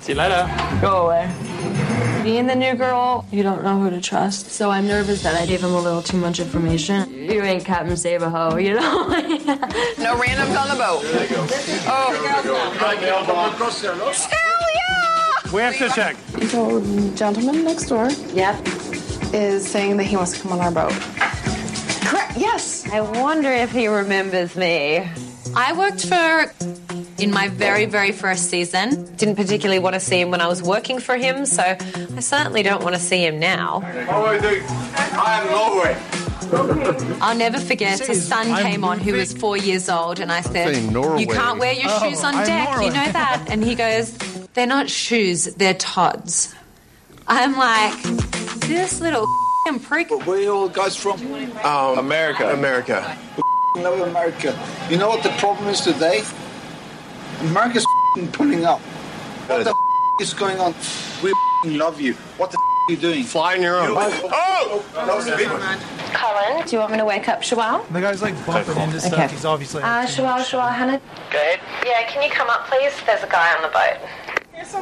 see 0.00 0.12
you 0.12 0.18
later. 0.18 0.48
Go 0.80 1.06
away. 1.06 2.05
Being 2.26 2.48
the 2.48 2.56
new 2.56 2.74
girl, 2.74 3.24
you 3.30 3.44
don't 3.44 3.62
know 3.62 3.78
who 3.80 3.88
to 3.88 4.00
trust. 4.00 4.50
So 4.50 4.68
I'm 4.68 4.88
nervous 4.88 5.22
that 5.22 5.40
I 5.40 5.46
gave 5.46 5.62
him 5.62 5.70
a 5.72 5.80
little 5.80 6.02
too 6.02 6.16
much 6.16 6.40
information. 6.40 7.08
You 7.14 7.40
ain't 7.40 7.64
Captain 7.64 7.96
Save 7.96 8.22
a 8.22 8.28
Ho, 8.28 8.56
you 8.56 8.74
know? 8.74 9.06
No 9.08 10.16
randoms 10.16 10.60
on 10.60 10.68
the 10.68 10.74
boat. 10.74 11.02
Oh. 11.86 12.10
Hell 14.28 15.54
We 15.54 15.60
have 15.60 15.76
to 15.78 15.88
check. 15.90 16.16
The 16.32 16.56
old 16.58 17.16
gentleman 17.16 17.64
next 17.64 17.86
door. 17.86 18.10
Yep. 18.34 18.66
Is 19.32 19.64
saying 19.64 19.96
that 19.98 20.04
he 20.04 20.16
wants 20.16 20.32
to 20.32 20.40
come 20.40 20.50
on 20.50 20.58
our 20.58 20.72
boat. 20.72 21.00
Correct. 22.06 22.36
Yes. 22.36 22.88
I 22.90 23.02
wonder 23.02 23.52
if 23.52 23.70
he 23.70 23.86
remembers 23.86 24.56
me. 24.56 25.08
I 25.54 25.72
worked 25.74 26.04
for 26.08 26.52
in 27.18 27.30
my 27.30 27.48
very, 27.48 27.86
very 27.86 28.12
first 28.12 28.50
season. 28.50 29.04
Didn't 29.16 29.36
particularly 29.36 29.78
want 29.78 29.94
to 29.94 30.00
see 30.00 30.20
him 30.20 30.30
when 30.30 30.40
I 30.40 30.46
was 30.46 30.62
working 30.62 30.98
for 30.98 31.16
him, 31.16 31.46
so 31.46 31.62
I 31.62 32.20
certainly 32.20 32.62
don't 32.62 32.82
want 32.82 32.94
to 32.94 33.00
see 33.00 33.24
him 33.24 33.38
now. 33.38 33.80
How 33.80 34.24
are 34.26 34.36
you? 34.36 34.62
I'm 34.68 35.50
Norway. 35.50 35.96
I'll 37.20 37.36
never 37.36 37.58
forget 37.58 37.98
his 37.98 38.26
son 38.26 38.46
came 38.62 38.84
on 38.84 38.98
who 39.00 39.14
was 39.14 39.32
four 39.32 39.56
years 39.56 39.88
old, 39.88 40.20
and 40.20 40.30
I 40.30 40.42
said, 40.42 40.76
You 40.76 41.26
can't 41.26 41.58
wear 41.58 41.72
your 41.72 41.86
Oh, 41.88 42.08
shoes 42.08 42.22
on 42.22 42.34
deck, 42.34 42.68
you 42.82 42.88
know 42.90 43.12
that? 43.12 43.46
And 43.48 43.64
he 43.64 43.74
goes, 43.74 44.16
They're 44.54 44.66
not 44.66 44.88
shoes, 44.88 45.46
they're 45.54 45.74
Tods. 45.74 46.54
I'm 47.26 47.56
like, 47.56 48.00
This 48.68 49.00
little 49.00 49.22
f***ing 49.22 49.80
prick. 49.80 50.10
Where 50.26 50.38
are 50.38 50.40
you 50.40 50.52
all 50.54 50.68
guys 50.68 50.94
from? 50.96 51.20
Um, 51.64 51.98
America. 51.98 52.52
America. 52.52 53.18
Love 53.76 54.00
America. 54.08 54.56
You 54.88 54.98
know 54.98 55.08
what 55.08 55.22
the 55.24 55.30
problem 55.30 55.68
is 55.68 55.80
today? 55.80 56.22
America's 57.42 57.84
f***ing 57.84 58.32
pulling 58.32 58.64
up. 58.64 58.80
What 58.80 59.64
the 59.64 59.70
f- 59.70 59.76
is 60.20 60.34
going 60.34 60.58
on? 60.58 60.72
We 61.22 61.30
f***ing 61.30 61.78
love 61.78 62.00
you. 62.00 62.14
What 62.38 62.50
the 62.50 62.56
f- 62.58 62.62
are 62.88 62.92
you 62.92 62.98
doing? 62.98 63.24
Flying 63.24 63.62
your 63.62 63.78
own. 63.78 63.90
Oh! 63.92 64.84
That 64.94 65.06
was 65.14 65.26
a 65.28 65.36
big 65.36 65.48
one. 65.48 65.60
Colin, 66.14 66.64
do 66.66 66.72
you 66.76 66.78
want 66.78 66.92
me 66.92 66.98
to 66.98 67.04
wake 67.04 67.28
up 67.28 67.42
Shawal? 67.42 67.86
The 67.92 68.00
guy's 68.00 68.22
like 68.22 68.34
bumping 68.46 68.76
into 68.78 69.00
stuff. 69.00 69.12
Okay. 69.14 69.28
He's 69.28 69.44
obviously. 69.44 69.82
Uh, 69.82 70.06
Shawal, 70.06 70.38
Shawal, 70.38 70.72
Hannah. 70.72 71.00
Go 71.30 71.38
ahead. 71.38 71.60
Yeah, 71.84 72.08
can 72.08 72.22
you 72.22 72.30
come 72.30 72.48
up, 72.48 72.66
please? 72.68 72.92
There's 73.04 73.22
a 73.22 73.28
guy 73.28 73.54
on 73.54 73.62
the 73.62 73.68
boat. 73.68 73.98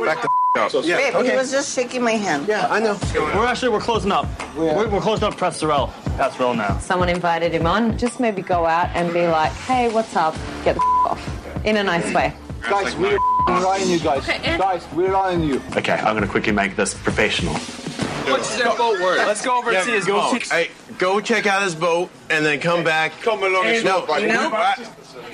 Back 0.05 0.22
the 0.22 0.28
f- 0.57 0.74
up. 0.74 0.82
Babe, 0.84 1.14
he 1.30 1.36
was 1.36 1.50
just 1.50 1.74
shaking 1.74 2.02
my 2.02 2.12
hand. 2.12 2.46
Yeah, 2.46 2.68
I 2.70 2.78
know. 2.78 2.96
We're 3.14 3.46
actually 3.46 3.70
we're 3.70 3.80
closing 3.80 4.12
up. 4.12 4.26
We're, 4.57 4.88
we're 4.88 5.00
closing 5.00 5.24
up 5.24 5.36
Press 5.36 5.59
Sorrel. 5.59 5.92
That's 6.16 6.38
real 6.38 6.55
now. 6.55 6.78
Someone 6.78 7.09
invited 7.09 7.52
him 7.52 7.66
on. 7.66 7.98
Just 7.98 8.20
maybe 8.20 8.40
go 8.42 8.64
out 8.64 8.88
and 8.94 9.12
be 9.12 9.26
like, 9.26 9.50
hey, 9.52 9.90
what's 9.92 10.14
up? 10.14 10.34
Get 10.64 10.76
the 10.76 10.80
f- 10.80 11.11
off. 11.11 11.66
In 11.66 11.76
a 11.78 11.82
nice 11.82 12.12
way. 12.14 12.32
Guys, 12.68 12.96
we 12.96 13.08
rely 13.48 13.80
on 13.82 13.88
you 13.88 13.98
guys. 13.98 14.26
Guys, 14.26 14.86
we're 14.94 15.14
on 15.14 15.42
you. 15.42 15.62
Okay, 15.76 15.92
I'm 15.92 16.14
gonna 16.14 16.26
quickly 16.26 16.52
make 16.52 16.76
this 16.76 16.94
professional. 16.94 17.54
What's 17.54 18.56
that 18.56 18.76
boat 18.78 19.00
worth? 19.00 19.18
Let's 19.18 19.44
go 19.44 19.58
over 19.58 19.70
and 19.70 19.84
see 19.84 19.92
his 19.92 20.06
go 20.06 20.14
boat. 20.20 20.40
check- 20.40 20.48
Hey, 20.50 20.70
go 20.98 21.20
check 21.20 21.46
out 21.46 21.62
his 21.62 21.74
boat 21.74 22.10
and 22.30 22.44
then 22.44 22.58
come 22.60 22.82
back. 22.82 23.12
Come 23.20 23.42
along 23.42 23.66
and 23.66 23.84
No, 23.84 23.98
slow, 23.98 24.06
buddy. 24.06 24.26
no. 24.26 24.50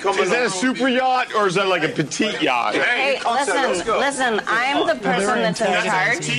Come 0.01 0.17
Is 0.19 0.29
that 0.31 0.45
a 0.45 0.49
super 0.49 0.87
yacht 0.87 1.33
or 1.35 1.47
is 1.47 1.55
that 1.55 1.67
like 1.67 1.83
a 1.83 1.87
petite 1.89 2.41
yacht? 2.41 2.73
Hey, 2.75 3.19
listen, 3.23 3.87
listen, 3.99 4.41
I'm 4.47 4.87
the 4.87 4.95
person 4.95 5.41
that's 5.41 5.61
in 5.61 5.67
charge, 5.83 6.29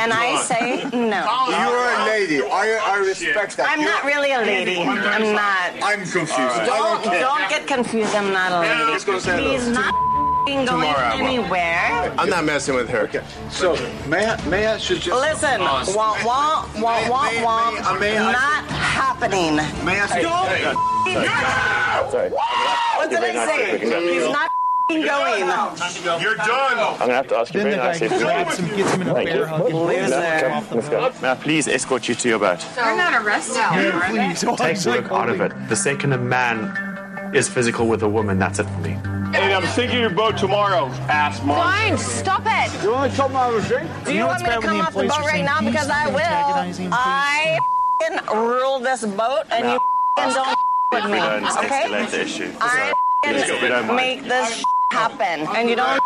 and 0.00 0.12
I 0.12 0.36
say 0.42 0.84
no. 0.92 1.22
You're 1.50 1.92
a 1.92 2.04
lady. 2.06 2.42
I, 2.42 2.78
I 2.82 2.96
respect 2.98 3.56
that. 3.58 3.68
I'm 3.68 3.80
You're- 3.80 3.92
not 3.92 4.04
really 4.04 4.32
a 4.32 4.40
lady. 4.40 4.78
I'm 4.80 5.32
not. 5.34 5.72
I'm 5.82 6.00
confused. 6.00 6.36
Don't, 6.66 7.04
don't 7.04 7.48
get 7.48 7.66
confused. 7.66 8.14
I'm 8.14 8.32
not 8.32 8.52
a 8.52 8.60
lady. 8.60 8.90
Let's 8.90 9.04
go 9.04 9.18
say 9.18 9.36
hello. 9.36 9.52
He's 9.52 9.68
not 9.68 9.94
f***ing 9.94 10.11
going 10.46 10.66
Tomorrow 10.66 10.98
I 10.98 11.16
will. 11.16 11.26
anywhere. 11.28 12.14
I'm 12.18 12.28
not 12.28 12.44
messing 12.44 12.74
with 12.74 12.88
her. 12.90 13.08
So, 13.50 13.74
may 14.08 14.26
I, 14.26 14.44
may 14.48 14.66
I 14.66 14.78
should 14.78 15.00
just... 15.00 15.20
Listen, 15.20 15.60
wah 15.60 15.84
wah 16.24 16.66
wah 16.76 17.08
wah 17.10 17.30
May- 17.30 17.42
wah. 17.44 17.98
may- 17.98 18.18
I- 18.18 18.32
Not 18.32 18.64
happening. 18.70 19.56
May 19.84 20.00
I 20.00 20.22
Don't 20.22 22.10
Sorry. 22.10 22.30
What 22.30 23.10
did 23.10 23.18
I 23.18 23.46
say? 23.46 23.78
He's 23.78 24.30
not 24.30 24.50
going. 24.88 26.20
You're 26.20 26.36
done. 26.36 26.78
I'm 26.78 26.98
gonna 26.98 27.14
have 27.14 27.28
to 27.28 27.36
ask 27.36 27.54
you 27.54 27.62
very 27.62 27.76
nicely. 27.76 28.08
grabs 28.08 28.58
him, 28.58 28.76
gets 28.76 28.92
him 28.94 29.02
in 29.02 29.08
a 29.08 29.14
Thank 29.14 29.28
bear 29.28 29.38
you. 29.38 29.44
hug. 29.46 29.66
and 29.70 29.74
Loser. 29.74 29.98
pulls 30.00 30.42
him 30.42 30.52
off 30.52 30.68
the 30.68 30.74
Let's 30.76 30.88
go. 30.88 31.12
May 31.22 31.34
please 31.40 31.68
escort 31.68 32.08
you 32.08 32.14
to 32.14 32.28
your 32.28 32.38
boat? 32.38 32.64
We're 32.76 32.96
not 32.96 33.14
arrested. 33.24 33.54
Yeah, 33.56 34.08
please. 34.10 34.58
Takes 34.58 34.84
the 34.84 34.90
look 34.90 35.10
out 35.12 35.28
of 35.30 35.40
it. 35.40 35.52
The 35.68 35.76
second 35.76 36.12
a 36.12 36.18
man 36.18 36.91
is 37.34 37.48
physical 37.48 37.86
with 37.88 38.02
a 38.02 38.08
woman, 38.08 38.38
that's 38.38 38.58
it 38.58 38.64
for 38.64 38.78
me. 38.80 38.92
And 39.34 39.36
I'm 39.36 39.66
sinking 39.68 40.00
your 40.00 40.10
boat 40.10 40.36
tomorrow, 40.36 40.86
ass 41.08 41.42
mom. 41.42 41.56
Fine, 41.56 41.98
stop 41.98 42.42
it. 42.44 42.82
You 42.82 42.92
want 42.92 43.10
to 43.10 43.16
come 43.16 43.34
out 43.34 43.54
of 43.54 43.64
a 43.64 43.68
drink? 43.68 43.90
Do 44.04 44.14
you, 44.14 44.26
want 44.26 44.42
me 44.42 44.48
to 44.50 44.60
come 44.60 44.80
off 44.80 44.92
the 44.92 45.02
boat 45.04 45.20
right 45.20 45.44
now? 45.44 45.60
Because 45.60 45.88
I 45.88 46.08
will. 46.08 46.90
I 46.92 47.58
f***ing 48.02 48.36
rule 48.36 48.78
this 48.80 49.04
boat, 49.06 49.44
and 49.50 49.64
you 49.70 49.76
f***ing 49.76 50.34
don't 50.34 50.48
f- 50.48 50.58
with 50.92 51.04
me. 51.06 51.18
Okay? 51.64 51.84
escalate 51.88 52.10
the 52.10 52.22
issue. 52.22 52.52
I 52.60 52.92
Let's 53.24 53.48
go. 53.48 53.54
We 53.62 53.68
don't 53.68 53.72
f***ing 53.72 53.86
mind. 53.86 53.96
make 53.96 54.22
this 54.24 54.62
happen, 54.90 55.46
and 55.56 55.70
you 55.70 55.76
don't 55.76 56.00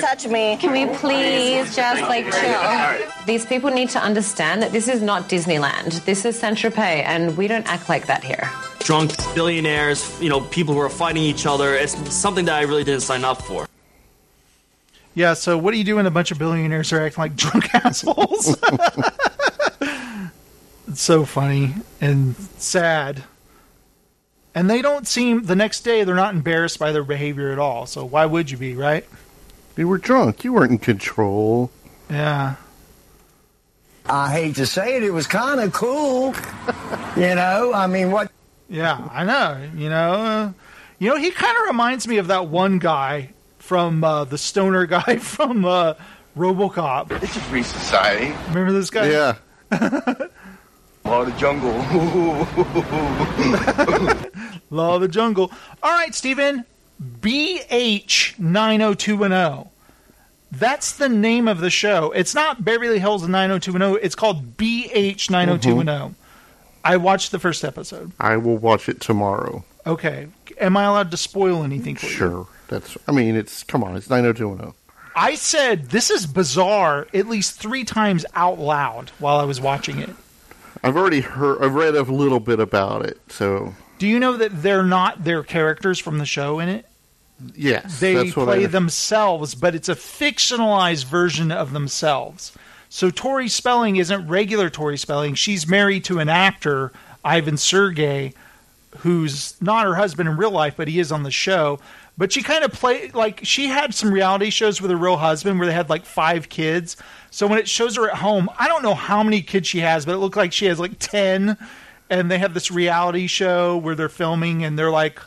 touch 0.00 0.26
me. 0.26 0.56
Can 0.56 0.72
we 0.72 0.86
please 0.96 1.74
just 1.74 2.02
like 2.02 2.30
chill? 2.32 3.08
These 3.26 3.46
people 3.46 3.70
need 3.70 3.90
to 3.90 3.98
understand 3.98 4.62
that 4.62 4.72
this 4.72 4.88
is 4.88 5.02
not 5.02 5.28
Disneyland. 5.28 6.04
This 6.04 6.24
is 6.24 6.38
Saint 6.38 6.58
Tropez, 6.58 7.04
and 7.04 7.36
we 7.36 7.48
don't 7.48 7.66
act 7.66 7.88
like 7.88 8.06
that 8.06 8.24
here. 8.24 8.50
Drunk 8.80 9.12
billionaires, 9.34 10.20
you 10.20 10.28
know, 10.28 10.40
people 10.40 10.74
who 10.74 10.80
are 10.80 10.88
fighting 10.88 11.22
each 11.22 11.46
other. 11.46 11.74
It's 11.74 11.96
something 12.12 12.44
that 12.46 12.54
I 12.54 12.62
really 12.62 12.84
didn't 12.84 13.02
sign 13.02 13.24
up 13.24 13.42
for. 13.42 13.66
Yeah, 15.14 15.34
so 15.34 15.58
what 15.58 15.72
do 15.72 15.78
you 15.78 15.84
do 15.84 15.96
when 15.96 16.06
a 16.06 16.10
bunch 16.10 16.30
of 16.30 16.38
billionaires 16.38 16.92
are 16.92 17.00
acting 17.00 17.22
like 17.22 17.36
drunk 17.36 17.74
assholes? 17.74 18.56
it's 20.88 21.02
so 21.02 21.24
funny 21.24 21.74
and 22.00 22.34
sad. 22.58 23.24
And 24.54 24.68
they 24.68 24.82
don't 24.82 25.06
seem, 25.06 25.44
the 25.44 25.56
next 25.56 25.80
day, 25.80 26.04
they're 26.04 26.14
not 26.14 26.34
embarrassed 26.34 26.78
by 26.78 26.92
their 26.92 27.04
behavior 27.04 27.52
at 27.52 27.58
all. 27.58 27.86
So 27.86 28.04
why 28.04 28.26
would 28.26 28.50
you 28.50 28.58
be, 28.58 28.74
right? 28.74 29.06
You 29.76 29.88
were 29.88 29.98
drunk. 29.98 30.44
You 30.44 30.52
weren't 30.52 30.72
in 30.72 30.78
control. 30.78 31.70
Yeah. 32.10 32.56
I 34.06 34.30
hate 34.32 34.56
to 34.56 34.66
say 34.66 34.96
it, 34.96 35.02
it 35.02 35.12
was 35.12 35.26
kind 35.26 35.60
of 35.60 35.72
cool. 35.72 36.34
you 37.16 37.34
know, 37.34 37.72
I 37.72 37.86
mean, 37.86 38.10
what? 38.10 38.30
Yeah, 38.68 39.08
I 39.12 39.24
know. 39.24 39.68
You 39.76 39.88
know, 39.88 40.12
uh, 40.12 40.52
you 40.98 41.08
know, 41.08 41.16
he 41.16 41.30
kind 41.30 41.56
of 41.58 41.66
reminds 41.66 42.06
me 42.08 42.18
of 42.18 42.26
that 42.28 42.48
one 42.48 42.78
guy 42.78 43.30
from 43.58 44.02
uh, 44.02 44.24
the 44.24 44.38
stoner 44.38 44.86
guy 44.98 45.16
from 45.16 45.64
uh, 45.64 45.94
RoboCop. 46.36 47.22
It's 47.22 47.36
a 47.36 47.40
free 47.40 47.62
society. 47.62 48.34
Remember 48.48 48.72
this 48.72 48.90
guy? 48.90 49.08
Yeah. 49.10 49.36
Law 51.04 51.22
of 51.22 51.26
the 51.26 51.38
jungle. 51.38 51.72
Law 54.70 54.94
of 54.96 55.00
the 55.00 55.08
jungle. 55.08 55.50
All 55.82 55.92
right, 55.92 56.14
Steven. 56.14 56.64
BH 57.20 58.38
90210. 58.38 59.68
That's 60.50 60.92
the 60.92 61.08
name 61.08 61.48
of 61.48 61.60
the 61.60 61.70
show. 61.70 62.12
It's 62.12 62.34
not 62.34 62.64
Beverly 62.64 62.98
Hills 62.98 63.26
90210. 63.26 64.04
It's 64.04 64.14
called 64.14 64.56
BH 64.56 65.30
90210. 65.30 65.86
Mm-hmm. 65.86 66.12
I 66.84 66.96
watched 66.96 67.32
the 67.32 67.38
first 67.38 67.64
episode. 67.64 68.12
I 68.20 68.36
will 68.36 68.58
watch 68.58 68.88
it 68.88 69.00
tomorrow. 69.00 69.64
Okay. 69.86 70.28
Am 70.60 70.76
I 70.76 70.84
allowed 70.84 71.10
to 71.12 71.16
spoil 71.16 71.62
anything 71.62 71.96
for 71.96 72.06
you? 72.06 72.12
Sure. 72.12 72.46
That's. 72.68 72.98
I 73.08 73.12
mean, 73.12 73.36
it's. 73.36 73.62
Come 73.62 73.82
on. 73.82 73.96
It's 73.96 74.10
90210. 74.10 74.74
I 75.14 75.34
said 75.34 75.90
this 75.90 76.10
is 76.10 76.26
bizarre 76.26 77.06
at 77.12 77.26
least 77.28 77.58
three 77.60 77.84
times 77.84 78.24
out 78.34 78.58
loud 78.58 79.10
while 79.18 79.38
I 79.38 79.44
was 79.44 79.60
watching 79.60 79.98
it. 79.98 80.10
I've 80.82 80.96
already 80.96 81.20
heard. 81.20 81.62
I've 81.62 81.74
read 81.74 81.94
a 81.94 82.02
little 82.02 82.40
bit 82.40 82.60
about 82.60 83.04
it. 83.04 83.20
So 83.28 83.74
Do 83.98 84.06
you 84.06 84.18
know 84.18 84.36
that 84.36 84.62
they're 84.62 84.82
not 84.82 85.24
their 85.24 85.42
characters 85.42 85.98
from 85.98 86.18
the 86.18 86.26
show 86.26 86.58
in 86.58 86.68
it? 86.68 86.86
Yes, 87.54 88.00
They 88.00 88.30
play 88.30 88.66
themselves, 88.66 89.54
but 89.54 89.74
it's 89.74 89.88
a 89.88 89.94
fictionalized 89.94 91.04
version 91.04 91.50
of 91.50 91.72
themselves. 91.72 92.52
So 92.88 93.10
Tori 93.10 93.48
Spelling 93.48 93.96
isn't 93.96 94.28
regular 94.28 94.68
Tori 94.68 94.98
Spelling. 94.98 95.34
She's 95.34 95.66
married 95.66 96.04
to 96.04 96.18
an 96.18 96.28
actor, 96.28 96.92
Ivan 97.24 97.56
Sergei, 97.56 98.34
who's 98.98 99.54
not 99.60 99.86
her 99.86 99.94
husband 99.94 100.28
in 100.28 100.36
real 100.36 100.50
life, 100.50 100.74
but 100.76 100.88
he 100.88 101.00
is 101.00 101.10
on 101.10 101.22
the 101.22 101.30
show. 101.30 101.80
But 102.18 102.32
she 102.32 102.42
kind 102.42 102.64
of 102.64 102.72
played 102.72 103.14
like 103.14 103.40
she 103.44 103.68
had 103.68 103.94
some 103.94 104.12
reality 104.12 104.50
shows 104.50 104.82
with 104.82 104.90
her 104.90 104.96
real 104.96 105.16
husband 105.16 105.58
where 105.58 105.66
they 105.66 105.72
had 105.74 105.88
like 105.88 106.04
five 106.04 106.48
kids. 106.48 106.96
So 107.30 107.46
when 107.46 107.58
it 107.58 107.68
shows 107.68 107.96
her 107.96 108.10
at 108.10 108.16
home, 108.16 108.50
I 108.58 108.68
don't 108.68 108.82
know 108.82 108.94
how 108.94 109.22
many 109.22 109.40
kids 109.40 109.66
she 109.66 109.78
has, 109.80 110.04
but 110.04 110.14
it 110.14 110.18
looked 110.18 110.36
like 110.36 110.52
she 110.52 110.66
has 110.66 110.78
like 110.78 110.98
10. 110.98 111.56
And 112.10 112.30
they 112.30 112.36
have 112.38 112.52
this 112.52 112.70
reality 112.70 113.26
show 113.26 113.78
where 113.78 113.94
they're 113.94 114.10
filming 114.10 114.64
and 114.64 114.78
they're 114.78 114.90
like, 114.90 115.18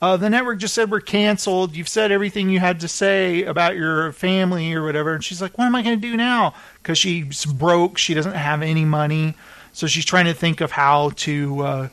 uh, 0.00 0.16
the 0.16 0.30
network 0.30 0.58
just 0.58 0.74
said 0.74 0.90
we're 0.90 1.00
canceled. 1.00 1.76
You've 1.76 1.88
said 1.88 2.10
everything 2.10 2.48
you 2.48 2.58
had 2.58 2.80
to 2.80 2.88
say 2.88 3.42
about 3.42 3.76
your 3.76 4.12
family 4.12 4.72
or 4.72 4.82
whatever. 4.82 5.14
And 5.14 5.22
she's 5.22 5.42
like, 5.42 5.58
what 5.58 5.66
am 5.66 5.74
I 5.74 5.82
going 5.82 6.00
to 6.00 6.08
do 6.08 6.16
now? 6.16 6.54
Because 6.82 6.96
she's 6.96 7.44
broke. 7.44 7.98
She 7.98 8.14
doesn't 8.14 8.32
have 8.32 8.62
any 8.62 8.86
money. 8.86 9.34
So 9.72 9.86
she's 9.86 10.06
trying 10.06 10.24
to 10.24 10.32
think 10.34 10.62
of 10.62 10.72
how 10.72 11.10
to 11.16 11.60
uh, 11.60 11.88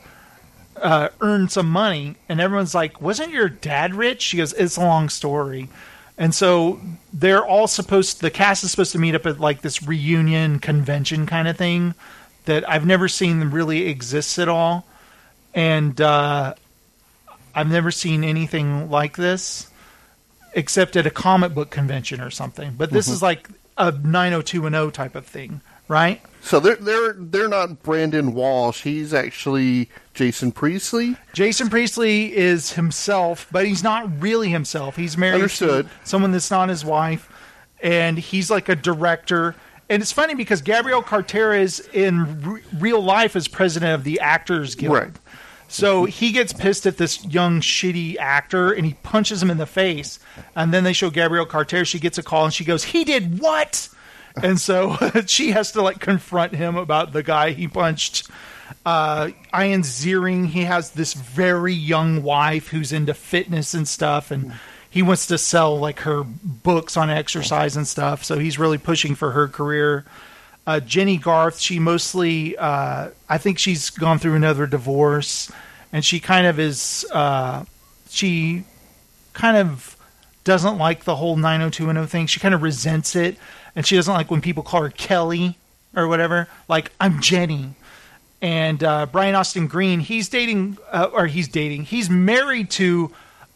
uh, 0.76 1.08
earn 1.20 1.48
some 1.50 1.68
money. 1.68 2.16
And 2.30 2.40
everyone's 2.40 2.74
like, 2.74 3.00
wasn't 3.02 3.30
your 3.30 3.50
dad 3.50 3.94
rich? 3.94 4.22
She 4.22 4.38
goes, 4.38 4.54
it's 4.54 4.78
a 4.78 4.80
long 4.80 5.10
story. 5.10 5.68
And 6.16 6.34
so 6.34 6.80
they're 7.12 7.44
all 7.44 7.66
supposed, 7.66 8.22
the 8.22 8.30
cast 8.30 8.64
is 8.64 8.70
supposed 8.70 8.92
to 8.92 8.98
meet 8.98 9.14
up 9.14 9.26
at 9.26 9.38
like 9.38 9.60
this 9.60 9.82
reunion 9.82 10.60
convention 10.60 11.26
kind 11.26 11.46
of 11.46 11.58
thing 11.58 11.94
that 12.46 12.66
I've 12.68 12.86
never 12.86 13.06
seen 13.06 13.50
really 13.50 13.86
exists 13.86 14.38
at 14.38 14.48
all. 14.48 14.86
And, 15.54 16.00
uh, 16.00 16.54
I've 17.54 17.70
never 17.70 17.90
seen 17.90 18.24
anything 18.24 18.90
like 18.90 19.16
this 19.16 19.68
except 20.54 20.96
at 20.96 21.06
a 21.06 21.10
comic 21.10 21.54
book 21.54 21.70
convention 21.70 22.20
or 22.20 22.30
something. 22.30 22.74
But 22.76 22.90
this 22.90 23.08
Mhm. 23.08 23.12
is 23.12 23.22
like 23.22 23.48
a 23.76 23.92
90210 23.92 24.90
type 24.90 25.14
of 25.14 25.26
thing, 25.26 25.60
right? 25.88 26.20
So 26.40 26.60
they're 26.60 26.76
they're 26.76 27.14
they're 27.18 27.48
not 27.48 27.82
Brandon 27.82 28.32
Walsh. 28.32 28.82
He's 28.82 29.12
actually 29.12 29.90
Jason 30.14 30.52
Priestley. 30.52 31.16
Jason 31.32 31.68
Priestley 31.68 32.34
is 32.36 32.72
himself, 32.72 33.46
but 33.50 33.66
he's 33.66 33.82
not 33.82 34.20
really 34.22 34.48
himself. 34.48 34.96
He's 34.96 35.16
married 35.18 35.34
Understood. 35.34 35.86
to 35.86 36.08
someone 36.08 36.32
that's 36.32 36.50
not 36.50 36.68
his 36.68 36.84
wife, 36.84 37.28
and 37.82 38.18
he's 38.18 38.50
like 38.50 38.68
a 38.68 38.76
director. 38.76 39.54
And 39.90 40.02
it's 40.02 40.12
funny 40.12 40.34
because 40.34 40.60
Gabrielle 40.62 41.02
Carteris 41.02 41.80
in 41.92 42.42
re- 42.42 42.62
real 42.78 43.00
life 43.02 43.34
is 43.36 43.48
president 43.48 43.94
of 43.94 44.04
the 44.04 44.20
Actors 44.20 44.74
Guild. 44.74 44.94
Right. 44.94 45.10
So 45.68 46.06
he 46.06 46.32
gets 46.32 46.52
pissed 46.52 46.86
at 46.86 46.96
this 46.96 47.24
young 47.24 47.60
shitty 47.60 48.16
actor 48.16 48.72
and 48.72 48.86
he 48.86 48.94
punches 49.02 49.42
him 49.42 49.50
in 49.50 49.58
the 49.58 49.66
face. 49.66 50.18
And 50.56 50.72
then 50.72 50.82
they 50.82 50.94
show 50.94 51.10
Gabrielle 51.10 51.46
Carter. 51.46 51.84
She 51.84 51.98
gets 51.98 52.16
a 52.16 52.22
call 52.22 52.46
and 52.46 52.54
she 52.54 52.64
goes, 52.64 52.84
"He 52.84 53.04
did 53.04 53.38
what?" 53.38 53.88
And 54.42 54.58
so 54.60 54.96
she 55.26 55.50
has 55.50 55.72
to 55.72 55.82
like 55.82 56.00
confront 56.00 56.54
him 56.54 56.76
about 56.76 57.12
the 57.12 57.22
guy 57.22 57.50
he 57.50 57.68
punched. 57.68 58.28
Uh, 58.84 59.30
Ian 59.54 59.82
Ziering, 59.82 60.46
he 60.46 60.64
has 60.64 60.90
this 60.90 61.14
very 61.14 61.74
young 61.74 62.22
wife 62.22 62.68
who's 62.68 62.92
into 62.92 63.14
fitness 63.14 63.74
and 63.74 63.86
stuff, 63.86 64.30
and 64.30 64.54
he 64.88 65.02
wants 65.02 65.26
to 65.26 65.38
sell 65.38 65.78
like 65.78 66.00
her 66.00 66.24
books 66.24 66.96
on 66.96 67.10
exercise 67.10 67.76
and 67.76 67.86
stuff. 67.86 68.24
So 68.24 68.38
he's 68.38 68.58
really 68.58 68.78
pushing 68.78 69.14
for 69.14 69.32
her 69.32 69.48
career. 69.48 70.04
Uh, 70.68 70.80
Jennie 70.80 71.16
Garth, 71.16 71.58
she 71.60 71.78
mostly, 71.78 72.54
uh, 72.58 73.08
I 73.26 73.38
think 73.38 73.58
she's 73.58 73.88
gone 73.88 74.18
through 74.18 74.34
another 74.34 74.66
divorce, 74.66 75.50
and 75.94 76.04
she 76.04 76.20
kind 76.20 76.46
of 76.46 76.60
is, 76.60 77.06
uh, 77.10 77.64
she 78.10 78.64
kind 79.32 79.56
of 79.56 79.96
doesn't 80.44 80.76
like 80.76 81.04
the 81.04 81.16
whole 81.16 81.36
90210 81.36 82.06
thing. 82.06 82.26
She 82.26 82.38
kind 82.38 82.54
of 82.54 82.60
resents 82.62 83.16
it, 83.16 83.38
and 83.74 83.86
she 83.86 83.96
doesn't 83.96 84.12
like 84.12 84.30
when 84.30 84.42
people 84.42 84.62
call 84.62 84.82
her 84.82 84.90
Kelly 84.90 85.56
or 85.96 86.06
whatever. 86.06 86.48
Like, 86.68 86.92
I'm 87.00 87.22
Jenny. 87.22 87.70
And 88.42 88.84
uh, 88.84 89.06
Brian 89.06 89.34
Austin 89.34 89.68
Green, 89.68 90.00
he's 90.00 90.28
dating, 90.28 90.76
uh, 90.92 91.08
or 91.14 91.28
he's 91.28 91.48
dating, 91.48 91.84
he's 91.84 92.10
married 92.10 92.68
to 92.72 93.10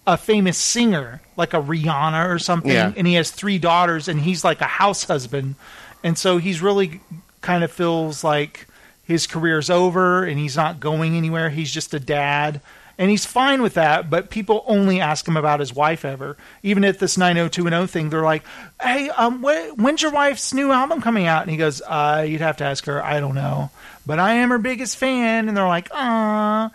a 0.07 0.17
famous 0.17 0.57
singer, 0.57 1.21
like 1.37 1.53
a 1.53 1.59
Rihanna 1.63 2.29
or 2.31 2.39
something, 2.39 2.73
Yeah. 2.73 2.91
and 2.97 3.07
he 3.07 3.15
has 3.15 3.31
three 3.31 3.59
daughters, 3.59 4.09
and 4.09 4.19
he's 4.19 4.43
like 4.45 4.63
a 4.63 4.67
house 4.67 5.05
husband. 5.05 5.57
And 6.03 6.17
so 6.19 6.39
he's 6.39 6.61
really 6.61 7.01
kind 7.41 7.65
of 7.65 7.73
feels 7.73 8.23
like 8.25 8.67
his 9.05 9.27
career's 9.27 9.71
over 9.71 10.25
and 10.25 10.39
he's 10.39 10.57
not 10.57 10.81
going 10.81 11.17
anywhere. 11.17 11.51
He's 11.51 11.71
just 11.73 11.95
a 11.95 12.01
dad. 12.01 12.61
And 12.99 13.11
he's 13.11 13.25
fine 13.25 13.63
with 13.63 13.75
that, 13.75 14.11
but 14.11 14.31
people 14.31 14.63
only 14.67 15.01
ask 15.01 15.27
him 15.27 15.37
about 15.37 15.61
his 15.61 15.75
wife 15.75 16.05
ever. 16.05 16.37
Even 16.63 16.85
at 16.85 16.99
this 16.99 17.17
90210 17.17 17.89
thing, 17.89 18.11
they're 18.11 18.23
like, 18.23 18.45
hey, 18.81 19.09
um, 19.11 19.43
wh- 19.43 19.77
when's 19.79 20.03
your 20.03 20.13
wife's 20.13 20.53
new 20.53 20.71
album 20.71 21.01
coming 21.01 21.27
out? 21.27 21.43
And 21.43 21.51
he 21.51 21.57
goes, 21.57 21.81
uh, 21.83 22.25
you'd 22.29 22.43
have 22.43 22.59
to 22.59 22.65
ask 22.65 22.85
her. 22.85 23.03
I 23.03 23.19
don't 23.19 23.35
know. 23.35 23.71
But 24.07 24.19
I 24.19 24.35
am 24.35 24.51
her 24.51 24.59
biggest 24.59 24.99
fan. 24.99 25.49
And 25.49 25.57
they're 25.57 25.67
like, 25.67 25.89
ah. 25.93 26.71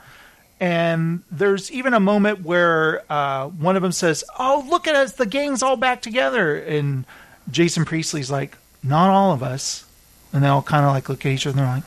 And 0.60 1.22
there's 1.32 1.72
even 1.72 1.94
a 1.94 2.00
moment 2.00 2.44
where 2.44 3.04
uh, 3.12 3.48
one 3.48 3.76
of 3.76 3.84
them 3.84 3.92
says, 3.92 4.24
"Oh, 4.40 4.66
look 4.68 4.88
at 4.88 4.96
us! 4.96 5.12
The 5.12 5.28
gang's 5.28 5.62
all 5.62 5.78
back 5.78 6.02
together." 6.02 6.58
And 6.58 7.06
Jason 7.52 7.86
Priestley's 7.86 8.32
like, 8.32 8.58
"Not 8.88 9.10
all 9.10 9.34
of 9.34 9.44
us." 9.44 9.86
And 10.34 10.44
they 10.44 10.48
all 10.48 10.62
kind 10.62 10.86
of 10.86 10.92
like 10.92 11.10
look 11.10 11.26
at 11.26 11.32
each 11.32 11.48
other 11.48 11.58
and 11.58 11.68
they're 11.68 11.76
like, 11.76 11.84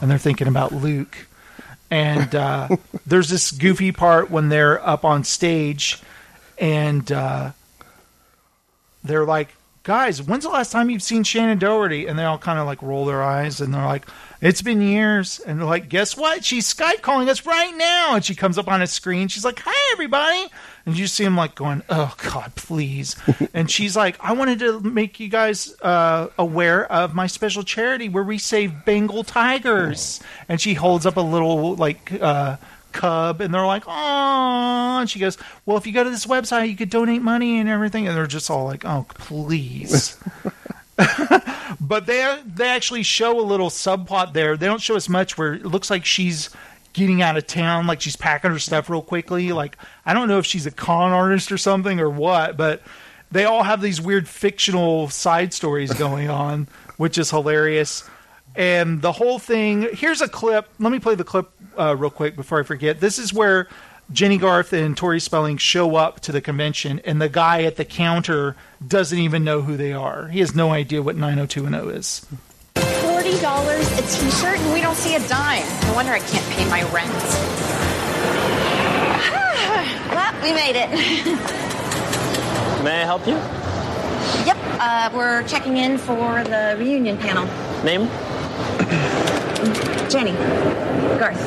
and 0.00 0.10
they're 0.10 0.18
thinking 0.18 0.48
about 0.48 0.72
Luke. 0.72 1.26
And 1.90 2.34
uh, 2.34 2.68
there's 3.06 3.28
this 3.28 3.52
goofy 3.52 3.92
part 3.92 4.30
when 4.30 4.48
they're 4.48 4.84
up 4.86 5.04
on 5.04 5.24
stage, 5.24 6.02
and 6.58 7.10
uh, 7.12 7.52
they're 9.04 9.24
like, 9.24 9.54
"Guys, 9.84 10.20
when's 10.22 10.44
the 10.44 10.50
last 10.50 10.72
time 10.72 10.90
you've 10.90 11.02
seen 11.02 11.22
Shannen 11.22 11.58
Doherty?" 11.58 12.06
And 12.06 12.18
they 12.18 12.24
all 12.24 12.38
kind 12.38 12.58
of 12.58 12.66
like 12.66 12.82
roll 12.82 13.04
their 13.04 13.22
eyes, 13.22 13.60
and 13.60 13.72
they're 13.72 13.84
like, 13.84 14.06
"It's 14.40 14.62
been 14.62 14.80
years." 14.80 15.40
And 15.40 15.58
they're 15.58 15.66
like, 15.66 15.88
"Guess 15.88 16.16
what? 16.16 16.44
She's 16.44 16.72
Skype 16.72 17.02
calling 17.02 17.28
us 17.28 17.46
right 17.46 17.74
now." 17.76 18.14
And 18.14 18.24
she 18.24 18.34
comes 18.34 18.58
up 18.58 18.68
on 18.68 18.82
a 18.82 18.86
screen. 18.86 19.28
She's 19.28 19.44
like, 19.44 19.60
"Hi, 19.64 19.92
everybody!" 19.92 20.46
And 20.84 20.96
you 20.96 21.06
see 21.06 21.24
him 21.24 21.36
like 21.36 21.54
going, 21.54 21.82
"Oh 21.88 22.14
God, 22.18 22.54
please!" 22.54 23.16
and 23.54 23.70
she's 23.70 23.96
like, 23.96 24.16
"I 24.20 24.32
wanted 24.32 24.58
to 24.60 24.80
make 24.80 25.18
you 25.20 25.28
guys 25.28 25.74
uh, 25.82 26.28
aware 26.38 26.90
of 26.90 27.14
my 27.14 27.26
special 27.26 27.62
charity 27.62 28.08
where 28.08 28.24
we 28.24 28.38
save 28.38 28.84
Bengal 28.84 29.24
tigers." 29.24 30.20
And 30.48 30.60
she 30.60 30.74
holds 30.74 31.06
up 31.06 31.16
a 31.16 31.20
little 31.20 31.74
like 31.74 32.12
uh, 32.20 32.56
cub, 32.92 33.40
and 33.40 33.52
they're 33.52 33.66
like, 33.66 33.84
"Oh," 33.86 34.98
and 35.00 35.08
she 35.10 35.18
goes, 35.18 35.38
"Well, 35.64 35.76
if 35.76 35.86
you 35.86 35.92
go 35.92 36.04
to 36.04 36.10
this 36.10 36.26
website, 36.26 36.68
you 36.68 36.76
could 36.76 36.90
donate 36.90 37.22
money 37.22 37.58
and 37.58 37.68
everything," 37.68 38.06
and 38.06 38.16
they're 38.16 38.26
just 38.26 38.50
all 38.50 38.64
like, 38.64 38.84
"Oh, 38.84 39.06
please." 39.08 40.16
but 41.80 42.06
they 42.06 42.40
they 42.46 42.68
actually 42.68 43.02
show 43.02 43.38
a 43.38 43.42
little 43.42 43.68
subplot 43.68 44.32
there. 44.32 44.56
They 44.56 44.66
don't 44.66 44.80
show 44.80 44.96
us 44.96 45.08
much 45.08 45.36
where 45.36 45.54
it 45.54 45.66
looks 45.66 45.90
like 45.90 46.04
she's 46.04 46.50
getting 46.94 47.20
out 47.20 47.36
of 47.36 47.46
town, 47.46 47.86
like 47.86 48.00
she's 48.00 48.16
packing 48.16 48.50
her 48.50 48.58
stuff 48.58 48.88
real 48.88 49.02
quickly. 49.02 49.52
Like 49.52 49.76
I 50.06 50.14
don't 50.14 50.28
know 50.28 50.38
if 50.38 50.46
she's 50.46 50.64
a 50.66 50.70
con 50.70 51.12
artist 51.12 51.52
or 51.52 51.58
something 51.58 52.00
or 52.00 52.08
what, 52.08 52.56
but 52.56 52.82
they 53.30 53.44
all 53.44 53.62
have 53.62 53.82
these 53.82 54.00
weird 54.00 54.26
fictional 54.26 55.10
side 55.10 55.52
stories 55.52 55.92
going 55.98 56.30
on, 56.30 56.68
which 56.96 57.18
is 57.18 57.30
hilarious. 57.30 58.08
And 58.54 59.02
the 59.02 59.12
whole 59.12 59.38
thing. 59.38 59.88
Here's 59.92 60.22
a 60.22 60.28
clip. 60.28 60.68
Let 60.78 60.90
me 60.90 60.98
play 60.98 61.14
the 61.14 61.24
clip 61.24 61.50
uh, 61.78 61.94
real 61.94 62.10
quick 62.10 62.36
before 62.36 62.58
I 62.58 62.62
forget. 62.62 63.00
This 63.00 63.18
is 63.18 63.34
where 63.34 63.68
Jennie 64.12 64.38
Garth 64.38 64.72
and 64.72 64.96
Tori 64.96 65.18
Spelling 65.18 65.56
show 65.56 65.96
up 65.96 66.20
to 66.20 66.30
the 66.32 66.40
convention, 66.40 67.00
and 67.04 67.20
the 67.20 67.28
guy 67.28 67.64
at 67.64 67.74
the 67.76 67.84
counter 67.84 68.54
doesn't 68.86 69.18
even 69.18 69.42
know 69.42 69.62
who 69.62 69.76
they 69.76 69.92
are. 69.92 70.28
He 70.28 70.38
has 70.40 70.54
no 70.54 70.70
idea 70.70 71.02
what 71.02 71.16
90210 71.16 71.96
is. 71.96 72.24
Forty 73.02 73.36
dollars 73.40 73.90
a 73.98 74.02
T-shirt, 74.02 74.58
and 74.60 74.72
we 74.72 74.80
don't 74.80 74.94
see 74.96 75.16
a 75.16 75.28
dime. 75.28 75.66
No 75.88 75.94
wonder 75.94 76.12
I 76.12 76.20
can't 76.20 76.46
pay 76.54 76.64
my 76.70 76.82
rent. 76.92 77.10
well, 80.14 80.32
we 80.42 80.52
made 80.52 80.76
it. 80.76 80.88
May 82.84 83.02
I 83.02 83.04
help 83.04 83.26
you? 83.26 83.34
yep, 84.46 84.56
uh, 84.80 85.10
we're 85.12 85.42
checking 85.48 85.78
in 85.78 85.98
for 85.98 86.44
the 86.44 86.76
reunion 86.78 87.18
panel. 87.18 87.44
Name? 87.84 88.06
Jennie 90.08 90.32
Garth. 91.18 91.42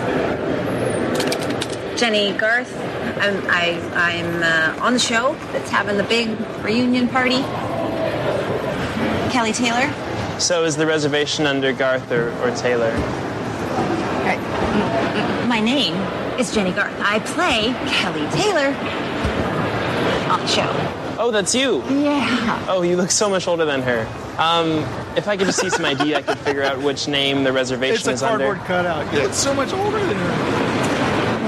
Jennie 2.00 2.32
Garth. 2.38 2.74
I'm 3.20 3.46
I, 3.50 3.78
I'm 3.94 4.42
uh, 4.80 4.86
on 4.86 4.94
the 4.94 5.00
show 5.00 5.34
that's 5.52 5.70
having 5.70 5.98
the 5.98 6.04
big 6.06 6.30
reunion 6.64 7.10
party. 7.10 7.40
Kelly 9.34 9.52
Taylor. 9.52 9.92
So 10.40 10.64
is 10.64 10.78
the 10.78 10.86
reservation 10.86 11.46
under 11.46 11.74
Garth 11.74 12.10
or, 12.14 12.32
or 12.42 12.52
Taylor? 12.56 12.94
My 15.46 15.60
name 15.60 15.96
is 16.40 16.54
Jennie 16.54 16.72
Garth. 16.72 16.96
I 17.02 17.20
play 17.20 17.74
Kelly 17.92 18.26
Taylor 18.32 18.68
on 20.32 20.40
the 20.40 20.48
show. 20.48 21.16
Oh, 21.22 21.32
that's 21.32 21.54
you. 21.54 21.84
Yeah. 21.90 22.66
Oh, 22.70 22.82
you 22.82 22.96
look 22.96 23.12
so 23.12 23.30
much 23.30 23.46
older 23.46 23.66
than 23.66 23.82
her. 23.82 24.08
Um, 24.38 24.86
if 25.18 25.28
I 25.28 25.36
could 25.36 25.48
just 25.48 25.60
see 25.60 25.70
some 25.70 25.84
ID, 25.84 26.16
I 26.16 26.22
could 26.22 26.38
figure 26.40 26.64
out 26.64 26.82
which 26.82 27.10
name 27.10 27.44
the 27.44 27.52
reservation 27.52 27.96
It's 27.96 28.08
a 28.08 28.12
is 28.12 28.24
under. 28.24 28.46
cardboard 28.46 28.66
cutout. 28.68 29.14
You 29.14 29.24
look 29.24 29.34
so 29.34 29.54
much 29.54 29.74
older 29.74 30.00
than 30.00 30.16
her. 30.16 30.59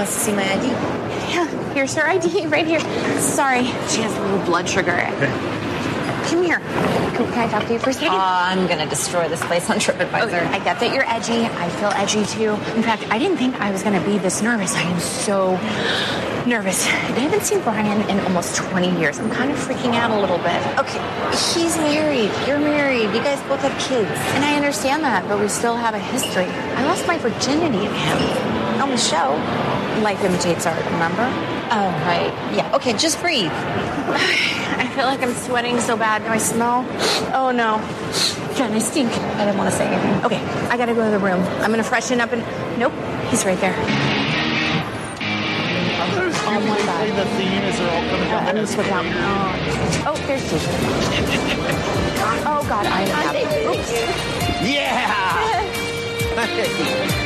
Wants 0.01 0.15
to 0.15 0.19
see 0.19 0.33
my 0.33 0.41
ID? 0.41 0.65
Yeah, 1.29 1.73
here's 1.75 1.93
her 1.93 2.01
ID 2.01 2.47
right 2.47 2.65
here. 2.65 2.79
Sorry, 3.19 3.65
she 3.87 4.01
has 4.01 4.17
low 4.17 4.43
blood 4.45 4.67
sugar. 4.67 4.97
Come 6.25 6.41
here. 6.41 6.57
Can, 6.57 7.31
can 7.31 7.47
I 7.47 7.51
talk 7.51 7.67
to 7.67 7.73
you 7.73 7.77
for 7.77 7.91
a 7.91 7.93
second? 7.93 8.09
Uh, 8.09 8.17
I'm 8.17 8.65
gonna 8.65 8.89
destroy 8.89 9.29
this 9.29 9.45
place 9.45 9.69
on 9.69 9.77
TripAdvisor. 9.77 10.25
Okay, 10.25 10.39
I 10.39 10.57
get 10.63 10.79
that 10.79 10.91
you're 10.91 11.07
edgy. 11.07 11.45
I 11.45 11.69
feel 11.69 11.89
edgy 11.89 12.25
too. 12.25 12.53
In 12.75 12.81
fact, 12.81 13.05
I 13.11 13.19
didn't 13.19 13.37
think 13.37 13.61
I 13.61 13.69
was 13.69 13.83
going 13.83 13.93
to 13.93 14.03
be 14.03 14.17
this 14.17 14.41
nervous. 14.41 14.73
I 14.73 14.81
am 14.81 14.99
so 14.99 15.51
nervous. 16.47 16.87
I 16.87 17.21
haven't 17.21 17.43
seen 17.43 17.61
Brian 17.61 18.01
in 18.09 18.19
almost 18.21 18.55
20 18.55 18.99
years. 18.99 19.19
I'm 19.19 19.29
kind 19.29 19.51
of 19.51 19.57
freaking 19.57 19.93
out 19.93 20.09
a 20.09 20.19
little 20.19 20.39
bit. 20.39 20.57
Okay, 20.79 20.97
he's 21.53 21.77
married. 21.77 22.31
You're 22.47 22.57
married. 22.57 23.13
You 23.13 23.21
guys 23.21 23.39
both 23.47 23.61
have 23.61 23.79
kids. 23.79 24.09
And 24.33 24.43
I 24.43 24.55
understand 24.55 25.03
that, 25.03 25.29
but 25.29 25.39
we 25.39 25.47
still 25.47 25.75
have 25.75 25.93
a 25.93 25.99
history. 25.99 26.45
I 26.45 26.85
lost 26.85 27.05
my 27.05 27.19
virginity 27.19 27.85
to 27.85 27.93
him 27.93 28.60
on 28.81 28.89
the 28.89 28.97
show. 28.97 29.35
Life 30.01 30.23
imitates 30.23 30.65
art, 30.65 30.83
remember? 30.85 31.23
Oh, 31.71 31.89
right. 32.05 32.33
Yeah, 32.55 32.75
okay, 32.75 32.93
just 32.93 33.19
breathe. 33.21 33.51
I 33.51 34.87
feel 34.95 35.05
like 35.05 35.21
I'm 35.21 35.33
sweating 35.33 35.79
so 35.79 35.95
bad. 35.95 36.23
Do 36.23 36.29
I 36.29 36.37
smell? 36.37 36.85
Oh 37.33 37.51
no. 37.51 37.79
Jen, 38.55 38.73
I 38.73 38.79
stink. 38.79 39.11
I 39.11 39.45
didn't 39.45 39.57
want 39.57 39.69
to 39.69 39.75
say 39.75 39.87
anything. 39.87 40.25
Okay, 40.25 40.41
I 40.69 40.77
gotta 40.77 40.93
go 40.93 41.05
to 41.05 41.11
the 41.11 41.19
room. 41.19 41.41
I'm 41.61 41.69
gonna 41.69 41.83
freshen 41.83 42.19
up 42.19 42.31
and. 42.33 42.43
Nope, 42.79 42.93
he's 43.29 43.45
right 43.45 43.59
there. 43.59 43.75
Oh 46.53 46.59
my 46.67 46.77
god. 46.79 47.07
the 47.07 47.25
theme 47.37 47.63
as 47.63 47.77
they're 47.77 47.89
all 47.89 48.03
coming 48.09 48.27
down. 48.27 48.45
I'm 48.47 48.55
gonna 48.55 48.67
switch 48.67 48.87
out. 48.87 49.05
Oh, 49.05 50.03
oh 50.07 50.15
there's 50.27 50.43
Jason. 50.49 50.73
Oh 52.43 52.63
god, 52.67 52.85
I 52.85 53.01
have. 53.01 53.35
Oops. 53.67 53.91
Yeah! 54.67 55.11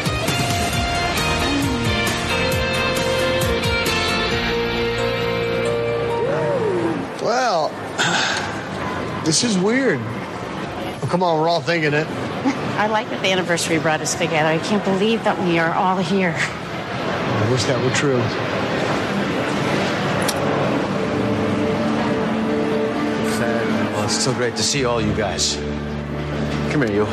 Well, 7.26 7.70
this 9.26 9.44
is 9.44 9.58
weird. 9.58 10.00
Oh, 10.00 11.08
come 11.10 11.24
on, 11.24 11.42
we're 11.42 11.50
all 11.50 11.60
thinking 11.60 11.96
it. 11.96 12.06
I 12.78 12.86
like 12.86 13.10
that 13.10 13.24
the 13.24 13.32
anniversary 13.32 13.80
brought 13.80 14.00
us 14.00 14.14
together. 14.14 14.48
I 14.48 14.60
can't 14.60 14.84
believe 14.84 15.24
that 15.24 15.36
we 15.40 15.58
are 15.58 15.74
all 15.74 15.98
here. 15.98 16.36
I 16.38 17.48
wish 17.50 17.64
that 17.64 17.84
were 17.84 17.90
true. 17.96 18.20
Well, 23.96 24.04
it's 24.04 24.24
so 24.24 24.32
great 24.32 24.56
to 24.58 24.64
see 24.64 24.86
all 24.86 25.02
you 25.02 25.16
guys. 25.16 25.56
Come 26.72 26.84
here, 26.84 26.92
you. 26.92 27.06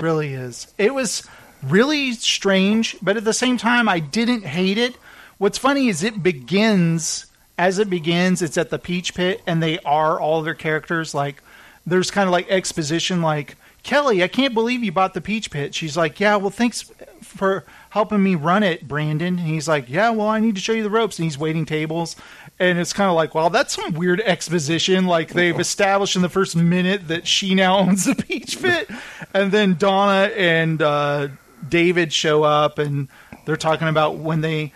really 0.00 0.34
is. 0.34 0.72
It 0.78 0.94
was 0.94 1.24
really 1.64 2.12
strange, 2.12 2.96
but 3.02 3.16
at 3.16 3.24
the 3.24 3.32
same 3.32 3.56
time, 3.56 3.88
I 3.88 3.98
didn't 3.98 4.44
hate 4.44 4.78
it. 4.78 4.96
What's 5.38 5.58
funny 5.58 5.88
is 5.88 6.04
it 6.04 6.22
begins 6.22 7.27
as 7.58 7.78
it 7.78 7.90
begins. 7.90 8.40
It's 8.40 8.56
at 8.56 8.70
the 8.70 8.78
Peach 8.78 9.14
Pit, 9.14 9.42
and 9.46 9.62
they 9.62 9.78
are 9.80 10.18
all 10.18 10.40
their 10.42 10.54
characters. 10.54 11.12
Like 11.14 11.42
there's 11.86 12.10
kind 12.10 12.26
of 12.26 12.32
like 12.32 12.48
exposition, 12.48 13.20
like 13.20 13.56
Kelly, 13.82 14.22
I 14.22 14.28
can't 14.28 14.54
believe 14.54 14.84
you 14.84 14.92
bought 14.92 15.14
the 15.14 15.20
Peach 15.20 15.50
Pit. 15.50 15.74
She's 15.74 15.96
like, 15.96 16.20
Yeah, 16.20 16.36
well, 16.36 16.50
thanks 16.50 16.90
for 17.22 17.64
helping 17.90 18.22
me 18.22 18.34
run 18.34 18.62
it, 18.62 18.86
Brandon. 18.86 19.38
And 19.38 19.48
he's 19.48 19.68
like, 19.68 19.88
Yeah, 19.88 20.10
well, 20.10 20.28
I 20.28 20.40
need 20.40 20.54
to 20.56 20.60
show 20.60 20.72
you 20.72 20.82
the 20.82 20.90
ropes, 20.90 21.18
and 21.18 21.24
he's 21.24 21.38
waiting 21.38 21.64
tables. 21.64 22.16
And 22.60 22.78
it's 22.78 22.92
kind 22.92 23.08
of 23.08 23.14
like, 23.14 23.36
well, 23.36 23.50
that's 23.50 23.74
some 23.74 23.94
weird 23.94 24.20
exposition. 24.22 25.06
Like 25.06 25.28
they've 25.28 25.58
established 25.60 26.16
in 26.16 26.22
the 26.22 26.28
first 26.28 26.56
minute 26.56 27.06
that 27.08 27.26
she 27.26 27.54
now 27.54 27.78
owns 27.78 28.04
the 28.04 28.14
Peach 28.14 28.60
Pit, 28.60 28.90
and 29.32 29.52
then 29.52 29.76
Donna 29.78 30.32
and 30.34 30.82
uh, 30.82 31.28
David 31.68 32.12
show 32.12 32.42
up, 32.42 32.78
and 32.78 33.08
they're 33.46 33.56
talking 33.56 33.88
about 33.88 34.16
when 34.16 34.40
they 34.40 34.72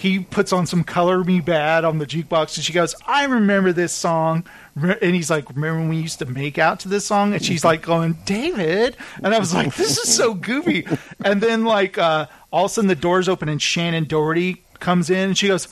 he 0.00 0.18
puts 0.18 0.52
on 0.52 0.66
some 0.66 0.82
"Color 0.82 1.24
Me 1.24 1.40
Badd" 1.40 1.84
on 1.84 1.98
the 1.98 2.06
jukebox, 2.06 2.56
and 2.56 2.64
she 2.64 2.72
goes, 2.72 2.94
"I 3.06 3.24
remember 3.24 3.72
this 3.72 3.92
song," 3.92 4.44
and 4.74 5.14
he's 5.14 5.30
like, 5.30 5.48
"Remember 5.50 5.80
when 5.80 5.90
we 5.90 5.98
used 5.98 6.18
to 6.20 6.26
make 6.26 6.58
out 6.58 6.80
to 6.80 6.88
this 6.88 7.04
song?" 7.04 7.34
And 7.34 7.44
she's 7.44 7.64
like, 7.64 7.82
"Going, 7.82 8.16
David," 8.24 8.96
and 9.22 9.34
I 9.34 9.38
was 9.38 9.54
like, 9.54 9.74
"This 9.76 9.98
is 9.98 10.14
so 10.14 10.32
goofy." 10.34 10.86
And 11.22 11.42
then 11.42 11.64
like 11.64 11.98
uh, 11.98 12.26
all 12.50 12.64
of 12.64 12.70
a 12.70 12.74
sudden 12.74 12.88
the 12.88 12.94
doors 12.94 13.28
open 13.28 13.48
and 13.48 13.60
Shannen 13.60 14.08
Doherty 14.08 14.62
comes 14.78 15.10
in, 15.10 15.28
and 15.28 15.38
she 15.38 15.48
goes, 15.48 15.68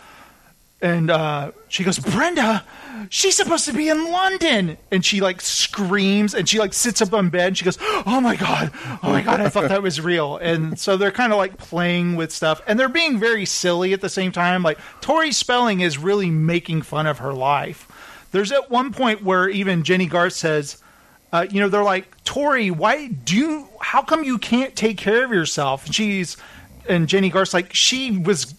and 0.80 1.10
uh, 1.10 1.52
she 1.68 1.82
goes, 1.84 1.98
Brenda, 1.98 2.64
she's 3.08 3.36
supposed 3.36 3.64
to 3.66 3.72
be 3.72 3.88
in 3.88 4.10
London. 4.10 4.78
And 4.90 5.04
she 5.04 5.20
like 5.20 5.40
screams 5.40 6.34
and 6.34 6.48
she 6.48 6.58
like 6.58 6.72
sits 6.72 7.02
up 7.02 7.12
on 7.12 7.30
bed 7.30 7.48
and 7.48 7.58
she 7.58 7.64
goes, 7.64 7.78
Oh 7.80 8.20
my 8.20 8.36
God, 8.36 8.70
oh 9.02 9.10
my 9.10 9.22
God, 9.22 9.40
I 9.40 9.48
thought 9.48 9.68
that 9.68 9.82
was 9.82 10.00
real. 10.00 10.36
And 10.36 10.78
so 10.78 10.96
they're 10.96 11.10
kind 11.10 11.32
of 11.32 11.38
like 11.38 11.58
playing 11.58 12.16
with 12.16 12.32
stuff 12.32 12.60
and 12.66 12.78
they're 12.78 12.88
being 12.88 13.18
very 13.18 13.44
silly 13.44 13.92
at 13.92 14.00
the 14.00 14.08
same 14.08 14.32
time. 14.32 14.62
Like 14.62 14.78
Tori 15.00 15.32
Spelling 15.32 15.80
is 15.80 15.98
really 15.98 16.30
making 16.30 16.82
fun 16.82 17.06
of 17.06 17.18
her 17.18 17.32
life. 17.32 17.86
There's 18.30 18.52
at 18.52 18.70
one 18.70 18.92
point 18.92 19.22
where 19.22 19.48
even 19.48 19.84
Jennie 19.84 20.06
Garth 20.06 20.34
says, 20.34 20.82
uh, 21.32 21.46
you 21.50 21.60
know, 21.60 21.68
they're 21.68 21.82
like, 21.82 22.22
Tori, 22.24 22.70
why 22.70 23.08
do 23.08 23.36
you, 23.36 23.68
how 23.80 24.02
come 24.02 24.24
you 24.24 24.38
can't 24.38 24.74
take 24.76 24.98
care 24.98 25.24
of 25.24 25.30
yourself? 25.30 25.86
And 25.86 25.94
she's, 25.94 26.36
and 26.88 27.08
Jennie 27.08 27.30
Garth's 27.30 27.54
like, 27.54 27.74
she 27.74 28.18
was, 28.18 28.54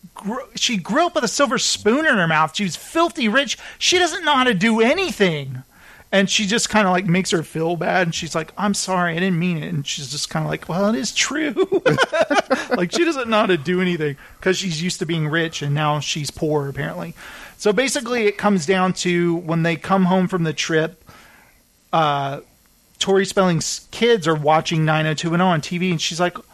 she 0.56 0.78
grew 0.78 1.06
up 1.06 1.16
with 1.16 1.24
a 1.24 1.30
silver 1.30 1.58
spoon 1.58 2.06
in 2.06 2.18
her 2.18 2.28
mouth. 2.28 2.56
She 2.56 2.64
was 2.64 2.76
filthy 2.76 3.28
rich. 3.28 3.58
She 3.78 3.98
doesn't 4.00 4.26
know 4.26 4.34
how 4.34 4.44
to 4.44 4.54
do 4.54 4.82
anything. 4.82 5.64
And 6.12 6.28
she 6.28 6.48
just 6.48 6.70
kind 6.70 6.88
of 6.88 6.92
like 6.92 7.06
makes 7.06 7.30
her 7.32 7.44
feel 7.44 7.76
bad. 7.76 8.08
And 8.08 8.16
she's 8.16 8.34
like, 8.34 8.52
I'm 8.58 8.74
sorry, 8.74 9.16
I 9.16 9.20
didn't 9.20 9.38
mean 9.38 9.58
it. 9.62 9.72
And 9.72 9.86
she's 9.86 10.10
just 10.10 10.30
kind 10.30 10.44
of 10.44 10.50
like, 10.50 10.68
well, 10.68 10.90
it 10.94 10.98
is 10.98 11.14
true. 11.14 11.54
like 12.76 12.92
she 12.92 13.06
doesn't 13.06 13.30
know 13.30 13.42
how 13.42 13.46
to 13.46 13.58
do 13.58 13.80
anything 13.80 14.18
because 14.40 14.58
she's 14.58 14.82
used 14.82 15.00
to 15.00 15.06
being 15.06 15.28
rich 15.28 15.62
and 15.62 15.76
now 15.76 16.00
she's 16.00 16.32
poor, 16.32 16.68
apparently. 16.68 17.14
So 17.58 17.74
basically, 17.74 18.26
it 18.26 18.38
comes 18.38 18.66
down 18.66 18.94
to 18.94 19.36
when 19.36 19.64
they 19.64 19.76
come 19.76 20.06
home 20.06 20.28
from 20.28 20.44
the 20.44 20.54
trip, 20.54 21.04
uh, 21.92 22.40
Tori 23.00 23.26
Spelling's 23.26 23.88
kids 23.92 24.28
are 24.28 24.36
watching 24.36 24.86
90210 24.86 25.42
on 25.42 25.62
TV, 25.62 25.92
and 25.92 26.02
she's 26.02 26.20
like, 26.20 26.38
"What? 26.38 26.46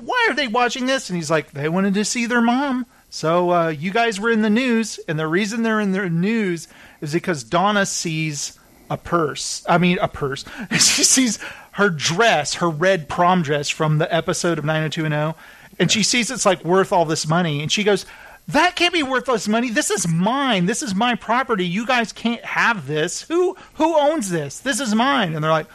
Why 0.00 0.26
are 0.30 0.34
they 0.34 0.48
watching 0.48 0.86
this?" 0.86 1.08
And 1.08 1.16
he's 1.16 1.30
like, 1.30 1.52
"They 1.52 1.68
wanted 1.68 1.94
to 1.94 2.04
see 2.04 2.26
their 2.26 2.40
mom." 2.40 2.86
So 3.10 3.50
uh, 3.52 3.68
you 3.68 3.92
guys 3.92 4.18
were 4.18 4.30
in 4.30 4.42
the 4.42 4.50
news, 4.50 4.98
and 5.06 5.18
the 5.18 5.28
reason 5.28 5.62
they're 5.62 5.80
in 5.80 5.92
the 5.92 6.10
news 6.10 6.66
is 7.00 7.12
because 7.12 7.44
Donna 7.44 7.86
sees 7.86 8.58
a 8.90 8.96
purse. 8.96 9.64
I 9.68 9.78
mean, 9.78 9.98
a 10.00 10.08
purse. 10.08 10.44
she 10.72 11.04
sees 11.04 11.38
her 11.72 11.90
dress, 11.90 12.54
her 12.54 12.68
red 12.68 13.08
prom 13.08 13.42
dress 13.42 13.68
from 13.68 13.98
the 13.98 14.12
episode 14.12 14.58
of 14.58 14.64
90210, 14.64 15.40
and 15.78 15.90
she 15.90 16.02
sees 16.02 16.30
it's 16.30 16.46
like 16.46 16.64
worth 16.64 16.92
all 16.92 17.04
this 17.04 17.26
money, 17.26 17.62
and 17.62 17.70
she 17.70 17.84
goes, 17.84 18.04
"That 18.48 18.76
can't 18.76 18.92
be 18.92 19.02
worth 19.02 19.26
this 19.26 19.48
money. 19.48 19.70
This 19.70 19.90
is 19.90 20.08
mine. 20.08 20.66
This 20.66 20.82
is 20.82 20.94
my 20.94 21.14
property. 21.14 21.66
You 21.66 21.86
guys 21.86 22.12
can't 22.12 22.44
have 22.44 22.86
this. 22.86 23.22
Who 23.22 23.56
who 23.74 23.96
owns 23.96 24.30
this? 24.30 24.58
This 24.58 24.80
is 24.80 24.94
mine." 24.94 25.34
And 25.34 25.44
they're 25.44 25.50
like. 25.50 25.68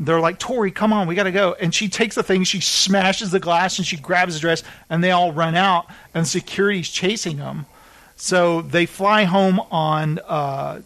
They're 0.00 0.18
like, 0.18 0.38
Tori, 0.38 0.70
come 0.70 0.94
on, 0.94 1.06
we 1.06 1.14
gotta 1.14 1.30
go. 1.30 1.54
And 1.60 1.74
she 1.74 1.88
takes 1.88 2.14
the 2.14 2.22
thing, 2.22 2.44
she 2.44 2.60
smashes 2.60 3.30
the 3.30 3.38
glass, 3.38 3.76
and 3.76 3.86
she 3.86 3.98
grabs 3.98 4.32
the 4.32 4.40
dress, 4.40 4.62
and 4.88 5.04
they 5.04 5.10
all 5.10 5.30
run 5.30 5.54
out, 5.54 5.86
and 6.14 6.26
security's 6.26 6.88
chasing 6.88 7.36
them. 7.36 7.66
So 8.16 8.62
they 8.62 8.86
fly 8.86 9.24
home 9.24 9.60
on 9.70 10.18
uh, 10.26 10.80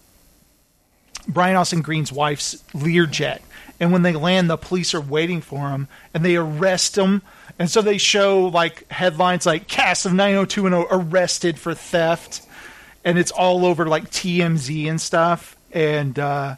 Brian 1.29 1.55
Austin 1.55 1.81
Green's 1.81 2.13
wife's 2.13 2.57
Learjet. 2.73 3.41
And 3.79 3.93
when 3.93 4.03
they 4.03 4.13
land, 4.13 4.51
the 4.51 4.57
police 4.57 4.95
are 4.95 5.01
waiting 5.01 5.41
for 5.41 5.69
them, 5.69 5.87
and 6.13 6.25
they 6.25 6.35
arrest 6.35 6.97
them. 6.97 7.23
And 7.57 7.71
so 7.71 7.83
they 7.83 7.99
show 7.99 8.47
like 8.47 8.91
headlines 8.91 9.47
like 9.47 9.69
cast 9.69 10.07
of 10.07 10.13
90210 10.13 10.87
arrested 10.91 11.59
for 11.59 11.73
theft. 11.73 12.43
And 13.05 13.17
it's 13.17 13.31
all 13.31 13.65
over 13.65 13.87
like 13.87 14.11
TMZ 14.11 14.89
and 14.89 15.01
stuff. 15.01 15.57
And 15.73 16.19
uh, 16.19 16.57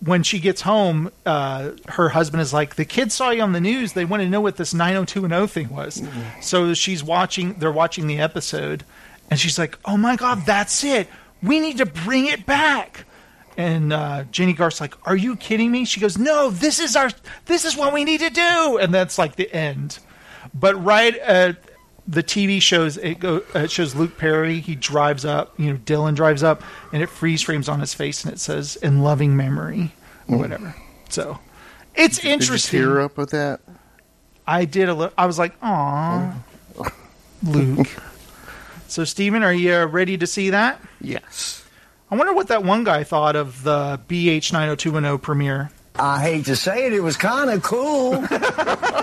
when 0.00 0.22
she 0.22 0.38
gets 0.38 0.60
home, 0.62 1.10
uh, 1.26 1.72
her 1.88 2.08
husband 2.10 2.40
is 2.40 2.52
like, 2.52 2.76
The 2.76 2.84
kids 2.84 3.14
saw 3.14 3.30
you 3.30 3.42
on 3.42 3.52
the 3.52 3.60
news. 3.60 3.92
They 3.94 4.04
want 4.04 4.22
to 4.22 4.28
know 4.28 4.40
what 4.40 4.56
this 4.56 4.72
90210 4.74 5.48
thing 5.48 5.74
was. 5.74 6.02
So 6.40 6.74
she's 6.74 7.02
watching, 7.02 7.54
they're 7.54 7.72
watching 7.72 8.06
the 8.06 8.20
episode. 8.20 8.84
And 9.30 9.38
she's 9.38 9.58
like, 9.58 9.78
Oh 9.84 9.96
my 9.96 10.16
God, 10.16 10.44
that's 10.46 10.84
it. 10.84 11.08
We 11.42 11.60
need 11.60 11.78
to 11.78 11.86
bring 11.86 12.26
it 12.26 12.46
back. 12.46 13.04
And 13.56 13.92
uh, 13.92 14.22
Jennie 14.30 14.52
Garth's 14.52 14.80
like, 14.80 14.94
"Are 15.04 15.16
you 15.16 15.34
kidding 15.34 15.72
me?" 15.72 15.84
She 15.84 15.98
goes, 15.98 16.16
"No, 16.16 16.48
this 16.48 16.78
is 16.78 16.94
our, 16.94 17.10
this 17.46 17.64
is 17.64 17.76
what 17.76 17.92
we 17.92 18.04
need 18.04 18.20
to 18.20 18.30
do." 18.30 18.78
And 18.80 18.94
that's 18.94 19.18
like 19.18 19.34
the 19.34 19.52
end. 19.52 19.98
But 20.54 20.82
right 20.82 21.16
at 21.16 21.56
the 22.10 22.22
TV 22.22 22.60
shows, 22.62 22.96
it, 22.96 23.20
go, 23.20 23.42
uh, 23.54 23.60
it 23.60 23.70
shows 23.70 23.94
Luke 23.94 24.16
Perry. 24.16 24.60
He 24.60 24.74
drives 24.74 25.24
up, 25.26 25.52
you 25.60 25.70
know, 25.70 25.78
Dylan 25.78 26.14
drives 26.14 26.42
up, 26.42 26.62
and 26.92 27.02
it 27.02 27.08
freeze 27.10 27.42
frames 27.42 27.68
on 27.68 27.80
his 27.80 27.92
face, 27.92 28.24
and 28.24 28.32
it 28.32 28.40
says 28.40 28.76
"in 28.76 29.02
loving 29.02 29.36
memory" 29.36 29.92
or 30.26 30.36
Mm. 30.36 30.38
whatever. 30.38 30.74
So 31.10 31.38
it's 31.94 32.18
interesting. 32.24 32.80
Did 32.80 32.86
you 32.86 32.92
tear 32.94 33.00
up 33.02 33.16
with 33.18 33.30
that? 33.30 33.60
I 34.46 34.64
did 34.64 34.88
a 34.88 34.94
little. 34.94 35.12
I 35.18 35.26
was 35.26 35.38
like, 35.38 35.52
"Aw, 35.62 36.32
Luke." 37.42 37.86
So, 38.86 39.04
Steven, 39.04 39.42
are 39.42 39.52
you 39.52 39.82
ready 39.84 40.16
to 40.16 40.26
see 40.26 40.48
that? 40.50 40.80
Yes. 41.00 41.62
I 42.10 42.16
wonder 42.16 42.32
what 42.32 42.48
that 42.48 42.64
one 42.64 42.84
guy 42.84 43.04
thought 43.04 43.36
of 43.36 43.62
the 43.64 44.00
BH 44.08 44.50
90210 44.50 45.18
premiere. 45.18 45.70
I 45.96 46.22
hate 46.22 46.46
to 46.46 46.56
say 46.56 46.86
it, 46.86 46.94
it 46.94 47.00
was 47.00 47.18
kind 47.18 47.50
of 47.50 47.62
cool. 47.62 48.14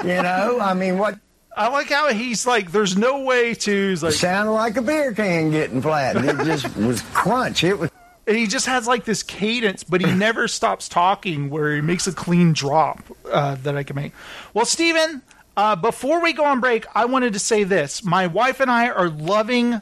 you 0.03 0.21
know, 0.23 0.57
I 0.59 0.73
mean, 0.75 0.97
what? 0.97 1.19
I 1.55 1.69
like 1.69 1.89
how 1.89 2.09
he's 2.09 2.45
like, 2.45 2.71
there's 2.71 2.97
no 2.97 3.21
way 3.21 3.53
to. 3.53 3.89
He's 3.89 4.03
like, 4.03 4.13
sounded 4.13 4.51
like 4.51 4.75
a 4.77 4.81
beer 4.81 5.13
can 5.13 5.51
getting 5.51 5.81
flattened. 5.81 6.29
It 6.29 6.45
just 6.45 6.75
was 6.77 7.01
crunch. 7.13 7.63
It 7.63 7.79
was. 7.79 7.89
And 8.27 8.35
he 8.35 8.47
just 8.47 8.65
has 8.65 8.87
like 8.87 9.05
this 9.05 9.21
cadence, 9.23 9.83
but 9.83 10.01
he 10.01 10.11
never 10.11 10.47
stops 10.49 10.89
talking 10.89 11.49
where 11.49 11.75
he 11.75 11.81
makes 11.81 12.07
a 12.07 12.11
clean 12.11 12.53
drop 12.53 13.03
uh, 13.31 13.55
that 13.63 13.77
I 13.77 13.83
can 13.83 13.95
make. 13.95 14.13
Well, 14.53 14.65
Steven, 14.65 15.21
uh, 15.55 15.75
before 15.75 16.21
we 16.21 16.33
go 16.33 16.43
on 16.43 16.59
break, 16.59 16.85
I 16.95 17.05
wanted 17.05 17.33
to 17.33 17.39
say 17.39 17.63
this. 17.63 18.03
My 18.03 18.27
wife 18.27 18.59
and 18.59 18.69
I 18.71 18.89
are 18.89 19.09
loving 19.09 19.81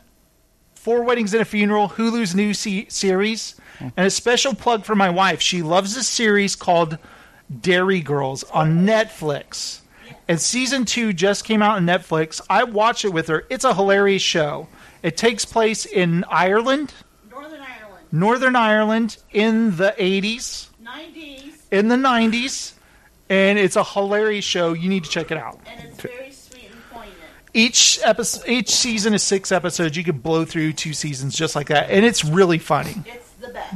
Four 0.75 1.03
Weddings 1.03 1.33
and 1.33 1.41
a 1.41 1.45
Funeral, 1.45 1.87
Hulu's 1.89 2.35
new 2.35 2.53
se- 2.53 2.87
series. 2.89 3.55
And 3.79 4.05
a 4.07 4.09
special 4.09 4.53
plug 4.53 4.83
for 4.85 4.95
my 4.95 5.09
wife. 5.09 5.41
She 5.41 5.61
loves 5.61 5.95
a 5.97 6.03
series 6.03 6.55
called 6.55 6.97
Derry 7.61 8.01
Girls 8.01 8.43
on 8.45 8.85
Netflix. 8.85 9.79
And 10.27 10.39
season 10.39 10.85
two 10.85 11.13
just 11.13 11.43
came 11.43 11.61
out 11.61 11.77
on 11.77 11.85
Netflix. 11.85 12.39
I 12.49 12.63
watched 12.63 13.05
it 13.05 13.09
with 13.09 13.27
her. 13.27 13.45
It's 13.49 13.65
a 13.65 13.73
hilarious 13.73 14.21
show. 14.21 14.67
It 15.01 15.17
takes 15.17 15.43
place 15.43 15.85
in 15.85 16.23
Ireland. 16.29 16.93
Northern 17.29 17.59
Ireland 17.61 18.07
Northern 18.11 18.55
Ireland 18.55 19.17
in 19.31 19.75
the 19.75 19.93
80s. 19.97 20.67
90s. 20.83 21.43
In 21.71 21.87
the 21.89 21.95
90s. 21.95 22.73
And 23.29 23.57
it's 23.57 23.75
a 23.75 23.83
hilarious 23.83 24.45
show. 24.45 24.73
You 24.73 24.87
need 24.87 25.03
to 25.03 25.09
check 25.09 25.31
it 25.31 25.37
out. 25.37 25.59
And 25.65 25.83
it's 25.83 25.99
very 25.99 26.31
sweet 26.31 26.69
and 26.71 26.81
poignant. 26.91 27.17
Each 27.53 27.99
episode, 28.03 28.47
each 28.47 28.69
season 28.69 29.13
is 29.13 29.23
six 29.23 29.51
episodes. 29.51 29.97
You 29.97 30.03
could 30.03 30.21
blow 30.23 30.45
through 30.45 30.73
two 30.73 30.93
seasons 30.93 31.35
just 31.35 31.55
like 31.55 31.67
that, 31.67 31.89
and 31.89 32.05
it's 32.05 32.23
really 32.23 32.59
funny. 32.59 32.95
It's 33.05 33.31
the 33.33 33.49
best. 33.49 33.75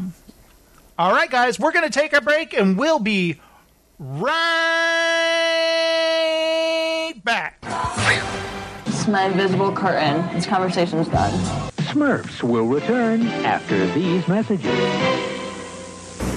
All 0.99 1.11
right, 1.11 1.29
guys, 1.29 1.59
we're 1.59 1.71
going 1.71 1.89
to 1.89 1.99
take 1.99 2.13
a 2.13 2.21
break, 2.21 2.53
and 2.53 2.77
we'll 2.77 2.99
be 2.99 3.39
right 3.99 5.26
My 9.07 9.23
invisible 9.23 9.71
curtain. 9.71 10.21
This 10.35 10.45
conversation's 10.45 11.07
done. 11.07 11.31
Smurfs 11.77 12.43
will 12.43 12.65
return 12.65 13.25
after 13.45 13.87
these 13.93 14.27
messages. 14.27 15.26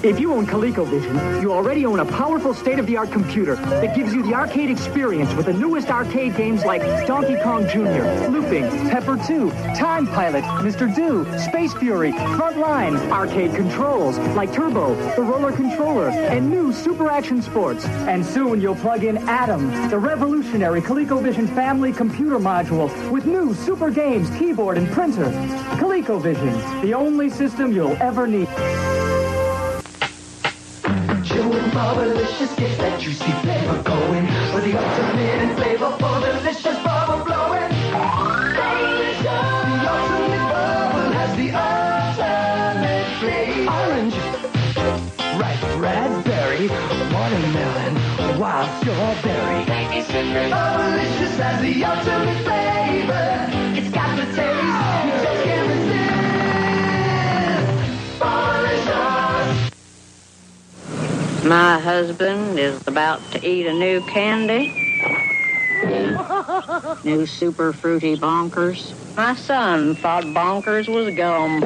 If 0.02 0.18
you 0.18 0.32
own 0.32 0.46
ColecoVision, 0.46 1.42
you 1.42 1.52
already 1.52 1.84
own 1.84 2.00
a 2.00 2.06
powerful 2.06 2.54
state-of-the-art 2.54 3.12
computer 3.12 3.56
that 3.56 3.94
gives 3.94 4.14
you 4.14 4.22
the 4.22 4.32
arcade 4.32 4.70
experience 4.70 5.30
with 5.34 5.44
the 5.44 5.52
newest 5.52 5.90
arcade 5.90 6.34
games 6.36 6.64
like 6.64 6.80
Donkey 7.06 7.36
Kong 7.42 7.68
Jr., 7.68 8.30
Looping, 8.30 8.62
Pepper 8.88 9.18
2, 9.26 9.50
Time 9.76 10.06
Pilot, 10.06 10.42
Mr. 10.64 10.92
Do, 10.94 11.26
Space 11.38 11.74
Fury, 11.74 12.12
Frontline, 12.12 12.96
arcade 13.10 13.54
controls 13.54 14.16
like 14.34 14.54
Turbo, 14.54 14.94
the 15.16 15.22
Roller 15.22 15.52
Controller, 15.52 16.08
and 16.08 16.48
new 16.48 16.72
Super 16.72 17.10
Action 17.10 17.42
Sports. 17.42 17.84
And 17.84 18.24
soon 18.24 18.58
you'll 18.62 18.76
plug 18.76 19.04
in 19.04 19.18
Adam, 19.28 19.90
the 19.90 19.98
revolutionary 19.98 20.80
ColecoVision 20.80 21.54
family 21.54 21.92
computer 21.92 22.38
module 22.38 22.88
with 23.10 23.26
new 23.26 23.52
super 23.52 23.90
games, 23.90 24.30
keyboard, 24.38 24.78
and 24.78 24.90
printer. 24.92 25.30
ColecoVision, 25.76 26.80
the 26.80 26.94
only 26.94 27.28
system 27.28 27.70
you'll 27.70 27.98
ever 28.00 28.26
need. 28.26 28.48
Gets 31.50 32.76
that 32.78 33.00
juicy 33.00 33.32
flavor 33.42 33.82
going 33.82 34.26
the 34.26 34.72
ultimate 34.78 35.42
in 35.42 35.56
flavor 35.56 35.90
for 35.98 36.20
delicious 36.20 36.78
bubble 36.84 37.24
blowing. 37.24 37.70
Delicious. 38.54 39.24
The 39.24 39.78
ultimate 39.90 40.46
has 41.16 41.32
the 41.40 41.50
ultimate 41.56 43.06
flavor. 43.18 43.70
Orange, 43.70 44.16
ripe 45.40 45.62
raspberry, 45.80 46.68
watermelon, 47.10 47.92
wild 48.38 48.70
strawberry. 48.80 49.64
Bubblicious 50.50 51.34
has 51.40 51.58
the 51.62 51.84
ultimate 51.84 52.40
flavor. 52.44 53.26
It's 53.76 53.90
got 53.90 54.16
the 54.16 54.26
taste 54.36 54.89
My 61.44 61.78
husband 61.78 62.58
is 62.58 62.86
about 62.86 63.22
to 63.32 63.46
eat 63.46 63.66
a 63.66 63.72
new 63.72 64.02
candy. 64.02 64.76
New 67.04 67.24
super 67.24 67.72
fruity 67.72 68.14
bonkers. 68.16 68.92
My 69.16 69.34
son 69.34 69.94
thought 69.94 70.24
bonkers 70.24 70.86
was 70.86 71.14
gum. 71.14 71.62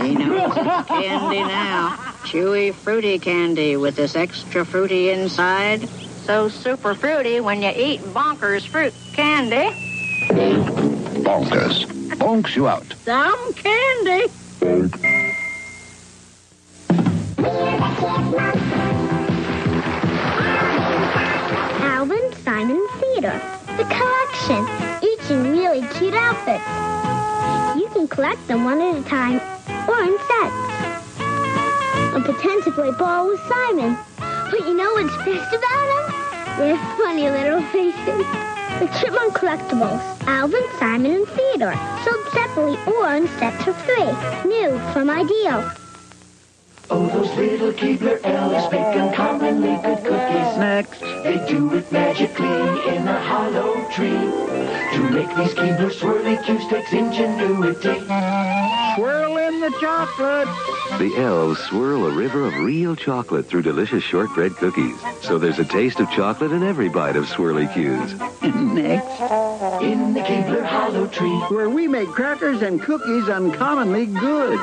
He 0.00 0.14
knows 0.16 0.52
it's 0.56 0.88
candy 0.88 1.40
now. 1.40 1.96
Chewy 2.24 2.74
fruity 2.74 3.20
candy 3.20 3.76
with 3.76 3.94
this 3.94 4.16
extra 4.16 4.64
fruity 4.64 5.10
inside. 5.10 5.88
So 6.24 6.48
super 6.48 6.94
fruity 6.94 7.40
when 7.40 7.62
you 7.62 7.70
eat 7.70 8.00
bonkers 8.00 8.66
fruit 8.66 8.92
candy. 9.12 9.70
Bonkers. 11.22 11.86
Bonks 12.16 12.56
you 12.56 12.66
out. 12.66 12.92
Some 13.04 13.52
candy. 13.54 15.27
Alvin 21.80 22.32
Simon 22.44 22.76
and 22.76 22.90
Theodore. 23.00 23.40
The 23.78 23.84
collection. 23.84 24.68
Each 25.02 25.30
in 25.30 25.52
really 25.52 25.80
cute 25.94 26.12
outfits. 26.12 26.62
You 27.80 27.88
can 27.94 28.06
collect 28.06 28.46
them 28.48 28.64
one 28.64 28.82
at 28.82 28.98
a 28.98 29.02
time 29.08 29.40
or 29.88 30.02
in 30.02 30.18
sets. 30.28 31.20
And 32.14 32.22
pretend 32.22 32.64
to 32.64 32.72
play 32.72 32.90
ball 32.98 33.28
with 33.28 33.40
Simon. 33.48 33.96
But 34.18 34.60
you 34.60 34.74
know 34.74 34.92
what's 34.92 35.16
best 35.24 35.54
about 35.54 35.86
them? 35.88 36.04
Their 36.58 36.76
funny 36.98 37.30
little 37.30 37.62
faces. 37.72 38.26
The 38.78 38.88
Chipmunk 39.00 39.32
Collectibles. 39.32 40.02
Alvin, 40.26 40.64
Simon, 40.78 41.12
and 41.12 41.26
Theodore. 41.28 41.74
Sold 42.04 42.26
separately 42.34 42.76
or 42.92 43.14
in 43.14 43.26
sets 43.38 43.64
for 43.64 43.72
free. 43.72 44.12
New 44.44 44.78
from 44.92 45.08
Ideal. 45.08 45.72
Oh, 46.90 47.06
those 47.08 47.36
little 47.36 47.72
Keebler 47.72 48.18
elves 48.24 48.72
make 48.72 48.80
uncommonly 48.80 49.76
good 49.82 49.98
cookies. 49.98 50.56
Next. 50.56 51.00
They 51.00 51.44
do 51.46 51.74
it 51.74 51.92
magically 51.92 52.46
in 52.46 53.06
a 53.06 53.20
hollow 53.20 53.74
tree. 53.90 54.08
To 54.08 55.10
make 55.10 55.28
these 55.36 55.54
Keebler 55.54 55.92
swirly 55.92 56.42
cubes 56.44 56.66
takes 56.68 56.92
ingenuity. 56.92 58.00
Swirl 58.96 59.36
in 59.36 59.60
the 59.60 59.70
chocolate. 59.80 60.48
The 60.98 61.14
elves 61.18 61.60
swirl 61.64 62.06
a 62.06 62.10
river 62.10 62.46
of 62.46 62.54
real 62.54 62.96
chocolate 62.96 63.46
through 63.46 63.62
delicious 63.62 64.02
shortbread 64.02 64.56
cookies. 64.56 64.96
So 65.20 65.36
there's 65.36 65.58
a 65.58 65.64
taste 65.64 66.00
of 66.00 66.10
chocolate 66.10 66.52
in 66.52 66.62
every 66.62 66.88
bite 66.88 67.16
of 67.16 67.26
Swirly 67.26 67.72
Q's. 67.74 68.14
Next. 68.54 69.20
In 69.82 70.14
the 70.14 70.20
Keebler 70.20 70.64
hollow 70.64 71.06
tree. 71.06 71.38
Where 71.54 71.68
we 71.68 71.86
make 71.86 72.08
crackers 72.08 72.62
and 72.62 72.80
cookies 72.80 73.28
uncommonly 73.28 74.06
good. 74.06 74.58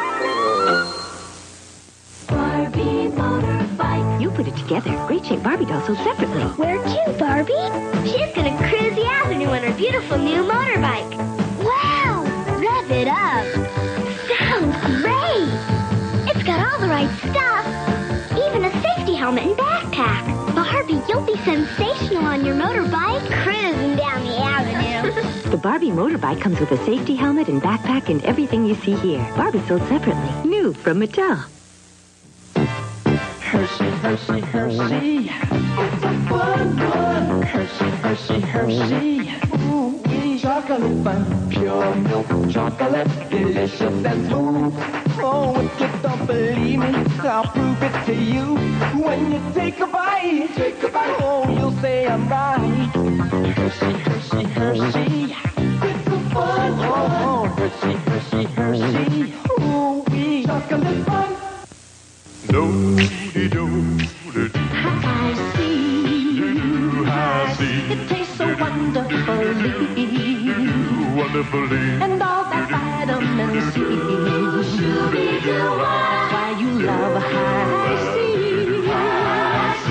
Barbie 2.55 3.11
motorbike. 3.11 4.21
You 4.21 4.31
put 4.31 4.47
it 4.47 4.55
together. 4.55 4.91
Great 5.07 5.25
shape 5.25 5.43
Barbie 5.43 5.65
doll 5.65 5.85
sold 5.85 5.97
separately. 5.97 6.43
Where 6.55 6.81
to, 6.81 7.15
Barbie? 7.19 7.51
She's 8.07 8.33
gonna 8.33 8.55
cruise 8.69 8.95
the 8.95 9.05
avenue 9.05 9.47
on 9.47 9.61
her 9.61 9.75
beautiful 9.75 10.17
new 10.17 10.41
motorbike. 10.41 11.11
Wow! 11.59 12.23
Rev 12.55 12.91
it 12.91 13.09
up. 13.09 13.43
Sounds 14.39 14.77
great. 15.03 15.51
It's 16.31 16.43
got 16.43 16.65
all 16.65 16.79
the 16.79 16.87
right 16.87 17.11
stuff. 17.27 17.65
Even 18.47 18.63
a 18.63 18.71
safety 18.81 19.15
helmet 19.15 19.43
and 19.43 19.57
backpack. 19.57 20.55
Barbie, 20.55 21.01
you'll 21.09 21.25
be 21.25 21.35
sensational 21.43 22.23
on 22.23 22.45
your 22.45 22.55
motorbike, 22.55 23.25
cruising 23.43 23.97
down 23.97 24.23
the 24.23 24.37
avenue. 24.37 25.41
The 25.51 25.57
Barbie 25.57 25.89
motorbike 25.89 26.39
comes 26.41 26.59
with 26.61 26.71
a 26.71 26.85
safety 26.85 27.15
helmet 27.15 27.49
and 27.49 27.61
backpack 27.61 28.07
and 28.09 28.23
everything 28.23 28.65
you 28.65 28.75
see 28.75 28.95
here. 28.95 29.19
Barbie 29.35 29.61
sold 29.67 29.81
separately. 29.89 30.49
New 30.49 30.73
from 30.73 31.01
Mattel. 31.01 31.45
Hershey, 33.45 33.89
Hershey, 34.01 34.41
Hershey. 34.41 35.27
Fun. 36.27 36.77
Hershey, 37.43 37.89
Hershey, 38.01 38.39
Hershey. 38.41 39.31
Ooh, 39.69 40.01
wee. 40.07 40.39
chocolate 40.39 41.03
fun. 41.03 41.49
Pure 41.51 41.95
milk 41.95 42.49
chocolate. 42.49 43.29
Delicious 43.29 43.81
and 43.81 44.27
smooth. 44.27 44.73
Oh, 45.19 45.61
if 45.61 45.79
you 45.79 46.01
don't 46.01 46.25
believe 46.25 46.79
me, 46.79 46.91
I'll 47.21 47.43
prove 47.43 47.83
it 47.83 48.05
to 48.07 48.15
you. 48.15 48.57
When 48.99 49.31
you 49.31 49.53
take 49.53 49.79
a 49.79 49.87
bite, 49.87 50.49
take 50.55 50.81
a 50.83 50.89
bite. 50.89 51.17
Oh, 51.21 51.47
you'll 51.55 51.79
say 51.81 52.07
I'm 52.07 52.27
right. 52.27 52.89
Hershey, 53.55 53.91
Hershey, 54.05 54.43
Hershey. 54.43 55.35
It's 55.89 56.07
a 56.07 56.19
fun. 56.33 56.73
Oh, 56.81 57.45
Hershey, 57.57 57.93
Hershey, 57.93 58.43
Hershey. 58.45 59.33
Ooh, 59.61 60.03
wee. 60.11 60.43
chocolate 60.45 61.05
fun. 61.05 61.44
I 62.57 62.59
see. 65.55 66.39
I 67.05 67.53
see. 67.57 67.79
It 67.91 68.07
tastes 68.07 68.37
so 68.37 68.45
wonderfully. 68.55 69.47
Wonderfully. 71.15 71.85
And 72.01 72.23
all 72.23 72.43
that 72.45 72.69
vitamin 72.71 73.61
C. 73.73 73.79
That's 75.43 76.31
why 76.31 76.55
you 76.57 76.69
love 76.79 77.21
high 77.21 77.97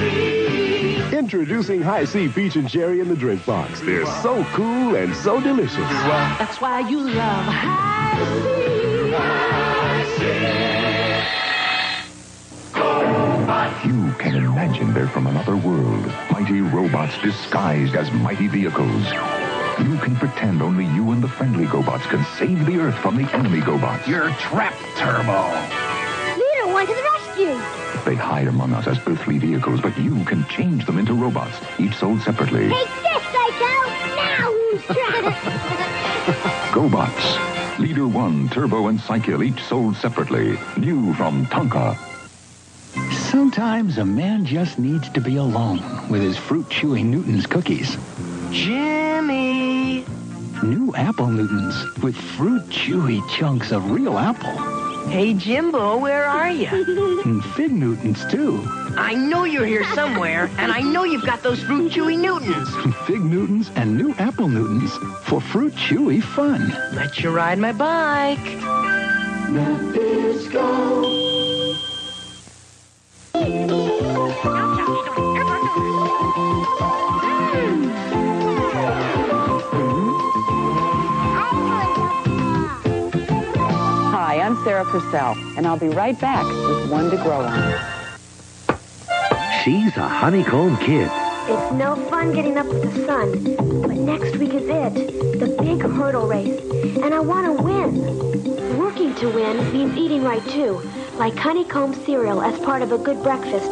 C. 0.01 1.17
Introducing 1.19 1.83
High 1.83 2.07
C 2.07 2.29
Peach 2.29 2.57
and 2.57 2.67
Cherry 2.69 3.01
in 3.01 3.09
the 3.09 3.17
drink 3.17 3.45
box. 3.45 3.81
They're 3.83 4.07
so 4.23 4.43
cool 4.55 4.97
and 4.97 5.15
so 5.17 5.39
delicious. 5.39 5.77
That's 5.77 6.63
why 6.63 6.81
you 6.89 7.01
love 7.01 7.45
high 7.45 8.15
C. 10.17 11.44
You 13.45 14.11
can 14.15 14.37
imagine 14.37 14.95
they're 14.95 15.07
from 15.07 15.27
another 15.27 15.55
world. 15.55 16.07
Mighty 16.31 16.63
robots 16.63 17.19
disguised 17.21 17.95
as 17.95 18.11
mighty 18.11 18.49
vehicles. 18.49 19.05
You 19.79 19.99
can 19.99 20.17
pretend 20.17 20.63
only 20.63 20.87
you 20.87 21.11
and 21.11 21.23
the 21.23 21.29
friendly 21.29 21.67
GoBots 21.67 22.09
can 22.09 22.25
save 22.39 22.65
the 22.65 22.79
Earth 22.79 22.95
from 22.95 23.17
the 23.17 23.31
enemy 23.35 23.61
GoBots. 23.61 24.07
You're 24.07 24.31
trapped, 24.37 24.81
Turbo. 24.97 25.51
Leader, 26.41 26.73
one 26.73 26.87
to 26.87 26.95
the 26.95 27.03
rescue. 27.13 28.03
They 28.07 28.15
hide 28.15 28.49
among 28.49 28.73
us 28.73 28.87
as 28.87 28.99
earthly 29.07 29.37
vehicles, 29.37 29.83
but 29.83 29.99
you 29.99 30.25
can 30.25 30.47
change 30.47 30.87
them 30.87 30.97
into 30.97 31.13
robots, 31.13 31.59
each 31.79 31.97
sold 31.97 32.23
separately. 32.23 32.71
Take 32.71 32.89
this, 32.89 33.23
Cy-Kill. 33.25 34.17
Now 34.17 34.53
who's 34.53 34.83
trapped? 34.85 35.45
GoBots. 36.73 37.79
Leader 37.79 38.09
1, 38.09 38.49
Turbo, 38.49 38.87
and 38.87 38.99
Cy-Kill 38.99 39.43
each 39.43 39.63
sold 39.65 39.97
separately. 39.97 40.57
New 40.79 41.13
from 41.13 41.45
Tonka. 41.47 42.14
Sometimes 43.35 43.99
a 43.99 44.05
man 44.05 44.45
just 44.45 44.79
needs 44.79 45.09
to 45.09 45.21
be 45.21 45.39
alone 45.39 45.81
with 46.09 46.23
his 46.23 46.37
fruit 46.37 46.67
chewy 46.67 47.05
Newton's 47.05 47.47
cookies. 47.47 47.97
Jimmy. 48.53 50.05
New 50.63 50.95
apple 50.95 51.27
Newtons 51.27 52.01
with 52.01 52.15
fruit 52.15 52.63
chewy 52.69 53.29
chunks 53.31 53.73
of 53.73 53.91
real 53.91 54.19
apple. 54.19 54.57
Hey, 55.09 55.35
Jimbo, 55.35 55.97
where 55.99 56.25
are 56.25 56.49
you? 56.49 56.69
And 57.25 57.45
fig 57.57 57.73
Newtons, 57.73 58.25
too. 58.31 58.65
I 58.97 59.15
know 59.15 59.43
you're 59.43 59.67
here 59.67 59.85
somewhere, 59.95 60.49
and 60.59 60.71
I 60.71 60.79
know 60.79 61.03
you've 61.03 61.27
got 61.27 61.43
those 61.43 61.61
fruit 61.61 61.91
chewy 61.91 62.17
Newtons. 62.17 62.69
Fig 63.09 63.21
Newtons 63.21 63.69
and 63.75 63.99
new 63.99 64.15
apple 64.15 64.47
Newtons 64.47 64.93
for 65.25 65.41
fruit 65.41 65.75
chewy 65.75 66.23
fun. 66.23 66.69
Let 66.95 67.19
you 67.19 67.31
ride 67.33 67.59
my 67.59 67.73
bike. 67.73 68.39
Nabisco. 69.51 71.24
Hi, 76.37 76.41
I'm 84.43 84.57
Sarah 84.65 84.85
Purcell, 84.85 85.37
and 85.57 85.65
I'll 85.65 85.79
be 85.79 85.91
right 85.91 86.19
back 86.21 86.45
with 86.45 86.91
one 86.91 87.09
to 87.11 87.17
grow 87.19 87.43
on. 87.43 87.79
She's 89.63 89.97
a 89.97 90.09
honeycomb 90.09 90.77
kid. 90.79 91.09
It's 91.47 91.73
no 91.75 91.95
fun 92.11 92.33
getting 92.33 92.59
up 92.59 92.67
with 92.67 92.83
the 92.83 93.07
sun, 93.07 93.55
but 93.83 93.97
next 93.97 94.37
week 94.37 94.55
is 94.55 94.69
it, 94.69 95.39
the 95.39 95.57
big 95.63 95.83
hurdle 95.83 96.27
race, 96.27 96.61
and 96.97 97.15
I 97.15 97.21
want 97.21 97.47
to 97.47 97.53
win. 97.63 98.77
Working 98.77 99.15
to 99.17 99.31
win 99.31 99.73
means 99.73 99.97
eating 99.97 100.25
right 100.25 100.45
too, 100.49 100.83
like 101.15 101.37
honeycomb 101.37 101.95
cereal 102.05 102.43
as 102.43 102.59
part 102.59 102.83
of 102.83 102.91
a 102.91 102.99
good 102.99 103.23
breakfast. 103.23 103.71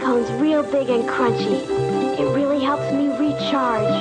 Honeycomb's 0.00 0.32
real 0.40 0.62
big 0.62 0.88
and 0.88 1.06
crunchy. 1.06 1.60
It 2.18 2.34
really 2.34 2.64
helps 2.64 2.90
me 2.90 3.08
recharge. 3.18 4.00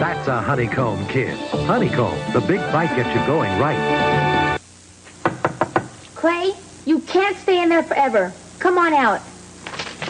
That's 0.00 0.28
a 0.28 0.40
honeycomb 0.40 1.06
kid. 1.08 1.38
Honeycomb, 1.66 2.18
the 2.32 2.40
big 2.40 2.60
bite 2.72 2.96
gets 2.96 3.10
you 3.10 3.26
going 3.26 3.50
right. 3.60 4.58
Clay, 6.14 6.54
you 6.86 7.00
can't 7.00 7.36
stay 7.36 7.62
in 7.62 7.68
there 7.68 7.82
forever. 7.82 8.32
Come 8.58 8.78
on 8.78 8.94
out. 8.94 9.20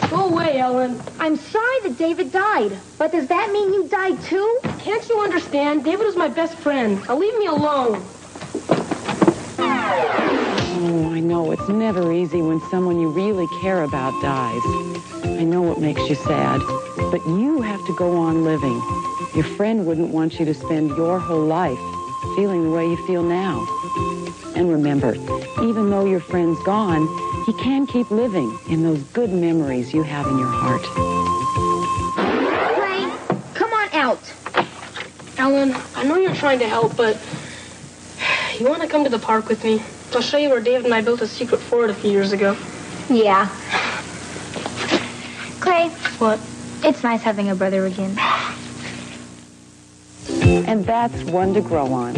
Go 0.09 0.29
away, 0.29 0.59
Ellen. 0.59 1.01
I'm 1.19 1.35
sorry 1.35 1.81
that 1.83 1.97
David 1.97 2.31
died, 2.31 2.71
but 2.97 3.11
does 3.11 3.27
that 3.27 3.51
mean 3.51 3.73
you 3.73 3.89
died 3.89 4.21
too? 4.21 4.59
Can't 4.79 5.07
you 5.09 5.19
understand? 5.19 5.83
David 5.83 6.05
was 6.05 6.15
my 6.15 6.29
best 6.29 6.55
friend. 6.55 7.05
Now 7.05 7.17
leave 7.17 7.37
me 7.37 7.47
alone. 7.47 8.01
Oh, 10.91 11.11
I 11.11 11.19
know 11.19 11.51
it's 11.51 11.69
never 11.69 12.11
easy 12.11 12.41
when 12.41 12.59
someone 12.71 12.99
you 12.99 13.09
really 13.09 13.45
care 13.61 13.83
about 13.83 14.19
dies. 14.23 14.63
I 15.23 15.43
know 15.43 15.71
it 15.71 15.77
makes 15.77 16.01
you 16.09 16.15
sad, 16.15 16.61
but 17.11 17.23
you 17.27 17.61
have 17.61 17.85
to 17.85 17.95
go 17.95 18.17
on 18.17 18.43
living. 18.43 18.81
Your 19.35 19.43
friend 19.43 19.85
wouldn't 19.85 20.11
want 20.11 20.39
you 20.39 20.45
to 20.45 20.53
spend 20.55 20.89
your 20.97 21.19
whole 21.19 21.45
life 21.45 21.77
feeling 22.35 22.63
the 22.63 22.71
way 22.71 22.87
you 22.87 22.97
feel 23.05 23.21
now. 23.21 23.63
And 24.55 24.71
remember, 24.71 25.13
even 25.61 25.91
though 25.91 26.05
your 26.05 26.21
friend's 26.21 26.59
gone, 26.63 27.07
he 27.45 27.53
can 27.53 27.85
keep 27.85 28.09
living 28.09 28.57
in 28.67 28.81
those 28.81 29.03
good 29.13 29.29
memories 29.29 29.93
you 29.93 30.01
have 30.01 30.25
in 30.25 30.39
your 30.39 30.47
heart. 30.47 30.81
Clay, 32.15 33.53
come 33.53 33.71
on 33.73 33.89
out. 33.93 34.33
Ellen, 35.37 35.75
I 35.93 36.03
know 36.03 36.17
you're 36.17 36.33
trying 36.33 36.57
to 36.57 36.67
help, 36.67 36.97
but 36.97 37.21
you 38.59 38.67
want 38.67 38.81
to 38.81 38.87
come 38.87 39.03
to 39.03 39.09
the 39.11 39.19
park 39.19 39.49
with 39.49 39.63
me? 39.63 39.83
I'll 40.15 40.21
show 40.21 40.37
you 40.37 40.49
where 40.49 40.59
David 40.59 40.85
and 40.85 40.93
I 40.93 41.01
built 41.01 41.21
a 41.21 41.27
secret 41.27 41.59
fort 41.59 41.89
a 41.89 41.93
few 41.93 42.09
years 42.11 42.31
ago. 42.31 42.57
Yeah. 43.09 43.47
Clay. 45.59 45.89
What? 46.17 46.39
It's 46.83 47.03
nice 47.03 47.21
having 47.21 47.49
a 47.49 47.55
brother 47.55 47.85
again. 47.85 48.17
And 50.67 50.85
that's 50.85 51.23
one 51.25 51.53
to 51.53 51.61
grow 51.61 51.85
on. 51.93 52.15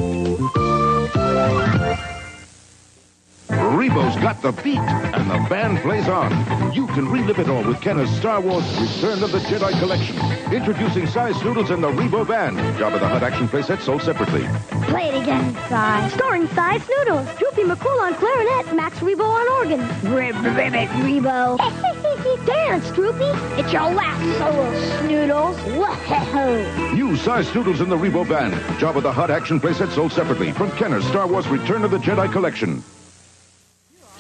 Rebo's 3.52 4.16
got 4.22 4.42
the 4.42 4.52
beat, 4.64 4.80
and 4.80 5.30
the 5.30 5.50
band 5.50 5.80
plays 5.80 6.08
on. 6.08 6.32
You 6.74 6.88
can 6.88 7.10
relive 7.10 7.40
it 7.40 7.50
all 7.50 7.64
with 7.64 7.82
Kenner's 7.82 8.10
Star 8.12 8.40
Wars 8.40 8.64
Return 8.80 9.22
of 9.24 9.32
the 9.32 9.40
Jedi 9.40 9.78
Collection. 9.80 10.16
Introducing 10.54 11.06
Sy 11.08 11.32
Snootles 11.34 11.70
and 11.70 11.84
the 11.84 11.90
Rebo 11.90 12.26
Band. 12.26 12.58
Jabba 12.78 13.00
the 13.00 13.08
Hutt 13.08 13.24
action 13.24 13.48
playset 13.50 13.82
sold 13.82 14.02
separately. 14.04 14.48
Play 14.88 15.10
it 15.10 15.22
again, 15.22 15.54
Sy. 15.68 16.10
Starring 16.16 16.48
Sy 16.50 16.80
Snootles, 16.80 17.38
Droopy 17.38 17.64
McCool 17.64 18.00
on 18.02 18.14
clarinet, 18.16 18.74
Max 18.74 19.00
Rebo 19.00 19.28
on 19.28 19.48
organ. 19.50 19.82
Rib, 20.14 20.36
ribbit, 20.36 20.90
Rebo. 20.90 21.58
Dance, 22.46 22.90
Droopy. 22.92 23.26
It's 23.60 23.74
your 23.74 23.92
last 23.92 24.38
solo, 24.40 24.72
Snootles. 25.02 25.58
Whoa. 25.76 25.94
Ho! 26.16 26.94
New 26.94 27.16
Sy 27.18 27.44
Snootles 27.44 27.82
in 27.82 27.90
the 27.90 27.98
Rebo 27.98 28.28
Band. 28.28 28.54
Jabba 28.80 29.02
the 29.02 29.12
Hutt 29.12 29.30
action 29.30 29.60
playset 29.60 29.92
sold 29.92 30.12
separately 30.12 30.52
from 30.52 30.72
Kenner's 30.72 31.06
Star 31.08 31.28
Wars 31.28 31.48
Return 31.48 31.84
of 31.84 31.92
the 31.92 31.98
Jedi 31.98 32.32
collection. 32.32 32.82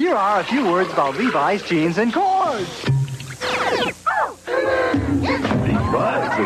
Here 0.01 0.15
are 0.15 0.39
a 0.39 0.43
few 0.43 0.65
words 0.65 0.91
about 0.91 1.15
Levi's 1.15 1.61
jeans 1.61 1.99
and 1.99 2.11
cords. 2.11 2.87
Levi's. 5.69 6.41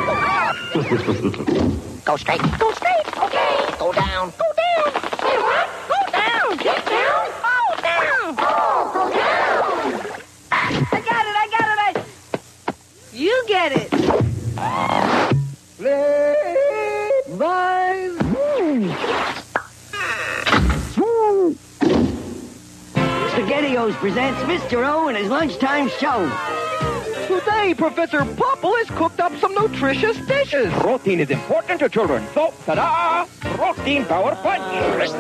Go 2.04 2.18
straight. 2.18 2.42
Go 2.60 2.72
straight. 2.74 3.18
Okay. 3.18 3.76
Go 3.80 3.94
down. 3.94 4.34
Go 4.38 4.52
down. 4.58 4.92
Say 5.22 5.38
what? 5.40 5.70
Go 5.88 5.96
down. 6.12 6.58
Get 6.58 6.86
down. 6.86 7.32
Go 7.32 7.82
down. 7.82 8.36
Oh, 8.40 8.92
go 8.94 9.10
down. 9.14 10.20
I 10.52 11.00
got 11.00 11.26
it, 11.26 11.36
I 11.40 11.48
got 11.58 11.68
it, 11.72 11.80
I... 11.88 12.74
You 13.14 13.46
get 13.48 13.72
it. 13.72 13.90
Levi's. 15.80 16.35
SpaghettiOs 23.76 23.94
presents 23.96 24.40
Mr. 24.44 24.88
O 24.88 25.10
and 25.10 25.18
his 25.18 25.30
lunchtime 25.30 25.90
show. 25.90 26.32
Today, 27.28 27.74
Professor 27.74 28.20
Popple 28.20 28.74
has 28.78 28.90
cooked 28.92 29.20
up 29.20 29.36
some 29.36 29.54
nutritious 29.54 30.18
dishes. 30.28 30.72
Protein 30.76 31.20
is 31.20 31.30
important 31.30 31.82
to 31.82 31.90
children, 31.90 32.26
so 32.34 32.54
ta-da! 32.66 33.26
Protein 33.58 34.06
Power 34.06 34.34
Punch! 34.36 35.12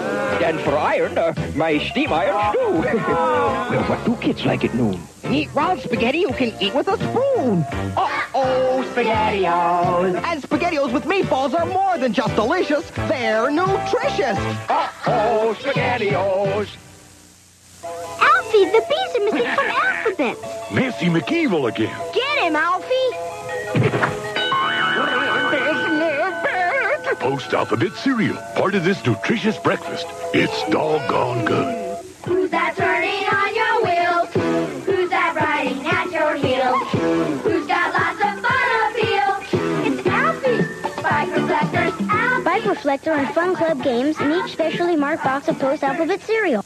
And 0.41 0.57
for 0.61 0.77
iron, 0.77 1.18
uh, 1.18 1.34
my 1.56 1.80
steam 1.90 2.14
iron 2.14 2.53
stew. 2.53 2.98
well, 3.11 3.84
what 3.90 4.06
do 4.06 4.15
kids 4.15 4.45
like 4.45 4.64
at 4.64 4.73
noon? 4.73 5.02
Eat 5.30 5.49
raw 5.53 5.76
spaghetti 5.76 6.19
you 6.19 6.32
can 6.32 6.53
eat 6.61 6.73
with 6.73 6.88
a 6.88 6.95
spoon. 6.95 7.65
Uh-oh, 7.98 8.90
SpaghettiOs. 8.94 10.15
And 10.23 10.41
SpaghettiOs 10.41 10.94
with 10.94 11.03
meatballs 11.03 11.53
are 11.60 11.65
more 11.65 11.98
than 11.98 12.14
just 12.14 12.34
delicious. 12.36 12.90
They're 12.91 13.52
nutritious. 13.52 14.38
Uh-oh, 14.69 15.57
SpaghettiOs. 15.60 16.69
Alfie, 18.19 18.65
the 18.65 18.81
bees 18.89 19.11
are 19.15 19.25
missing 19.25 19.49
from 19.55 19.69
alphabets. 19.69 20.71
Nancy 20.71 21.05
McEvil 21.07 21.67
again. 21.69 21.95
Get 22.13 22.43
him, 22.43 22.55
Alfie. 22.55 23.11
Post 27.19 27.53
alphabet 27.53 27.93
cereal. 27.93 28.37
Part 28.55 28.75
of 28.75 28.83
this 28.83 29.03
nutritious 29.05 29.57
breakfast. 29.57 30.05
It's 30.33 30.69
doggone 30.69 31.45
good. 31.45 31.97
Who's 32.25 32.51
that 32.51 32.75
turning 32.75 33.25
on 33.33 33.55
your 33.55 33.83
wheels? 33.83 34.85
Who's 34.85 35.09
that 35.09 35.35
riding 35.35 35.85
at 35.87 36.11
your 36.11 36.35
heels? 36.35 36.87
Who's 37.41 37.65
got 37.67 37.93
lots 37.93 38.19
of 38.21 38.41
fun 38.45 38.67
appeal? 38.89 39.37
It's 39.87 40.07
Alfie. 40.07 41.01
Bike 41.01 41.35
reflectors, 41.35 42.09
Alfie. 42.09 42.43
Bike 42.43 42.65
reflector 42.65 43.11
and 43.11 43.27
fun 43.33 43.55
club 43.55 43.83
games 43.83 44.19
in 44.19 44.31
each 44.31 44.51
specially 44.51 44.95
marked 44.95 45.23
box 45.23 45.47
of 45.47 45.57
post 45.59 45.83
alphabet 45.83 46.21
cereal. 46.21 46.64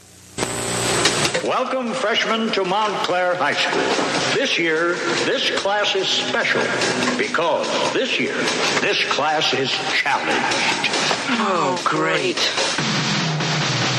Welcome, 1.50 1.92
freshmen, 1.94 2.52
to 2.52 2.64
Montclair 2.64 3.34
High 3.34 3.54
School. 3.54 4.38
This 4.38 4.56
year, 4.56 4.94
this 5.26 5.50
class 5.58 5.96
is 5.96 6.06
special 6.06 6.62
because 7.18 7.66
this 7.92 8.20
year, 8.20 8.36
this 8.78 9.02
class 9.10 9.52
is 9.52 9.68
challenged. 9.90 10.90
Oh, 11.42 11.74
great. 11.84 12.38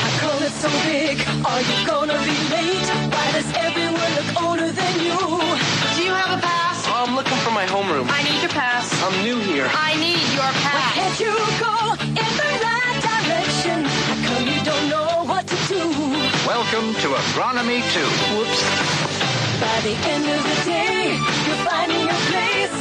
I 0.00 0.08
call 0.18 0.40
it 0.40 0.50
so 0.64 0.70
big. 0.88 1.20
Are 1.44 1.60
you 1.60 1.86
gonna 1.86 2.16
be 2.24 2.32
late? 2.48 2.88
Why 3.12 3.32
does 3.36 3.52
everyone 3.60 4.00
look 4.16 4.42
older 4.42 4.72
than 4.72 4.94
you? 5.04 5.12
Do 5.12 6.04
you 6.08 6.14
have 6.16 6.38
a 6.38 6.40
pass? 6.40 6.86
Oh, 6.88 7.04
I'm 7.06 7.14
looking 7.14 7.36
for 7.44 7.50
my 7.50 7.66
homeroom. 7.66 8.08
I 8.08 8.22
need 8.22 8.40
your 8.40 8.52
pass. 8.56 8.88
I'm 9.02 9.22
new 9.22 9.36
here. 9.36 9.68
I 9.68 9.92
need 10.00 10.24
your 10.32 10.50
pass. 10.64 10.94
Can't 10.94 11.20
you 11.20 11.36
go 11.60 12.00
in 12.00 12.14
the 12.16 12.64
right 12.64 12.71
Welcome 16.46 16.92
to 16.94 17.08
Agronomy 17.14 17.78
2. 17.94 18.00
Whoops. 18.34 18.62
By 19.62 19.78
the 19.86 19.94
end 20.10 20.26
of 20.26 20.42
the 20.42 20.58
day, 20.66 21.14
you're 21.46 21.62
finding 21.62 22.00
your 22.00 22.20
place, 22.34 22.74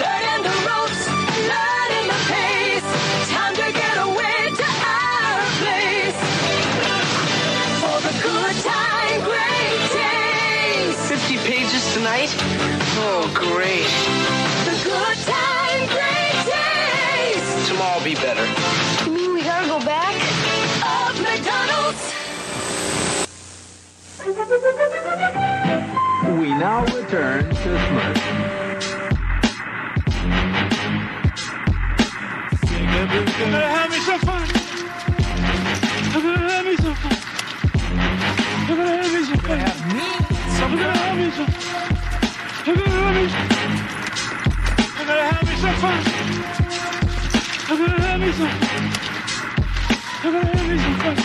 learning 0.00 0.40
the 0.48 0.54
ropes, 0.64 1.02
learning 1.44 2.06
the 2.08 2.20
pace. 2.32 2.88
Time 3.28 3.54
to 3.54 3.68
get 3.68 3.96
away 4.00 4.38
to 4.56 4.64
our 4.64 5.44
place 5.60 6.18
for 7.84 7.98
the 8.00 8.14
good 8.24 8.56
time, 8.64 9.20
great 9.28 9.82
days. 9.92 10.96
50 11.10 11.36
pages 11.52 11.92
tonight? 11.92 12.34
Oh, 13.04 13.28
great. 13.34 13.92
The 14.64 14.76
good 14.88 15.18
time, 15.28 15.80
great 15.92 16.38
days. 16.48 17.68
Tomorrow 17.68 17.98
will 17.98 18.04
be 18.04 18.14
better. 18.14 18.71
We 24.24 24.30
now 26.54 26.84
return 26.84 27.42
to 27.42 27.54
Smurf. 27.56 28.18
I'm 32.92 33.08
gonna 33.50 33.66
have 33.66 33.90
me 33.90 33.98
some 33.98 34.20
fun. 34.20 34.46
I'm 36.14 36.22
gonna 36.22 36.38
have 36.38 36.64
me 36.64 36.76
some 36.76 36.94
fun. 36.94 37.16
I'm 38.68 38.76
gonna 38.76 38.96
have 39.02 39.12
me 39.12 39.24
some 39.24 39.40
fun. 39.42 39.60
I'm 40.62 40.78
gonna 40.78 40.96
have 40.98 41.16
me 41.18 41.30
some. 41.32 41.50
I'm 44.98 45.06
gonna 45.06 45.24
have 45.24 45.42
me 45.48 45.54
some 45.56 45.76
fun. 45.82 45.98
I'm 47.68 47.76
gonna 47.76 47.98
have 48.00 48.20
me 48.20 48.30
some. 48.32 48.54
I'm 50.22 50.32
gonna 50.32 50.46
have 50.46 50.68
me 50.68 50.76
some 50.78 50.96
fun. 51.00 51.16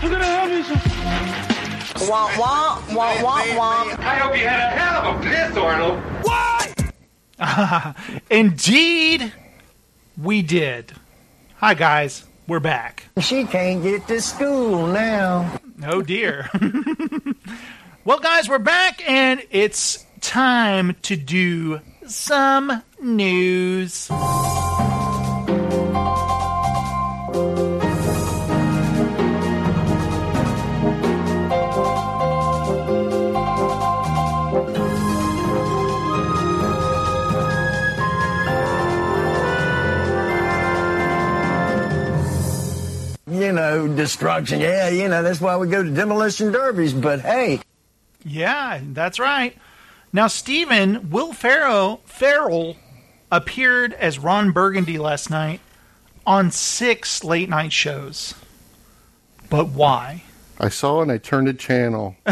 I'm 0.00 0.10
gonna 0.12 0.24
have 0.24 0.48
me 0.48 0.62
some. 0.62 1.57
Wah, 2.00 2.30
wah, 2.38 2.82
wah, 2.94 3.22
wah, 3.22 3.56
wah. 3.56 3.96
I 3.98 4.18
hope 4.20 4.36
you 4.36 4.46
had 4.46 4.60
a 4.60 4.70
hell 4.70 5.02
of 5.02 5.16
a 5.16 5.20
bliss, 5.20 5.56
Arnold. 5.56 5.98
What? 6.22 7.96
Indeed, 8.30 9.32
we 10.16 10.42
did. 10.42 10.92
Hi, 11.56 11.74
guys. 11.74 12.24
We're 12.46 12.60
back. 12.60 13.04
She 13.20 13.44
can't 13.44 13.82
get 13.82 14.06
to 14.06 14.22
school 14.22 14.86
now. 14.86 15.60
Oh, 15.84 16.00
dear. 16.00 16.48
well, 18.04 18.20
guys, 18.20 18.48
we're 18.48 18.58
back, 18.58 19.02
and 19.08 19.42
it's 19.50 20.06
time 20.20 20.94
to 21.02 21.16
do 21.16 21.80
some 22.06 22.82
news. 23.02 24.08
You 43.38 43.52
know, 43.52 43.88
destruction. 43.88 44.60
Yeah, 44.60 44.88
you 44.88 45.08
know, 45.08 45.22
that's 45.22 45.40
why 45.40 45.56
we 45.56 45.68
go 45.68 45.82
to 45.82 45.90
demolition 45.90 46.52
derbies. 46.52 46.92
But 46.92 47.20
hey, 47.20 47.60
Yeah, 48.24 48.80
that's 48.82 49.18
right. 49.18 49.56
Now, 50.12 50.26
Stephen, 50.26 51.10
Will 51.10 51.32
Ferrell, 51.32 52.00
Ferrell 52.04 52.76
appeared 53.30 53.92
as 53.92 54.18
Ron 54.18 54.52
Burgundy 54.52 54.98
last 54.98 55.30
night 55.30 55.60
on 56.26 56.50
six 56.50 57.22
late 57.22 57.48
night 57.48 57.72
shows. 57.72 58.34
But 59.50 59.68
why? 59.68 60.24
I 60.58 60.68
saw 60.68 61.02
and 61.02 61.12
I 61.12 61.18
turned 61.18 61.48
a 61.48 61.54
channel. 61.54 62.16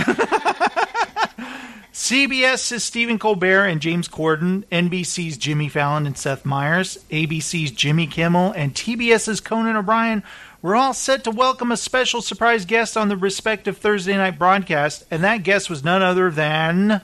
CBS's 1.92 2.84
Stephen 2.84 3.18
Colbert 3.18 3.64
and 3.64 3.80
James 3.80 4.06
Corden, 4.06 4.64
NBC's 4.66 5.38
Jimmy 5.38 5.68
Fallon 5.70 6.06
and 6.06 6.16
Seth 6.16 6.44
Meyers, 6.44 6.98
ABC's 7.10 7.70
Jimmy 7.70 8.06
Kimmel, 8.06 8.52
and 8.52 8.74
TBS's 8.74 9.40
Conan 9.40 9.76
O'Brien 9.76 10.22
were 10.62 10.76
all 10.76 10.94
set 10.94 11.24
to 11.24 11.30
welcome 11.30 11.70
a 11.70 11.76
special 11.76 12.22
surprise 12.22 12.64
guest 12.64 12.96
on 12.96 13.08
the 13.08 13.16
respective 13.16 13.78
Thursday 13.78 14.16
night 14.16 14.38
broadcast, 14.38 15.04
and 15.10 15.22
that 15.22 15.42
guest 15.42 15.68
was 15.70 15.84
none 15.84 16.02
other 16.02 16.30
than 16.30 17.02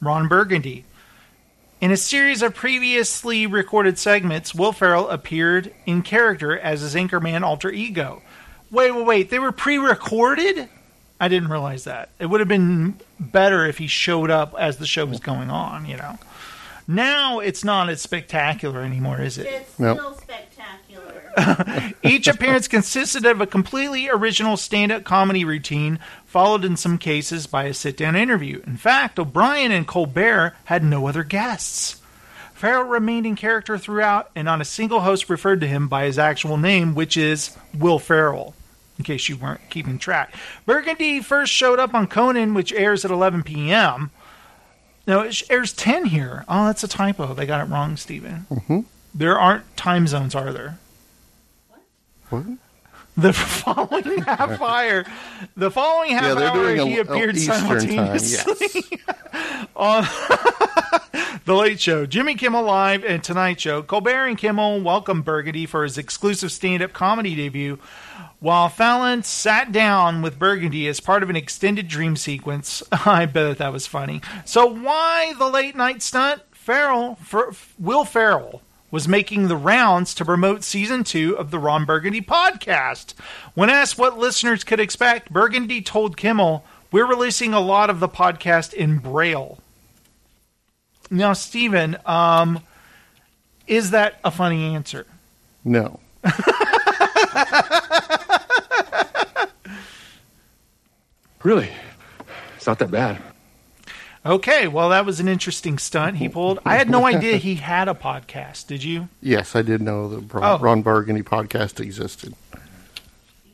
Ron 0.00 0.28
Burgundy. 0.28 0.84
In 1.80 1.90
a 1.90 1.96
series 1.96 2.40
of 2.42 2.54
previously 2.54 3.46
recorded 3.46 3.98
segments, 3.98 4.54
Will 4.54 4.72
Ferrell 4.72 5.08
appeared 5.10 5.74
in 5.84 6.02
character 6.02 6.58
as 6.58 6.80
his 6.80 6.94
anchorman 6.94 7.42
alter 7.42 7.70
ego. 7.70 8.22
Wait, 8.70 8.90
wait, 8.92 9.04
wait. 9.04 9.30
They 9.30 9.38
were 9.38 9.52
pre 9.52 9.76
recorded? 9.76 10.68
I 11.20 11.28
didn't 11.28 11.50
realize 11.50 11.84
that. 11.84 12.08
It 12.18 12.26
would 12.26 12.40
have 12.40 12.48
been 12.48 12.98
better 13.20 13.66
if 13.66 13.78
he 13.78 13.86
showed 13.86 14.30
up 14.30 14.54
as 14.58 14.78
the 14.78 14.86
show 14.86 15.04
was 15.04 15.20
going 15.20 15.50
on, 15.50 15.84
you 15.86 15.96
know. 15.96 16.18
Now 16.86 17.38
it's 17.40 17.64
not 17.64 17.88
as 17.88 18.00
spectacular 18.02 18.80
anymore, 18.82 19.20
is 19.20 19.38
it? 19.38 19.46
It's 19.46 19.78
Nope. 19.78 19.98
still 19.98 20.14
spectacular. 20.14 20.53
Each 22.02 22.28
appearance 22.28 22.68
consisted 22.68 23.24
of 23.26 23.40
a 23.40 23.46
completely 23.46 24.08
original 24.08 24.56
stand 24.56 24.92
up 24.92 25.04
comedy 25.04 25.44
routine, 25.44 25.98
followed 26.26 26.64
in 26.64 26.76
some 26.76 26.98
cases 26.98 27.46
by 27.46 27.64
a 27.64 27.74
sit 27.74 27.96
down 27.96 28.16
interview. 28.16 28.62
In 28.66 28.76
fact, 28.76 29.18
O'Brien 29.18 29.72
and 29.72 29.86
Colbert 29.86 30.54
had 30.64 30.84
no 30.84 31.06
other 31.06 31.24
guests. 31.24 32.00
Ferrell 32.52 32.84
remained 32.84 33.26
in 33.26 33.36
character 33.36 33.76
throughout, 33.76 34.30
and 34.34 34.46
not 34.46 34.60
a 34.60 34.64
single 34.64 35.00
host 35.00 35.28
referred 35.28 35.60
to 35.60 35.66
him 35.66 35.88
by 35.88 36.04
his 36.04 36.18
actual 36.18 36.56
name, 36.56 36.94
which 36.94 37.16
is 37.16 37.56
Will 37.76 37.98
Ferrell, 37.98 38.54
in 38.96 39.04
case 39.04 39.28
you 39.28 39.36
weren't 39.36 39.68
keeping 39.70 39.98
track. 39.98 40.34
Burgundy 40.64 41.20
first 41.20 41.52
showed 41.52 41.78
up 41.78 41.94
on 41.94 42.06
Conan, 42.06 42.54
which 42.54 42.72
airs 42.72 43.04
at 43.04 43.10
11 43.10 43.42
p.m. 43.42 44.10
No, 45.06 45.20
it 45.20 45.42
airs 45.50 45.72
10 45.72 46.06
here. 46.06 46.44
Oh, 46.48 46.66
that's 46.66 46.84
a 46.84 46.88
typo. 46.88 47.34
They 47.34 47.44
got 47.44 47.66
it 47.66 47.70
wrong, 47.70 47.96
Stephen. 47.96 48.46
Mm-hmm. 48.50 48.80
There 49.14 49.38
aren't 49.38 49.76
time 49.76 50.06
zones, 50.06 50.34
are 50.34 50.52
there? 50.52 50.78
What? 52.34 52.58
The 53.16 53.32
following 53.32 54.22
half 54.22 54.60
hour, 54.60 55.04
the 55.56 55.70
following 55.70 56.10
half 56.10 56.36
Yeah, 56.38 56.50
hour, 56.50 56.70
a- 56.70 56.84
he 56.84 56.98
appeared 56.98 57.38
simultaneously 57.38 59.00
on 59.76 60.02
The 61.44 61.54
Late 61.54 61.78
Show, 61.80 62.06
Jimmy 62.06 62.34
Kimmel 62.34 62.64
Live, 62.64 63.04
and 63.04 63.22
Tonight 63.22 63.60
Show. 63.60 63.82
Colbert 63.82 64.26
and 64.26 64.38
Kimmel 64.38 64.80
welcomed 64.80 65.24
Burgundy 65.24 65.66
for 65.66 65.84
his 65.84 65.96
exclusive 65.98 66.50
stand-up 66.50 66.92
comedy 66.92 67.34
debut, 67.36 67.78
while 68.40 68.68
Fallon 68.68 69.22
sat 69.22 69.70
down 69.70 70.20
with 70.22 70.38
Burgundy 70.38 70.88
as 70.88 70.98
part 71.00 71.22
of 71.22 71.30
an 71.30 71.36
extended 71.36 71.86
dream 71.86 72.16
sequence. 72.16 72.82
I 72.90 73.26
bet 73.26 73.58
that 73.58 73.72
was 73.72 73.86
funny. 73.86 74.22
So 74.44 74.66
why 74.66 75.34
the 75.38 75.48
late 75.48 75.76
night 75.76 76.02
stunt? 76.02 76.42
Ferrell, 76.52 77.16
Fer, 77.16 77.52
Will 77.78 78.04
Ferrell 78.06 78.62
was 78.90 79.08
making 79.08 79.48
the 79.48 79.56
rounds 79.56 80.14
to 80.14 80.24
promote 80.24 80.62
season 80.62 81.04
two 81.04 81.36
of 81.36 81.50
the 81.50 81.58
Ron 81.58 81.84
Burgundy 81.84 82.20
podcast. 82.20 83.14
When 83.54 83.70
asked 83.70 83.98
what 83.98 84.18
listeners 84.18 84.64
could 84.64 84.80
expect, 84.80 85.32
Burgundy 85.32 85.82
told 85.82 86.16
Kimmel, 86.16 86.64
We're 86.92 87.06
releasing 87.06 87.52
a 87.52 87.60
lot 87.60 87.90
of 87.90 88.00
the 88.00 88.08
podcast 88.08 88.72
in 88.72 88.98
Braille. 88.98 89.58
Now, 91.10 91.32
Stephen, 91.32 91.96
um, 92.06 92.60
is 93.66 93.90
that 93.90 94.20
a 94.24 94.30
funny 94.30 94.74
answer? 94.74 95.06
No. 95.64 96.00
Really? 101.44 101.70
It's 102.56 102.66
not 102.66 102.78
that 102.78 102.90
bad. 102.90 103.20
Okay, 104.26 104.68
well, 104.68 104.88
that 104.88 105.04
was 105.04 105.20
an 105.20 105.28
interesting 105.28 105.76
stunt 105.78 106.16
he 106.16 106.28
pulled. 106.30 106.58
I 106.64 106.76
had 106.76 106.88
no 106.88 107.04
idea 107.06 107.36
he 107.36 107.56
had 107.56 107.88
a 107.88 107.94
podcast. 107.94 108.66
Did 108.66 108.82
you? 108.82 109.08
Yes, 109.20 109.54
I 109.54 109.62
did 109.62 109.82
know 109.82 110.08
the 110.08 110.18
Ron, 110.20 110.44
Oh. 110.44 110.62
Ron 110.62 110.82
Burgundy 110.82 111.22
podcast 111.22 111.78
existed. 111.80 112.34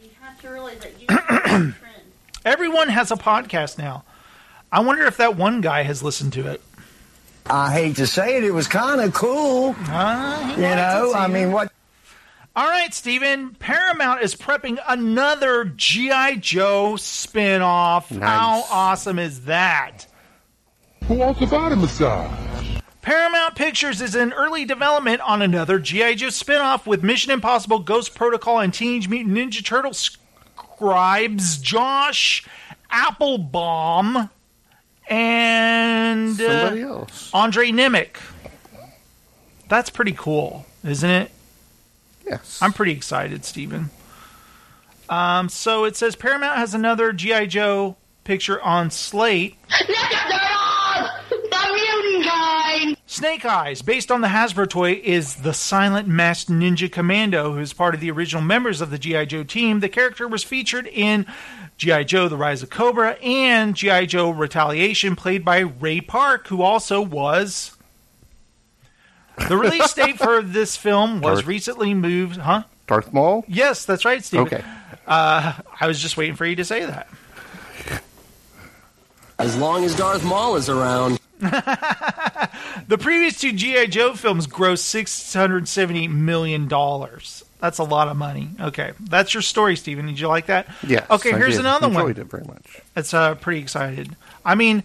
You 0.01 0.09
have 0.21 0.41
to 0.43 0.49
realize 0.51 0.79
that 0.79 1.09
trend. 1.49 1.75
Everyone 2.45 2.89
has 2.89 3.11
a 3.11 3.17
podcast 3.17 3.79
now. 3.79 4.05
I 4.71 4.81
wonder 4.81 5.05
if 5.07 5.17
that 5.17 5.37
one 5.37 5.61
guy 5.61 5.83
has 5.83 6.03
listened 6.05 6.33
to 6.35 6.49
it. 6.49 6.61
I 7.47 7.73
hate 7.73 7.97
to 7.97 8.07
say 8.07 8.37
it, 8.37 8.45
it 8.45 8.53
was 8.53 8.69
kind 8.69 9.01
of 9.01 9.13
cool. 9.13 9.75
Uh, 9.89 10.55
you 10.57 10.63
know, 10.63 11.13
I 11.17 11.27
mean, 11.27 11.51
what? 11.51 11.73
All 12.55 12.69
right, 12.69 12.95
Steven. 12.95 13.55
Paramount 13.57 14.23
is 14.23 14.37
prepping 14.37 14.79
another 14.87 15.65
G.I. 15.65 16.37
Joe 16.37 16.95
spin-off. 16.97 18.11
How 18.11 18.65
awesome 18.71 19.19
is 19.19 19.47
that? 19.47 20.07
Who 21.11 21.17
wants 21.17 21.41
a 21.41 21.47
body 21.49 21.75
massage? 21.75 22.79
Paramount 23.03 23.57
Pictures 23.57 24.01
is 24.01 24.15
in 24.15 24.33
early 24.33 24.65
development 24.65 25.21
on 25.23 25.43
another 25.43 25.81
G.I. 25.81 26.15
Joe 26.15 26.31
spin-off 26.31 26.87
with 26.87 27.03
Mission 27.03 27.33
Impossible, 27.33 27.81
Ghost 27.81 28.15
Protocol, 28.15 28.61
and 28.61 28.73
Teenage 28.73 29.09
Mutant 29.09 29.37
Ninja 29.37 29.65
Turtle 29.65 29.93
scribes 29.93 31.59
Josh 31.59 32.47
Applebaum 32.93 34.31
and 35.09 36.41
uh, 36.41 36.61
Somebody 36.61 36.83
else. 36.83 37.31
Andre 37.35 37.71
Nemec. 37.71 38.11
That's 39.69 39.91
pretty 39.91 40.13
cool, 40.13 40.65
isn't 40.85 41.11
it? 41.11 41.33
Yes. 42.25 42.61
I'm 42.63 42.73
pretty 42.73 42.93
excited, 42.93 43.45
Steven. 43.45 43.91
Um, 45.09 45.49
so 45.49 45.83
it 45.87 45.97
says 45.97 46.15
Paramount 46.15 46.57
has 46.57 46.73
another 46.73 47.13
G.I. 47.13 47.47
Joe 47.47 47.97
picture 48.23 48.63
on 48.63 48.93
Slate. 48.93 49.57
The 53.21 53.27
mutant 53.27 53.43
kind! 53.43 53.43
Snake 53.43 53.45
Eyes, 53.45 53.83
based 53.83 54.11
on 54.11 54.21
the 54.21 54.29
Hasbro 54.29 54.69
toy, 54.69 55.01
is 55.05 55.37
the 55.37 55.53
silent 55.53 56.09
masked 56.09 56.51
ninja 56.51 56.91
commando 56.91 57.55
who's 57.55 57.73
part 57.73 57.95
of 57.95 58.01
the 58.01 58.11
original 58.11 58.43
members 58.43 58.81
of 58.81 58.91
the 58.91 58.99
G.I. 58.99 59.27
Joe 59.27 59.45
team. 59.45 59.81
The 59.81 59.89
character 59.89 60.27
was 60.27 60.43
featured 60.43 60.87
in 60.87 61.27
G.I. 61.77 62.05
Joe 62.05 62.29
The 62.29 62.37
Rise 62.37 62.63
of 62.63 62.71
Cobra 62.71 63.13
and 63.23 63.75
G.I. 63.75 64.07
Joe 64.07 64.31
Retaliation, 64.31 65.17
played 65.17 65.45
by 65.45 65.61
Ray 65.61 66.01
Park, 66.01 66.49
who 66.49 66.63
also 66.63 67.01
was. 67.01 67.77
The 69.49 69.57
release 69.57 69.95
date 69.95 70.19
for 70.19 70.43
this 70.43 70.77
film 70.77 71.21
was 71.21 71.39
Darth- 71.39 71.47
recently 71.47 71.95
moved. 71.95 72.37
Huh? 72.39 72.65
Darth 72.87 73.13
Maul? 73.13 73.45
Yes, 73.49 73.85
that's 73.85 74.05
right, 74.05 74.23
Steve. 74.25 74.41
Okay. 74.41 74.65
Uh, 75.07 75.55
I 75.81 75.87
was 75.87 76.01
just 76.01 76.17
waiting 76.17 76.37
for 76.37 76.45
you 76.45 76.57
to 76.57 76.65
say 76.65 76.85
that. 76.85 77.09
As 79.41 79.57
long 79.57 79.85
as 79.85 79.95
Darth 79.97 80.25
Maul 80.25 80.57
is 80.57 80.69
around. 80.69 81.19
The 82.89 82.99
previous 82.99 83.39
two 83.41 83.53
G.I. 83.53 83.87
Joe 83.87 84.15
films 84.15 84.49
grossed 84.49 85.05
$670 85.05 86.11
million. 86.11 86.67
That's 86.69 87.79
a 87.79 87.85
lot 87.85 88.09
of 88.09 88.17
money. 88.17 88.51
Okay. 88.61 88.93
That's 88.99 89.33
your 89.33 89.43
story, 89.43 89.77
Steven. 89.77 90.07
Did 90.07 90.19
you 90.19 90.27
like 90.27 90.47
that? 90.47 90.67
Yes. 90.85 91.09
Okay, 91.09 91.33
I 91.33 91.37
here's 91.39 91.53
did. 91.53 91.61
another 91.61 91.87
Enjoyed 91.87 92.03
one. 92.19 92.27
it 92.27 92.31
very 92.31 92.43
much. 92.45 92.81
It's 92.97 93.15
uh, 93.15 93.37
pretty 93.37 93.61
excited. 93.61 94.17
I 94.45 94.57
mean, 94.57 94.83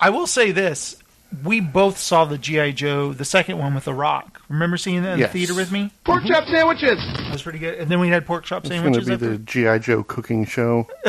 I 0.00 0.08
will 0.08 0.26
say 0.26 0.52
this. 0.52 0.96
We 1.44 1.60
both 1.60 1.98
saw 1.98 2.24
the 2.24 2.38
G.I. 2.38 2.70
Joe, 2.70 3.12
the 3.12 3.26
second 3.26 3.58
one 3.58 3.74
with 3.74 3.84
The 3.84 3.92
Rock. 3.94 4.40
Remember 4.48 4.78
seeing 4.78 5.02
that 5.02 5.14
in 5.14 5.18
Yes. 5.18 5.32
the 5.32 5.40
theater 5.40 5.54
with 5.54 5.70
me? 5.70 5.90
Pork 6.04 6.24
chop 6.24 6.46
sandwiches! 6.46 6.98
That 6.98 7.32
was 7.32 7.42
pretty 7.42 7.58
good. 7.58 7.78
And 7.78 7.90
then 7.90 8.00
we 8.00 8.08
had 8.08 8.24
pork 8.24 8.44
chop 8.44 8.62
It's 8.64 8.70
going 8.70 8.80
to 8.92 9.00
sandwiches. 9.04 9.08
be 9.08 9.12
after. 9.14 9.28
the 9.30 9.38
G.I. 9.38 9.78
Joe 9.80 10.02
cooking 10.02 10.46
show. 10.46 10.88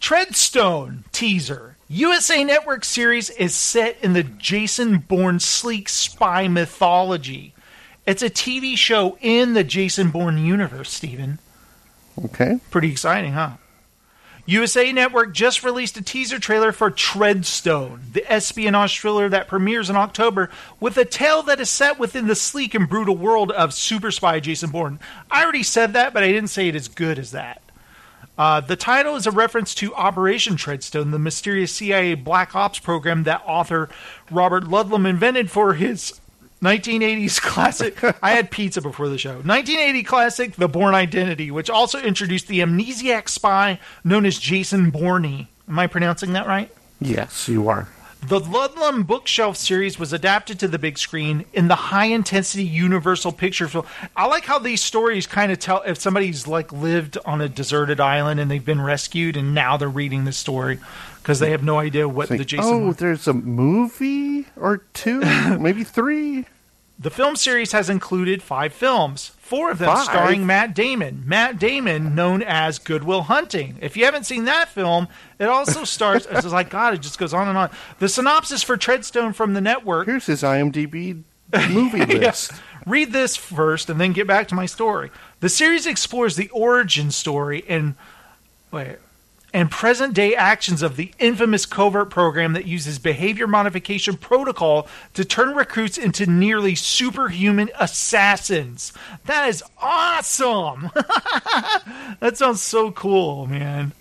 Treadstone 0.00 1.04
teaser. 1.12 1.76
USA 1.88 2.44
Network 2.44 2.84
series 2.84 3.30
is 3.30 3.54
set 3.54 3.96
in 4.02 4.12
the 4.12 4.24
Jason 4.24 4.98
Bourne 4.98 5.40
sleek 5.40 5.88
spy 5.88 6.48
mythology. 6.48 7.54
It's 8.06 8.22
a 8.22 8.30
TV 8.30 8.76
show 8.76 9.18
in 9.20 9.54
the 9.54 9.64
Jason 9.64 10.10
Bourne 10.10 10.38
universe, 10.38 10.90
Steven. 10.90 11.38
Okay. 12.24 12.60
Pretty 12.70 12.90
exciting, 12.90 13.32
huh? 13.32 13.52
USA 14.48 14.92
Network 14.92 15.34
just 15.34 15.64
released 15.64 15.96
a 15.96 16.02
teaser 16.02 16.38
trailer 16.38 16.70
for 16.70 16.88
Treadstone, 16.88 18.12
the 18.12 18.30
espionage 18.32 19.00
thriller 19.00 19.28
that 19.28 19.48
premieres 19.48 19.90
in 19.90 19.96
October, 19.96 20.50
with 20.78 20.96
a 20.96 21.04
tale 21.04 21.42
that 21.42 21.60
is 21.60 21.68
set 21.68 21.98
within 21.98 22.28
the 22.28 22.36
sleek 22.36 22.72
and 22.72 22.88
brutal 22.88 23.16
world 23.16 23.50
of 23.50 23.74
super 23.74 24.12
spy 24.12 24.38
Jason 24.38 24.70
Bourne. 24.70 25.00
I 25.32 25.42
already 25.42 25.64
said 25.64 25.94
that, 25.94 26.14
but 26.14 26.22
I 26.22 26.28
didn't 26.28 26.50
say 26.50 26.68
it 26.68 26.76
as 26.76 26.86
good 26.86 27.18
as 27.18 27.32
that. 27.32 27.60
Uh, 28.38 28.60
the 28.60 28.76
title 28.76 29.16
is 29.16 29.26
a 29.26 29.30
reference 29.30 29.74
to 29.76 29.94
Operation 29.94 30.56
Treadstone, 30.56 31.10
the 31.10 31.18
mysterious 31.18 31.72
CIA 31.72 32.14
Black 32.14 32.54
Ops 32.54 32.78
program 32.78 33.22
that 33.22 33.42
author 33.46 33.88
Robert 34.30 34.64
Ludlum 34.64 35.08
invented 35.08 35.50
for 35.50 35.74
his 35.74 36.20
1980s 36.62 37.40
classic. 37.40 38.02
I 38.22 38.32
had 38.32 38.50
pizza 38.50 38.82
before 38.82 39.08
the 39.08 39.18
show. 39.18 39.34
1980 39.36 40.02
classic, 40.02 40.52
The 40.56 40.68
Bourne 40.68 40.94
Identity, 40.94 41.50
which 41.50 41.70
also 41.70 41.98
introduced 42.00 42.48
the 42.48 42.60
amnesiac 42.60 43.28
spy 43.28 43.78
known 44.04 44.26
as 44.26 44.38
Jason 44.38 44.90
Bourne. 44.90 45.48
Am 45.68 45.78
I 45.78 45.86
pronouncing 45.86 46.32
that 46.34 46.46
right? 46.46 46.70
Yes, 47.00 47.48
you 47.48 47.68
are. 47.68 47.88
The 48.22 48.40
Ludlum 48.40 49.06
bookshelf 49.06 49.56
series 49.56 50.00
was 50.00 50.12
adapted 50.12 50.58
to 50.58 50.68
the 50.68 50.80
big 50.80 50.98
screen 50.98 51.44
in 51.52 51.68
the 51.68 51.76
high 51.76 52.06
intensity 52.06 52.64
Universal 52.64 53.32
picture 53.32 53.68
film. 53.68 53.86
I 54.16 54.26
like 54.26 54.44
how 54.44 54.58
these 54.58 54.82
stories 54.82 55.28
kind 55.28 55.52
of 55.52 55.60
tell 55.60 55.82
if 55.82 55.98
somebody's 55.98 56.46
like 56.48 56.72
lived 56.72 57.18
on 57.24 57.40
a 57.40 57.48
deserted 57.48 58.00
island 58.00 58.40
and 58.40 58.50
they've 58.50 58.64
been 58.64 58.80
rescued 58.80 59.36
and 59.36 59.54
now 59.54 59.76
they're 59.76 59.88
reading 59.88 60.24
the 60.24 60.32
story 60.32 60.80
because 61.22 61.38
they 61.38 61.52
have 61.52 61.62
no 61.62 61.78
idea 61.78 62.08
what 62.08 62.28
the 62.28 62.44
Jason. 62.44 62.88
oh, 62.88 62.92
there's 62.92 63.28
a 63.28 63.32
movie 63.32 64.46
or 64.56 64.78
two, 64.92 65.20
maybe 65.58 65.84
three. 65.84 66.46
The 66.98 67.10
film 67.10 67.36
series 67.36 67.72
has 67.72 67.90
included 67.90 68.42
five 68.42 68.72
films, 68.72 69.32
four 69.46 69.70
of 69.70 69.78
them 69.78 69.88
Five? 69.88 70.04
starring 70.04 70.46
Matt 70.46 70.74
Damon. 70.74 71.22
Matt 71.24 71.58
Damon, 71.58 72.14
known 72.14 72.42
as 72.42 72.78
Good 72.78 73.04
Will 73.04 73.22
Hunting. 73.22 73.78
If 73.80 73.96
you 73.96 74.04
haven't 74.04 74.24
seen 74.24 74.44
that 74.44 74.68
film, 74.68 75.08
it 75.38 75.48
also 75.48 75.84
stars. 75.84 76.26
it's 76.30 76.46
like 76.46 76.68
God, 76.68 76.94
it 76.94 77.00
just 77.00 77.18
goes 77.18 77.32
on 77.32 77.48
and 77.48 77.56
on. 77.56 77.70
The 77.98 78.08
synopsis 78.08 78.62
for 78.62 78.76
Treadstone 78.76 79.34
from 79.34 79.54
the 79.54 79.60
network. 79.60 80.06
Here's 80.06 80.26
his 80.26 80.42
IMDb 80.42 81.22
movie 81.70 81.98
list. 82.06 82.20
Yes. 82.20 82.60
Read 82.86 83.12
this 83.12 83.36
first, 83.36 83.90
and 83.90 84.00
then 84.00 84.12
get 84.12 84.26
back 84.26 84.48
to 84.48 84.54
my 84.54 84.66
story. 84.66 85.10
The 85.40 85.48
series 85.48 85.86
explores 85.86 86.36
the 86.36 86.48
origin 86.50 87.10
story 87.10 87.64
and 87.68 87.94
wait 88.70 88.98
and 89.52 89.70
present 89.70 90.14
day 90.14 90.34
actions 90.34 90.82
of 90.82 90.96
the 90.96 91.12
infamous 91.18 91.66
covert 91.66 92.10
program 92.10 92.52
that 92.52 92.66
uses 92.66 92.98
behavior 92.98 93.46
modification 93.46 94.16
protocol 94.16 94.86
to 95.14 95.24
turn 95.24 95.54
recruits 95.54 95.96
into 95.96 96.26
nearly 96.26 96.74
superhuman 96.74 97.70
assassins. 97.78 98.92
That 99.24 99.48
is 99.48 99.62
awesome. 99.80 100.90
that 102.20 102.32
sounds 102.34 102.62
so 102.62 102.90
cool, 102.90 103.46
man. 103.46 103.92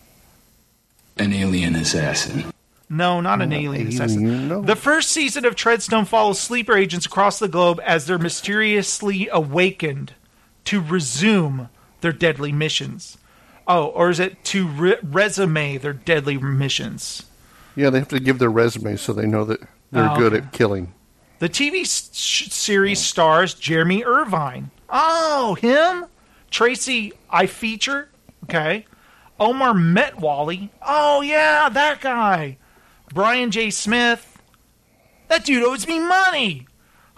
An 1.18 1.32
alien 1.32 1.76
assassin. 1.76 2.52
No, 2.90 3.22
not 3.22 3.42
an 3.42 3.52
alien 3.52 3.74
alien, 3.74 3.88
assassin. 3.88 4.48
no. 4.48 4.62
The 4.62 4.76
first 4.76 5.12
season 5.12 5.46
of 5.46 5.56
Treadstone 5.56 6.06
follows 6.06 6.40
sleeper 6.40 6.78
agents 6.78 7.06
across 7.06 7.40
the 7.40 7.48
globe 7.48 7.80
as 7.84 8.06
they're 8.06 8.20
mysteriously 8.20 9.28
awakened 9.32 10.14
to 10.66 10.82
resume 10.82 11.70
their 12.02 12.12
deadly 12.12 12.52
missions. 12.52 13.18
Oh, 13.68 13.86
or 13.88 14.10
is 14.10 14.20
it 14.20 14.44
to 14.46 14.68
re- 14.68 14.98
resume 15.02 15.78
their 15.78 15.94
deadly 15.94 16.38
missions? 16.38 17.24
Yeah, 17.76 17.90
they 17.90 18.00
have 18.00 18.08
to 18.10 18.20
give 18.20 18.40
their 18.40 18.50
resume 18.52 18.96
so 18.96 19.12
they 19.12 19.26
know 19.26 19.44
that 19.46 19.60
they're 19.92 20.10
Oh, 20.12 20.16
good 20.18 20.34
okay. 20.34 20.46
at 20.46 20.54
killing. 20.54 20.94
The 21.40 21.50
TV 21.50 21.84
sh- 21.86 22.50
series 22.52 23.00
stars 23.00 23.54
Jeremy 23.54 24.04
Irvine. 24.04 24.72
Oh, 24.90 25.56
him? 25.60 26.06
Tracy 26.52 27.12
Ifeachor. 27.34 28.08
Okay. 28.44 28.86
Omar 29.40 29.74
Metwally. 29.74 30.70
Oh, 30.86 31.22
yeah, 31.22 31.68
that 31.70 32.00
guy. 32.02 32.58
Brian 33.14 33.52
J. 33.52 33.70
Smith. 33.72 34.42
That 35.28 35.44
dude 35.44 35.64
owes 35.64 35.88
me 35.88 36.00
money. 36.00 36.68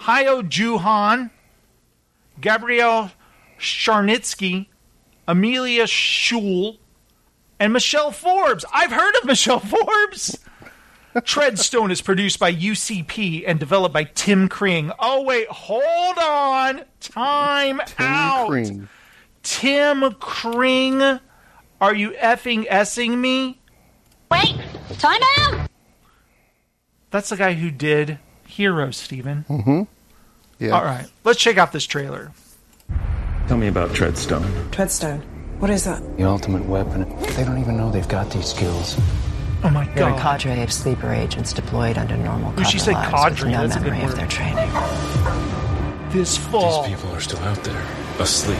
Hayo 0.01 0.41
Juhan. 0.41 1.29
Gabrielle 2.39 3.11
Scharnitzky. 3.59 4.67
Amelia 5.27 5.83
Schul. 5.85 6.77
And 7.59 7.73
Michelle 7.73 8.11
Forbes. 8.11 8.65
I've 8.71 8.91
heard 8.91 9.15
of 9.15 9.25
Michelle 9.25 9.59
Forbes. 9.59 10.37
Treadstone 11.15 11.89
is 11.89 12.01
produced 12.03 12.37
by 12.37 12.53
UCP 12.53 13.43
and 13.47 13.59
developed 13.59 13.93
by 13.93 14.03
Tim 14.03 14.47
Kring. 14.47 14.91
Oh, 14.99 15.23
wait, 15.23 15.47
hold 15.47 16.17
on. 16.19 16.83
Time 16.99 17.81
out. 17.97 18.47
Kring. 18.47 18.87
Tim 19.41 20.13
Kring. 20.19 21.19
Are 21.81 21.95
you 21.95 22.11
effing 22.11 22.65
S-ing 22.69 23.19
me? 23.19 23.59
Wait, 24.29 24.55
time 24.99 25.21
out! 25.37 25.69
That's 27.11 27.29
the 27.29 27.37
guy 27.37 27.53
who 27.53 27.71
did 27.71 28.19
Heroes, 28.45 28.97
Steven. 28.97 29.45
Mm-hmm. 29.47 29.83
Yeah. 30.59 30.71
All 30.71 30.83
right, 30.83 31.07
let's 31.23 31.39
check 31.39 31.57
out 31.57 31.71
this 31.71 31.85
trailer. 31.85 32.31
Tell 33.47 33.57
me 33.57 33.67
about 33.67 33.91
Treadstone. 33.91 34.43
Treadstone. 34.71 35.21
What 35.59 35.69
is 35.69 35.85
that? 35.85 36.01
The 36.17 36.23
ultimate 36.23 36.65
weapon. 36.65 37.07
They 37.35 37.45
don't 37.45 37.57
even 37.59 37.77
know 37.77 37.89
they've 37.89 38.07
got 38.07 38.29
these 38.29 38.47
skills. 38.47 38.97
Oh 39.63 39.69
my 39.69 39.85
god. 39.85 39.95
They're 39.95 40.13
a 40.13 40.19
cadre 40.19 40.61
of 40.63 40.71
sleeper 40.73 41.11
agents 41.11 41.53
deployed 41.53 41.97
under 41.97 42.17
normal 42.17 42.59
Ooh, 42.59 42.63
she 42.65 42.77
said 42.77 42.95
cadre. 42.95 43.45
with 43.45 43.53
no 43.53 43.67
That's 43.67 43.75
a 43.77 43.79
good 43.79 43.93
memory 43.93 44.05
of 44.05 44.15
their 44.17 44.27
training. 44.27 44.69
This 46.11 46.37
fall. 46.37 46.83
These 46.83 46.95
people 46.95 47.11
are 47.15 47.21
still 47.21 47.39
out 47.39 47.63
there, 47.63 47.85
asleep. 48.19 48.59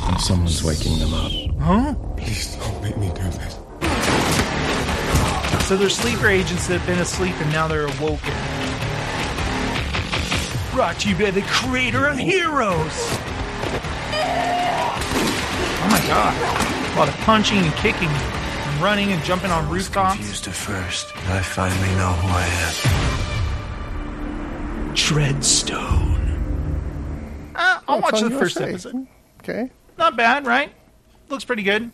And 0.00 0.20
someone's 0.20 0.64
waking 0.64 0.98
them 0.98 1.12
up. 1.12 1.30
Huh? 1.60 1.94
Please 2.16 2.56
don't 2.56 2.82
make 2.82 2.96
me 2.96 3.08
do 3.08 3.22
this. 3.22 3.54
So 5.66 5.76
they're 5.76 5.90
sleeper 5.90 6.28
agents 6.28 6.66
that 6.68 6.78
have 6.78 6.86
been 6.86 7.00
asleep 7.00 7.34
and 7.38 7.52
now 7.52 7.68
they're 7.68 7.84
awoken. 7.84 8.32
Brought 10.72 10.98
to 11.00 11.10
you 11.10 11.16
by 11.16 11.30
the 11.30 11.42
creator 11.42 12.06
of 12.06 12.16
Heroes. 12.16 13.18
Oh 15.80 15.88
my 15.90 16.00
god. 16.06 16.34
A 16.94 16.98
lot 16.98 17.08
of 17.08 17.14
punching 17.18 17.58
and 17.58 17.72
kicking 17.76 18.08
and 18.08 18.82
running 18.82 19.12
and 19.12 19.22
jumping 19.24 19.50
on 19.50 19.68
rooftops. 19.70 20.16
Confused 20.16 20.48
at 20.48 20.54
first, 20.54 21.06
I 21.28 21.40
finally 21.42 21.88
know 21.96 22.12
who 22.12 22.28
I 22.28 22.44
am. 24.88 24.94
Treadstone. 24.94 26.16
Uh, 27.54 27.80
I'll 27.88 27.96
Oh, 27.96 27.98
watch 27.98 28.12
it's 28.14 28.22
the 28.22 28.28
your 28.30 28.38
first 28.38 28.54
site. 28.56 28.68
episode. 28.70 29.06
Okay. 29.42 29.70
Not 29.96 30.16
bad, 30.16 30.46
right? 30.46 30.72
Looks 31.28 31.44
pretty 31.44 31.62
good. 31.62 31.90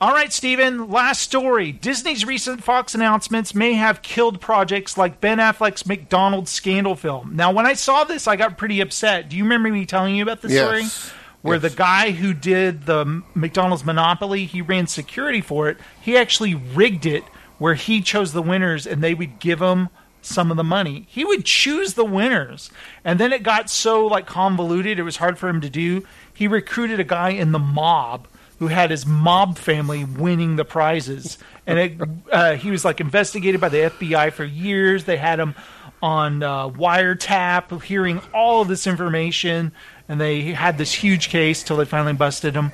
All 0.00 0.12
right, 0.12 0.32
Steven, 0.32 0.88
last 0.90 1.20
story. 1.22 1.72
Disney's 1.72 2.24
recent 2.24 2.62
Fox 2.62 2.94
announcements 2.94 3.52
may 3.52 3.72
have 3.72 4.00
killed 4.00 4.40
projects 4.40 4.96
like 4.96 5.20
Ben 5.20 5.38
Affleck's 5.38 5.86
McDonald's 5.86 6.52
scandal 6.52 6.94
film. 6.94 7.32
Now, 7.34 7.50
when 7.50 7.66
I 7.66 7.72
saw 7.74 8.04
this, 8.04 8.28
I 8.28 8.36
got 8.36 8.56
pretty 8.56 8.80
upset. 8.80 9.28
Do 9.28 9.36
you 9.36 9.42
remember 9.42 9.70
me 9.70 9.84
telling 9.86 10.14
you 10.14 10.22
about 10.22 10.40
this 10.40 10.52
Yes. 10.52 10.92
story? 10.92 11.14
Where 11.42 11.58
the 11.58 11.70
guy 11.70 12.12
who 12.12 12.32
did 12.32 12.86
the 12.86 13.22
McDonald's 13.34 13.84
Monopoly, 13.84 14.44
he 14.44 14.62
ran 14.62 14.86
security 14.86 15.40
for 15.40 15.68
it. 15.68 15.78
He 16.00 16.16
actually 16.16 16.54
rigged 16.54 17.04
it 17.06 17.24
where 17.58 17.74
he 17.74 18.00
chose 18.00 18.32
the 18.32 18.42
winners 18.42 18.86
and 18.86 19.02
they 19.02 19.14
would 19.14 19.40
give 19.40 19.60
him 19.60 19.88
some 20.22 20.50
of 20.52 20.56
the 20.56 20.64
money. 20.64 21.06
He 21.08 21.24
would 21.24 21.44
choose 21.44 21.94
the 21.94 22.04
winners. 22.04 22.70
And 23.04 23.18
then 23.18 23.32
it 23.32 23.42
got 23.42 23.68
so 23.70 24.04
like 24.06 24.26
convoluted, 24.26 24.98
it 24.98 25.04
was 25.04 25.16
hard 25.16 25.38
for 25.38 25.48
him 25.48 25.60
to 25.60 25.70
do. 25.70 26.04
He 26.32 26.46
recruited 26.46 27.00
a 27.00 27.04
guy 27.04 27.30
in 27.30 27.50
the 27.52 27.58
mob 27.58 28.28
who 28.58 28.66
had 28.66 28.90
his 28.90 29.06
mob 29.06 29.56
family 29.56 30.04
winning 30.04 30.56
the 30.56 30.64
prizes. 30.64 31.38
And 31.66 31.78
it, 31.78 32.08
uh, 32.32 32.54
he 32.54 32.70
was 32.70 32.84
like 32.84 33.00
investigated 33.00 33.60
by 33.60 33.68
the 33.68 33.78
FBI 33.78 34.32
for 34.32 34.44
years. 34.44 35.04
They 35.04 35.16
had 35.16 35.38
him 35.38 35.54
on 36.02 36.42
uh, 36.42 36.68
wiretap, 36.68 37.82
hearing 37.82 38.20
all 38.32 38.62
of 38.62 38.68
this 38.68 38.86
information, 38.86 39.72
and 40.08 40.20
they 40.20 40.42
had 40.52 40.78
this 40.78 40.92
huge 40.92 41.28
case 41.28 41.62
till 41.62 41.76
they 41.76 41.84
finally 41.84 42.12
busted 42.12 42.54
him. 42.54 42.72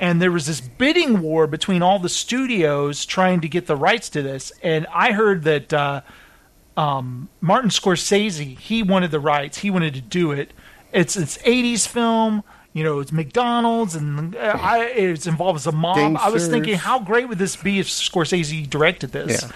And 0.00 0.20
there 0.20 0.32
was 0.32 0.46
this 0.46 0.60
bidding 0.60 1.20
war 1.20 1.46
between 1.46 1.82
all 1.82 1.98
the 1.98 2.08
studios 2.08 3.04
trying 3.06 3.40
to 3.42 3.48
get 3.48 3.66
the 3.66 3.76
rights 3.76 4.08
to 4.10 4.22
this. 4.22 4.52
And 4.62 4.86
I 4.92 5.12
heard 5.12 5.44
that 5.44 5.72
uh, 5.72 6.00
um, 6.76 7.28
Martin 7.40 7.70
Scorsese 7.70 8.58
he 8.58 8.82
wanted 8.82 9.10
the 9.10 9.20
rights. 9.20 9.58
He 9.58 9.70
wanted 9.70 9.94
to 9.94 10.00
do 10.00 10.32
it. 10.32 10.52
It's 10.92 11.16
it's 11.16 11.38
80s 11.38 11.86
film. 11.86 12.42
You 12.72 12.84
know, 12.84 13.00
it's 13.00 13.12
McDonald's, 13.12 13.94
and 13.94 14.34
uh, 14.34 14.58
I, 14.60 14.84
it 14.86 15.26
involves 15.26 15.66
a 15.66 15.72
mob. 15.72 16.16
I 16.18 16.30
was 16.30 16.48
thinking, 16.48 16.74
how 16.74 17.00
great 17.00 17.28
would 17.28 17.38
this 17.38 17.54
be 17.54 17.78
if 17.78 17.88
Scorsese 17.88 18.68
directed 18.68 19.12
this? 19.12 19.46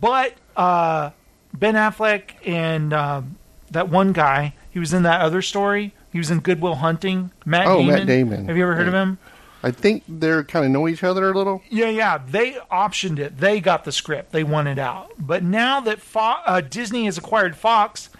But 0.00 0.34
uh, 0.54 1.10
Ben 1.54 1.74
Affleck 1.74 2.32
and 2.46 2.92
uh, 2.92 3.22
that 3.70 3.88
one 3.88 4.12
guy, 4.12 4.54
he 4.70 4.78
was 4.78 4.92
in 4.92 5.02
that 5.04 5.22
other 5.22 5.40
story. 5.40 5.94
He 6.12 6.18
was 6.18 6.30
in 6.30 6.40
Good 6.40 6.60
Will 6.60 6.74
Hunting. 6.74 7.30
Matt 7.46 7.66
oh, 7.66 7.78
Damon. 7.78 7.94
Matt 7.94 8.06
Damon. 8.06 8.44
Have 8.46 8.56
you 8.56 8.64
ever 8.64 8.74
heard 8.74 8.88
of 8.88 8.94
him? 8.94 9.18
I 9.62 9.70
think 9.70 10.02
they're 10.08 10.42
kind 10.44 10.66
of 10.66 10.72
know 10.72 10.88
each 10.88 11.04
other 11.04 11.30
a 11.30 11.34
little. 11.34 11.62
Yeah, 11.70 11.88
yeah. 11.88 12.18
They 12.18 12.52
optioned 12.70 13.18
it. 13.18 13.38
They 13.38 13.60
got 13.60 13.84
the 13.84 13.92
script. 13.92 14.32
They 14.32 14.44
won 14.44 14.66
it 14.66 14.78
out. 14.78 15.12
But 15.18 15.42
now 15.42 15.80
that 15.80 16.00
Fo- 16.00 16.42
uh, 16.44 16.60
Disney 16.60 17.04
has 17.04 17.16
acquired 17.16 17.56
Fox, 17.56 18.10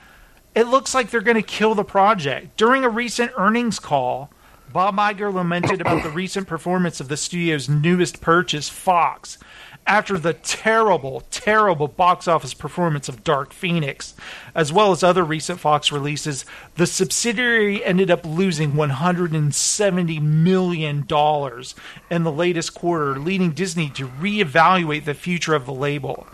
it 0.54 0.68
looks 0.68 0.94
like 0.94 1.10
they're 1.10 1.20
going 1.20 1.36
to 1.36 1.42
kill 1.42 1.74
the 1.74 1.84
project. 1.84 2.56
During 2.56 2.84
a 2.84 2.88
recent 2.88 3.32
earnings 3.36 3.78
call, 3.78 4.30
Bob 4.72 4.96
Iger 4.96 5.32
lamented 5.32 5.80
about 5.80 6.02
the 6.02 6.10
recent 6.10 6.46
performance 6.46 7.00
of 7.00 7.08
the 7.08 7.16
studio's 7.16 7.68
newest 7.68 8.20
purchase, 8.20 8.68
Fox, 8.68 9.38
after 9.86 10.16
the 10.16 10.32
terrible, 10.32 11.22
terrible 11.30 11.88
box 11.88 12.28
office 12.28 12.54
performance 12.54 13.08
of 13.08 13.24
Dark 13.24 13.52
Phoenix, 13.52 14.14
as 14.54 14.72
well 14.72 14.92
as 14.92 15.02
other 15.02 15.24
recent 15.24 15.60
Fox 15.60 15.90
releases. 15.90 16.44
The 16.76 16.86
subsidiary 16.86 17.84
ended 17.84 18.10
up 18.10 18.24
losing 18.24 18.72
$170 18.72 20.22
million 20.22 21.06
in 22.10 22.22
the 22.22 22.32
latest 22.32 22.74
quarter, 22.74 23.18
leading 23.18 23.50
Disney 23.50 23.90
to 23.90 24.08
reevaluate 24.08 25.04
the 25.04 25.14
future 25.14 25.54
of 25.54 25.66
the 25.66 25.74
label. 25.74 26.26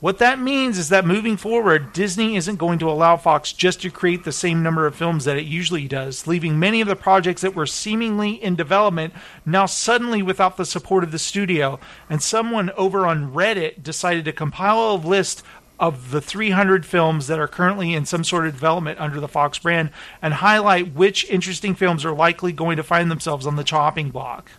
What 0.00 0.16
that 0.16 0.40
means 0.40 0.78
is 0.78 0.88
that 0.88 1.04
moving 1.04 1.36
forward, 1.36 1.92
Disney 1.92 2.34
isn't 2.34 2.56
going 2.56 2.78
to 2.78 2.88
allow 2.88 3.18
Fox 3.18 3.52
just 3.52 3.82
to 3.82 3.90
create 3.90 4.24
the 4.24 4.32
same 4.32 4.62
number 4.62 4.86
of 4.86 4.94
films 4.94 5.26
that 5.26 5.36
it 5.36 5.44
usually 5.44 5.86
does, 5.86 6.26
leaving 6.26 6.58
many 6.58 6.80
of 6.80 6.88
the 6.88 6.96
projects 6.96 7.42
that 7.42 7.54
were 7.54 7.66
seemingly 7.66 8.42
in 8.42 8.56
development 8.56 9.12
now 9.44 9.66
suddenly 9.66 10.22
without 10.22 10.56
the 10.56 10.64
support 10.64 11.04
of 11.04 11.12
the 11.12 11.18
studio. 11.18 11.78
And 12.08 12.22
someone 12.22 12.70
over 12.78 13.06
on 13.06 13.34
Reddit 13.34 13.82
decided 13.82 14.24
to 14.24 14.32
compile 14.32 14.94
a 14.94 14.96
list 14.96 15.42
of 15.78 16.12
the 16.12 16.22
300 16.22 16.86
films 16.86 17.26
that 17.26 17.38
are 17.38 17.48
currently 17.48 17.92
in 17.92 18.06
some 18.06 18.24
sort 18.24 18.46
of 18.46 18.54
development 18.54 18.98
under 18.98 19.20
the 19.20 19.28
Fox 19.28 19.58
brand 19.58 19.90
and 20.22 20.32
highlight 20.32 20.94
which 20.94 21.28
interesting 21.28 21.74
films 21.74 22.06
are 22.06 22.14
likely 22.14 22.52
going 22.52 22.78
to 22.78 22.82
find 22.82 23.10
themselves 23.10 23.46
on 23.46 23.56
the 23.56 23.64
chopping 23.64 24.08
block. 24.08 24.50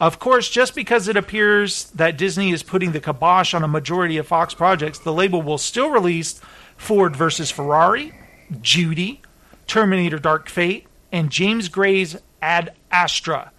Of 0.00 0.18
course, 0.18 0.48
just 0.48 0.74
because 0.74 1.08
it 1.08 1.16
appears 1.18 1.90
that 1.90 2.16
Disney 2.16 2.52
is 2.52 2.62
putting 2.62 2.92
the 2.92 3.00
kibosh 3.00 3.52
on 3.52 3.62
a 3.62 3.68
majority 3.68 4.16
of 4.16 4.26
Fox 4.26 4.54
projects, 4.54 4.98
the 4.98 5.12
label 5.12 5.42
will 5.42 5.58
still 5.58 5.90
release 5.90 6.40
Ford 6.78 7.14
versus 7.14 7.50
Ferrari, 7.50 8.14
Judy, 8.62 9.20
Terminator 9.66 10.18
Dark 10.18 10.48
Fate, 10.48 10.86
and 11.12 11.28
James 11.28 11.68
Gray's 11.68 12.16
Ad 12.40 12.72
Astra 12.90 13.52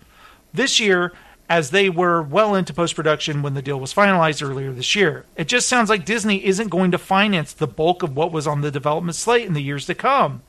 this 0.51 0.79
year, 0.79 1.13
as 1.47 1.69
they 1.69 1.89
were 1.89 2.23
well 2.23 2.55
into 2.55 2.73
post 2.73 2.95
production 2.95 3.43
when 3.43 3.53
the 3.53 3.61
deal 3.61 3.79
was 3.79 3.93
finalized 3.93 4.41
earlier 4.41 4.71
this 4.71 4.95
year. 4.95 5.25
It 5.35 5.47
just 5.47 5.69
sounds 5.69 5.89
like 5.89 6.05
Disney 6.05 6.43
isn't 6.43 6.69
going 6.69 6.89
to 6.91 6.97
finance 6.97 7.53
the 7.53 7.67
bulk 7.67 8.01
of 8.01 8.15
what 8.15 8.31
was 8.31 8.47
on 8.47 8.61
the 8.61 8.71
development 8.71 9.15
slate 9.15 9.45
in 9.45 9.53
the 9.53 9.61
years 9.61 9.85
to 9.85 9.95
come. 9.95 10.41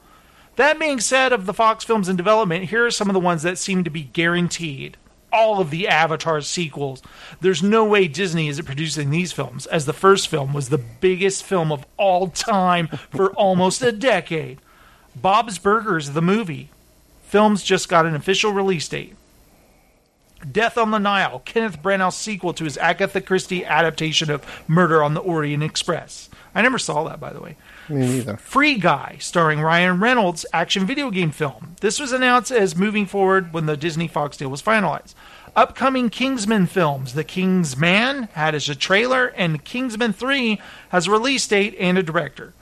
That 0.57 0.79
being 0.79 1.01
said, 1.01 1.33
of 1.33 1.45
the 1.45 1.55
Fox 1.55 1.85
films 1.85 2.09
in 2.09 2.17
development, 2.17 2.71
here 2.71 2.87
are 2.87 2.91
some 2.91 3.11
of 3.11 3.15
the 3.15 3.21
ones 3.21 3.43
that 3.43 3.59
seem 3.59 3.85
to 3.85 3.91
be 3.91 4.03
guaranteed 4.03 4.97
all 5.33 5.61
of 5.61 5.71
the 5.71 5.89
Avatar 5.89 6.41
sequels. 6.41 7.03
There's 7.41 7.63
no 7.63 7.85
way 7.85 8.09
Disney 8.09 8.49
isn't 8.49 8.65
producing 8.65 9.11
these 9.11 9.33
films, 9.33 9.67
as 9.67 9.87
the 9.87 9.93
first 9.93 10.29
film 10.29 10.53
was 10.53 10.69
the 10.69 10.79
biggest 10.79 11.45
film 11.45 11.73
of 11.73 11.87
all 11.97 12.29
time 12.29 12.89
for 13.11 13.33
almost 13.35 13.83
a 13.83 13.93
decade. 13.93 14.59
Bob's 15.15 15.59
Burgers, 15.59 16.11
the 16.11 16.23
movie. 16.23 16.71
Films 17.25 17.63
just 17.63 17.89
got 17.89 18.07
an 18.07 18.15
official 18.15 18.53
release 18.53 18.89
date. 18.89 19.17
Death 20.51 20.77
on 20.77 20.91
the 20.91 20.99
Nile, 20.99 21.41
Kenneth 21.45 21.81
Branagh's 21.81 22.17
sequel 22.17 22.53
to 22.55 22.65
his 22.65 22.77
Agatha 22.79 23.21
Christie 23.21 23.65
adaptation 23.65 24.31
of 24.31 24.45
Murder 24.67 25.03
on 25.03 25.15
the 25.15 25.21
Orient 25.21 25.63
Express. 25.63 26.29
I 26.55 26.63
never 26.63 26.79
saw 26.79 27.05
that, 27.05 27.21
by 27.21 27.33
the 27.33 27.41
way. 27.41 27.57
Me 27.89 28.07
neither. 28.07 28.37
Free 28.37 28.77
Guy, 28.77 29.17
starring 29.19 29.61
Ryan 29.61 30.01
Reynolds, 30.01 30.47
action 30.53 30.87
video 30.87 31.11
game 31.11 31.31
film. 31.31 31.77
This 31.81 31.99
was 31.99 32.13
announced 32.13 32.51
as 32.51 32.77
moving 32.77 33.07
forward 33.07 33.53
when 33.53 33.67
the 33.67 33.77
Disney 33.77 34.09
Fox 34.09 34.37
deal 34.37 34.49
was 34.49 34.63
finalized. 34.63 35.15
Upcoming 35.55 36.09
Kingsman 36.09 36.67
films. 36.67 37.15
The 37.15 37.25
King's 37.25 37.77
Man 37.77 38.29
had 38.33 38.55
as 38.55 38.69
a 38.69 38.75
trailer, 38.75 39.27
and 39.27 39.65
Kingsman 39.65 40.13
3 40.13 40.61
has 40.91 41.07
a 41.07 41.11
release 41.11 41.47
date 41.47 41.77
and 41.79 41.99
a 41.99 42.03
director. 42.03 42.55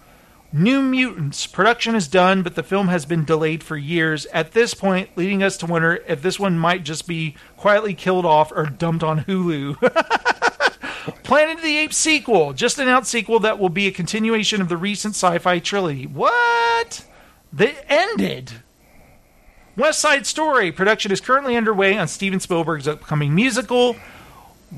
New 0.53 0.83
Mutants. 0.83 1.47
Production 1.47 1.95
is 1.95 2.09
done, 2.09 2.43
but 2.43 2.57
the 2.57 2.65
film 2.65 2.89
has 2.89 3.07
been 3.07 3.25
delayed 3.25 3.63
for 3.63 3.77
years. 3.77 4.27
At 4.27 4.51
this 4.51 4.75
point, 4.75 5.11
leading 5.17 5.45
us 5.45 5.57
to 5.59 5.67
wonder 5.67 6.03
if 6.09 6.23
this 6.23 6.41
one 6.41 6.59
might 6.59 6.83
just 6.83 7.07
be 7.07 7.37
quietly 7.57 7.95
killed 7.95 8.27
off 8.27 8.51
or 8.51 8.67
dumped 8.67 9.05
on 9.05 9.25
Hulu. 9.25 9.77
Planet 11.23 11.59
of 11.59 11.63
the 11.63 11.79
Apes 11.79 11.97
sequel. 11.97 12.53
Just 12.53 12.79
announced 12.79 13.11
sequel 13.11 13.41
that 13.41 13.59
will 13.59 13.69
be 13.69 13.87
a 13.87 13.93
continuation 13.93 14.61
of 14.61 14.69
the 14.69 14.77
recent 14.77 15.15
sci 15.15 15.39
fi 15.39 15.59
trilogy. 15.59 16.07
What? 16.07 17.05
They 17.53 17.77
ended. 17.89 18.53
West 19.77 20.01
Side 20.01 20.27
Story. 20.27 20.73
Production 20.73 21.11
is 21.11 21.21
currently 21.21 21.57
underway 21.57 21.97
on 21.97 22.09
Steven 22.09 22.41
Spielberg's 22.41 22.89
upcoming 22.89 23.35
musical, 23.35 23.97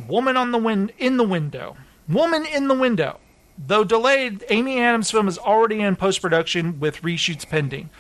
Woman 0.07 0.37
on 0.37 0.53
the 0.53 0.59
Win- 0.59 0.93
in 0.99 1.17
the 1.17 1.25
Window. 1.25 1.77
Woman 2.09 2.47
in 2.47 2.69
the 2.69 2.75
Window. 2.75 3.19
Though 3.59 3.85
delayed, 3.85 4.45
Amy 4.49 4.81
Adams' 4.81 5.11
film 5.11 5.29
is 5.29 5.39
already 5.39 5.81
in 5.81 5.97
post 5.97 6.23
production 6.23 6.81
with 6.81 7.03
reshoots 7.03 7.49
pending. 7.49 7.91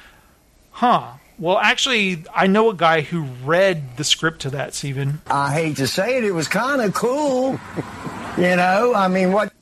Huh. 0.72 1.14
Well, 1.38 1.59
actually, 1.59 2.24
I 2.34 2.46
know 2.46 2.70
a 2.70 2.74
guy 2.74 3.00
who 3.00 3.22
read 3.44 3.96
the 3.96 4.04
script 4.04 4.42
to 4.42 4.50
that, 4.50 4.74
Steven. 4.74 5.22
I 5.26 5.52
hate 5.52 5.76
to 5.78 5.86
say 5.86 6.18
it, 6.18 6.24
it 6.24 6.32
was 6.32 6.46
kind 6.46 6.80
of 6.82 6.94
cool. 6.94 7.59
you 8.36 8.56
know, 8.56 8.92
I 8.94 9.09
mean, 9.09 9.32
what? 9.32 9.52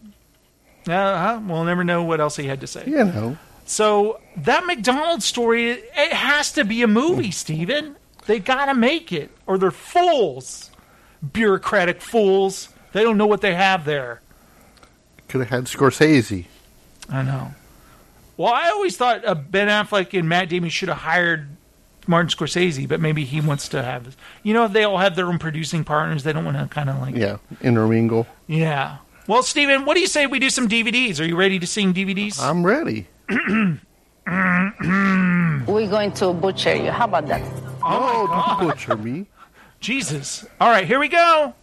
Uh-huh. 0.87 1.41
We'll 1.47 1.65
never 1.65 1.85
know 1.85 2.03
what 2.03 2.21
else 2.21 2.37
he 2.37 2.47
had 2.47 2.61
to 2.61 2.67
say. 2.67 2.85
You 2.87 3.05
know. 3.05 3.39
So 3.67 4.21
that 4.37 4.67
McDonald's 4.67 5.25
story, 5.25 5.71
it 5.71 6.13
has 6.13 6.53
to 6.53 6.65
be 6.65 6.83
a 6.83 6.89
movie, 6.89 7.31
Steven. 7.31 7.97
They 8.27 8.41
gotta 8.41 8.75
make 8.75 9.13
it, 9.13 9.31
or 9.47 9.59
they're 9.59 9.71
fools. 9.71 10.71
Bureaucratic 11.33 12.01
fools. 12.01 12.71
They 12.93 13.03
don't 13.03 13.17
know 13.17 13.27
what 13.27 13.43
they 13.43 13.55
have 13.55 13.85
there. 13.85 14.23
Could 15.29 15.43
have 15.43 15.51
had 15.51 15.65
Scorsese. 15.65 16.47
I 17.09 17.23
know. 17.23 17.55
Well, 18.37 18.53
I 18.53 18.71
always 18.71 18.97
thought 18.97 19.25
uh, 19.25 19.35
Ben 19.35 19.69
Affleck 19.69 20.19
and 20.19 20.29
Matt 20.29 20.49
Damon 20.49 20.71
should 20.71 20.89
have 20.89 20.99
hired 20.99 21.49
Martin 22.07 22.29
Scorsese, 22.31 22.89
but 22.89 23.01
maybe 23.01 23.25
he 23.25 23.41
wants 23.41 23.69
to 23.69 23.83
have. 23.83 24.17
You 24.43 24.55
know, 24.55 24.69
they 24.69 24.85
all 24.85 24.99
have 24.99 25.17
their 25.17 25.27
own 25.27 25.39
producing 25.39 25.85
partners. 25.85 26.23
They 26.23 26.33
don't 26.33 26.45
want 26.45 26.57
to 26.57 26.67
kind 26.69 26.91
of 26.91 27.01
like. 27.01 27.15
Yeah, 27.15 27.39
intermingle. 27.61 28.27
Yeah. 28.47 28.99
Well, 29.27 29.43
Steven, 29.43 29.85
what 29.85 29.95
do 29.95 30.01
you 30.01 30.07
say 30.07 30.27
we 30.27 30.39
do 30.39 30.51
some 30.51 30.69
DVDs? 30.69 31.21
Are 31.21 31.25
you 31.25 31.37
ready 31.37 31.59
to 31.59 31.67
sing 31.67 31.95
DVDs? 31.95 32.43
I'm 32.43 32.67
ready. 32.67 33.07
We're 35.67 35.89
going 35.89 36.13
to 36.13 36.33
butcher 36.33 36.75
you. 36.75 36.91
How 36.91 37.05
about 37.05 37.27
that? 37.29 37.43
Oh, 37.83 38.57
don't 38.59 38.69
butcher 38.69 38.97
me. 38.97 39.27
Jesus. 39.81 40.47
All 40.61 40.71
right, 40.71 40.87
here 40.87 40.99
we 40.99 41.09
go. 41.09 41.55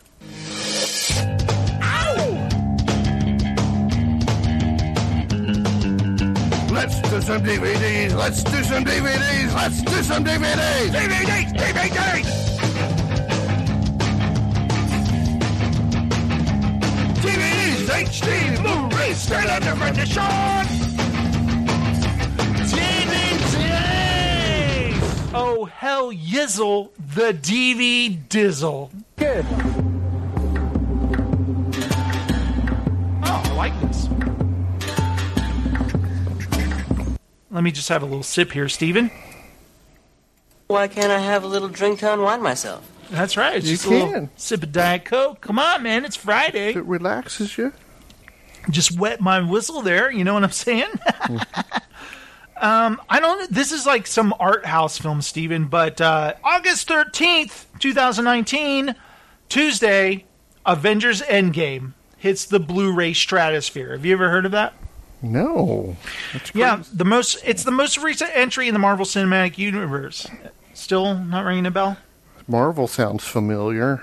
Let's 6.78 7.02
do 7.02 7.22
some 7.22 7.42
DVDs. 7.42 8.16
Let's 8.16 8.44
do 8.44 8.64
some 8.64 8.86
DVDs. 8.86 9.52
Let's 9.56 9.82
do 9.82 10.04
some 10.04 10.24
DVDs. 10.24 10.92
DVDs, 10.92 11.52
DVDs. 11.58 12.28
DVDs, 17.24 17.90
HD, 17.90 18.28
Blu-rays, 18.62 19.18
standard 19.18 19.64
definition. 19.64 20.22
DVDs! 22.78 23.72
Oh, 25.34 25.66
hell 25.66 26.14
yizzle, 26.14 26.92
the 27.16 27.34
DV 27.34 28.28
dizzle. 28.28 28.92
Good. 29.16 29.48
Let 37.58 37.64
me 37.64 37.72
just 37.72 37.90
have 37.90 38.04
a 38.04 38.06
little 38.06 38.22
sip 38.22 38.52
here, 38.52 38.70
Steven. 38.70 39.10
Why 40.68 40.88
can't 40.88 41.12
I 41.12 41.18
have 41.18 41.44
a 41.44 41.48
little 41.48 41.70
drink 41.70 41.98
to 42.02 42.14
unwind 42.14 42.44
myself? 42.44 42.88
That's 43.10 43.36
right. 43.36 43.56
It's 43.56 43.66
You 43.66 43.78
just 43.78 43.88
a 43.88 43.90
little 43.90 44.12
can. 44.12 44.30
sip 44.36 44.62
of 44.62 44.72
Diet 44.72 45.06
Coke. 45.06 45.42
Come 45.42 45.58
on, 45.58 45.82
man. 45.82 46.06
It's 46.06 46.16
Friday. 46.16 46.76
It 46.76 46.86
relaxes 46.86 47.58
you. 47.58 47.74
Just 48.70 48.96
wet 49.00 49.22
my 49.22 49.40
whistle 49.42 49.82
there. 49.82 50.12
You 50.12 50.24
know 50.24 50.36
what 50.36 50.44
I'm 50.44 50.52
saying? 50.52 50.86
um, 52.58 53.02
I 53.10 53.20
don't. 53.20 53.52
This 53.52 53.72
is 53.72 53.88
like 53.88 54.06
some 54.06 54.36
art 54.40 54.68
house 54.68 55.00
film, 55.00 55.24
Steven. 55.24 55.66
But 55.66 56.00
uh, 56.00 56.36
August 56.44 56.88
13th, 56.88 57.66
2019, 57.80 58.94
Tuesday, 59.50 60.26
Avengers 60.64 61.24
Endgame 61.24 61.94
hits 62.18 62.46
the 62.46 62.60
Blu-ray 62.60 63.14
stratosphere. 63.14 63.94
Have 63.94 64.06
you 64.06 64.14
ever 64.14 64.30
heard 64.30 64.46
of 64.46 64.52
that? 64.52 64.76
No. 65.22 65.96
Yeah, 66.54 66.84
the 66.94 67.06
most. 67.06 67.40
It's 67.44 67.64
the 67.64 67.72
most 67.72 67.98
recent 67.98 68.32
entry 68.34 68.68
in 68.68 68.74
the 68.74 68.80
Marvel 68.80 69.06
Cinematic 69.06 69.58
Universe. 69.58 70.28
Still 70.74 71.16
not 71.16 71.44
ringing 71.46 71.66
a 71.66 71.72
bell. 71.72 71.98
Marvel 72.48 72.88
sounds 72.88 73.24
familiar. 73.24 74.02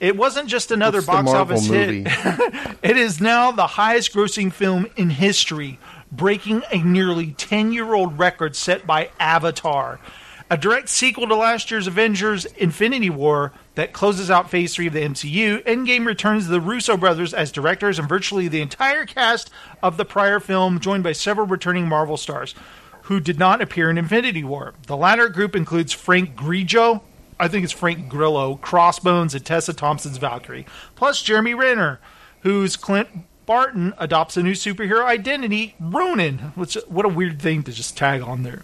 It 0.00 0.16
wasn't 0.16 0.48
just 0.48 0.70
another 0.70 1.00
box 1.00 1.30
office 1.30 1.68
movie? 1.68 2.02
hit. 2.08 2.76
it 2.82 2.96
is 2.96 3.20
now 3.20 3.50
the 3.50 3.66
highest 3.66 4.12
grossing 4.12 4.52
film 4.52 4.86
in 4.96 5.10
history, 5.10 5.78
breaking 6.12 6.62
a 6.70 6.78
nearly 6.78 7.32
10 7.32 7.72
year 7.72 7.94
old 7.94 8.18
record 8.18 8.56
set 8.56 8.86
by 8.86 9.10
Avatar. 9.18 9.98
A 10.48 10.56
direct 10.56 10.88
sequel 10.88 11.26
to 11.26 11.34
last 11.34 11.72
year's 11.72 11.88
Avengers 11.88 12.44
Infinity 12.44 13.10
War 13.10 13.52
that 13.74 13.92
closes 13.92 14.30
out 14.30 14.48
Phase 14.48 14.76
3 14.76 14.86
of 14.86 14.92
the 14.92 15.00
MCU, 15.00 15.64
Endgame 15.64 16.06
returns 16.06 16.46
the 16.46 16.60
Russo 16.60 16.96
brothers 16.96 17.34
as 17.34 17.50
directors 17.50 17.98
and 17.98 18.08
virtually 18.08 18.46
the 18.46 18.60
entire 18.60 19.06
cast 19.06 19.50
of 19.82 19.96
the 19.96 20.04
prior 20.04 20.38
film, 20.38 20.78
joined 20.78 21.02
by 21.02 21.10
several 21.10 21.48
returning 21.48 21.88
Marvel 21.88 22.16
stars 22.16 22.54
who 23.02 23.18
did 23.18 23.40
not 23.40 23.60
appear 23.60 23.90
in 23.90 23.98
Infinity 23.98 24.44
War. 24.44 24.74
The 24.86 24.96
latter 24.96 25.28
group 25.28 25.56
includes 25.56 25.92
Frank 25.92 26.36
Grigio, 26.36 27.02
I 27.40 27.48
think 27.48 27.64
it's 27.64 27.72
Frank 27.72 28.08
Grillo, 28.08 28.54
Crossbones, 28.56 29.34
and 29.34 29.44
Tessa 29.44 29.72
Thompson's 29.72 30.18
Valkyrie, 30.18 30.66
plus 30.94 31.22
Jeremy 31.22 31.54
Renner, 31.54 31.98
whose 32.42 32.76
Clint 32.76 33.08
Barton 33.46 33.94
adopts 33.98 34.36
a 34.36 34.44
new 34.44 34.52
superhero 34.52 35.04
identity, 35.04 35.74
Ronin. 35.80 36.52
Which 36.54 36.76
what 36.86 37.04
a 37.04 37.08
weird 37.08 37.42
thing 37.42 37.64
to 37.64 37.72
just 37.72 37.96
tag 37.96 38.22
on 38.22 38.44
there. 38.44 38.62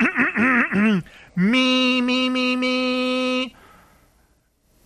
me, 1.36 2.00
me, 2.00 2.28
me, 2.28 2.56
me. 2.56 3.56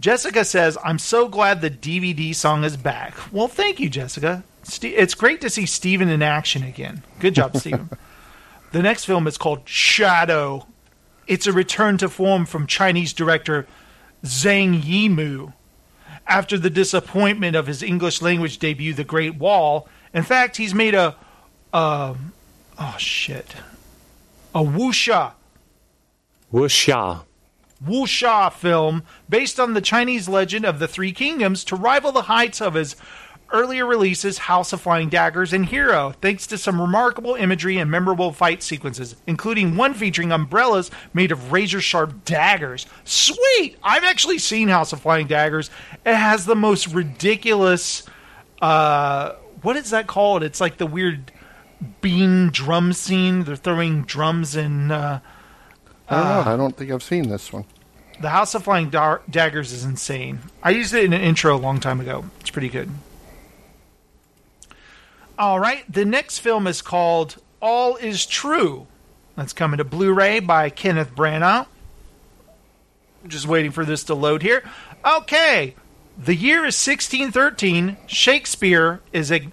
Jessica 0.01 0.45
says, 0.45 0.77
"I'm 0.85 0.99
so 0.99 1.29
glad 1.29 1.61
the 1.61 1.71
DVD 1.71 2.35
song 2.35 2.65
is 2.65 2.77
back." 2.77 3.15
Well, 3.33 3.49
thank 3.49 3.81
you, 3.81 3.89
Jessica. 3.89 4.45
It's 4.83 5.15
great 5.15 5.41
to 5.43 5.51
see 5.51 5.65
Steven 5.65 6.09
in 6.09 6.23
action 6.23 6.63
again. 6.63 7.03
Good 7.21 7.35
job, 7.35 7.57
Steven. 7.59 7.89
the 8.73 8.83
next 8.83 9.05
film 9.05 9.27
is 9.27 9.39
called 9.39 9.69
Shadow. 9.69 10.67
It's 11.27 11.47
a 11.47 11.53
return 11.53 11.99
to 11.99 12.09
form 12.09 12.47
from 12.47 12.67
Chinese 12.67 13.13
director 13.13 13.67
Zhang 14.25 14.83
Yimou 14.83 15.53
after 16.27 16.59
the 16.59 16.71
disappointment 16.71 17.57
of 17.57 17.67
his 17.67 17.83
English 17.83 18.21
language 18.21 18.59
debut, 18.59 18.93
The 18.93 19.05
Great 19.05 19.37
Wall. 19.37 19.89
In 20.13 20.23
fact, 20.23 20.57
he's 20.57 20.75
made 20.75 20.95
a, 20.95 21.17
uh, 21.73 22.15
oh 22.79 22.95
shit, 22.99 23.55
a 24.55 24.61
wuxia 24.61 25.33
Wuxia. 26.53 27.25
wuxia 27.85 28.53
film 28.53 29.03
based 29.29 29.59
on 29.59 29.75
the 29.75 29.81
Chinese 29.81 30.29
legend 30.29 30.65
of 30.65 30.79
the 30.79 30.89
Three 30.89 31.13
Kingdoms 31.13 31.65
to 31.65 31.77
rival 31.77 32.13
the 32.13 32.23
heights 32.23 32.61
of 32.61 32.75
his 32.75 32.97
earlier 33.53 33.87
releases 33.87 34.39
House 34.39 34.73
of 34.73 34.81
Flying 34.81 35.09
Daggers 35.09 35.53
and 35.53 35.67
Hero, 35.67 36.15
thanks 36.21 36.47
to 36.49 36.59
some 36.59 36.81
remarkable 36.81 37.35
imagery 37.35 37.79
and 37.79 37.91
memorable 37.91 38.33
fight 38.33 38.63
sequences, 38.63 39.17
including 39.27 39.77
one 39.77 39.95
featuring 39.95 40.33
umbrellas 40.33 40.91
made 41.15 41.31
of 41.31 41.53
razor 41.53 41.81
sharp 41.81 42.25
daggers. 42.25 42.87
Sweet! 43.05 43.77
I've 43.83 44.05
actually 44.05 44.39
seen 44.39 44.69
House 44.69 44.93
of 44.93 45.01
Flying 45.01 45.27
Daggers. 45.27 45.71
It 46.05 46.15
has 46.15 46.47
the 46.47 46.57
most 46.57 46.89
ridiculous 46.89 48.05
uh 48.63 49.35
what 49.63 49.77
is 49.77 49.91
that 49.91 50.07
called? 50.07 50.43
It's 50.43 50.61
like 50.61 50.79
the 50.79 50.87
weird 50.87 51.33
bean 52.01 52.51
drum 52.51 52.93
scene. 52.93 53.45
They're 53.45 53.57
throwing 53.57 54.03
drums 54.03 54.55
and 54.57 54.93
uh 54.93 55.21
I 56.09 56.15
don't 56.17 56.47
know. 56.47 56.53
I 56.53 56.57
don't 56.57 56.77
think 56.77 56.91
I've 56.91 57.03
seen 57.03 57.29
this 57.29 57.53
one. 57.53 57.65
The 58.21 58.31
House 58.31 58.55
of 58.55 58.65
Flying 58.65 58.89
Dar- 58.91 59.23
Daggers 59.29 59.73
is 59.73 59.85
insane. 59.85 60.41
I 60.63 60.71
used 60.71 60.95
it 60.95 61.05
in 61.05 61.13
an 61.13 61.21
intro 61.21 61.55
a 61.55 61.59
long 61.59 61.81
time 61.81 62.01
ago. 62.01 62.25
It's 62.41 62.51
pretty 62.51 62.69
good. 62.69 62.91
All 65.39 65.61
right, 65.61 65.85
the 65.93 66.05
next 66.05 66.39
film 66.39 66.67
is 66.67 66.81
called 66.81 67.37
All 67.61 67.97
Is 67.97 68.25
True. 68.25 68.87
That's 69.37 69.53
coming 69.53 69.79
to 69.79 69.85
Blu-ray 69.85 70.41
by 70.41 70.71
Kenneth 70.71 71.15
Branagh. 71.15 71.67
Just 73.27 73.47
waiting 73.47 73.71
for 73.71 73.85
this 73.85 74.05
to 74.05 74.15
load 74.15 74.41
here. 74.41 74.63
Okay, 75.05 75.75
the 76.17 76.35
year 76.35 76.61
is 76.65 76.75
1613. 76.87 77.99
Shakespeare 78.07 79.01
is 79.13 79.31
ag- 79.31 79.53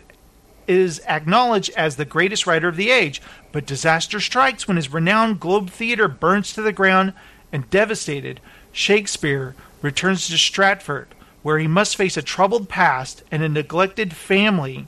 is 0.67 1.01
acknowledged 1.07 1.71
as 1.75 1.95
the 1.95 2.05
greatest 2.05 2.47
writer 2.47 2.67
of 2.67 2.75
the 2.75 2.89
age, 2.89 3.21
but 3.51 3.65
disaster 3.65 4.19
strikes 4.19 4.67
when 4.67 4.77
his 4.77 4.91
renowned 4.91 5.39
Globe 5.39 5.69
Theatre 5.69 6.07
burns 6.07 6.53
to 6.53 6.61
the 6.61 6.71
ground 6.71 7.13
and 7.51 7.69
devastated. 7.69 8.39
Shakespeare 8.71 9.55
returns 9.81 10.27
to 10.27 10.37
Stratford, 10.37 11.07
where 11.41 11.59
he 11.59 11.67
must 11.67 11.95
face 11.95 12.17
a 12.17 12.21
troubled 12.21 12.69
past 12.69 13.23
and 13.31 13.43
a 13.43 13.49
neglected 13.49 14.13
family. 14.13 14.87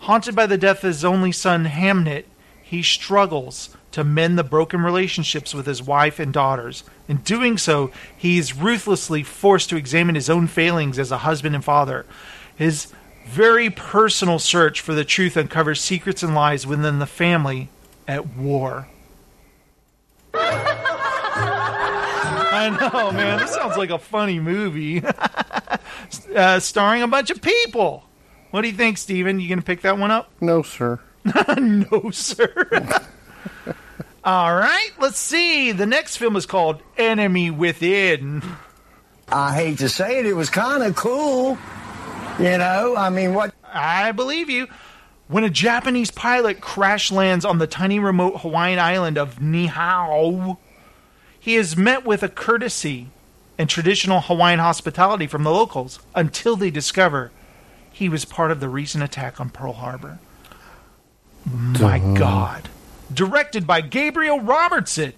Haunted 0.00 0.34
by 0.34 0.46
the 0.46 0.58
death 0.58 0.78
of 0.78 0.88
his 0.88 1.04
only 1.04 1.32
son, 1.32 1.64
Hamnet, 1.64 2.26
he 2.62 2.82
struggles 2.82 3.76
to 3.92 4.04
mend 4.04 4.38
the 4.38 4.44
broken 4.44 4.82
relationships 4.82 5.52
with 5.52 5.66
his 5.66 5.82
wife 5.82 6.20
and 6.20 6.32
daughters. 6.32 6.84
In 7.08 7.16
doing 7.18 7.58
so, 7.58 7.90
he 8.16 8.38
is 8.38 8.56
ruthlessly 8.56 9.24
forced 9.24 9.68
to 9.70 9.76
examine 9.76 10.14
his 10.14 10.30
own 10.30 10.46
failings 10.46 10.98
as 10.98 11.10
a 11.10 11.18
husband 11.18 11.56
and 11.56 11.64
father. 11.64 12.06
His 12.54 12.92
very 13.26 13.70
personal 13.70 14.38
search 14.38 14.80
for 14.80 14.94
the 14.94 15.04
truth 15.04 15.36
uncovers 15.36 15.80
secrets 15.80 16.22
and 16.22 16.34
lies 16.34 16.66
within 16.66 16.98
the 16.98 17.06
family 17.06 17.68
at 18.08 18.36
war. 18.36 18.88
I 22.52 22.68
know, 22.68 23.12
man. 23.12 23.38
This 23.38 23.54
sounds 23.54 23.76
like 23.76 23.90
a 23.90 23.98
funny 23.98 24.40
movie. 24.40 25.02
uh, 26.34 26.60
starring 26.60 27.02
a 27.02 27.08
bunch 27.08 27.30
of 27.30 27.40
people. 27.40 28.04
What 28.50 28.62
do 28.62 28.68
you 28.68 28.74
think, 28.74 28.98
Steven? 28.98 29.40
You 29.40 29.48
going 29.48 29.60
to 29.60 29.64
pick 29.64 29.82
that 29.82 29.98
one 29.98 30.10
up? 30.10 30.30
No, 30.40 30.62
sir. 30.62 31.00
no, 31.58 32.10
sir. 32.10 32.68
All 34.24 34.54
right, 34.54 34.90
let's 34.98 35.18
see. 35.18 35.72
The 35.72 35.86
next 35.86 36.16
film 36.16 36.36
is 36.36 36.44
called 36.44 36.82
Enemy 36.98 37.50
Within. 37.52 38.42
I 39.28 39.54
hate 39.54 39.78
to 39.78 39.88
say 39.88 40.18
it, 40.18 40.26
it 40.26 40.34
was 40.34 40.50
kind 40.50 40.82
of 40.82 40.96
cool. 40.96 41.56
You 42.40 42.56
know, 42.56 42.96
I 42.96 43.10
mean, 43.10 43.34
what? 43.34 43.54
I 43.64 44.12
believe 44.12 44.48
you. 44.48 44.66
When 45.28 45.44
a 45.44 45.50
Japanese 45.50 46.10
pilot 46.10 46.62
crash 46.62 47.12
lands 47.12 47.44
on 47.44 47.58
the 47.58 47.66
tiny 47.66 47.98
remote 47.98 48.40
Hawaiian 48.40 48.78
island 48.78 49.18
of 49.18 49.36
Niihau, 49.36 50.56
he 51.38 51.56
is 51.56 51.76
met 51.76 52.06
with 52.06 52.22
a 52.22 52.30
courtesy 52.30 53.08
and 53.58 53.68
traditional 53.68 54.22
Hawaiian 54.22 54.58
hospitality 54.58 55.26
from 55.26 55.44
the 55.44 55.50
locals 55.50 56.00
until 56.14 56.56
they 56.56 56.70
discover 56.70 57.30
he 57.92 58.08
was 58.08 58.24
part 58.24 58.50
of 58.50 58.60
the 58.60 58.70
recent 58.70 59.04
attack 59.04 59.38
on 59.38 59.50
Pearl 59.50 59.74
Harbor. 59.74 60.18
My 61.44 61.98
Duh. 61.98 62.14
God. 62.14 62.68
Directed 63.12 63.66
by 63.66 63.82
Gabriel 63.82 64.40
Robertson. 64.40 65.12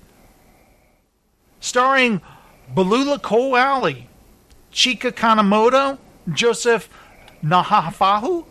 Starring 1.61 2.21
Balula 2.75 3.19
Koali, 3.21 4.07
Chika 4.73 5.13
Kanemoto, 5.13 5.99
Joseph 6.33 6.89
Nahafahu, 7.45 8.45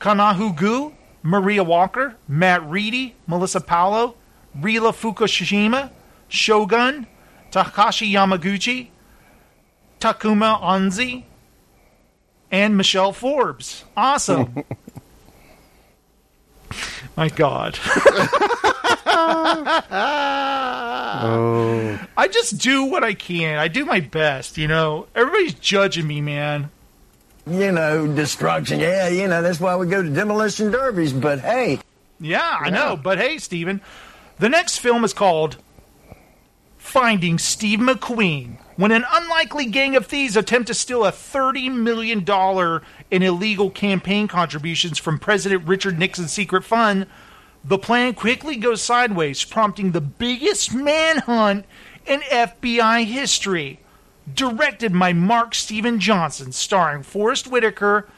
Kanahugu, 0.00 0.92
Maria 1.22 1.64
Walker, 1.64 2.16
Matt 2.26 2.68
Reedy, 2.68 3.14
Melissa 3.26 3.60
Paolo, 3.60 4.14
Rila 4.58 4.92
Fukushima, 4.92 5.90
Shogun, 6.28 7.06
Takashi 7.50 8.12
Yamaguchi, 8.12 8.88
Takuma 10.00 10.60
Anzi, 10.60 11.24
and 12.50 12.76
Michelle 12.76 13.12
Forbes. 13.12 13.84
Awesome. 13.96 14.64
My 17.16 17.28
God. 17.28 17.78
Oh. 21.20 21.98
I 22.16 22.28
just 22.28 22.58
do 22.58 22.84
what 22.84 23.02
I 23.02 23.14
can. 23.14 23.58
I 23.58 23.68
do 23.68 23.84
my 23.84 24.00
best, 24.00 24.56
you 24.56 24.68
know. 24.68 25.06
Everybody's 25.14 25.54
judging 25.54 26.06
me, 26.06 26.20
man. 26.20 26.70
You 27.48 27.72
know, 27.72 28.06
destruction. 28.06 28.80
Yeah, 28.80 29.08
you 29.08 29.26
know, 29.26 29.42
that's 29.42 29.60
why 29.60 29.76
we 29.76 29.86
go 29.86 30.02
to 30.02 30.10
demolition 30.10 30.70
derbies. 30.70 31.12
But 31.12 31.40
hey, 31.40 31.80
Yeah, 32.20 32.58
I 32.60 32.70
know. 32.70 32.96
But 32.96 33.18
hey, 33.18 33.38
Steven, 33.38 33.80
the 34.38 34.48
next 34.48 34.78
film 34.78 35.04
is 35.04 35.12
called 35.12 35.56
Finding 36.76 37.38
Steve 37.38 37.78
McQueen. 37.78 38.58
When 38.76 38.92
an 38.92 39.04
unlikely 39.10 39.66
gang 39.66 39.96
of 39.96 40.06
thieves 40.06 40.36
attempt 40.36 40.68
to 40.68 40.74
steal 40.74 41.04
a 41.04 41.10
$30 41.10 41.74
million 41.74 42.24
in 43.10 43.22
illegal 43.22 43.70
campaign 43.70 44.28
contributions 44.28 44.98
from 44.98 45.18
President 45.18 45.66
Richard 45.66 45.98
Nixon's 45.98 46.32
secret 46.32 46.62
fund, 46.64 47.06
the 47.64 47.78
plan 47.78 48.14
quickly 48.14 48.56
goes 48.56 48.80
sideways, 48.80 49.44
prompting 49.44 49.90
the 49.90 50.00
biggest 50.00 50.72
manhunt 50.72 51.64
in 52.06 52.20
FBI 52.20 53.04
history. 53.04 53.80
Directed 54.34 54.98
by 54.98 55.12
Mark 55.12 55.54
Steven 55.54 56.00
Johnson, 56.00 56.52
starring 56.52 57.02
Forest 57.02 57.46
Whitaker, 57.46 58.08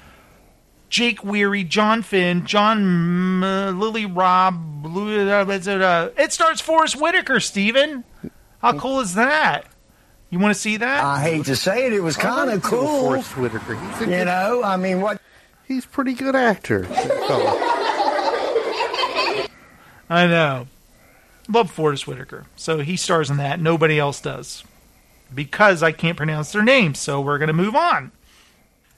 Jake 0.89 1.23
Weary, 1.25 1.63
John 1.65 2.03
Finn, 2.03 2.45
John 2.47 2.79
M- 2.79 3.45
uh, 3.45 3.71
Lily 3.73 4.07
Rob. 4.07 4.83
Blue- 4.83 5.29
uh, 5.31 6.09
It 6.19 6.33
starts 6.33 6.61
Forest 6.61 7.01
Whitaker, 7.01 7.39
Steven. 7.41 8.05
How 8.63 8.73
cool 8.79 9.01
is 9.01 9.15
that? 9.15 9.67
You 10.31 10.39
want 10.39 10.55
to 10.55 10.61
see 10.61 10.77
that? 10.79 11.05
I 11.05 11.21
hate 11.21 11.45
to 11.47 11.57
say 11.57 11.87
it, 11.87 11.93
it 11.93 12.01
was 12.03 12.17
kind 12.17 12.51
of 12.51 12.63
cool. 12.63 13.01
Forest 13.01 13.37
Whitaker. 13.37 13.75
He's 13.77 13.97
a 13.97 14.05
You 14.05 14.07
good- 14.07 14.25
know, 14.27 14.63
I 14.65 14.77
mean, 14.77 15.01
what? 15.01 15.21
He's 15.67 15.85
a 15.85 15.89
pretty 15.89 16.15
good 16.15 16.35
actor. 16.35 16.87
I 20.09 20.27
know. 20.27 20.67
Love 21.49 21.71
Forest 21.71 22.07
Whitaker. 22.07 22.47
So 22.57 22.79
he 22.81 22.97
stars 22.97 23.31
in 23.31 23.37
that. 23.39 23.61
Nobody 23.61 23.99
else 23.99 24.21
does. 24.21 24.65
Because 25.35 25.83
I 25.83 25.93
can't 25.93 26.17
pronounce 26.17 26.53
their 26.53 26.63
names. 26.63 26.99
So 26.99 27.21
we're 27.21 27.39
going 27.39 27.49
to 27.49 27.53
move 27.53 27.77
on. 27.77 28.13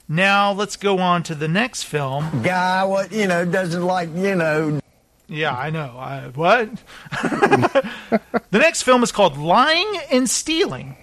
Now 0.07 0.51
let's 0.51 0.75
go 0.75 0.99
on 0.99 1.23
to 1.23 1.35
the 1.35 1.47
next 1.47 1.83
film. 1.83 2.41
Guy, 2.43 2.83
what, 2.83 3.11
you 3.11 3.27
know, 3.27 3.45
doesn't 3.45 3.83
like, 3.83 4.09
you 4.15 4.35
know, 4.35 4.79
Yeah, 5.27 5.55
I 5.55 5.69
know. 5.69 5.95
I, 5.97 6.27
what? 6.35 6.69
the 7.21 8.59
next 8.59 8.81
film 8.83 9.01
is 9.03 9.11
called 9.11 9.37
Lying 9.37 9.91
and 10.11 10.29
Stealing. 10.29 10.97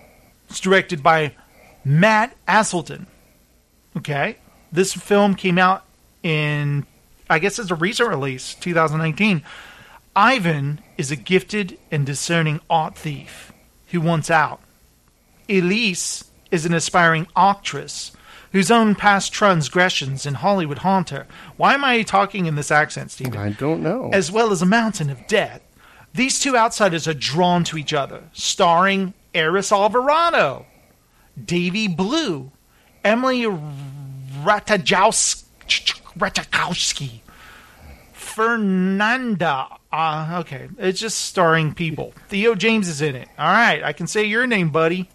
It's 0.49 0.61
directed 0.61 1.03
by 1.03 1.35
Matt 1.85 2.37
Aselton. 2.47 3.07
Okay. 3.97 4.37
This 4.71 4.93
film 4.93 5.35
came 5.35 5.59
out 5.59 5.85
in, 6.23 6.87
I 7.29 7.39
guess 7.39 7.59
it's 7.59 7.71
a 7.71 7.75
recent 7.75 8.09
release, 8.09 8.55
2019. 8.55 9.43
Ivan 10.15 10.81
is 10.99 11.11
a 11.11 11.17
gifted 11.17 11.79
and 11.91 12.05
discerning 12.05 12.61
art 12.69 12.97
thief 12.97 13.53
who 13.89 14.01
wants 14.01 14.31
out. 14.31 14.61
Elise 15.51 16.31
is 16.51 16.65
an 16.65 16.75
aspiring 16.75 17.27
actress 17.37 18.13
whose 18.53 18.71
own 18.71 18.95
past 18.95 19.33
transgressions 19.33 20.27
in 20.27 20.35
Hollywood 20.35 20.79
haunt 20.79 21.11
her. 21.11 21.27
Why 21.57 21.75
am 21.75 21.85
I 21.85 22.03
talking 22.03 22.47
in 22.47 22.55
this 22.55 22.71
accent, 22.71 23.11
Stephen? 23.11 23.37
I 23.37 23.51
don't 23.51 23.83
know. 23.83 24.11
As 24.13 24.33
well 24.33 24.51
as 24.53 24.63
a 24.63 24.67
mountain 24.67 25.11
of 25.11 25.27
debt. 25.27 25.63
These 26.13 26.41
two 26.41 26.57
outsiders 26.57 27.07
are 27.07 27.15
drawn 27.15 27.63
to 27.65 27.79
each 27.79 27.93
other, 27.93 28.25
starring 28.33 29.15
Eris 29.33 29.71
Alvarado, 29.71 30.67
Davy 31.43 31.87
Blue, 31.87 32.51
Emily 33.05 33.43
Ratajkowski, 34.43 35.45
Fernanda. 38.13 39.69
Uh, 39.93 40.39
okay, 40.41 40.69
it's 40.79 40.99
just 41.01 41.21
starring 41.21 41.75
people. 41.75 42.13
Theo 42.29 42.57
James 42.57 42.89
is 42.89 43.01
in 43.01 43.15
it. 43.15 43.29
All 43.39 43.53
right, 43.53 43.85
I 43.85 43.93
can 43.93 44.09
say 44.09 44.25
your 44.25 44.49
name, 44.49 44.71
buddy. 44.71 45.09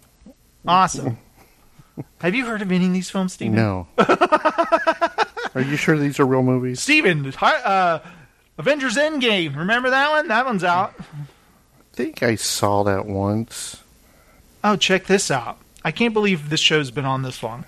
Awesome. 0.66 1.18
Have 2.20 2.34
you 2.34 2.44
heard 2.46 2.62
of 2.62 2.70
any 2.70 2.86
of 2.86 2.92
these 2.92 3.08
films, 3.10 3.32
Steven? 3.32 3.54
No. 3.54 3.86
Are 3.98 5.62
you 5.62 5.76
sure 5.76 5.96
these 5.96 6.20
are 6.20 6.26
real 6.26 6.42
movies? 6.42 6.80
Steven, 6.80 7.32
hi, 7.32 7.54
uh, 7.62 7.98
Avengers 8.58 8.96
Endgame. 8.96 9.56
Remember 9.56 9.88
that 9.88 10.10
one? 10.10 10.28
That 10.28 10.44
one's 10.44 10.64
out. 10.64 10.92
I 10.98 11.04
think 11.94 12.22
I 12.22 12.34
saw 12.34 12.82
that 12.82 13.06
once. 13.06 13.82
Oh, 14.62 14.76
check 14.76 15.06
this 15.06 15.30
out. 15.30 15.56
I 15.82 15.92
can't 15.92 16.12
believe 16.12 16.50
this 16.50 16.60
show's 16.60 16.90
been 16.90 17.06
on 17.06 17.22
this 17.22 17.42
long. 17.42 17.64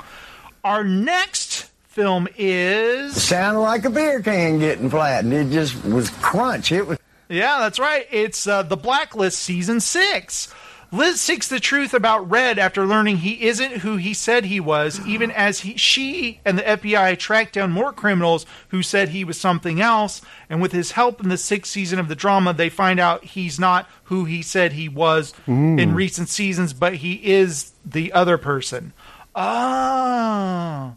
Our 0.65 0.85
next 0.85 1.71
film 1.85 2.29
is. 2.37 3.23
sounded 3.23 3.61
like 3.61 3.85
a 3.87 3.91
beer 3.91 4.21
can 4.21 4.59
getting 4.59 4.91
flattened. 4.91 5.33
It 5.33 5.51
just 5.51 5.83
was 5.85 6.11
crunch. 6.11 6.73
It 6.73 6.87
was. 6.87 6.99
Yeah, 7.31 7.59
that's 7.61 7.79
right. 7.79 8.07
It's 8.11 8.47
uh, 8.47 8.63
The 8.63 8.77
Blacklist 8.77 9.39
Season 9.39 9.81
6. 9.81 10.55
Liz 10.91 11.21
seeks 11.21 11.49
the 11.49 11.61
truth 11.61 11.93
about 11.93 12.31
Red 12.31 12.59
after 12.59 12.87
learning 12.87 13.19
he 13.19 13.47
isn't 13.47 13.79
who 13.79 13.97
he 13.99 14.15
said 14.15 14.47
he 14.47 14.59
was, 14.59 15.07
even 15.07 15.31
as 15.31 15.61
he, 15.61 15.77
she 15.77 16.41
and 16.47 16.57
the 16.59 16.63
FBI 16.63 17.19
track 17.19 17.53
down 17.53 17.71
more 17.73 17.93
criminals 17.93 18.47
who 18.69 18.83
said 18.83 19.11
he 19.11 19.23
was 19.23 19.39
something 19.39 19.83
else. 19.83 20.23
And 20.49 20.63
with 20.63 20.73
his 20.73 20.93
help 20.93 21.21
in 21.23 21.29
the 21.29 21.37
sixth 21.37 21.71
season 21.73 21.99
of 21.99 22.09
the 22.09 22.15
drama, 22.15 22.55
they 22.55 22.71
find 22.71 22.99
out 22.99 23.23
he's 23.25 23.59
not 23.61 23.87
who 24.05 24.25
he 24.25 24.41
said 24.41 24.73
he 24.73 24.89
was 24.89 25.35
Mm. 25.47 25.79
in 25.79 25.95
recent 25.95 26.31
seasons, 26.31 26.73
but 26.73 26.95
he 26.97 27.15
is 27.23 27.73
the 27.85 28.11
other 28.15 28.39
person. 28.39 28.95
Oh. 29.35 30.97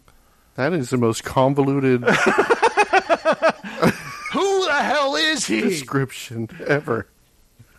That 0.54 0.72
is 0.72 0.88
the 0.90 0.96
most 0.96 1.22
convoluted 1.24 2.02
Who 4.32 4.64
the 4.66 4.78
hell 4.80 5.14
is 5.16 5.46
he? 5.46 5.60
description 5.60 6.48
ever. 6.66 7.06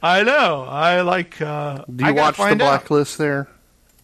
I 0.04 0.22
know. 0.24 0.66
I 0.70 1.02
like. 1.02 1.42
Uh, 1.42 1.86
Do 1.86 2.06
you 2.06 2.14
gotta 2.14 2.22
watch 2.22 2.36
the 2.38 2.44
find 2.44 2.62
out. 2.62 2.66
blacklist 2.68 3.18
there? 3.18 3.48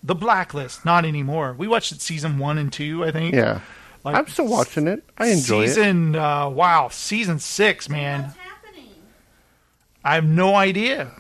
The 0.02 0.16
Blacklist, 0.16 0.86
not 0.86 1.04
anymore. 1.04 1.54
We 1.58 1.68
watched 1.68 1.92
it 1.92 2.02
season 2.02 2.38
one 2.40 2.58
and 2.58 2.72
two, 2.72 3.04
I 3.04 3.12
think. 3.12 3.36
Yeah. 3.36 3.60
Like, 4.06 4.16
I'm 4.16 4.28
still 4.28 4.48
watching 4.48 4.88
it. 4.88 5.04
I 5.18 5.28
enjoy 5.28 5.64
it. 5.64 5.68
season, 5.70 6.16
uh, 6.16 6.48
wow, 6.48 6.88
season 6.90 7.38
six, 7.40 7.90
man. 7.90 8.22
What's 8.24 8.36
happening? 8.38 8.88
I 10.06 10.16
have 10.16 10.24
no 10.24 10.56
idea. 10.56 11.12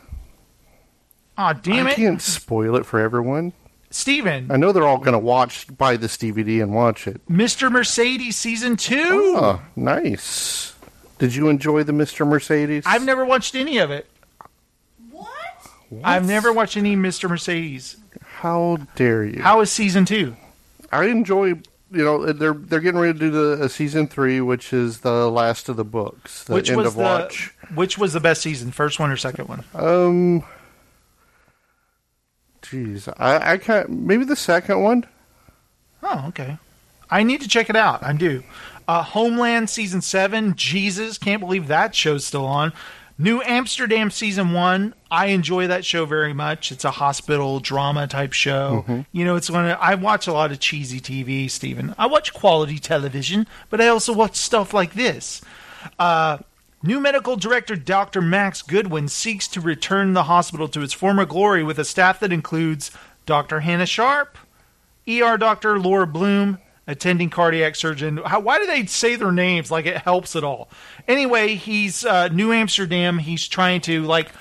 Aw, 1.37 1.53
damn 1.53 1.87
I 1.87 1.91
it. 1.91 1.95
can't 1.97 2.21
spoil 2.21 2.77
it 2.77 2.85
for 2.85 3.01
everyone. 3.01 3.51
Steven, 3.91 4.49
I 4.49 4.55
know 4.55 4.71
they're 4.71 4.87
all 4.87 4.97
going 4.99 5.11
to 5.11 5.19
watch, 5.19 5.65
buy 5.77 5.97
this 5.97 6.15
DVD 6.15 6.61
and 6.63 6.73
watch 6.73 7.05
it. 7.05 7.19
Mr. 7.27 7.69
Mercedes 7.69 8.37
season 8.37 8.77
two. 8.77 9.35
Oh, 9.35 9.61
nice. 9.75 10.73
Did 11.17 11.35
you 11.35 11.49
enjoy 11.49 11.83
the 11.83 11.91
Mr. 11.91 12.25
Mercedes? 12.25 12.83
I've 12.87 13.03
never 13.03 13.25
watched 13.25 13.55
any 13.55 13.77
of 13.79 13.91
it. 13.91 14.07
What? 15.89 16.05
I've 16.05 16.27
never 16.27 16.53
watched 16.53 16.77
any 16.77 16.95
Mr. 16.95 17.29
Mercedes. 17.29 17.97
How 18.23 18.77
dare 18.95 19.25
you? 19.25 19.41
How 19.41 19.59
is 19.61 19.71
season 19.71 20.05
two? 20.05 20.35
I 20.91 21.05
enjoy. 21.05 21.47
You 21.91 22.03
know, 22.05 22.31
they're 22.31 22.53
they're 22.53 22.79
getting 22.79 22.99
ready 22.99 23.13
to 23.13 23.19
do 23.19 23.31
the 23.31 23.63
uh, 23.63 23.67
season 23.67 24.05
three, 24.07 24.39
which 24.41 24.71
is 24.71 24.99
the 24.99 25.29
last 25.29 25.67
of 25.69 25.75
the 25.75 25.83
books, 25.83 26.43
the 26.43 26.53
which 26.53 26.69
end 26.69 26.77
was 26.77 26.87
of 26.89 26.93
the 26.95 27.01
watch. 27.01 27.53
which 27.73 27.97
was 27.97 28.13
the 28.13 28.19
best 28.19 28.41
season? 28.43 28.71
First 28.71 28.99
one 28.99 29.09
or 29.09 29.17
second 29.17 29.47
one? 29.49 29.63
Um, 29.73 30.43
jeez, 32.61 33.11
I 33.17 33.53
I 33.53 33.57
can't. 33.57 33.89
Maybe 33.89 34.23
the 34.23 34.35
second 34.35 34.81
one. 34.81 35.05
Oh, 36.03 36.25
okay. 36.29 36.57
I 37.09 37.23
need 37.23 37.41
to 37.41 37.47
check 37.47 37.69
it 37.69 37.75
out. 37.75 38.03
I 38.03 38.13
do. 38.13 38.43
Uh, 38.87 39.01
Homeland 39.03 39.69
season 39.69 40.01
seven. 40.01 40.55
Jesus, 40.55 41.17
can't 41.17 41.39
believe 41.41 41.67
that 41.67 41.95
show's 41.95 42.23
still 42.25 42.45
on. 42.45 42.71
New 43.21 43.41
Amsterdam 43.41 44.09
season 44.11 44.53
one. 44.53 44.93
I 45.11 45.25
enjoy 45.27 45.67
that 45.67 45.83
show 45.83 46.05
very 46.05 46.31
much. 46.31 46.71
It's 46.71 46.85
a 46.85 46.91
hospital 46.91 47.59
drama 47.59 48.07
type 48.07 48.31
show. 48.31 48.85
Mhm. 48.87 49.05
You 49.11 49.25
know, 49.25 49.35
it's 49.35 49.49
one. 49.51 49.65
Of, 49.69 49.77
I 49.81 49.95
watch 49.95 50.25
a 50.25 50.31
lot 50.31 50.53
of 50.53 50.59
cheesy 50.61 51.01
TV, 51.01 51.49
Stephen. 51.49 51.93
I 51.97 52.05
watch 52.05 52.33
quality 52.33 52.79
television, 52.79 53.45
but 53.69 53.81
I 53.81 53.89
also 53.89 54.13
watch 54.13 54.37
stuff 54.37 54.73
like 54.73 54.93
this. 54.93 55.41
Uh, 55.99 56.37
new 56.81 57.01
medical 57.01 57.35
director 57.35 57.75
Dr. 57.75 58.21
Max 58.21 58.61
Goodwin 58.61 59.09
seeks 59.09 59.49
to 59.49 59.59
return 59.59 60.13
the 60.13 60.23
hospital 60.23 60.69
to 60.69 60.81
its 60.81 60.93
former 60.93 61.25
glory 61.25 61.61
with 61.61 61.77
a 61.77 61.85
staff 61.85 62.21
that 62.21 62.31
includes 62.31 62.89
Dr. 63.25 63.59
Hannah 63.59 63.85
Sharp, 63.85 64.37
ER 65.09 65.37
doctor 65.37 65.77
Laura 65.77 66.07
Bloom, 66.07 66.57
attending 66.89 67.29
cardiac 67.29 67.75
surgeon. 67.75 68.17
How, 68.25 68.39
why 68.39 68.57
do 68.59 68.65
they 68.65 68.85
say 68.85 69.15
their 69.15 69.31
names 69.31 69.69
like 69.71 69.85
it 69.85 69.97
helps 69.97 70.35
at 70.35 70.43
all? 70.43 70.69
Anyway, 71.07 71.55
he's 71.55 72.03
uh, 72.05 72.27
New 72.29 72.51
Amsterdam. 72.51 73.17
He's 73.19 73.47
trying 73.47 73.81
to 73.81 74.03
like 74.03 74.31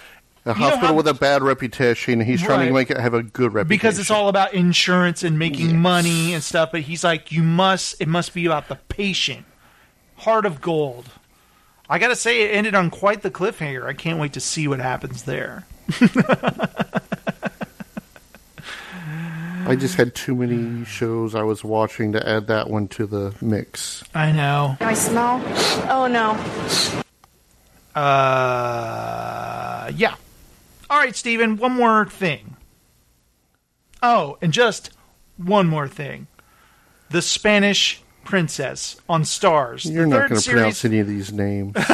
A 0.46 0.54
hospital 0.54 0.88
how- 0.88 0.94
with 0.94 1.06
a 1.08 1.14
bad 1.14 1.42
reputation. 1.42 2.20
He's 2.20 2.42
trying 2.42 2.60
Right. 2.60 2.66
to 2.68 2.72
make 2.72 2.90
it 2.90 2.98
have 2.98 3.14
a 3.14 3.22
good 3.22 3.52
reputation. 3.54 3.68
because 3.68 3.98
it's 3.98 4.10
all 4.10 4.28
about 4.28 4.54
insurance 4.54 5.22
and 5.22 5.38
making 5.38 5.78
money 5.78 6.32
and 6.34 6.42
stuff. 6.42 6.70
But 6.72 6.80
he's 6.82 7.04
like, 7.04 7.30
you 7.30 7.42
must. 7.42 8.00
It 8.00 8.08
must 8.08 8.32
be 8.34 8.46
about 8.46 8.68
the 8.68 8.76
patient. 8.76 9.44
Heart 10.16 10.46
of 10.46 10.60
gold. 10.60 11.06
I 11.90 11.98
gotta 11.98 12.16
say, 12.16 12.42
it 12.42 12.48
ended 12.54 12.74
on 12.74 12.90
quite 12.90 13.22
the 13.22 13.30
cliffhanger. 13.30 13.86
I 13.86 13.92
can't 13.94 14.18
wait 14.18 14.32
to 14.34 14.40
see 14.40 14.66
what 14.68 14.78
happens 14.80 15.22
there. 15.22 15.64
I 19.68 19.76
just 19.76 19.96
had 19.96 20.14
too 20.14 20.34
many 20.34 20.84
shows 20.84 21.34
I 21.34 21.42
was 21.42 21.62
watching 21.62 22.12
to 22.12 22.28
add 22.28 22.46
that 22.46 22.70
one 22.70 22.88
to 22.88 23.06
the 23.06 23.34
mix. 23.40 24.02
I 24.14 24.32
know. 24.32 24.76
I 24.80 24.94
smell. 24.94 25.42
Oh 25.90 26.06
no. 26.06 26.32
Uh, 27.94 29.90
yeah. 29.94 30.14
All 30.90 30.98
right, 30.98 31.14
Steven, 31.14 31.56
one 31.56 31.72
more 31.72 32.06
thing. 32.06 32.56
Oh, 34.02 34.38
and 34.40 34.52
just 34.52 34.90
one 35.36 35.66
more 35.66 35.88
thing. 35.88 36.28
The 37.10 37.22
Spanish 37.22 38.02
Princess 38.24 38.96
on 39.08 39.22
Starz. 39.22 39.90
You're 39.90 40.06
not 40.06 40.28
going 40.28 40.40
to 40.40 40.50
pronounce 40.50 40.84
any 40.84 41.00
of 41.00 41.06
these 41.06 41.32
names. 41.32 41.74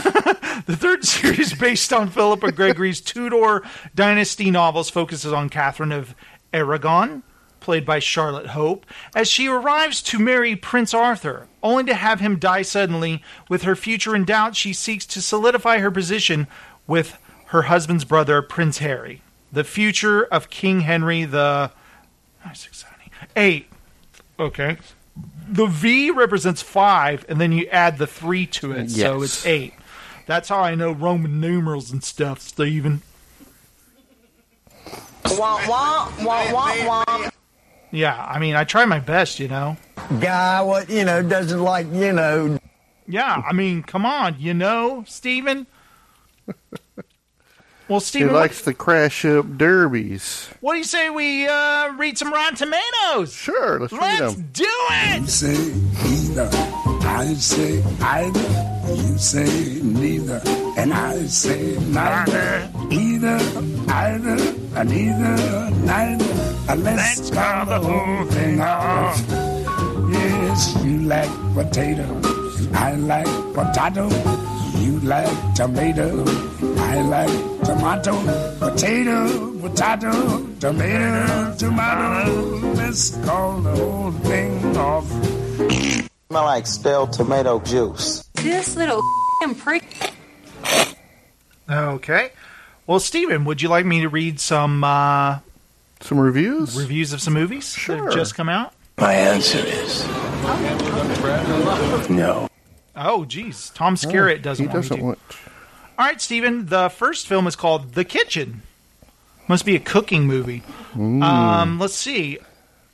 The 0.66 0.76
third 0.76 1.04
series, 1.04 1.52
based 1.52 1.92
on 1.92 2.08
Philippa 2.08 2.52
Gregory's 2.52 3.00
Tudor 3.00 3.62
dynasty 3.94 4.50
novels, 4.50 4.88
focuses 4.88 5.32
on 5.32 5.50
Catherine 5.50 5.92
of 5.92 6.14
Aragon, 6.54 7.22
played 7.64 7.86
by 7.86 7.98
Charlotte 7.98 8.48
Hope, 8.48 8.84
as 9.16 9.26
she 9.26 9.48
arrives 9.48 10.02
to 10.02 10.18
marry 10.18 10.54
Prince 10.54 10.92
Arthur, 10.92 11.48
only 11.62 11.84
to 11.84 11.94
have 11.94 12.20
him 12.20 12.38
die 12.38 12.60
suddenly. 12.60 13.22
With 13.48 13.62
her 13.62 13.74
future 13.74 14.14
in 14.14 14.26
doubt, 14.26 14.54
she 14.54 14.74
seeks 14.74 15.06
to 15.06 15.22
solidify 15.22 15.78
her 15.78 15.90
position 15.90 16.46
with 16.86 17.18
her 17.46 17.62
husband's 17.62 18.04
brother, 18.04 18.42
Prince 18.42 18.78
Harry. 18.78 19.22
The 19.50 19.64
future 19.64 20.24
of 20.24 20.50
King 20.50 20.80
Henry 20.80 21.24
the 21.24 21.70
ah, 22.44 22.52
eight. 23.34 23.68
Okay. 24.38 24.76
The 25.48 25.66
V 25.66 26.10
represents 26.10 26.60
five, 26.60 27.24
and 27.30 27.40
then 27.40 27.52
you 27.52 27.66
add 27.68 27.96
the 27.96 28.06
three 28.06 28.46
to 28.46 28.72
it, 28.72 28.88
yes. 28.88 28.96
so 28.96 29.22
it's 29.22 29.46
eight. 29.46 29.72
That's 30.26 30.50
how 30.50 30.60
I 30.60 30.74
know 30.74 30.92
Roman 30.92 31.40
numerals 31.40 31.90
and 31.90 32.04
stuff, 32.04 32.40
Stephen. 32.40 33.00
Wah, 35.30 35.60
wah, 35.66 36.12
wah, 36.20 36.52
wah, 36.52 37.04
wah. 37.06 37.30
Yeah, 37.94 38.26
I 38.28 38.40
mean, 38.40 38.56
I 38.56 38.64
try 38.64 38.84
my 38.86 38.98
best, 38.98 39.38
you 39.38 39.46
know. 39.46 39.76
Guy, 40.20 40.60
what 40.62 40.90
you 40.90 41.04
know, 41.04 41.22
doesn't 41.22 41.62
like 41.62 41.86
you 41.92 42.12
know. 42.12 42.58
Yeah, 43.06 43.40
I 43.46 43.52
mean, 43.52 43.84
come 43.84 44.04
on, 44.04 44.34
you 44.38 44.52
know, 44.52 45.04
Stephen. 45.06 45.66
Well, 47.86 48.00
he 48.00 48.06
Stephen, 48.06 48.32
likes 48.32 48.62
to 48.62 48.72
crash 48.72 49.26
up 49.26 49.58
derbies. 49.58 50.48
what 50.62 50.72
do 50.72 50.78
you 50.78 50.84
say 50.84 51.10
we 51.10 51.46
uh, 51.46 51.92
read 51.92 52.16
some 52.16 52.32
Rotten 52.32 52.56
Tomatoes? 52.56 53.30
Sure, 53.34 53.78
let's 53.78 53.92
read 53.92 54.20
Let's 54.20 54.34
them. 54.36 54.48
do 54.54 54.64
it. 54.66 55.20
You 55.20 55.26
say 55.26 55.52
either, 56.08 56.48
I 57.06 57.34
say 57.34 57.82
either. 58.00 58.73
You 58.94 59.18
say 59.18 59.80
neither, 59.82 60.40
and 60.76 60.92
I 60.92 61.26
say 61.26 61.76
neither. 61.88 62.70
Either, 62.90 63.38
either, 63.88 64.38
and 64.76 64.92
either, 64.92 65.70
neither. 65.84 66.34
And 66.68 66.84
let's 66.84 67.30
call 67.30 67.66
the 67.66 67.80
whole 67.80 68.24
thing 68.26 68.60
off. 68.60 69.18
Yes, 70.10 70.84
you 70.84 71.00
like 71.02 71.30
potato, 71.54 72.06
I 72.72 72.94
like 72.94 73.26
potato. 73.54 74.08
You 74.78 75.00
like 75.00 75.54
tomato. 75.54 76.24
I 76.78 77.00
like 77.02 77.64
tomato. 77.64 78.14
Potato, 78.58 79.58
potato, 79.60 80.46
tomato, 80.60 81.56
tomato. 81.56 82.72
Let's 82.74 83.16
call 83.24 83.60
the 83.60 83.70
whole 83.70 84.12
thing 84.28 84.76
off. 84.76 86.13
Smell 86.30 86.44
like 86.44 86.66
stale 86.66 87.06
tomato 87.06 87.60
juice. 87.60 88.24
This 88.34 88.76
little 88.76 89.00
prick. 89.58 89.84
Okay. 91.70 92.30
Well, 92.86 93.00
Stephen, 93.00 93.44
would 93.44 93.62
you 93.62 93.68
like 93.68 93.86
me 93.86 94.00
to 94.02 94.08
read 94.08 94.40
some 94.40 94.84
uh, 94.84 95.38
some 96.00 96.18
reviews? 96.18 96.76
Reviews 96.76 97.12
of 97.12 97.20
some 97.20 97.34
movies 97.34 97.74
that 97.86 97.98
have 97.98 98.12
just 98.12 98.34
come 98.34 98.48
out? 98.48 98.72
My 98.98 99.12
answer 99.14 99.58
is 99.58 100.04
no. 102.08 102.48
Oh, 102.96 103.24
geez. 103.24 103.70
Tom 103.70 103.96
Skerritt 103.96 104.42
doesn't 104.42 104.64
he 104.64 104.68
want 104.68 104.76
doesn't 104.82 104.96
me 104.96 105.00
to. 105.00 105.04
want. 105.06 105.18
All 105.98 106.06
right, 106.06 106.20
Stephen. 106.20 106.66
The 106.66 106.88
first 106.90 107.26
film 107.26 107.46
is 107.46 107.56
called 107.56 107.94
The 107.94 108.04
Kitchen. 108.04 108.62
Must 109.48 109.64
be 109.64 109.76
a 109.76 109.80
cooking 109.80 110.26
movie. 110.26 110.62
Mm. 110.94 111.22
Um, 111.22 111.78
let's 111.78 111.94
see. 111.94 112.38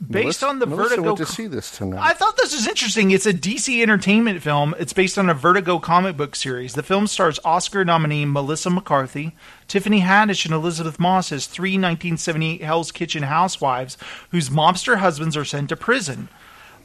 Based 0.09 0.25
Melissa- 0.25 0.47
on 0.49 0.59
the 0.61 0.67
Melissa 0.67 0.97
Vertigo. 0.97 1.17
to 1.17 1.27
see 1.27 1.47
this 1.47 1.71
tonight. 1.71 2.01
I 2.03 2.15
thought 2.15 2.37
this 2.39 2.55
was 2.55 2.67
interesting. 2.67 3.11
It's 3.11 3.27
a 3.27 3.35
DC 3.35 3.83
Entertainment 3.83 4.43
film. 4.43 4.75
It's 4.79 4.95
based 4.95 5.19
on 5.19 5.29
a 5.29 5.35
Vertigo 5.35 5.79
comic 5.79 6.17
book 6.17 6.35
series. 6.35 6.73
The 6.73 6.83
film 6.83 7.07
stars 7.07 7.39
Oscar 7.45 7.85
nominee 7.85 8.25
Melissa 8.25 8.71
McCarthy, 8.71 9.37
Tiffany 9.69 10.01
Haddish, 10.01 10.47
and 10.47 10.55
Elisabeth 10.55 10.99
Moss 10.99 11.31
as 11.33 11.47
three 11.47 11.73
1978 11.73 12.63
Hell's 12.63 12.93
Kitchen 12.93 13.25
housewives 13.25 13.99
whose 14.31 14.49
mobster 14.49 14.99
husbands 14.99 15.37
are 15.37 15.45
sent 15.45 15.69
to 15.69 15.77
prison. 15.77 16.29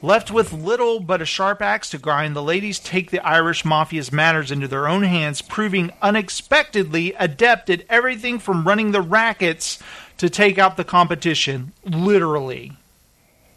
Left 0.02 0.30
with 0.30 0.52
little 0.52 1.00
but 1.00 1.22
a 1.22 1.26
sharp 1.26 1.62
axe 1.62 1.90
to 1.92 1.98
grind, 1.98 2.36
the 2.36 2.44
ladies 2.44 2.80
take 2.80 3.12
the 3.12 3.26
Irish 3.26 3.64
mafia's 3.64 4.12
matters 4.12 4.52
into 4.52 4.68
their 4.68 4.90
own 4.90 5.04
hands, 5.04 5.42
proving 5.42 5.92
unexpectedly 6.02 7.14
adept 7.18 7.70
at 7.70 7.86
everything 7.90 8.40
from 8.40 8.68
running 8.68 8.92
the 8.92 9.02
rackets 9.02 9.80
to 10.18 10.30
take 10.30 10.58
out 10.58 10.76
the 10.76 10.84
competition. 10.84 11.72
Literally. 11.86 12.74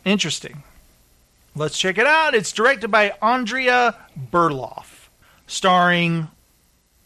Interesting. 0.08 0.62
Let's 1.54 1.78
check 1.78 1.98
it 1.98 2.06
out. 2.06 2.34
It's 2.34 2.52
directed 2.52 2.88
by 2.88 3.14
Andrea 3.20 3.94
Berloff, 4.32 5.08
starring 5.46 6.28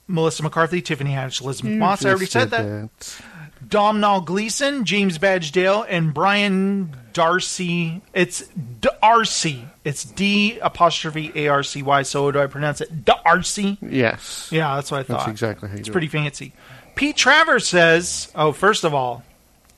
Melissa 0.06 0.42
McCarthy, 0.42 0.82
Tiffany 0.82 1.10
Haddish, 1.10 1.40
Elisabeth 1.42 1.72
You 1.72 1.78
Moss. 1.78 2.04
I 2.04 2.10
already 2.10 2.26
said 2.26 2.50
said 2.50 2.90
that. 2.90 3.20
Domhnall 3.66 4.20
Gleeson, 4.20 4.84
James 4.84 5.18
Badge 5.18 5.52
Dale, 5.52 5.84
and 5.88 6.12
Brian 6.12 6.94
Darcy. 7.12 8.02
It's 8.12 8.44
Darcy. 8.80 9.64
It's 9.84 10.04
D 10.04 10.58
apostrophe 10.60 11.32
A 11.34 11.48
R 11.48 11.62
C 11.62 11.82
Y. 11.82 12.02
So 12.02 12.30
do 12.30 12.40
I 12.40 12.46
pronounce 12.46 12.80
it 12.80 13.04
Darcy? 13.04 13.78
Yes. 13.80 14.48
Yeah, 14.52 14.74
that's 14.74 14.90
what 14.90 15.00
I 15.00 15.02
thought. 15.04 15.18
That's 15.18 15.30
exactly 15.30 15.68
how 15.68 15.74
you 15.76 15.80
It's 15.80 15.88
pretty 15.88 16.08
it. 16.08 16.10
fancy. 16.10 16.52
Pete 16.94 17.16
Travers 17.16 17.66
says, 17.66 18.30
"Oh, 18.34 18.52
first 18.52 18.84
of 18.84 18.92
all, 18.94 19.24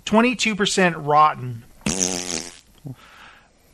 twenty-two 0.04 0.56
percent 0.56 0.96
rotten." 0.96 1.62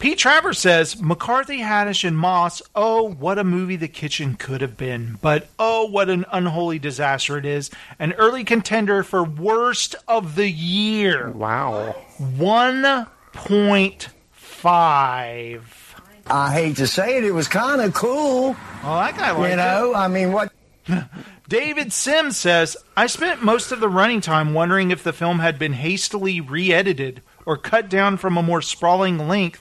Pete 0.01 0.17
Travers 0.17 0.59
says 0.59 0.99
McCarthy, 1.03 1.59
Haddish, 1.59 2.09
and 2.09 2.17
Moss. 2.17 2.63
Oh, 2.75 3.03
what 3.03 3.39
a 3.39 3.45
movie 3.45 3.77
the 3.77 3.87
kitchen 3.87 4.35
could 4.35 4.63
have 4.63 4.79
been, 4.79 5.19
but 5.21 5.49
oh, 5.59 5.85
what 5.85 6.09
an 6.09 6.25
unholy 6.33 6.79
disaster 6.79 7.37
it 7.37 7.45
is. 7.45 7.71
An 7.99 8.15
early 8.15 8.43
contender 8.43 9.03
for 9.03 9.23
worst 9.23 9.95
of 10.09 10.37
the 10.37 10.49
year. 10.49 11.31
Wow. 11.31 11.93
One 12.17 13.09
point 13.35 14.09
five. 14.33 15.95
I 16.27 16.51
hate 16.51 16.77
to 16.77 16.87
say 16.87 17.19
it, 17.19 17.25
it 17.25 17.33
was 17.33 17.47
kind 17.47 17.83
of 17.83 17.93
cool. 17.93 18.57
Oh, 18.83 19.01
that 19.01 19.19
guy 19.19 19.33
liked 19.33 19.51
You 19.51 19.57
know, 19.57 19.93
I 19.95 20.09
mean, 20.09 20.33
what? 20.33 20.51
David 21.51 21.93
Sims 21.93 22.39
says, 22.39 22.75
I 22.97 23.07
spent 23.07 23.43
most 23.43 23.71
of 23.71 23.81
the 23.81 23.89
running 23.89 24.23
time 24.23 24.55
wondering 24.55 24.93
if 24.93 25.03
the 25.03 25.13
film 25.13 25.41
had 25.41 25.59
been 25.59 25.75
hastily 25.75 26.41
re 26.41 26.73
edited 26.73 27.21
or 27.45 27.57
cut 27.57 27.91
down 27.91 28.17
from 28.17 28.37
a 28.37 28.43
more 28.43 28.63
sprawling 28.63 29.19
length, 29.29 29.61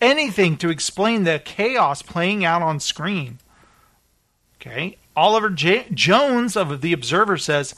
anything 0.00 0.56
to 0.58 0.70
explain 0.70 1.24
the 1.24 1.40
chaos 1.44 2.02
playing 2.02 2.44
out 2.44 2.62
on 2.62 2.80
screen. 2.80 3.38
Okay. 4.60 4.96
Oliver 5.16 5.50
J- 5.50 5.86
Jones 5.92 6.56
of 6.56 6.80
The 6.80 6.92
Observer 6.92 7.38
says, 7.38 7.74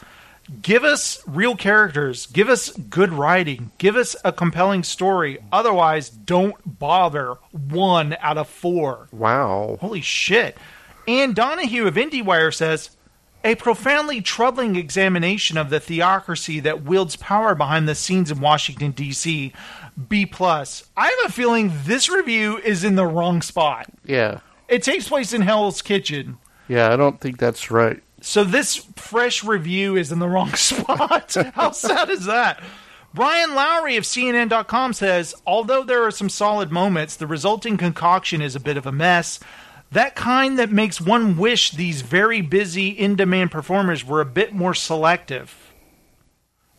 Give 0.62 0.82
us 0.82 1.22
real 1.26 1.54
characters, 1.54 2.26
give 2.26 2.48
us 2.48 2.70
good 2.70 3.12
writing, 3.12 3.70
give 3.78 3.94
us 3.94 4.16
a 4.24 4.32
compelling 4.32 4.82
story. 4.82 5.38
Otherwise, 5.52 6.10
don't 6.10 6.56
bother. 6.78 7.36
One 7.52 8.16
out 8.20 8.36
of 8.36 8.48
four. 8.48 9.08
Wow. 9.12 9.78
Holy 9.80 10.00
shit. 10.00 10.58
And 11.06 11.36
Donahue 11.36 11.86
of 11.86 11.94
IndieWire 11.94 12.52
says, 12.52 12.90
a 13.42 13.54
profoundly 13.54 14.20
troubling 14.20 14.76
examination 14.76 15.56
of 15.56 15.70
the 15.70 15.80
theocracy 15.80 16.60
that 16.60 16.82
wields 16.82 17.16
power 17.16 17.54
behind 17.54 17.88
the 17.88 17.94
scenes 17.94 18.30
in 18.30 18.40
Washington, 18.40 18.90
D.C. 18.90 19.52
B. 20.08 20.26
plus. 20.26 20.88
I 20.96 21.06
have 21.06 21.30
a 21.30 21.32
feeling 21.32 21.72
this 21.84 22.08
review 22.08 22.58
is 22.58 22.84
in 22.84 22.94
the 22.94 23.06
wrong 23.06 23.42
spot. 23.42 23.86
Yeah. 24.04 24.40
It 24.68 24.82
takes 24.82 25.08
place 25.08 25.32
in 25.32 25.42
Hell's 25.42 25.82
Kitchen. 25.82 26.38
Yeah, 26.68 26.92
I 26.92 26.96
don't 26.96 27.20
think 27.20 27.38
that's 27.38 27.70
right. 27.70 28.02
So 28.20 28.44
this 28.44 28.76
fresh 28.96 29.42
review 29.42 29.96
is 29.96 30.12
in 30.12 30.18
the 30.18 30.28
wrong 30.28 30.54
spot. 30.54 31.34
How 31.54 31.72
sad 31.72 32.10
is 32.10 32.26
that? 32.26 32.62
Brian 33.12 33.54
Lowry 33.56 33.96
of 33.96 34.04
CNN.com 34.04 34.92
says, 34.92 35.34
although 35.44 35.82
there 35.82 36.04
are 36.04 36.12
some 36.12 36.28
solid 36.28 36.70
moments, 36.70 37.16
the 37.16 37.26
resulting 37.26 37.76
concoction 37.76 38.40
is 38.40 38.54
a 38.54 38.60
bit 38.60 38.76
of 38.76 38.86
a 38.86 38.92
mess. 38.92 39.40
That 39.90 40.14
kind 40.14 40.56
that 40.60 40.70
makes 40.70 41.00
one 41.00 41.36
wish 41.36 41.72
these 41.72 42.02
very 42.02 42.40
busy, 42.40 42.88
in 42.88 43.16
demand 43.16 43.50
performers 43.50 44.04
were 44.04 44.20
a 44.20 44.26
bit 44.26 44.52
more 44.52 44.74
selective. 44.74 45.72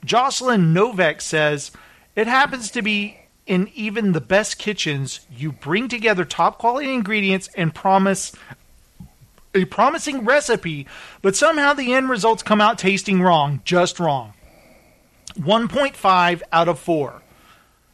Jocelyn 0.06 0.72
Novak 0.72 1.20
says, 1.20 1.72
It 2.16 2.28
happens 2.28 2.72
to 2.72 2.82
be 2.82 3.18
in 3.48 3.70
even 3.74 4.12
the 4.12 4.22
best 4.22 4.58
kitchens, 4.58 5.22
you 5.36 5.52
bring 5.52 5.88
together 5.88 6.24
top 6.24 6.58
quality 6.58 6.94
ingredients 6.94 7.50
and 7.56 7.74
promise 7.74 8.32
a 9.54 9.66
promising 9.66 10.24
recipe, 10.24 10.88
but 11.22 11.36
somehow 11.36 11.74
the 11.74 11.94
end 11.94 12.10
results 12.10 12.44
come 12.44 12.62
out 12.62 12.78
tasting 12.78 13.22
wrong, 13.22 13.62
just 13.66 14.00
wrong. 14.00 14.34
1.5 15.38 16.42
out 16.52 16.68
of 16.68 16.80
4. 16.80 17.22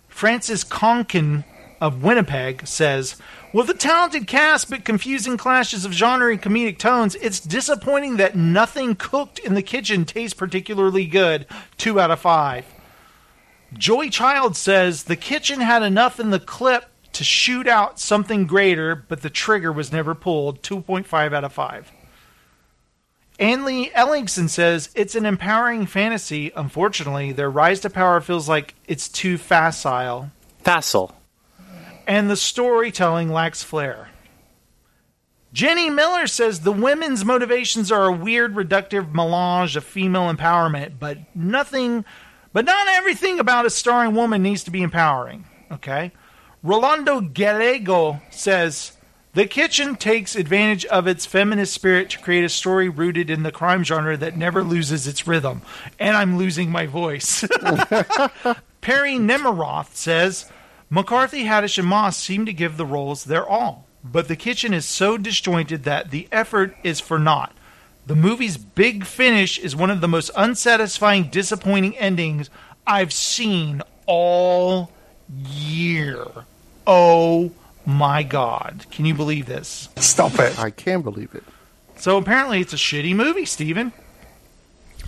Francis 0.07 0.63
Conkin 0.63 1.43
of 1.79 2.03
Winnipeg 2.03 2.67
says, 2.67 3.15
With 3.53 3.69
a 3.69 3.73
talented 3.73 4.27
cast 4.27 4.69
but 4.69 4.85
confusing 4.85 5.37
clashes 5.37 5.85
of 5.85 5.93
genre 5.93 6.31
and 6.31 6.41
comedic 6.41 6.77
tones, 6.77 7.15
it's 7.15 7.39
disappointing 7.39 8.17
that 8.17 8.35
nothing 8.35 8.95
cooked 8.95 9.39
in 9.39 9.53
the 9.53 9.61
kitchen 9.61 10.05
tastes 10.05 10.33
particularly 10.33 11.05
good. 11.05 11.47
2 11.77 11.99
out 11.99 12.11
of 12.11 12.19
5. 12.19 12.65
Joy 13.73 14.09
Child 14.09 14.55
says, 14.55 15.03
The 15.03 15.15
kitchen 15.15 15.59
had 15.61 15.83
enough 15.83 16.19
in 16.19 16.29
the 16.29 16.39
clip 16.39 16.85
to 17.13 17.23
shoot 17.23 17.67
out 17.67 17.99
something 17.99 18.45
greater, 18.45 18.95
but 18.95 19.21
the 19.21 19.29
trigger 19.29 19.71
was 19.71 19.91
never 19.91 20.15
pulled. 20.15 20.61
2.5 20.61 21.33
out 21.33 21.43
of 21.43 21.53
5. 21.53 21.91
Annlee 23.39 23.91
Ellingson 23.91 24.49
says 24.49 24.89
it's 24.95 25.15
an 25.15 25.25
empowering 25.25 25.85
fantasy. 25.85 26.51
Unfortunately, 26.55 27.31
their 27.31 27.51
rise 27.51 27.79
to 27.81 27.89
power 27.89 28.19
feels 28.19 28.49
like 28.49 28.73
it's 28.87 29.07
too 29.07 29.37
facile, 29.37 30.31
Facile. 30.63 31.15
and 32.07 32.29
the 32.29 32.35
storytelling 32.35 33.29
lacks 33.31 33.61
flair. 33.61 34.09
Jenny 35.53 35.89
Miller 35.89 36.27
says 36.27 36.61
the 36.61 36.71
women's 36.71 37.23
motivations 37.23 37.91
are 37.91 38.05
a 38.05 38.11
weird, 38.11 38.55
reductive 38.55 39.13
melange 39.13 39.75
of 39.75 39.83
female 39.83 40.31
empowerment, 40.33 40.93
but 40.99 41.17
nothing, 41.35 42.05
but 42.57 42.65
not 42.65 42.87
everything 42.87 43.39
about 43.39 43.67
a 43.67 43.69
starring 43.69 44.15
woman 44.15 44.41
needs 44.41 44.63
to 44.63 44.71
be 44.71 44.81
empowering. 44.81 45.45
Okay. 45.71 46.11
Rolando 46.63 47.21
Gallego 47.21 48.19
says 48.31 48.97
the 49.33 49.45
kitchen 49.45 49.95
takes 49.95 50.35
advantage 50.35 50.83
of 50.85 51.05
its 51.05 51.27
feminist 51.27 51.71
spirit 51.71 52.09
to 52.09 52.19
create 52.19 52.43
a 52.43 52.49
story 52.49 52.89
rooted 52.89 53.29
in 53.29 53.43
the 53.43 53.51
crime 53.51 53.83
genre 53.83 54.17
that 54.17 54.37
never 54.37 54.63
loses 54.63 55.05
its 55.05 55.27
rhythm. 55.27 55.61
And 55.99 56.17
I'm 56.17 56.39
losing 56.39 56.71
my 56.71 56.87
voice. 56.87 57.41
Perri 58.81 59.17
Nemiroff 59.19 59.93
says 59.93 60.51
McCarthy, 60.89 61.43
Haddish, 61.43 61.77
and 61.77 61.87
Moss 61.87 62.17
seem 62.17 62.47
to 62.47 62.53
give 62.53 62.77
the 62.77 62.87
roles 62.87 63.25
their 63.25 63.47
all, 63.47 63.85
but 64.03 64.27
the 64.27 64.35
kitchen 64.35 64.73
is 64.73 64.85
so 64.85 65.15
disjointed 65.15 65.83
that 65.83 66.09
the 66.09 66.27
effort 66.31 66.75
is 66.83 66.99
for 66.99 67.19
naught. 67.19 67.55
The 68.07 68.15
movie's 68.15 68.55
big 68.55 69.05
finish 69.05 69.59
is 69.59 69.75
one 69.75 69.91
of 69.91 69.99
the 69.99 70.07
most 70.07 70.31
unsatisfying, 70.35 71.29
disappointing 71.29 71.97
endings 71.97 72.49
I've 72.87 73.11
seen 73.11 73.81
all 74.05 74.91
year. 75.45 76.25
Oh 76.87 77.51
my 77.85 78.23
god. 78.23 78.85
Can 78.91 79.05
you 79.05 79.13
believe 79.13 79.45
this? 79.45 79.89
Stop 79.97 80.39
it. 80.39 80.57
I 80.57 80.69
can 80.69 81.01
believe 81.01 81.35
it. 81.35 81.43
So 81.97 82.17
apparently 82.17 82.61
it's 82.61 82.71
a 82.71 82.77
shitty 82.77 83.13
movie, 83.13 83.43
Steven. 83.43 83.91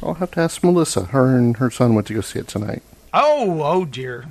I'll 0.03 0.15
have 0.15 0.31
to 0.31 0.41
ask 0.41 0.61
Melissa. 0.61 1.05
Her 1.05 1.37
and 1.37 1.55
her 1.55 1.71
son 1.71 1.95
went 1.95 2.07
to 2.07 2.13
go 2.13 2.21
see 2.21 2.39
it 2.39 2.49
tonight. 2.49 2.83
Oh, 3.13 3.61
oh 3.63 3.85
dear. 3.85 4.25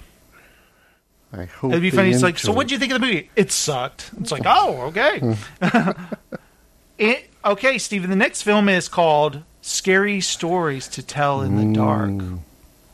I 1.33 1.45
hope 1.47 1.71
It'd 1.73 1.83
be 1.83 1.91
funny. 1.91 2.11
It's 2.11 2.23
like, 2.23 2.39
so 2.39 2.53
what'd 2.53 2.71
you 2.71 2.79
think 2.79 2.93
of 2.93 3.01
the 3.01 3.07
movie? 3.07 3.31
It 3.35 3.51
sucked. 3.51 4.11
It's 4.21 4.31
like, 4.31 4.43
oh, 4.45 4.83
okay. 4.89 5.21
Hmm. 5.63 5.91
It- 6.99 7.28
okay, 7.45 7.79
Steven, 7.79 8.11
the 8.11 8.17
next 8.17 8.43
film 8.43 8.69
is 8.69 8.89
called 8.89 9.43
Scary 9.61 10.21
Stories 10.21 10.89
to 10.89 11.03
Tell 11.03 11.43
in 11.43 11.57
the 11.57 11.75
Dark. 11.75 12.11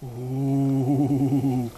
Ooh. 0.05 1.71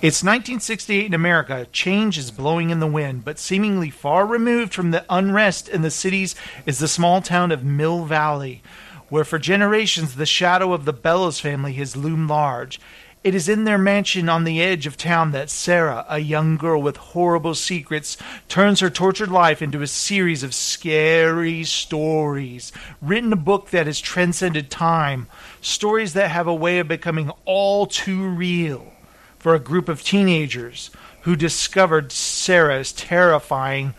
It's 0.00 0.22
1968 0.22 1.06
in 1.06 1.14
America. 1.14 1.66
Change 1.72 2.18
is 2.18 2.30
blowing 2.30 2.70
in 2.70 2.78
the 2.78 2.86
wind, 2.86 3.24
but 3.24 3.38
seemingly 3.38 3.90
far 3.90 4.26
removed 4.26 4.72
from 4.72 4.92
the 4.92 5.04
unrest 5.10 5.68
in 5.68 5.82
the 5.82 5.90
cities 5.90 6.36
is 6.66 6.78
the 6.78 6.86
small 6.86 7.20
town 7.20 7.50
of 7.50 7.64
Mill 7.64 8.04
Valley, 8.04 8.62
where 9.08 9.24
for 9.24 9.38
generations 9.38 10.14
the 10.14 10.26
shadow 10.26 10.72
of 10.72 10.84
the 10.84 10.92
Bellows 10.92 11.40
family 11.40 11.72
has 11.74 11.96
loomed 11.96 12.30
large. 12.30 12.80
It 13.24 13.34
is 13.34 13.48
in 13.48 13.64
their 13.64 13.78
mansion 13.78 14.28
on 14.28 14.44
the 14.44 14.62
edge 14.62 14.86
of 14.86 14.96
town 14.96 15.32
that 15.32 15.50
Sarah, 15.50 16.06
a 16.08 16.20
young 16.20 16.56
girl 16.56 16.80
with 16.80 16.96
horrible 16.96 17.54
secrets, 17.56 18.16
turns 18.48 18.78
her 18.78 18.90
tortured 18.90 19.30
life 19.30 19.60
into 19.60 19.82
a 19.82 19.88
series 19.88 20.44
of 20.44 20.54
scary 20.54 21.64
stories, 21.64 22.70
written 23.02 23.32
a 23.32 23.36
book 23.36 23.70
that 23.70 23.86
has 23.86 24.00
transcended 24.00 24.70
time, 24.70 25.26
stories 25.60 26.12
that 26.12 26.30
have 26.30 26.46
a 26.46 26.54
way 26.54 26.78
of 26.78 26.86
becoming 26.86 27.32
all 27.44 27.86
too 27.86 28.28
real 28.28 28.92
for 29.38 29.54
a 29.54 29.60
group 29.60 29.88
of 29.88 30.04
teenagers 30.04 30.90
who 31.22 31.34
discovered 31.34 32.12
Sarah's 32.12 32.92
terrifying 32.92 33.94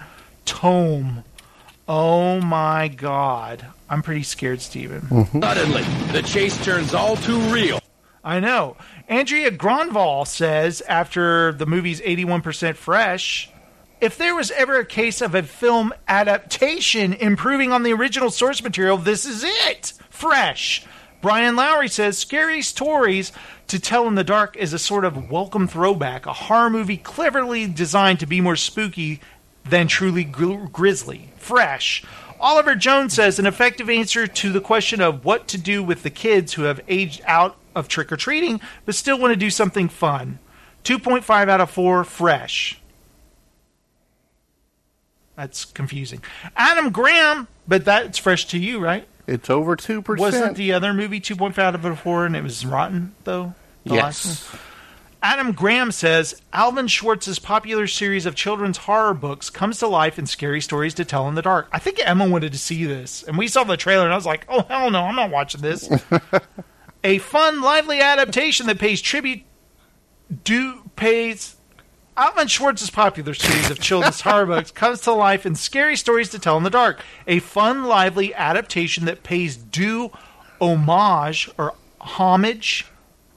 tome. 0.46 1.26
Oh 1.90 2.40
my 2.40 2.88
god. 2.88 3.66
I'm 3.90 4.02
pretty 4.02 4.24
scared, 4.24 4.62
Steven. 4.62 5.28
Suddenly, 5.42 5.84
the 6.14 6.22
chase 6.22 6.64
turns 6.64 6.94
all 6.94 7.18
too 7.18 7.40
real. 7.52 7.82
I 8.24 8.40
know. 8.40 8.76
Andrea 9.10 9.50
Gronvall 9.50 10.28
says 10.28 10.82
after 10.82 11.52
the 11.52 11.66
movie's 11.66 12.00
81% 12.00 12.76
fresh, 12.76 13.50
If 14.00 14.20
there 14.20 14.36
was 14.36 14.52
ever 14.52 14.78
a 14.78 14.86
case 14.86 15.20
of 15.20 15.34
a 15.34 15.42
film 15.42 15.96
adaptation 16.08 17.14
improving 17.14 17.72
on 17.72 17.82
the 17.82 17.92
original 17.92 18.30
source 18.30 18.62
material, 18.62 18.98
this 18.98 19.26
is 19.26 19.44
it. 19.44 19.94
Fresh. 20.12 20.86
Brian 21.24 21.56
Lowry 21.56 21.88
says 21.88 22.20
Scary 22.20 22.62
Stories 22.62 23.32
to 23.66 23.80
Tell 23.80 24.08
in 24.08 24.14
the 24.14 24.24
Dark 24.24 24.56
is 24.56 24.74
a 24.74 24.80
sort 24.80 25.04
of 25.04 25.32
welcome 25.32 25.68
throwback, 25.68 26.28
a 26.28 26.34
horror 26.34 26.70
movie 26.70 26.96
cleverly 26.96 27.66
designed 27.66 28.20
to 28.20 28.28
be 28.28 28.42
more 28.42 28.56
spooky 28.56 29.22
than 29.66 29.88
truly 29.88 30.24
gr- 30.24 30.68
grisly. 30.68 31.32
Fresh. 31.36 32.04
Oliver 32.40 32.76
Jones 32.76 33.16
says 33.16 33.40
an 33.40 33.48
effective 33.48 33.90
answer 33.90 34.28
to 34.28 34.52
the 34.52 34.62
question 34.62 35.02
of 35.02 35.26
what 35.26 35.48
to 35.48 35.58
do 35.58 35.82
with 35.84 36.04
the 36.04 36.10
kids 36.12 36.54
who 36.54 36.64
have 36.64 36.80
aged 36.88 37.22
out 37.26 37.58
of 37.80 37.88
trick 37.88 38.12
or 38.12 38.18
treating 38.18 38.62
but 38.86 38.94
still 38.94 39.18
want 39.18 39.32
to 39.32 39.38
do 39.38 39.50
something 39.50 39.90
fun. 39.90 40.40
2.5 40.84 41.50
out 41.50 41.62
of 41.62 41.70
4, 41.72 42.04
fresh. 42.04 42.80
That's 45.36 45.66
confusing. 45.66 46.22
Adam 46.56 46.92
Graham, 46.92 47.48
but 47.68 47.86
that's 47.86 48.18
fresh 48.18 48.46
to 48.48 48.60
you, 48.60 48.80
right? 48.80 49.08
It's 49.26 49.50
over 49.50 49.76
2%. 49.76 50.18
Wasn't 50.18 50.56
the 50.58 50.74
other 50.74 50.94
movie 50.94 51.22
2.5 51.22 51.58
out 51.58 51.76
of 51.76 52.00
4 52.00 52.26
and 52.26 52.36
it 52.36 52.44
was 52.44 52.66
rotten, 52.66 53.16
though? 53.24 53.54
Yes. 53.84 54.50
Adam 55.22 55.52
Graham 55.52 55.92
says 55.92 56.42
Alvin 56.54 56.88
Schwartz's 56.88 57.40
popular 57.40 57.88
series 57.88 58.26
of 58.26 58.36
children's 58.36 58.78
horror 58.78 59.14
books 59.14 59.50
comes 59.50 59.80
to 59.80 59.88
life 59.88 60.18
in 60.18 60.26
scary 60.26 60.62
stories 60.62 60.94
to 60.94 61.04
tell 61.04 61.28
in 61.28 61.36
the 61.36 61.42
dark. 61.42 61.68
I 61.74 61.80
think 61.80 62.00
Emma 62.04 62.28
wanted 62.28 62.54
to 62.54 62.58
see 62.58 62.86
this, 62.86 63.24
and 63.24 63.38
we 63.38 63.50
saw 63.50 63.66
the 63.66 63.76
trailer, 63.76 64.06
and 64.06 64.14
I 64.14 64.16
was 64.16 64.26
like, 64.26 64.46
"Oh 64.48 64.62
hell 64.62 64.90
no, 64.90 65.04
I'm 65.04 65.16
not 65.16 65.30
watching 65.30 65.60
this." 65.62 65.90
a 67.04 67.18
fun, 67.20 67.62
lively 67.62 68.02
adaptation 68.02 68.68
that 68.68 68.80
pays 68.80 69.02
tribute 69.02 69.44
do 70.44 70.84
pays 70.96 71.56
Alvin 72.16 72.48
Schwartz's 72.48 72.90
popular 72.90 73.34
series 73.34 73.72
of 73.72 73.80
children's 73.80 74.22
horror 74.22 74.46
books 74.46 74.72
comes 74.72 75.02
to 75.02 75.14
life 75.14 75.46
in 75.46 75.56
scary 75.56 75.96
stories 75.96 76.30
to 76.30 76.40
tell 76.40 76.58
in 76.58 76.64
the 76.64 76.70
dark. 76.70 77.02
A 77.28 77.40
fun, 77.40 77.86
lively 77.86 78.34
adaptation 78.34 79.06
that 79.06 79.24
pays 79.24 79.56
due 79.56 80.12
homage 80.60 81.50
or 81.58 81.76
homage, 82.02 82.88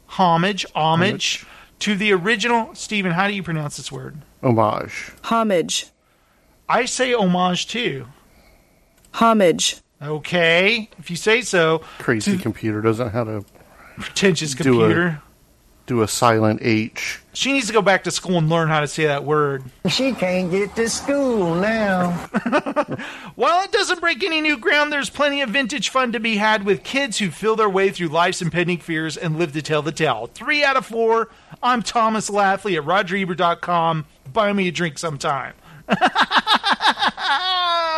homage, 0.07 0.67
homage, 0.75 1.47
to 1.79 1.95
the 1.95 2.13
original. 2.13 2.75
Stephen, 2.75 3.13
how 3.13 3.29
do 3.29 3.35
you 3.35 3.43
pronounce 3.43 3.77
this 3.77 3.93
word? 3.93 4.19
Homage. 4.43 5.13
Homage. 5.23 5.87
I 6.69 6.85
say 6.85 7.13
homage 7.13 7.69
too. 7.69 8.07
Homage. 9.15 9.82
Okay, 10.03 10.91
if 10.99 11.11
you 11.11 11.17
say 11.17 11.43
so. 11.43 11.79
Crazy 11.99 12.37
computer 12.39 12.81
doesn't 12.81 13.07
know 13.07 13.13
how 13.13 13.25
to 13.25 13.45
Pretentious 13.99 14.55
do 14.55 14.65
computer. 14.65 15.07
a 15.07 15.23
do 15.87 16.03
a 16.03 16.09
silent 16.09 16.61
H. 16.63 17.21
She 17.35 17.53
needs 17.53 17.67
to 17.67 17.73
go 17.73 17.83
back 17.83 18.05
to 18.05 18.11
school 18.11 18.39
and 18.39 18.49
learn 18.49 18.69
how 18.69 18.81
to 18.81 18.87
say 18.87 19.07
that 19.07 19.25
word. 19.25 19.65
She 19.89 20.13
can't 20.13 20.51
get 20.51 20.75
to 20.77 20.89
school 20.89 21.55
now. 21.57 22.11
While 23.35 23.65
it 23.65 23.73
doesn't 23.73 24.01
break 24.01 24.23
any 24.23 24.41
new 24.41 24.59
ground, 24.59 24.93
there's 24.93 25.11
plenty 25.11 25.41
of 25.43 25.51
vintage 25.51 25.89
fun 25.89 26.13
to 26.13 26.21
be 26.21 26.37
had 26.37 26.65
with 26.65 26.85
kids 26.85 27.19
who 27.19 27.31
feel 27.31 27.57
their 27.57 27.69
way 27.71 27.91
through 27.91 28.09
life's 28.09 28.43
impending 28.43 28.79
fears 28.79 29.17
and 29.17 29.39
live 29.39 29.53
to 29.53 29.63
tell 29.63 29.83
the 29.83 29.93
tale. 29.93 30.29
Three 30.33 30.63
out 30.65 30.77
of 30.77 30.87
four. 30.87 31.31
I'm 31.63 31.83
Tomris 31.83 32.31
Laffly 32.31 32.77
at 32.77 32.85
RogerEbert.com. 32.85 34.07
Buy 34.33 34.53
me 34.53 34.69
a 34.69 34.73
drink 34.73 34.99
sometime. 34.99 35.55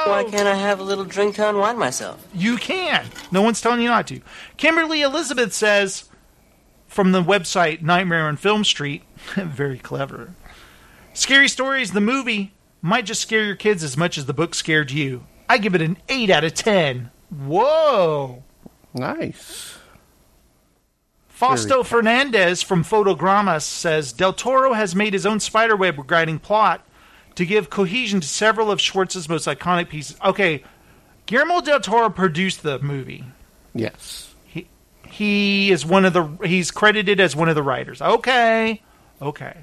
Why 0.07 0.25
can't 0.31 0.49
I 0.49 0.55
have 0.55 0.81
a 0.81 0.85
little 0.85 1.05
drink 1.05 1.37
to 1.37 1.49
unwind 1.49 1.79
myself? 1.79 2.27
You 2.35 2.57
can. 2.57 3.07
No 3.31 3.43
one's 3.43 3.61
telling 3.61 3.81
you 3.81 3.89
not 3.89 4.07
to. 4.09 4.21
Kimberly 4.57 5.03
Elizabeth 5.03 5.53
says 5.53 6.09
from 6.87 7.13
the 7.13 7.23
website 7.23 7.83
Nightmare 7.83 8.27
on 8.27 8.37
Film 8.37 8.65
Street, 8.65 9.03
very 9.35 9.79
clever. 9.79 10.35
Scary 11.13 11.49
Stories, 11.49 11.93
the 11.93 12.01
movie, 12.01 12.53
might 12.83 13.07
just 13.07 13.23
scare 13.23 13.45
your 13.45 13.57
kids 13.57 13.83
as 13.83 13.97
much 13.97 14.19
as 14.19 14.27
the 14.27 14.35
book 14.35 14.55
scared 14.55 14.91
you. 14.91 15.25
I 15.49 15.59
give 15.59 15.75
it 15.75 15.83
an 15.83 15.97
8 16.09 16.31
out 16.31 16.45
of 16.45 16.55
10. 16.55 17.11
Whoa. 17.31 18.43
Nice. 18.93 19.79
Fausto 21.29 21.83
Fernandez 21.83 22.63
from 22.63 22.85
Fotogramas 22.85 23.65
says 23.65 24.13
Del 24.13 24.33
Toro 24.33 24.73
has 24.73 24.95
made 24.95 25.13
his 25.13 25.27
own 25.27 25.41
spiderweb 25.41 26.07
guiding 26.07 26.39
plot 26.39 26.87
to 27.35 27.47
give 27.47 27.71
cohesion 27.71 28.21
to 28.21 28.29
several 28.29 28.71
of 28.71 28.81
Schwartz's 28.81 29.29
most 29.29 29.47
iconic 29.47 29.89
pieces. 29.89 30.17
Okay, 30.25 30.63
Guillermo 31.27 31.61
del 31.61 31.81
Toro 31.81 32.11
produced 32.11 32.63
the 32.63 32.79
movie. 32.81 33.25
Yes. 33.75 34.35
He 34.45 34.69
he 35.07 35.71
is 35.71 35.85
one 35.85 36.05
of 36.05 36.13
the 36.13 36.25
he's 36.47 36.71
credited 36.71 37.21
as 37.21 37.35
one 37.35 37.49
of 37.49 37.55
the 37.55 37.63
writers. 37.63 38.01
Okay. 38.01 38.83
Okay. 39.21 39.57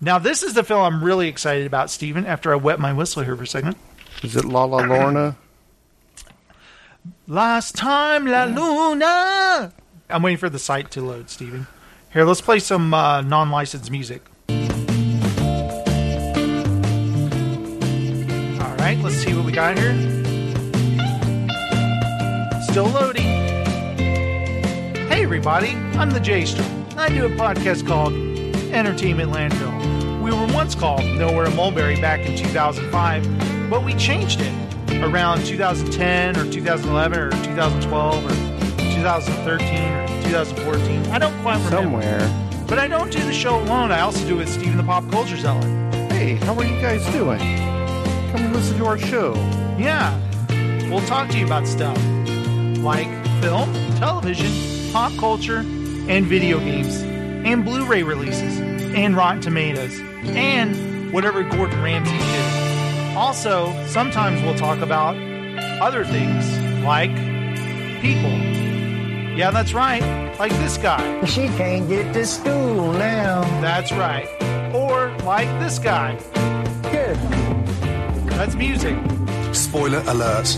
Now 0.00 0.18
this 0.18 0.42
is 0.42 0.54
the 0.54 0.64
film 0.64 0.82
I'm 0.82 1.04
really 1.04 1.28
excited 1.28 1.66
about, 1.66 1.90
Stephen, 1.90 2.26
after 2.26 2.52
I 2.52 2.56
wet 2.56 2.80
my 2.80 2.92
whistle 2.92 3.22
here 3.22 3.36
for 3.36 3.42
a 3.42 3.46
second. 3.46 3.76
Is 4.22 4.36
it 4.36 4.44
La 4.44 4.64
La 4.64 4.78
Lorna? 4.78 5.36
Last 7.26 7.76
time 7.76 8.26
La 8.26 8.44
Luna. 8.44 9.72
I'm 10.08 10.22
waiting 10.22 10.38
for 10.38 10.50
the 10.50 10.58
site 10.58 10.90
to 10.92 11.00
load, 11.00 11.30
Stephen. 11.30 11.66
Here, 12.12 12.24
let's 12.24 12.40
play 12.40 12.58
some 12.58 12.92
uh, 12.92 13.20
non-licensed 13.20 13.90
music. 13.90 14.24
Right, 18.80 18.98
let's 19.00 19.16
see 19.16 19.34
what 19.34 19.44
we 19.44 19.52
got 19.52 19.78
here. 19.78 19.92
Still 22.62 22.86
loading. 22.86 23.24
Hey, 25.08 25.22
everybody, 25.22 25.70
I'm 25.98 26.10
the 26.10 26.20
J 26.20 26.46
Strom. 26.46 26.86
I 26.96 27.10
do 27.10 27.26
a 27.26 27.28
podcast 27.30 27.86
called 27.86 28.14
Entertainment 28.72 29.32
Landfill. 29.32 30.22
We 30.22 30.30
were 30.30 30.46
once 30.54 30.74
called 30.74 31.04
Nowhere 31.04 31.46
in 31.46 31.56
Mulberry 31.56 32.00
back 32.00 32.20
in 32.20 32.36
2005, 32.36 33.68
but 33.68 33.84
we 33.84 33.94
changed 33.94 34.40
it 34.40 34.52
around 35.02 35.44
2010 35.44 36.36
or 36.36 36.50
2011 36.50 37.18
or 37.18 37.30
2012 37.30 38.24
or 38.24 38.30
2013 38.94 39.92
or 39.92 40.06
2014. 40.22 41.06
I 41.06 41.18
don't 41.18 41.38
quite 41.42 41.62
remember. 41.64 42.00
Somewhere. 42.00 42.46
But 42.66 42.78
I 42.78 42.86
don't 42.86 43.10
do 43.10 43.18
the 43.20 43.32
show 43.32 43.60
alone. 43.60 43.92
I 43.92 44.00
also 44.00 44.26
do 44.26 44.36
it 44.36 44.38
with 44.38 44.48
Steven 44.48 44.76
the 44.76 44.84
Pop 44.84 45.10
Culture 45.10 45.36
Zealot. 45.36 45.64
Hey, 46.12 46.36
how 46.36 46.54
are 46.54 46.64
you 46.64 46.80
guys 46.80 47.04
doing? 47.12 47.79
Come 48.30 48.44
and 48.44 48.52
listen 48.54 48.78
to 48.78 48.86
our 48.86 48.98
show. 48.98 49.34
Yeah. 49.78 50.16
We'll 50.88 51.06
talk 51.06 51.28
to 51.30 51.38
you 51.38 51.46
about 51.46 51.66
stuff 51.66 51.96
like 52.78 53.08
film, 53.40 53.72
television, 53.96 54.92
pop 54.92 55.12
culture, 55.18 55.58
and 55.58 56.26
video 56.26 56.58
games, 56.58 57.00
and 57.00 57.64
Blu 57.64 57.84
ray 57.86 58.02
releases, 58.02 58.58
and 58.58 59.16
Rotten 59.16 59.40
Tomatoes, 59.40 59.98
and 60.24 61.12
whatever 61.12 61.42
Gordon 61.42 61.82
Ramsay 61.82 62.18
did. 62.18 63.16
Also, 63.16 63.72
sometimes 63.86 64.40
we'll 64.42 64.56
talk 64.56 64.80
about 64.80 65.16
other 65.80 66.04
things 66.04 66.58
like 66.84 67.14
people. 68.00 68.30
Yeah, 69.36 69.50
that's 69.52 69.72
right. 69.74 70.02
Like 70.38 70.52
this 70.52 70.76
guy. 70.76 71.24
She 71.24 71.48
can't 71.48 71.88
get 71.88 72.12
to 72.14 72.26
school 72.26 72.92
now. 72.92 73.42
That's 73.60 73.92
right. 73.92 74.26
Or 74.74 75.10
like 75.24 75.48
this 75.60 75.78
guy. 75.78 76.18
Good. 76.90 77.39
That's 78.40 78.54
music. 78.54 78.96
Spoiler 79.52 80.02
alert. 80.06 80.56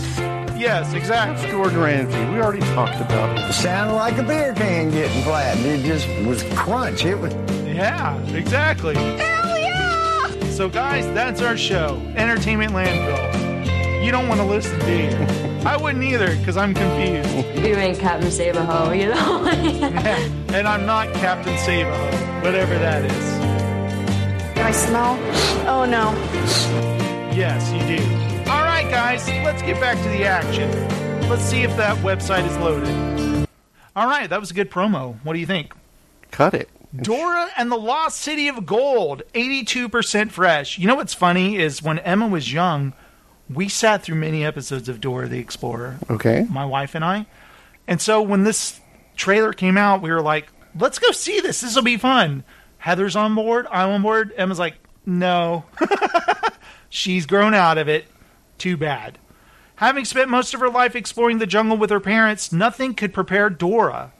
Yes, 0.57 0.93
exactly. 0.93 1.51
Gordon 1.51 1.81
Ramsay. 1.81 2.17
We 2.31 2.39
already 2.39 2.61
talked 2.73 2.95
about 3.01 3.37
it. 3.37 3.51
Sounded 3.51 3.95
like 3.95 4.17
a 4.17 4.23
beer 4.23 4.53
can 4.53 4.89
getting 4.89 5.21
flattened. 5.23 5.65
It 5.65 5.85
just 5.85 6.07
was 6.25 6.43
crunch. 6.55 7.03
It 7.03 7.15
was. 7.15 7.33
Yeah, 7.67 8.17
exactly. 8.27 8.95
Hell 8.95 9.59
yeah! 9.59 10.49
So, 10.51 10.69
guys, 10.69 11.05
that's 11.07 11.41
our 11.41 11.57
show, 11.57 12.01
Entertainment 12.15 12.71
Landfill. 12.71 14.05
You 14.05 14.13
don't 14.13 14.29
want 14.29 14.39
to 14.39 14.47
listen, 14.47 14.79
do 14.85 14.99
you? 14.99 15.67
I 15.67 15.75
wouldn't 15.75 16.05
either, 16.05 16.37
because 16.37 16.55
I'm 16.55 16.73
confused. 16.73 17.57
You 17.57 17.75
ain't 17.75 17.99
Captain 17.99 18.31
Save-A-Ho, 18.31 18.93
you 18.93 19.09
know? 19.09 19.45
and 20.55 20.69
I'm 20.69 20.85
not 20.85 21.13
Captain 21.15 21.57
Save-A-Ho, 21.57 22.45
whatever 22.45 22.75
that 22.75 23.03
is. 23.03 24.53
Can 24.53 24.65
I 24.65 24.71
smell? 24.71 25.19
Oh 25.67 25.83
no. 25.83 26.92
Yes, 27.35 27.71
you 27.71 27.97
do. 27.97 28.03
All 28.51 28.61
right, 28.61 28.87
guys, 28.91 29.27
let's 29.27 29.63
get 29.63 29.79
back 29.79 29.97
to 30.03 30.09
the 30.09 30.23
action. 30.23 30.69
Let's 31.27 31.41
see 31.41 31.63
if 31.63 31.75
that 31.77 31.97
website 32.03 32.45
is 32.45 32.55
loaded. 32.57 33.47
All 33.95 34.05
right, 34.05 34.29
that 34.29 34.39
was 34.39 34.51
a 34.51 34.53
good 34.53 34.69
promo. 34.69 35.15
What 35.23 35.33
do 35.33 35.39
you 35.39 35.47
think? 35.47 35.73
Cut 36.29 36.53
it. 36.53 36.69
Dora 36.95 37.49
and 37.57 37.71
the 37.71 37.77
Lost 37.77 38.21
City 38.21 38.47
of 38.49 38.67
Gold, 38.67 39.23
82% 39.33 40.31
fresh. 40.31 40.77
You 40.77 40.85
know 40.85 40.93
what's 40.93 41.15
funny 41.15 41.57
is 41.57 41.81
when 41.81 41.97
Emma 41.99 42.27
was 42.27 42.53
young, 42.53 42.93
we 43.49 43.67
sat 43.67 44.03
through 44.03 44.15
many 44.17 44.45
episodes 44.45 44.87
of 44.87 45.01
Dora 45.01 45.27
the 45.27 45.39
Explorer. 45.39 45.97
Okay. 46.11 46.45
My 46.51 46.65
wife 46.65 46.93
and 46.93 47.03
I. 47.03 47.25
And 47.87 47.99
so 47.99 48.21
when 48.21 48.43
this 48.43 48.79
trailer 49.15 49.53
came 49.53 49.75
out, 49.77 50.03
we 50.03 50.11
were 50.11 50.21
like, 50.21 50.49
let's 50.79 50.99
go 50.99 51.11
see 51.11 51.39
this. 51.39 51.61
This 51.61 51.75
will 51.75 51.81
be 51.81 51.97
fun. 51.97 52.43
Heather's 52.77 53.15
on 53.15 53.33
board. 53.33 53.65
I'm 53.71 53.89
on 53.89 54.01
board. 54.03 54.33
Emma's 54.37 54.59
like, 54.59 54.75
no. 55.05 55.65
She's 56.95 57.25
grown 57.25 57.55
out 57.55 57.79
of 57.79 57.89
it. 57.89 58.05
Too 58.59 58.77
bad. 58.77 59.17
Having 59.77 60.05
spent 60.05 60.29
most 60.29 60.53
of 60.53 60.59
her 60.59 60.69
life 60.69 60.95
exploring 60.95 61.39
the 61.39 61.47
jungle 61.47 61.75
with 61.75 61.89
her 61.89 61.99
parents, 61.99 62.51
nothing 62.51 62.93
could 62.93 63.15
prepare 63.15 63.49
Dora 63.49 64.11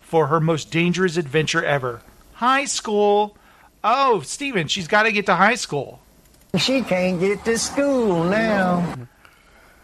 for 0.00 0.26
her 0.26 0.40
most 0.40 0.72
dangerous 0.72 1.16
adventure 1.16 1.64
ever. 1.64 2.00
High 2.32 2.64
school. 2.64 3.36
Oh, 3.84 4.22
Steven, 4.22 4.66
she's 4.66 4.88
got 4.88 5.04
to 5.04 5.12
get 5.12 5.26
to 5.26 5.36
high 5.36 5.54
school. 5.54 6.00
She 6.58 6.82
can't 6.82 7.20
get 7.20 7.44
to 7.44 7.56
school 7.58 8.24
now. 8.24 9.06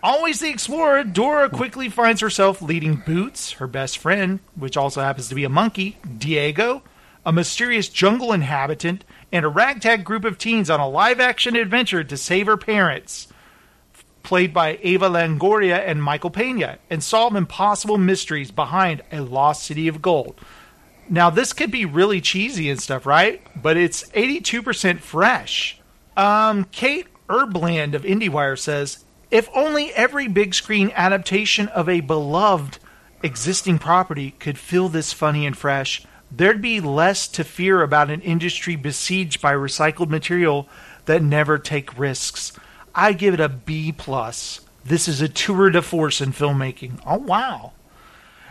Always 0.02 0.40
the 0.40 0.50
explorer, 0.50 1.04
Dora 1.04 1.48
quickly 1.48 1.88
finds 1.88 2.20
herself 2.20 2.60
leading 2.60 2.96
Boots, 2.96 3.52
her 3.52 3.68
best 3.68 3.98
friend, 3.98 4.40
which 4.56 4.76
also 4.76 5.00
happens 5.00 5.28
to 5.28 5.36
be 5.36 5.44
a 5.44 5.48
monkey, 5.48 5.98
Diego, 6.18 6.82
a 7.24 7.32
mysterious 7.32 7.88
jungle 7.88 8.32
inhabitant, 8.32 9.04
and 9.32 9.44
a 9.44 9.48
ragtag 9.48 10.04
group 10.04 10.24
of 10.24 10.38
teens 10.38 10.68
on 10.68 10.78
a 10.78 10.88
live 10.88 11.18
action 11.18 11.56
adventure 11.56 12.04
to 12.04 12.16
save 12.16 12.46
her 12.46 12.58
parents, 12.58 13.28
played 14.22 14.52
by 14.52 14.78
Ava 14.82 15.08
Longoria 15.08 15.78
and 15.78 16.02
Michael 16.02 16.30
Pena, 16.30 16.78
and 16.90 17.02
solve 17.02 17.34
impossible 17.34 17.98
mysteries 17.98 18.50
behind 18.50 19.02
a 19.10 19.20
lost 19.20 19.64
city 19.64 19.88
of 19.88 20.02
gold. 20.02 20.38
Now, 21.08 21.30
this 21.30 21.52
could 21.52 21.70
be 21.70 21.84
really 21.84 22.20
cheesy 22.20 22.70
and 22.70 22.80
stuff, 22.80 23.06
right? 23.06 23.42
But 23.60 23.76
it's 23.76 24.08
82% 24.10 25.00
fresh. 25.00 25.80
Um, 26.16 26.64
Kate 26.70 27.08
Erbland 27.28 27.94
of 27.94 28.02
IndieWire 28.02 28.58
says, 28.58 29.04
if 29.30 29.48
only 29.54 29.92
every 29.94 30.28
big 30.28 30.54
screen 30.54 30.92
adaptation 30.94 31.68
of 31.68 31.88
a 31.88 32.00
beloved 32.00 32.78
existing 33.22 33.78
property 33.78 34.32
could 34.32 34.58
feel 34.58 34.90
this 34.90 35.12
funny 35.12 35.46
and 35.46 35.56
fresh, 35.56 36.04
there'd 36.34 36.62
be 36.62 36.80
less 36.80 37.28
to 37.28 37.44
fear 37.44 37.82
about 37.82 38.10
an 38.10 38.20
industry 38.22 38.76
besieged 38.76 39.40
by 39.40 39.52
recycled 39.52 40.08
material 40.08 40.68
that 41.04 41.22
never 41.22 41.58
take 41.58 41.98
risks. 41.98 42.52
I 42.94 43.12
give 43.12 43.34
it 43.34 43.40
a 43.40 43.48
B 43.48 43.92
plus. 43.92 44.60
This 44.84 45.08
is 45.08 45.20
a 45.20 45.28
tour 45.28 45.70
de 45.70 45.82
force 45.82 46.20
in 46.20 46.32
filmmaking. 46.32 47.00
Oh 47.06 47.18
wow. 47.18 47.72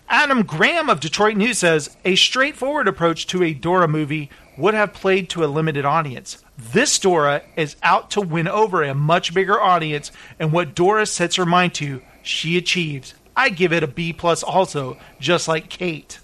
Adam 0.10 0.44
Graham 0.44 0.90
of 0.90 1.00
Detroit 1.00 1.38
News 1.38 1.60
says 1.60 1.96
a 2.04 2.16
straightforward 2.16 2.88
approach 2.88 3.28
to 3.28 3.44
a 3.44 3.54
Dora 3.54 3.88
movie 3.88 4.30
would 4.58 4.74
have 4.74 4.94
played 4.94 5.30
to 5.30 5.44
a 5.44 5.48
limited 5.48 5.86
audience. 5.86 6.44
This 6.58 7.00
Dora 7.00 7.42
is 7.56 7.78
out 7.82 8.12
to 8.12 8.22
win 8.22 8.48
over 8.48 8.84
a 8.84 8.94
much 8.94 9.34
bigger 9.34 9.60
audience, 9.60 10.12
and 10.38 10.52
what 10.52 10.76
Dora 10.76 11.06
sets 11.06 11.38
her 11.38 11.46
mind 11.46 11.74
to, 11.76 12.02
she 12.22 12.58
achieves. 12.58 13.14
I 13.36 13.50
give 13.50 13.72
it 13.72 13.84
a 13.84 13.88
B 13.88 14.12
plus 14.12 14.44
also, 14.44 14.98
just 15.20 15.48
like 15.48 15.70
Kate. 15.70 16.20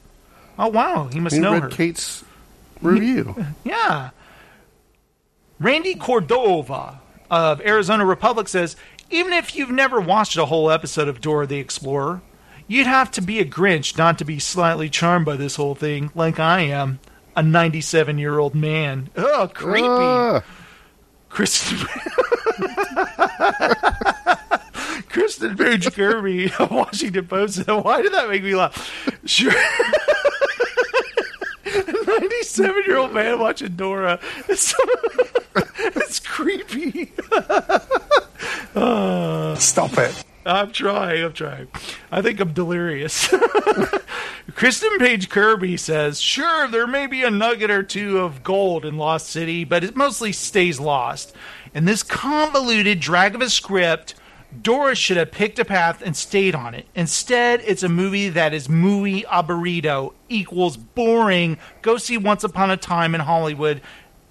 Oh 0.59 0.67
wow, 0.69 1.09
he 1.11 1.19
must 1.19 1.35
You 1.35 1.41
know 1.41 1.53
read 1.53 1.63
her. 1.63 1.69
Kate's 1.69 2.23
review. 2.81 3.35
Yeah. 3.63 4.09
Randy 5.59 5.95
Cordova 5.95 6.99
of 7.31 7.61
Arizona 7.61 8.05
Republic 8.05 8.47
says 8.47 8.75
even 9.09 9.33
if 9.33 9.55
you've 9.55 9.71
never 9.71 9.99
watched 9.99 10.37
a 10.37 10.45
whole 10.45 10.69
episode 10.69 11.07
of 11.07 11.21
Dora 11.21 11.47
the 11.47 11.57
Explorer, 11.57 12.21
you'd 12.67 12.87
have 12.87 13.09
to 13.11 13.21
be 13.21 13.39
a 13.39 13.45
Grinch 13.45 13.97
not 13.97 14.17
to 14.19 14.25
be 14.25 14.37
slightly 14.39 14.89
charmed 14.89 15.25
by 15.25 15.35
this 15.35 15.55
whole 15.55 15.75
thing, 15.75 16.11
like 16.13 16.39
I 16.39 16.61
am, 16.61 16.99
a 17.35 17.41
97 17.43 18.17
year 18.17 18.37
old 18.37 18.53
man. 18.53 19.09
Oh, 19.15 19.49
creepy. 19.53 19.87
Ah. 19.87 20.43
Kristen. 21.29 21.77
Kristen 25.09 25.55
Page 25.57 25.93
Kirby 25.93 26.51
of 26.59 26.71
Washington 26.71 27.27
Post 27.27 27.67
Why 27.67 28.01
did 28.01 28.13
that 28.13 28.29
make 28.29 28.43
me 28.43 28.55
laugh? 28.55 29.09
Sure. 29.25 29.51
97 31.85 32.83
year 32.85 32.97
old 32.97 33.13
man 33.13 33.39
watching 33.39 33.75
Dora. 33.75 34.19
It's, 34.47 34.73
it's 35.77 36.19
creepy. 36.19 37.11
Stop 39.59 39.97
it. 39.97 40.23
I'm 40.45 40.71
trying. 40.71 41.25
I'm 41.25 41.33
trying. 41.33 41.67
I 42.09 42.21
think 42.21 42.39
I'm 42.39 42.53
delirious. 42.53 43.29
Kristen 44.55 44.97
Page 44.97 45.29
Kirby 45.29 45.75
says, 45.75 46.21
sure, 46.21 46.69
there 46.69 46.87
may 46.87 47.05
be 47.05 47.23
a 47.23 47.29
nugget 47.29 47.69
or 47.69 47.83
two 47.83 48.19
of 48.19 48.43
gold 48.43 48.85
in 48.85 48.97
Lost 48.97 49.27
City, 49.27 49.65
but 49.65 49.83
it 49.83 49.95
mostly 49.95 50.31
stays 50.31 50.79
lost. 50.79 51.35
In 51.73 51.85
this 51.85 52.01
convoluted 52.01 53.01
drag 53.01 53.35
of 53.35 53.41
a 53.41 53.49
script, 53.49 54.15
Dora 54.61 54.95
should 54.95 55.17
have 55.17 55.31
picked 55.31 55.59
a 55.59 55.65
path 55.65 56.01
and 56.01 56.15
stayed 56.15 56.55
on 56.55 56.73
it. 56.73 56.87
Instead, 56.95 57.61
it's 57.65 57.83
a 57.83 57.89
movie 57.89 58.29
that 58.29 58.53
is 58.53 58.69
muy 58.69 59.23
aburrido 59.23 60.13
equals 60.29 60.77
boring. 60.77 61.57
Go 61.81 61.97
see 61.97 62.17
Once 62.17 62.43
Upon 62.43 62.71
a 62.71 62.77
Time 62.77 63.13
in 63.13 63.21
Hollywood 63.21 63.81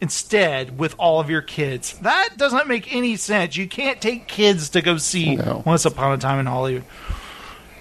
instead 0.00 0.78
with 0.78 0.94
all 0.98 1.20
of 1.20 1.30
your 1.30 1.42
kids. 1.42 1.98
That 2.00 2.36
doesn't 2.36 2.66
make 2.66 2.94
any 2.94 3.16
sense. 3.16 3.56
You 3.56 3.68
can't 3.68 4.00
take 4.00 4.26
kids 4.26 4.70
to 4.70 4.82
go 4.82 4.96
see 4.96 5.36
Once 5.36 5.84
Upon 5.84 6.12
a 6.12 6.18
Time 6.18 6.40
in 6.40 6.46
Hollywood. 6.46 6.84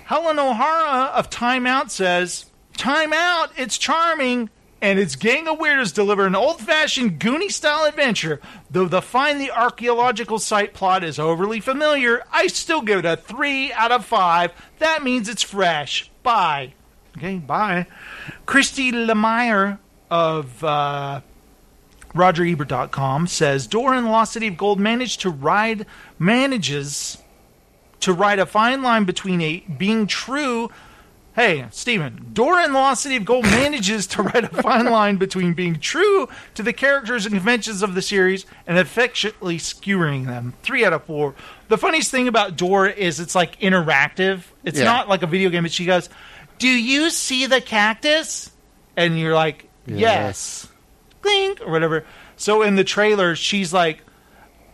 Helen 0.06 0.38
O'Hara 0.38 1.06
of 1.16 1.30
Time 1.30 1.66
Out 1.66 1.92
says, 1.92 2.46
Time 2.78 3.12
Out, 3.14 3.50
it's 3.58 3.78
charming, 3.78 4.50
and 4.82 5.00
its 5.00 5.16
gang 5.16 5.48
of 5.48 5.58
weirdos 5.58 5.94
deliver 5.94 6.26
an 6.26 6.36
old 6.36 6.60
fashioned 6.60 7.20
Goonie 7.20 7.52
style 7.52 7.86
adventure. 7.86 8.40
Though 8.70 8.88
the 8.88 9.02
find 9.02 9.40
the 9.40 9.52
archaeological 9.52 10.40
site 10.40 10.74
plot 10.74 11.04
is 11.04 11.18
overly 11.18 11.60
familiar, 11.60 12.24
I 12.32 12.48
still 12.48 12.82
give 12.82 13.00
it 13.00 13.06
a 13.06 13.18
3 13.18 13.72
out 13.74 13.92
of 13.92 14.06
5. 14.06 14.52
That 14.80 15.04
means 15.04 15.30
it's 15.30 15.44
fresh. 15.44 16.12
Bye. 16.24 16.74
Okay, 17.18 17.38
bye. 17.38 17.88
Christy 18.46 18.92
Lemire 18.92 19.80
of 20.12 20.64
uh, 20.64 21.22
RogerEbert.com 22.14 23.28
says 23.28 23.68
Dora 23.68 23.98
in 23.98 24.06
the 24.06 24.10
Lost 24.10 24.34
City 24.34 24.48
of 24.48 24.58
Gold 24.58 24.80
managed 24.80 25.22
to 25.22 25.30
ride 25.30 25.86
manages 26.20 27.18
to 28.02 28.14
ride 28.14 28.40
a 28.40 28.46
fine 28.46 28.82
line 28.82 29.06
between 29.06 29.42
a 29.42 29.60
being 29.78 30.08
true. 30.08 30.70
Hey, 31.36 31.66
Stephen, 31.72 32.28
Dora 32.32 32.64
in 32.64 32.72
the 32.72 32.78
Lost 32.80 33.04
City 33.04 33.18
of 33.18 33.26
Gold 33.26 33.44
manages 33.44 34.08
to 34.08 34.22
write 34.24 34.46
a 34.46 34.62
fine 34.62 34.86
line 34.86 35.18
between 35.18 35.54
being 35.54 35.80
true 35.82 36.30
to 36.54 36.64
the 36.64 36.72
characters 36.72 37.26
and 37.26 37.36
conventions 37.36 37.84
of 37.84 37.94
the 37.94 38.02
series 38.02 38.46
and 38.66 38.78
affectionately 38.78 39.58
skewering 39.58 40.28
them. 40.28 40.54
Three 40.64 40.86
out 40.86 40.94
of 40.94 41.04
four. 41.04 41.36
The 41.68 41.78
funniest 41.78 42.10
thing 42.10 42.30
about 42.30 42.56
Dora 42.56 42.92
is 42.92 43.20
it's 43.20 43.36
like 43.36 43.60
interactive. 43.60 44.44
It's 44.64 44.80
Yeah. 44.80 44.86
not 44.86 45.10
like 45.10 45.24
a 45.24 45.28
video 45.28 45.50
game, 45.50 45.64
but 45.64 45.74
she 45.74 45.86
goes, 45.86 46.08
Do 46.58 46.70
you 46.70 47.10
see 47.10 47.48
the 47.48 47.60
cactus? 47.60 48.50
And 48.96 49.20
you're 49.20 49.34
like, 49.36 49.68
Yes. 49.88 49.98
yes 49.98 50.68
clink 51.22 51.60
or 51.62 51.70
whatever. 51.72 52.06
So 52.38 52.62
in 52.62 52.76
the 52.78 52.84
trailer, 52.86 53.36
she's 53.36 53.74
like, 53.74 54.02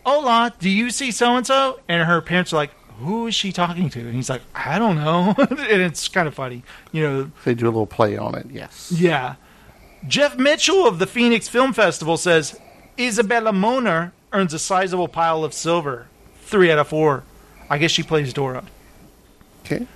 "Hola, 0.06 0.52
do 0.60 0.68
you 0.70 0.90
see 0.90 1.10
so 1.10 1.36
and 1.36 1.46
so?" 1.46 1.80
And 1.88 2.02
her 2.04 2.20
parents 2.20 2.52
are 2.52 2.56
like, 2.56 2.70
"Who 3.02 3.26
is 3.26 3.34
she 3.34 3.52
talking 3.52 3.90
to?" 3.90 4.00
And 4.00 4.14
he's 4.14 4.30
like, 4.30 4.42
"I 4.54 4.78
don't 4.78 4.96
know." 4.96 5.34
and 5.38 5.82
it's 5.82 6.08
kind 6.08 6.26
of 6.26 6.34
funny, 6.34 6.62
you 6.90 7.02
know. 7.02 7.30
They 7.44 7.54
do 7.54 7.66
a 7.66 7.68
little 7.68 7.86
play 7.86 8.16
on 8.16 8.34
it, 8.34 8.46
yes. 8.50 8.92
Yeah. 8.92 9.36
Jeff 10.08 10.36
Mitchell 10.36 10.86
of 10.86 10.98
the 10.98 11.06
Phoenix 11.06 11.48
Film 11.48 11.72
Festival 11.72 12.16
says 12.16 12.58
Isabella 12.98 13.52
Moner 13.52 14.12
earns 14.32 14.52
a 14.52 14.58
sizable 14.58 15.08
pile 15.08 15.44
of 15.44 15.54
silver. 15.54 16.08
Three 16.42 16.70
out 16.70 16.78
of 16.78 16.88
four. 16.88 17.24
I 17.70 17.78
guess 17.78 17.90
she 17.90 18.02
plays 18.02 18.32
Dora. 18.32 18.64
Okay. 19.64 19.86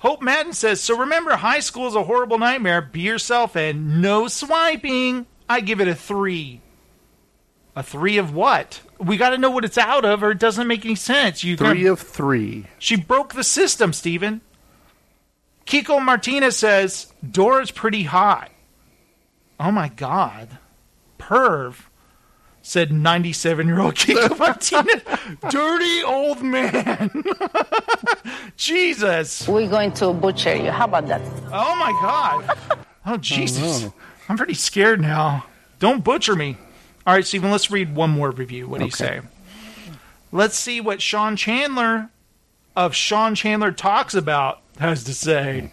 Hope 0.00 0.22
Madden 0.22 0.52
says, 0.52 0.80
so 0.80 0.96
remember, 0.96 1.32
high 1.32 1.58
school 1.58 1.88
is 1.88 1.96
a 1.96 2.04
horrible 2.04 2.38
nightmare. 2.38 2.80
Be 2.80 3.00
yourself 3.00 3.56
and 3.56 4.00
no 4.00 4.28
swiping. 4.28 5.26
I 5.48 5.60
give 5.60 5.80
it 5.80 5.88
a 5.88 5.94
three. 5.94 6.60
A 7.78 7.82
three 7.84 8.18
of 8.18 8.34
what? 8.34 8.80
We 8.98 9.16
got 9.16 9.30
to 9.30 9.38
know 9.38 9.50
what 9.50 9.64
it's 9.64 9.78
out 9.78 10.04
of, 10.04 10.24
or 10.24 10.32
it 10.32 10.40
doesn't 10.40 10.66
make 10.66 10.84
any 10.84 10.96
sense. 10.96 11.44
You 11.44 11.56
Three 11.56 11.86
of 11.86 12.00
three. 12.00 12.66
She 12.80 12.96
broke 12.96 13.34
the 13.34 13.44
system, 13.44 13.92
Steven. 13.92 14.40
Kiko 15.64 16.02
Martinez 16.04 16.56
says, 16.56 17.12
Dora's 17.30 17.70
pretty 17.70 18.02
hot. 18.02 18.50
Oh 19.60 19.70
my 19.70 19.90
God. 19.90 20.58
Perv, 21.20 21.76
said 22.62 22.90
97 22.90 23.68
year 23.68 23.78
old 23.78 23.94
Kiko 23.94 24.36
Martinez. 24.36 25.02
Dirty 25.48 26.02
old 26.02 26.42
man. 26.42 27.22
Jesus. 28.56 29.46
We're 29.46 29.70
going 29.70 29.92
to 29.92 30.12
butcher 30.12 30.56
you. 30.56 30.72
How 30.72 30.86
about 30.86 31.06
that? 31.06 31.22
Oh 31.52 31.76
my 31.76 31.92
God. 32.02 32.58
Oh, 33.06 33.18
Jesus. 33.18 33.82
no. 33.82 33.94
I'm 34.28 34.36
pretty 34.36 34.54
scared 34.54 35.00
now. 35.00 35.46
Don't 35.78 36.02
butcher 36.02 36.34
me. 36.34 36.56
All 37.08 37.14
right, 37.14 37.26
Stephen, 37.26 37.50
let's 37.50 37.70
read 37.70 37.94
one 37.94 38.10
more 38.10 38.30
review. 38.30 38.68
What 38.68 38.80
do 38.80 38.84
you 38.84 38.90
say? 38.90 39.22
Let's 40.30 40.58
see 40.58 40.82
what 40.82 41.00
Sean 41.00 41.36
Chandler 41.36 42.10
of 42.76 42.94
Sean 42.94 43.34
Chandler 43.34 43.72
Talks 43.72 44.12
About 44.12 44.60
has 44.78 45.04
to 45.04 45.14
say. 45.14 45.72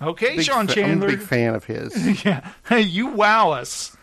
Okay, 0.00 0.36
Big 0.36 0.46
Sean 0.46 0.66
fa- 0.66 0.72
Chandler. 0.72 1.08
I'm 1.08 1.14
a 1.14 1.16
big 1.18 1.26
fan 1.26 1.54
of 1.54 1.64
his. 1.66 2.24
yeah. 2.24 2.52
Hey, 2.70 2.80
you 2.80 3.08
wow 3.08 3.50
us. 3.50 3.94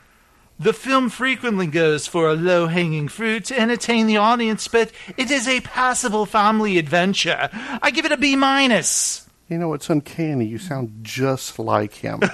The 0.60 0.74
film 0.74 1.10
frequently 1.10 1.66
goes 1.66 2.06
for 2.06 2.30
a 2.30 2.36
low 2.36 2.68
hanging 2.68 3.08
fruit 3.08 3.46
to 3.46 3.60
entertain 3.60 4.06
the 4.06 4.18
audience, 4.18 4.68
but 4.68 4.92
it 5.18 5.32
is 5.32 5.48
a 5.48 5.62
passable 5.62 6.28
family 6.28 6.78
adventure. 6.78 7.50
I 7.82 7.90
give 7.90 8.06
it 8.06 8.12
a 8.12 8.18
B 8.18 8.36
minus. 8.36 9.28
You 9.50 9.58
know, 9.58 9.74
it's 9.74 9.90
uncanny. 9.90 10.46
You 10.46 10.60
sound 10.60 11.00
just 11.02 11.58
like 11.58 11.96
him. 11.96 12.22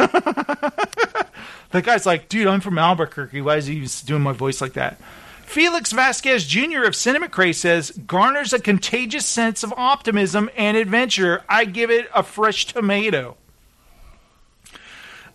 The 1.71 1.81
guy's 1.81 2.05
like, 2.05 2.29
dude, 2.29 2.47
I'm 2.47 2.61
from 2.61 2.77
Albuquerque. 2.77 3.41
Why 3.41 3.57
is 3.57 3.67
he 3.67 3.85
doing 4.05 4.23
my 4.23 4.33
voice 4.33 4.61
like 4.61 4.73
that? 4.73 4.99
Felix 5.43 5.91
Vasquez 5.91 6.45
Jr. 6.45 6.83
of 6.83 6.95
Cinema 6.95 7.27
Craze 7.27 7.59
says, 7.59 7.91
garners 7.91 8.53
a 8.53 8.59
contagious 8.59 9.25
sense 9.25 9.63
of 9.63 9.73
optimism 9.77 10.49
and 10.55 10.77
adventure. 10.77 11.43
I 11.49 11.65
give 11.65 11.89
it 11.89 12.07
a 12.13 12.21
fresh 12.23 12.67
tomato. 12.67 13.35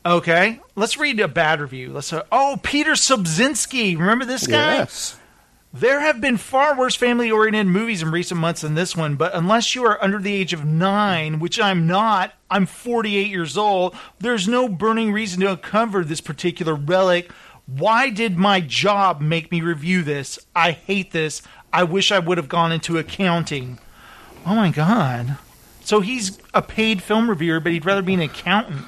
Okay, 0.06 0.60
let's 0.76 0.98
read 0.98 1.18
a 1.18 1.28
bad 1.28 1.60
review. 1.60 1.90
Let's. 1.90 2.12
Uh, 2.12 2.24
oh, 2.30 2.60
Peter 2.62 2.92
Sobczynski. 2.92 3.98
Remember 3.98 4.26
this 4.26 4.46
guy? 4.46 4.76
Yes. 4.76 5.18
There 5.74 5.98
have 5.98 6.20
been 6.20 6.36
far 6.36 6.78
worse 6.78 6.94
family 6.94 7.32
oriented 7.32 7.66
movies 7.66 8.00
in 8.00 8.12
recent 8.12 8.40
months 8.40 8.60
than 8.60 8.76
this 8.76 8.96
one, 8.96 9.16
but 9.16 9.34
unless 9.34 9.74
you 9.74 9.84
are 9.84 10.00
under 10.00 10.20
the 10.20 10.32
age 10.32 10.52
of 10.52 10.64
nine, 10.64 11.40
which 11.40 11.58
I'm 11.60 11.84
not, 11.84 12.32
I'm 12.48 12.64
48 12.64 13.26
years 13.26 13.58
old, 13.58 13.96
there's 14.20 14.46
no 14.46 14.68
burning 14.68 15.12
reason 15.12 15.40
to 15.40 15.50
uncover 15.50 16.04
this 16.04 16.20
particular 16.20 16.76
relic. 16.76 17.32
Why 17.66 18.08
did 18.10 18.38
my 18.38 18.60
job 18.60 19.20
make 19.20 19.50
me 19.50 19.62
review 19.62 20.04
this? 20.04 20.38
I 20.54 20.70
hate 20.70 21.10
this. 21.10 21.42
I 21.72 21.82
wish 21.82 22.12
I 22.12 22.20
would 22.20 22.38
have 22.38 22.48
gone 22.48 22.70
into 22.70 22.96
accounting. 22.96 23.80
Oh 24.46 24.54
my 24.54 24.70
god. 24.70 25.38
So 25.80 25.98
he's 25.98 26.38
a 26.54 26.62
paid 26.62 27.02
film 27.02 27.28
reviewer, 27.28 27.58
but 27.58 27.72
he'd 27.72 27.84
rather 27.84 28.00
be 28.00 28.14
an 28.14 28.20
accountant. 28.20 28.86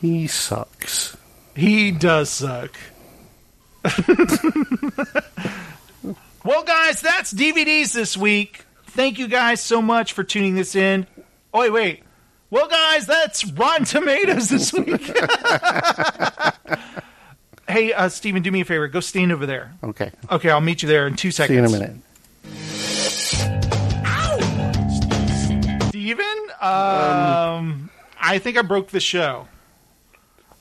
He 0.00 0.28
sucks. 0.28 1.16
He 1.56 1.90
does 1.90 2.30
suck. 2.30 2.78
well, 6.44 6.64
guys, 6.64 7.00
that's 7.00 7.32
DVDs 7.32 7.92
this 7.92 8.16
week. 8.16 8.64
Thank 8.86 9.18
you 9.18 9.28
guys 9.28 9.60
so 9.60 9.80
much 9.80 10.12
for 10.12 10.24
tuning 10.24 10.54
this 10.54 10.74
in. 10.74 11.06
Oh, 11.52 11.60
wait, 11.60 11.70
wait. 11.70 12.02
Well, 12.50 12.68
guys, 12.68 13.06
that's 13.06 13.46
Rotten 13.52 13.84
Tomatoes 13.84 14.48
this 14.48 14.72
week. 14.72 15.00
hey, 17.68 17.92
uh, 17.92 18.08
Steven, 18.08 18.42
do 18.42 18.50
me 18.50 18.62
a 18.62 18.64
favor. 18.64 18.88
Go 18.88 19.00
stand 19.00 19.30
over 19.30 19.46
there. 19.46 19.72
Okay. 19.84 20.10
Okay, 20.30 20.50
I'll 20.50 20.60
meet 20.60 20.82
you 20.82 20.88
there 20.88 21.06
in 21.06 21.14
two 21.14 21.30
See 21.30 21.52
you 21.52 21.60
in 21.60 21.64
a 21.64 21.68
minute. 21.68 21.92
Steven, 25.88 26.36
um, 26.60 27.90
I 28.20 28.40
think 28.40 28.56
I 28.56 28.62
broke 28.62 28.88
the 28.88 28.98
show. 28.98 29.46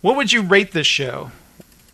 What 0.02 0.16
would 0.16 0.32
you 0.32 0.44
rate 0.44 0.72
this 0.72 0.88
show? 0.88 1.32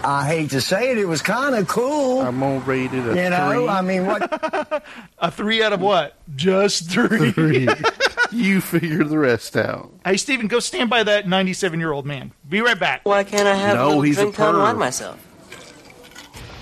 I 0.02 0.26
hate 0.28 0.50
to 0.52 0.62
say 0.62 0.92
it, 0.92 0.98
it 0.98 1.06
was 1.08 1.22
kind 1.22 1.56
of 1.56 1.68
cool. 1.68 2.22
I'm 2.22 2.40
gonna 2.40 2.60
rate 2.60 2.94
it 2.94 3.08
a 3.08 3.16
You 3.24 3.30
know, 3.30 3.52
three. 3.54 3.68
I 3.68 3.82
mean, 3.82 4.06
what? 4.06 4.84
A 5.20 5.32
three 5.32 5.64
out 5.64 5.74
of 5.74 5.80
what? 5.82 6.16
Just 6.36 6.90
three. 6.92 7.32
Three. 7.32 7.68
you 8.32 8.60
figure 8.62 9.04
the 9.06 9.18
rest 9.18 9.56
out. 9.56 9.92
Hey, 10.06 10.18
Steven, 10.18 10.48
go 10.48 10.60
stand 10.60 10.90
by 10.90 11.04
that 11.04 11.28
97 11.28 11.80
year 11.80 11.92
old 11.92 12.06
man. 12.06 12.34
Be 12.48 12.62
right 12.62 12.78
back. 12.80 13.02
Why 13.06 13.24
can't 13.24 13.48
I 13.48 13.56
have 13.56 13.78
No, 13.78 13.86
a 13.86 13.88
little 13.88 14.02
he's 14.02 14.18
a 14.18 14.22
drink 14.24 14.36
to 14.36 14.50
unwind 14.50 14.76
perv. 14.76 14.80
myself? 14.80 15.20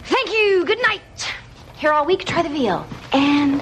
Thank 0.04 0.30
you. 0.32 0.64
Good 0.66 0.82
night. 0.84 1.02
Here 1.78 1.92
all 1.92 2.06
week, 2.06 2.26
try 2.26 2.44
the 2.44 2.50
veal. 2.50 2.86
And 3.12 3.62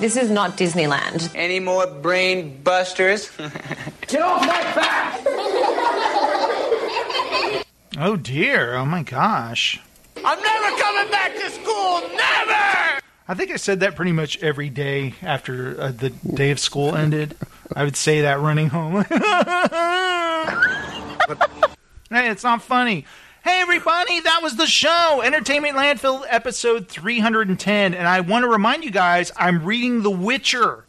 This 0.00 0.16
is 0.16 0.30
not 0.30 0.56
Disneyland. 0.56 1.30
Any 1.34 1.60
more 1.60 1.86
brain 1.86 2.62
busters? 2.64 3.30
Get 4.08 4.22
off 4.22 4.40
my 4.40 4.62
back! 4.74 5.20
Oh, 7.98 8.16
dear. 8.16 8.76
Oh, 8.76 8.86
my 8.86 9.02
gosh. 9.02 9.78
I'm 10.24 10.42
never 10.42 10.76
coming 10.80 11.10
back 11.10 11.34
to 11.34 11.50
school! 11.50 12.00
Never! 12.16 13.00
I 13.28 13.34
think 13.34 13.50
I 13.50 13.56
said 13.56 13.80
that 13.80 13.94
pretty 13.94 14.12
much 14.12 14.42
every 14.42 14.70
day 14.70 15.12
after 15.20 15.78
uh, 15.78 15.92
the 15.92 16.08
day 16.10 16.50
of 16.50 16.58
school 16.58 16.96
ended. 16.96 17.36
I 17.76 17.84
would 17.84 17.96
say 17.96 18.22
that 18.22 18.40
running 18.40 18.68
home. 18.68 19.04
hey, 22.10 22.30
it's 22.30 22.44
not 22.44 22.62
funny. 22.62 23.04
Hey, 23.42 23.62
everybody, 23.62 24.20
that 24.20 24.40
was 24.42 24.56
the 24.56 24.66
show, 24.66 25.22
Entertainment 25.24 25.74
Landfill 25.74 26.26
episode 26.28 26.88
310. 26.88 27.94
And 27.94 28.06
I 28.06 28.20
want 28.20 28.44
to 28.44 28.48
remind 28.48 28.84
you 28.84 28.90
guys, 28.90 29.32
I'm 29.34 29.64
reading 29.64 30.02
The 30.02 30.10
Witcher 30.10 30.84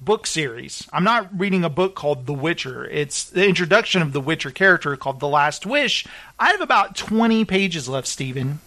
book 0.00 0.26
series. 0.26 0.88
I'm 0.92 1.04
not 1.04 1.28
reading 1.38 1.62
a 1.62 1.70
book 1.70 1.94
called 1.94 2.26
The 2.26 2.32
Witcher. 2.32 2.86
It's 2.86 3.22
the 3.30 3.46
introduction 3.46 4.02
of 4.02 4.12
the 4.12 4.20
Witcher 4.20 4.50
character 4.50 4.96
called 4.96 5.20
The 5.20 5.28
Last 5.28 5.64
Wish. 5.64 6.04
I 6.40 6.50
have 6.50 6.60
about 6.60 6.96
20 6.96 7.44
pages 7.44 7.88
left, 7.88 8.08
Stephen. 8.08 8.58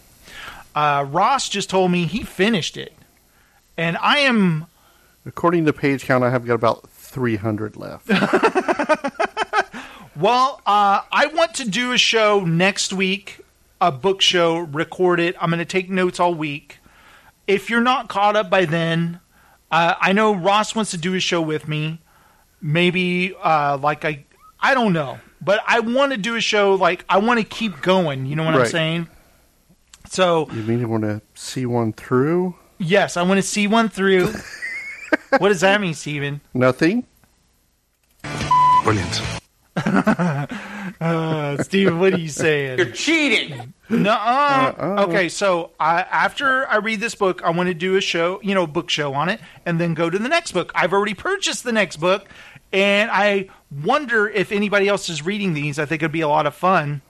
Uh, 0.73 1.05
Ross 1.09 1.49
just 1.49 1.69
told 1.69 1.91
me 1.91 2.05
he 2.05 2.23
finished 2.23 2.77
it. 2.77 2.93
And 3.76 3.97
I 3.97 4.19
am 4.19 4.68
According 5.27 5.65
to 5.65 5.73
page 5.73 6.05
count, 6.05 6.23
I 6.23 6.30
have 6.30 6.45
got 6.45 6.53
about 6.53 6.89
300 6.89 7.76
left. 7.76 8.07
Well, 10.19 10.61
uh, 10.65 11.02
I 11.11 11.27
want 11.27 11.53
to 11.56 11.69
do 11.69 11.91
a 11.91 11.98
show 11.98 12.39
next 12.41 12.91
week, 12.91 13.41
a 13.80 13.91
book 13.91 14.22
show, 14.22 14.57
record 14.57 15.19
it. 15.19 15.35
I'm 15.39 15.49
going 15.49 15.60
to 15.60 15.65
take 15.65 15.89
notes 15.89 16.19
all 16.19 16.34
week. 16.34 16.80
If 17.45 17.69
you're 17.69 17.81
not 17.81 18.10
caught 18.10 18.35
up 18.35 18.49
by 18.49 18.65
then, 18.65 19.19
uh, 19.72 19.94
I 19.99 20.14
know 20.14 20.34
Ross 20.34 20.73
wants 20.73 20.91
to 20.91 20.98
do 20.98 21.14
a 21.14 21.19
show 21.19 21.41
with 21.41 21.68
me. 21.68 21.99
Maybe, 22.61 23.35
uh, 23.41 23.77
like 23.77 24.03
I, 24.06 24.26
I 24.60 24.73
don't 24.73 24.91
know, 24.91 25.19
but 25.39 25.60
I 25.68 25.81
want 25.81 26.11
to 26.14 26.18
do 26.18 26.35
a 26.35 26.41
show. 26.41 26.73
Like 26.73 27.06
I 27.07 27.19
want 27.19 27.39
to 27.39 27.45
keep 27.45 27.81
going. 27.81 28.26
You 28.26 28.35
know 28.35 28.44
what 28.44 28.56
I'm 28.56 28.61
Right. 28.61 28.72
saying? 28.72 29.07
So 30.10 30.48
You 30.52 30.64
mean 30.64 30.80
you 30.80 30.88
want 30.88 31.03
to 31.03 31.22
see 31.35 31.65
one 31.68 31.94
through? 31.94 32.56
yes, 32.80 33.18
I 33.18 33.22
want 33.22 33.38
to 33.38 33.44
see 33.44 33.68
one 33.68 33.88
through. 33.89 34.34
what 35.38 35.49
does 35.49 35.61
that 35.61 35.80
mean, 35.80 35.94
Steven? 35.94 36.41
Nothing? 36.56 37.06
Brilliant. 38.84 39.22
Uh, 39.77 41.61
Steven, 41.63 41.99
what 41.99 42.13
are 42.13 42.17
you 42.19 42.29
saying? 42.29 42.77
You're 42.77 42.91
cheating! 42.91 43.73
No. 43.89 44.11
Uh-oh. 44.11 45.03
Okay, 45.03 45.29
so 45.29 45.71
I, 45.79 46.01
after 46.01 46.67
I 46.67 46.77
read 46.77 46.99
this 46.99 47.15
book, 47.15 47.43
I 47.43 47.51
want 47.51 47.67
to 47.67 47.73
do 47.73 47.95
a 47.95 48.01
show, 48.01 48.41
you 48.41 48.55
know, 48.55 48.63
a 48.63 48.67
book 48.67 48.89
show 48.89 49.13
on 49.13 49.29
it, 49.29 49.39
and 49.65 49.79
then 49.79 49.93
go 49.93 50.09
to 50.09 50.17
the 50.17 50.29
next 50.29 50.51
book. 50.51 50.71
I've 50.75 50.93
already 50.93 51.13
purchased 51.13 51.63
the 51.63 51.71
next 51.71 51.97
book, 51.97 52.27
and 52.73 53.09
I 53.11 53.49
wonder 53.83 54.27
if 54.27 54.51
anybody 54.51 54.87
else 54.87 55.09
is 55.09 55.25
reading 55.25 55.53
these. 55.53 55.79
I 55.79 55.85
think 55.85 56.01
it'd 56.01 56.11
be 56.11 56.21
a 56.21 56.27
lot 56.27 56.45
of 56.45 56.55
fun. 56.55 57.01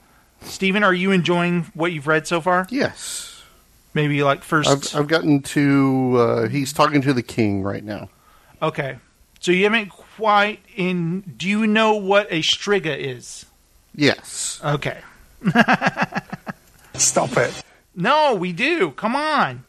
Steven, 0.42 0.84
are 0.84 0.94
you 0.94 1.10
enjoying 1.10 1.64
what 1.74 1.92
you've 1.92 2.06
read 2.06 2.26
so 2.26 2.40
far? 2.40 2.66
Yes. 2.70 3.42
Maybe 3.94 4.22
like 4.22 4.42
1st 4.42 4.94
I've, 4.94 5.00
I've 5.00 5.08
gotten 5.08 5.42
to. 5.42 6.16
Uh, 6.18 6.48
he's 6.48 6.72
talking 6.72 7.02
to 7.02 7.12
the 7.12 7.22
king 7.22 7.62
right 7.62 7.82
now. 7.82 8.08
Okay. 8.62 8.98
So 9.40 9.50
you 9.50 9.64
haven't 9.64 9.90
quite 10.18 10.60
in. 10.74 11.20
Do 11.20 11.48
you 11.48 11.66
know 11.66 11.94
what 11.94 12.26
a 12.30 12.40
striga 12.40 12.96
is? 12.98 13.46
Yes. 13.94 14.60
Okay. 14.64 14.98
Stop 16.94 17.36
it. 17.36 17.62
No, 17.94 18.34
we 18.34 18.52
do. 18.52 18.90
Come 18.90 19.14
on. 19.14 19.64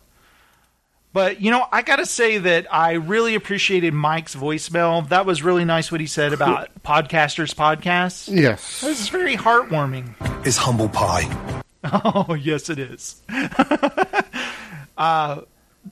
But 1.13 1.39
you 1.39 1.51
know, 1.51 1.67
I 1.71 1.83
gotta 1.83 2.05
say 2.05 2.39
that 2.39 2.73
I 2.73 2.93
really 2.93 3.35
appreciated 3.35 3.93
Mike's 3.93 4.35
voicemail. 4.35 5.07
That 5.09 5.27
was 5.27 5.43
really 5.43 5.65
nice 5.65 5.91
what 5.91 6.01
he 6.01 6.07
said 6.07 6.33
about 6.33 6.69
podcasters' 6.83 7.53
podcasts. 7.53 8.27
Yes. 8.31 8.81
This 8.81 9.01
is 9.01 9.09
very 9.09 9.35
heartwarming. 9.35 10.15
Is 10.45 10.57
humble 10.57 10.89
pie. 10.89 11.27
Oh, 11.81 12.33
yes, 12.37 12.69
it 12.69 12.77
is. 12.77 13.21
uh, 14.97 15.41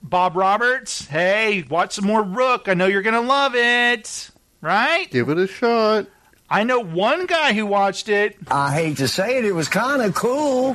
Bob 0.02 0.36
Roberts, 0.36 1.06
hey, 1.06 1.64
watch 1.68 1.94
some 1.94 2.04
more 2.04 2.22
Rook. 2.22 2.68
I 2.68 2.74
know 2.74 2.86
you're 2.86 3.00
gonna 3.02 3.22
love 3.22 3.54
it, 3.54 4.30
right? 4.60 5.10
Give 5.10 5.28
it 5.28 5.38
a 5.38 5.46
shot. 5.46 6.06
I 6.50 6.64
know 6.64 6.80
one 6.80 7.26
guy 7.26 7.52
who 7.52 7.66
watched 7.66 8.08
it. 8.08 8.36
I 8.50 8.72
hate 8.72 8.96
to 8.98 9.08
say 9.08 9.38
it, 9.38 9.44
it 9.44 9.52
was 9.52 9.68
kind 9.68 10.00
of 10.02 10.14
cool. 10.14 10.74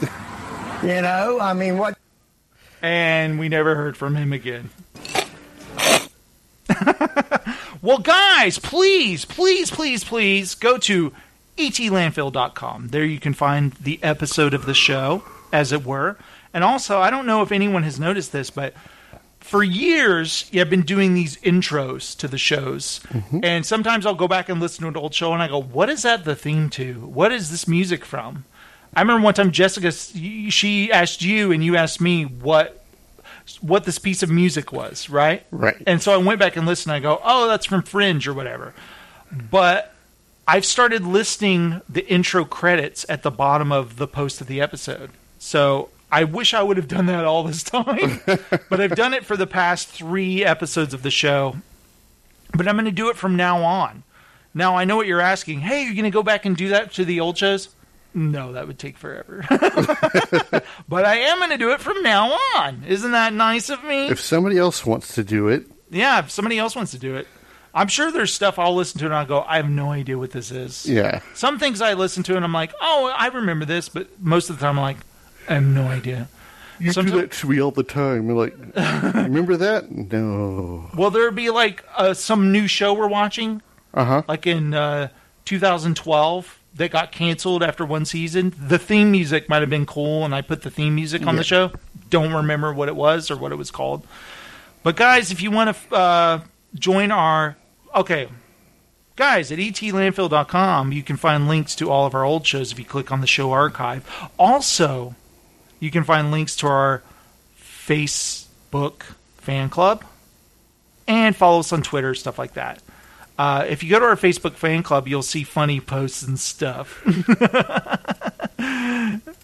You 0.84 1.02
know, 1.02 1.40
I 1.42 1.54
mean, 1.54 1.78
what? 1.78 1.98
and 2.84 3.40
we 3.40 3.50
never 3.50 3.76
heard 3.76 3.96
from 3.96 4.16
him 4.16 4.34
again. 4.34 4.70
well, 7.82 7.98
guys, 8.00 8.60
please, 8.60 9.26
please, 9.26 9.72
please, 9.72 10.04
please 10.04 10.54
go 10.54 10.78
to 10.78 11.14
etlandfill.com. 11.58 12.90
There 12.90 13.06
you 13.06 13.20
can 13.20 13.34
find 13.34 13.72
the 13.74 14.04
episode 14.04 14.54
of 14.54 14.66
the 14.66 14.74
show, 14.74 15.24
as 15.52 15.72
it 15.72 15.86
were. 15.86 16.18
And 16.54 16.64
also, 16.64 17.00
I 17.00 17.10
don't 17.10 17.26
know 17.26 17.42
if 17.42 17.52
anyone 17.52 17.84
has 17.84 18.00
noticed 18.00 18.32
this, 18.34 18.50
but 18.50 18.74
for 19.44 19.64
years, 19.64 20.50
I've 20.56 20.70
been 20.70 20.84
doing 20.84 21.14
these 21.14 21.38
intros 21.38 22.18
to 22.18 22.28
the 22.28 22.38
shows. 22.38 23.02
Mm-hmm. 23.10 23.40
And 23.44 23.66
sometimes 23.66 24.06
I'll 24.06 24.16
go 24.16 24.28
back 24.28 24.50
and 24.50 24.60
listen 24.60 24.84
to 24.84 24.88
an 24.88 24.98
old 24.98 25.14
show 25.14 25.34
and 25.34 25.44
I 25.44 25.48
go, 25.48 25.62
what 25.62 25.90
is 25.90 26.04
that 26.04 26.24
the 26.24 26.36
theme 26.36 26.70
to? 26.72 27.06
What 27.06 27.32
is 27.32 27.52
this 27.52 27.68
music 27.68 28.06
from? 28.06 28.46
I 28.96 29.02
remember 29.02 29.24
one 29.24 29.34
time 29.34 29.52
Jessica, 29.52 29.92
she 29.92 30.92
asked 30.92 31.22
you 31.22 31.52
and 31.52 31.64
you 31.64 31.76
asked 31.76 32.00
me 32.00 32.24
what 32.24 32.80
what 33.60 33.84
this 33.84 34.00
piece 34.00 34.24
of 34.24 34.30
music 34.30 34.72
was, 34.72 35.10
right? 35.10 35.46
Right. 35.52 35.76
And 35.86 36.02
so 36.02 36.14
I 36.14 36.18
went 36.18 36.40
back 36.40 36.56
and 36.56 36.66
listened. 36.66 36.94
I 36.94 37.00
go, 37.00 37.20
oh, 37.22 37.50
that's 37.50 37.66
from 37.66 37.82
Fringe 37.82 38.26
or 38.26 38.34
whatever. 38.34 38.74
But 39.32 39.94
I've 40.48 40.64
started 40.64 41.06
listing 41.06 41.82
the 41.90 42.08
intro 42.08 42.46
credits 42.46 43.06
at 43.10 43.24
the 43.24 43.32
bottom 43.32 43.72
of 43.72 43.98
the 43.98 44.08
post 44.08 44.40
of 44.40 44.48
the 44.48 44.62
episode. 44.62 45.10
So 45.40 45.90
I 46.14 46.26
wish 46.26 46.54
I 46.54 46.62
would 46.62 46.78
have 46.78 46.88
done 46.88 47.08
that 47.08 47.26
all 47.26 47.44
this 47.44 47.64
time, 47.64 48.22
but 48.26 48.80
I've 48.80 48.96
done 48.96 49.16
it 49.16 49.26
for 49.26 49.36
the 49.36 49.48
past 49.48 49.88
three 49.88 50.46
episodes 50.46 50.94
of 50.94 51.02
the 51.02 51.10
show. 51.10 51.56
But 52.56 52.68
I'm 52.68 52.76
going 52.76 52.86
to 52.86 52.92
do 52.92 53.10
it 53.10 53.18
from 53.18 53.36
now 53.36 53.64
on. 53.64 54.04
Now 54.54 54.76
I 54.76 54.86
know 54.86 54.96
what 54.96 55.08
you're 55.08 55.20
asking. 55.20 55.62
Hey, 55.62 55.86
you're 55.86 55.96
going 55.96 56.04
to 56.04 56.12
go 56.12 56.22
back 56.22 56.46
and 56.46 56.56
do 56.56 56.70
that 56.70 56.94
to 56.94 57.06
the 57.06 57.20
old 57.20 57.40
shows? 57.40 57.74
No, 58.14 58.54
that 58.54 58.68
would 58.68 58.78
take 58.78 58.96
forever. 58.96 59.44
but 60.88 61.04
I 61.04 61.16
am 61.16 61.40
going 61.40 61.50
to 61.50 61.58
do 61.58 61.72
it 61.72 61.82
from 61.82 62.04
now 62.04 62.38
on. 62.58 62.84
Isn't 62.88 63.14
that 63.14 63.34
nice 63.34 63.72
of 63.72 63.84
me? 63.84 64.10
If 64.10 64.20
somebody 64.20 64.60
else 64.60 64.86
wants 64.86 65.16
to 65.16 65.24
do 65.24 65.48
it, 65.48 65.66
yeah, 65.90 66.20
if 66.20 66.30
somebody 66.30 66.60
else 66.60 66.76
wants 66.76 66.92
to 66.92 67.00
do 67.00 67.16
it. 67.16 67.28
I'm 67.74 67.88
sure 67.88 68.12
there's 68.12 68.32
stuff 68.32 68.60
I'll 68.60 68.76
listen 68.76 69.00
to 69.00 69.06
and 69.06 69.16
I'll 69.16 69.26
go, 69.26 69.42
I 69.42 69.56
have 69.56 69.68
no 69.68 69.92
idea 69.92 70.16
what 70.16 70.30
this 70.30 70.52
is. 70.52 70.86
Yeah. 70.86 71.22
Some 71.34 71.58
things 71.58 71.82
I 71.82 71.96
listen 71.96 72.22
to 72.22 72.36
and 72.36 72.46
I'm 72.46 72.54
like, 72.54 72.72
oh, 72.80 73.12
I 73.18 73.30
remember 73.30 73.66
this, 73.66 73.90
but 73.90 74.22
most 74.22 74.52
of 74.52 74.60
the 74.60 74.62
time 74.64 74.78
I'm 74.78 74.84
like, 74.84 74.98
I 75.50 75.56
have 75.56 75.64
no 75.64 75.88
idea. 75.88 76.28
you 76.80 76.92
do 76.94 77.04
that 77.12 77.32
to 77.32 77.48
me 77.50 77.62
all 77.62 77.72
the 77.72 77.84
time. 77.84 78.28
You're 78.28 78.36
like, 78.38 78.56
remember 79.14 79.58
that? 79.58 79.92
No. 79.92 80.90
Will 80.96 81.12
there 81.12 81.32
be 81.32 81.50
like 81.50 81.84
uh, 81.96 82.14
some 82.14 82.52
new 82.52 82.68
show 82.68 82.94
we're 82.94 83.08
watching? 83.08 83.62
Uh 83.94 84.06
huh. 84.06 84.22
Like 84.28 84.48
in 84.48 84.74
uh, 84.74 85.10
2012 85.46 86.60
that 86.76 86.92
got 86.92 87.12
canceled 87.12 87.62
after 87.62 87.86
one 87.86 88.06
season. 88.06 88.54
The 88.58 88.80
theme 88.80 89.12
music 89.12 89.48
might 89.48 89.62
have 89.62 89.70
been 89.70 89.86
cool, 89.86 90.26
and 90.26 90.34
I 90.34 90.42
put 90.42 90.64
the 90.64 90.72
theme 90.72 90.96
music 90.96 91.22
on 91.28 91.36
Yeah. 91.36 91.40
the 91.40 91.44
show. 91.44 91.72
Don't 92.10 92.34
remember 92.34 92.74
what 92.74 92.88
it 92.90 92.96
was 92.96 93.30
or 93.30 93.38
what 93.38 93.52
it 93.52 93.56
was 93.56 93.70
called. 93.72 94.06
But 94.82 94.96
guys, 94.96 95.32
if 95.32 95.42
you 95.42 95.52
want 95.52 95.76
to 95.76 95.96
uh, 95.96 96.42
join 96.76 97.12
our 97.12 97.56
okay, 97.96 98.28
guys 99.16 99.52
at 99.52 99.60
etlandfill.com, 99.60 100.92
you 100.92 101.04
can 101.04 101.16
find 101.18 101.48
links 101.48 101.76
to 101.76 101.90
all 101.92 102.06
of 102.08 102.16
our 102.16 102.24
old 102.24 102.46
shows 102.48 102.72
if 102.72 102.80
you 102.80 102.86
click 102.86 103.12
on 103.12 103.22
the 103.22 103.28
show 103.28 103.52
archive. 103.52 104.04
Also, 104.40 105.16
you 105.84 105.92
can 105.92 106.04
find 106.06 106.32
links 106.32 106.56
to 106.56 106.66
our 106.66 107.04
Facebook 107.60 109.02
fan 109.40 109.70
club 109.70 110.06
and 111.10 111.36
follow 111.36 111.60
us 111.60 111.74
on 111.74 111.82
Twitter, 111.82 112.16
stuff 112.16 112.40
like 112.40 112.54
that. 112.54 112.82
Uh, 113.38 113.66
if 113.68 113.84
you 113.84 113.90
go 113.90 114.00
to 114.00 114.06
our 114.06 114.16
Facebook 114.16 114.54
fan 114.54 114.82
club, 114.82 115.10
you'll 115.10 115.22
see 115.22 115.44
funny 115.44 115.82
posts 115.82 116.24
and 116.24 116.40
stuff. 116.40 117.04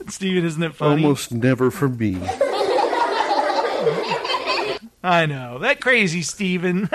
Steven, 0.08 0.46
isn't 0.46 0.64
it 0.64 0.76
funny? 0.76 1.04
Almost 1.04 1.34
never 1.34 1.70
for 1.72 1.90
me. 1.90 2.18
I 5.04 5.26
know. 5.28 5.60
That 5.60 5.82
crazy 5.82 6.22
Steven. 6.22 6.90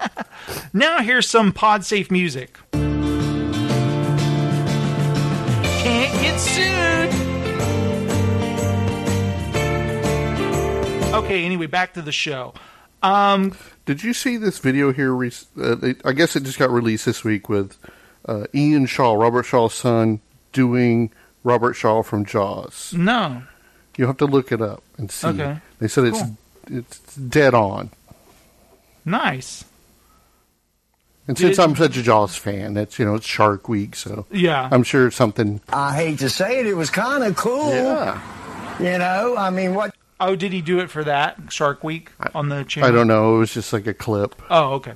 now 0.72 1.00
here's 1.00 1.28
some 1.28 1.52
pod 1.52 1.84
safe 1.84 2.12
music. 2.12 2.56
Can't 5.82 6.22
get 6.22 6.38
sued. 6.38 6.97
Okay, 11.18 11.44
anyway, 11.44 11.66
back 11.66 11.94
to 11.94 12.02
the 12.02 12.12
show. 12.12 12.54
Um, 13.02 13.56
Did 13.86 14.02
you 14.02 14.12
see 14.14 14.36
this 14.36 14.58
video 14.58 14.92
here? 14.92 15.12
rec- 15.12 15.32
Uh, 15.60 15.74
they, 15.74 15.94
I 16.04 16.12
guess 16.12 16.36
it 16.36 16.44
just 16.44 16.58
got 16.58 16.70
released 16.70 17.04
this 17.06 17.24
week 17.24 17.48
with 17.48 17.76
uh, 18.26 18.44
Ian 18.54 18.86
Shaw, 18.86 19.14
Robert 19.14 19.44
Shaw's 19.44 19.74
son, 19.74 20.20
doing 20.52 21.10
Robert 21.44 21.74
Shaw 21.74 22.02
from 22.02 22.24
Jaws. 22.24 22.92
no. 22.96 23.42
You'll 23.96 24.06
have 24.06 24.18
to 24.18 24.26
look 24.26 24.52
it 24.52 24.62
up 24.62 24.84
and 24.96 25.10
see. 25.10 25.26
Okay. 25.26 25.58
They 25.80 25.88
said 25.88 26.04
it's 26.04 26.20
Cool. 26.22 26.36
it's 26.70 27.16
dead 27.16 27.52
on. 27.52 27.90
Nice. 29.04 29.64
And 31.26 31.36
since 31.36 31.58
I'm 31.58 31.74
such 31.74 31.96
a 31.96 32.02
Jaws 32.04 32.36
fan, 32.36 32.76
it's 32.76 32.96
you 33.00 33.04
know 33.04 33.16
it's 33.16 33.26
Shark 33.26 33.68
Week, 33.68 33.96
so 33.96 34.24
Yeah. 34.30 34.68
I'm 34.70 34.84
sure 34.84 35.08
it's 35.08 35.16
something. 35.16 35.60
I 35.72 35.96
hate 35.96 36.20
to 36.20 36.30
say 36.30 36.60
it, 36.60 36.66
it 36.66 36.74
was 36.74 36.90
kind 36.90 37.24
of 37.24 37.34
cool. 37.34 37.70
Yeah. 37.74 38.20
You 38.78 38.98
know, 38.98 39.34
I 39.36 39.50
mean, 39.50 39.74
what? 39.74 39.92
Oh, 40.20 40.34
did 40.34 40.52
he 40.52 40.60
do 40.60 40.80
it 40.80 40.90
for 40.90 41.04
that 41.04 41.36
Shark 41.52 41.84
Week 41.84 42.10
on 42.34 42.48
the 42.48 42.64
channel? 42.64 42.88
I 42.88 42.92
don't 42.92 43.06
know. 43.06 43.36
It 43.36 43.38
was 43.38 43.54
just 43.54 43.72
like 43.72 43.86
a 43.86 43.94
clip. 43.94 44.40
Oh, 44.50 44.72
okay. 44.74 44.94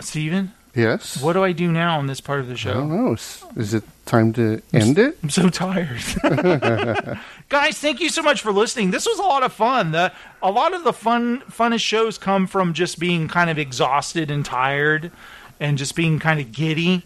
Steven, 0.00 0.52
Yes. 0.74 1.20
what 1.22 1.34
do 1.34 1.44
I 1.44 1.52
do 1.52 1.70
now 1.70 1.98
on 1.98 2.06
this 2.06 2.20
part 2.20 2.40
of 2.40 2.48
the 2.48 2.56
show? 2.56 2.70
I 2.70 2.74
don't 2.74 2.88
know. 3.04 3.12
Is, 3.12 3.44
is 3.56 3.74
it 3.74 3.84
time 4.06 4.32
to 4.34 4.60
end 4.72 4.98
it? 4.98 5.18
I'm 5.22 5.30
so 5.30 5.48
tired. 5.50 6.00
Guys, 7.48 7.78
thank 7.78 8.00
you 8.00 8.08
so 8.08 8.22
much 8.22 8.40
for 8.40 8.52
listening. 8.52 8.90
This 8.90 9.06
was 9.06 9.18
a 9.18 9.22
lot 9.22 9.42
of 9.42 9.52
fun. 9.52 9.92
The, 9.92 10.12
a 10.42 10.50
lot 10.50 10.72
of 10.74 10.84
the 10.84 10.92
fun, 10.92 11.40
funnest 11.50 11.80
shows 11.82 12.18
come 12.18 12.46
from 12.46 12.72
just 12.72 12.98
being 12.98 13.28
kind 13.28 13.50
of 13.50 13.58
exhausted 13.58 14.30
and 14.30 14.44
tired, 14.44 15.10
and 15.58 15.76
just 15.76 15.94
being 15.94 16.18
kind 16.18 16.40
of 16.40 16.50
giddy, 16.52 17.04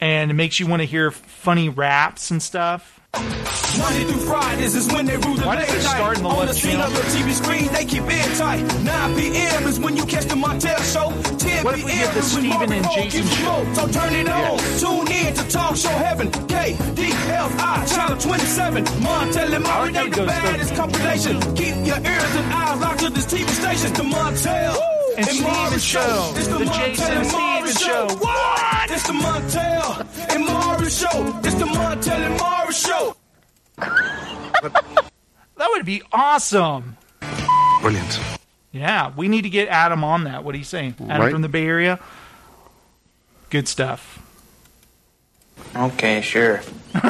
and 0.00 0.30
it 0.30 0.34
makes 0.34 0.60
you 0.60 0.66
want 0.66 0.82
to 0.82 0.86
hear 0.86 1.10
funny 1.10 1.68
raps 1.68 2.30
and 2.30 2.42
stuff. 2.42 3.00
Monday 3.78 4.04
through 4.04 4.20
Fridays 4.22 4.74
is 4.76 4.86
when 4.92 5.04
they 5.06 5.16
rule 5.16 5.34
the 5.34 5.46
Why 5.46 5.56
does 5.56 5.68
late 5.68 5.78
it 5.78 5.84
night. 5.84 5.96
start 5.96 6.16
in 6.18 6.22
the 6.22 6.28
On 6.28 6.46
the 6.46 6.54
scene 6.54 6.70
channel? 6.72 6.86
of 6.86 6.92
your 6.94 7.02
TV 7.04 7.32
screen, 7.32 7.66
they 7.72 7.84
keep 7.84 8.02
it 8.06 8.36
tight. 8.38 8.62
9 8.84 9.16
p.m. 9.18 9.62
is 9.66 9.80
when 9.80 9.96
you 9.96 10.04
catch 10.06 10.24
the 10.26 10.34
Montel 10.36 10.78
show. 10.92 11.10
10 11.38 11.64
What 11.64 11.78
if 11.78 11.84
we 11.84 11.92
p.m. 11.92 12.14
the 12.14 12.18
is 12.20 12.34
when 12.34 12.42
Stephen 12.44 12.50
Marvin 12.50 12.72
and 12.72 12.84
Jason 12.94 13.10
gives 13.10 13.30
you 13.38 13.44
show? 13.44 13.72
So 13.74 13.88
turn 13.88 14.14
it 14.14 14.28
on. 14.28 14.58
Tune 14.78 15.10
in 15.12 15.34
to 15.34 15.48
Talk 15.48 15.76
Show 15.76 15.88
Heaven. 15.90 16.30
KDFI, 16.30 17.94
Channel 17.94 18.18
27. 18.18 18.84
Montel 18.84 19.54
and 19.54 19.64
Murray, 19.64 19.92
they 19.92 20.08
the 20.10 20.26
baddest 20.26 20.74
compilation. 20.76 21.40
Keep 21.54 21.74
your 21.86 21.98
ears 21.98 22.34
and 22.38 22.52
eyes 22.52 22.80
locked 22.80 23.00
to 23.00 23.10
this 23.10 23.26
TV 23.26 23.48
station. 23.48 23.92
The 23.94 24.02
Montel. 24.04 24.76
And 25.16 25.26
Steven 25.26 25.52
Maury 25.52 25.78
show. 25.78 26.32
It's 26.36 26.48
the, 26.48 26.58
The 26.58 26.64
Montel 26.64 26.86
Jason 26.86 27.12
and 27.12 27.32
Maury 27.32 27.68
Steven 27.70 27.92
show. 28.08 28.16
What? 28.16 28.90
It's 28.90 29.06
the 29.06 29.12
Montel 29.12 30.34
and 30.34 30.44
Maury 30.46 30.90
show. 30.90 31.40
It's 31.44 31.54
the 31.54 31.66
Montel 31.66 32.18
and 32.18 32.36
Maury 32.40 32.63
show. 32.74 33.16
That 35.56 35.68
would 35.70 35.86
be 35.86 36.02
awesome. 36.12 36.96
Brilliant. 37.80 38.18
Yeah, 38.72 39.12
we 39.16 39.28
need 39.28 39.42
to 39.42 39.48
get 39.50 39.68
Adam 39.68 40.02
on 40.02 40.24
that. 40.24 40.42
What 40.42 40.54
are 40.56 40.58
you 40.58 40.64
saying? 40.64 40.96
Adam 41.08 41.20
Right. 41.22 41.32
from 41.32 41.42
the 41.42 41.48
Bay 41.48 41.64
Area? 41.64 42.00
Good 43.50 43.68
stuff. 43.68 44.20
Okay, 45.76 46.20
sure. 46.22 46.60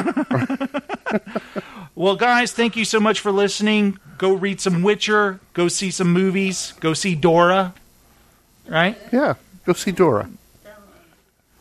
Well, 1.97 2.17
guys, 2.17 2.51
thank 2.51 2.75
you 2.75 2.83
so 2.83 2.99
much 2.99 3.21
for 3.21 3.31
listening. 3.31 3.97
Go 4.17 4.33
read 4.33 4.59
some 4.59 4.83
Witcher. 4.83 5.39
Go 5.53 5.69
see 5.69 5.89
some 5.91 6.11
movies. 6.11 6.73
Go 6.81 6.93
see 6.93 7.15
Dora. 7.15 7.73
Right? 8.67 8.97
Yeah. 9.13 9.35
Go 9.65 9.71
see 9.71 9.91
Dora. 9.91 10.29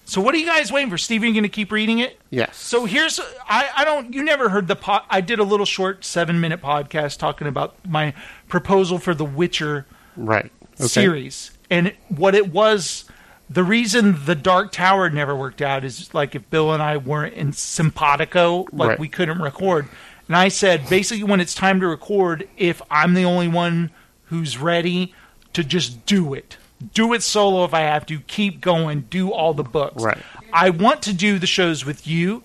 So, 0.07 0.20
what 0.20 0.34
are 0.34 0.39
you 0.39 0.47
guys 0.47 0.70
waiting 0.70 0.91
for? 0.91 0.99
Steve, 0.99 1.23
are 1.23 1.26
you 1.26 1.33
going 1.33 1.44
to 1.44 1.49
keep 1.49 1.73
reading 1.73 1.99
it? 2.00 2.20
Yes. 2.31 2.57
So 2.58 2.84
here's 2.84 3.18
I, 3.49 3.70
I 3.76 3.84
don't 3.84 4.12
you 4.12 4.23
never 4.23 4.49
heard 4.50 4.68
the 4.68 4.76
po- 4.76 5.00
I 5.08 5.20
did 5.20 5.39
a 5.39 5.44
little 5.44 5.66
short 5.66 6.05
seven 6.05 6.41
minute 6.41 6.60
podcast 6.60 7.18
talking 7.18 7.47
about 7.47 7.74
my 7.89 8.12
proposal 8.49 8.99
for 8.99 9.15
the 9.15 9.24
Witcher 9.24 9.86
Right. 10.16 10.52
Okay. 10.74 10.84
series 10.86 11.50
and 11.70 11.94
what 12.08 12.34
it 12.34 12.52
was. 12.52 13.05
The 13.50 13.62
reason 13.62 14.24
the 14.24 14.34
Dark 14.34 14.73
Tower 14.73 15.10
never 15.10 15.36
worked 15.36 15.60
out 15.62 15.84
is 15.84 16.12
like 16.15 16.34
if 16.34 16.49
Bill 16.50 16.73
and 16.73 16.83
I 16.83 16.97
weren't 16.97 17.34
in 17.34 17.52
simpatico, 17.52 18.66
like 18.73 18.89
Right. 18.91 18.99
we 18.99 19.08
couldn't 19.08 19.41
record. 19.41 19.86
And 20.28 20.36
I 20.36 20.49
said 20.49 20.89
basically 20.89 21.24
when 21.24 21.41
it's 21.41 21.55
time 21.55 21.78
to 21.81 21.86
record, 21.86 22.49
if 22.57 22.81
I'm 22.91 23.15
the 23.15 23.24
only 23.26 23.49
one 23.49 23.91
who's 24.26 24.57
ready 24.58 25.15
to 25.52 25.62
just 25.62 26.05
do 26.07 26.33
it, 26.34 26.57
do 26.93 27.13
it 27.13 27.23
solo 27.23 27.65
if 27.65 27.73
I 27.75 27.81
have 27.81 28.07
to, 28.07 28.21
keep 28.21 28.61
going, 28.61 29.03
do 29.03 29.33
all 29.33 29.55
the 29.55 29.65
books. 29.65 30.03
Right. 30.03 30.19
I 30.53 30.71
want 30.71 31.03
to 31.03 31.13
do 31.13 31.39
the 31.39 31.47
shows 31.47 31.85
with 31.85 32.07
you. 32.07 32.43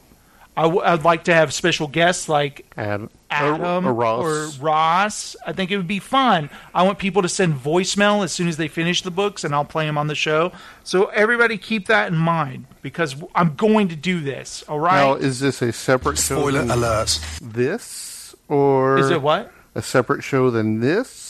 I 0.58 0.64
w- 0.64 0.82
I'd 0.84 1.04
like 1.06 1.26
to 1.26 1.34
have 1.34 1.54
special 1.54 1.88
guests 1.88 2.28
like 2.28 2.66
Adam, 2.76 3.10
Adam 3.30 3.86
or, 3.88 3.92
or 3.92 3.94
Ross. 3.94 4.60
or 4.60 4.62
Ross. 4.64 5.36
I 5.48 5.54
think 5.54 5.72
it 5.72 5.78
would 5.78 5.88
be 5.88 6.00
fun. 6.00 6.50
I 6.74 6.84
want 6.84 6.98
people 7.00 7.22
to 7.22 7.30
send 7.30 7.56
voicemail 7.56 8.26
as 8.26 8.34
soon 8.34 8.50
as 8.50 8.58
they 8.58 8.68
finish 8.68 9.02
the 9.02 9.12
books, 9.12 9.46
and 9.46 9.56
I'll 9.56 9.64
play 9.64 9.86
them 9.86 9.98
on 9.98 10.08
the 10.08 10.16
show. 10.16 10.52
So 10.84 11.06
everybody 11.08 11.58
keep 11.58 11.88
that 11.88 12.12
in 12.12 12.18
mind 12.18 12.66
because 12.82 13.16
I'm 13.34 13.56
going 13.56 13.88
to 13.90 13.96
do 13.96 14.20
this. 14.20 14.64
All 14.68 14.80
right? 14.82 14.98
Now, 15.02 15.14
is 15.14 15.40
this 15.40 15.62
a 15.62 15.72
separate 15.72 16.18
show? 16.18 16.40
Spoiler 16.42 16.60
than 16.60 16.72
alert. 16.72 17.20
This 17.42 18.36
or 18.50 18.98
Is 18.98 19.12
it 19.12 19.22
what? 19.22 19.54
A 19.76 19.82
separate 19.82 20.24
show 20.24 20.50
than 20.50 20.82
this? 20.82 21.29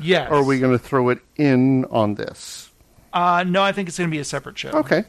Yes. 0.00 0.30
Or 0.30 0.36
are 0.36 0.44
we 0.44 0.58
going 0.58 0.72
to 0.72 0.78
throw 0.78 1.08
it 1.08 1.20
in 1.36 1.84
on 1.86 2.14
this? 2.14 2.70
uh, 3.12 3.44
no, 3.46 3.62
I 3.62 3.72
think 3.72 3.88
it's 3.88 3.98
going 3.98 4.10
to 4.10 4.14
be 4.14 4.20
a 4.20 4.24
separate 4.24 4.58
show. 4.58 4.70
Okay. 4.70 5.04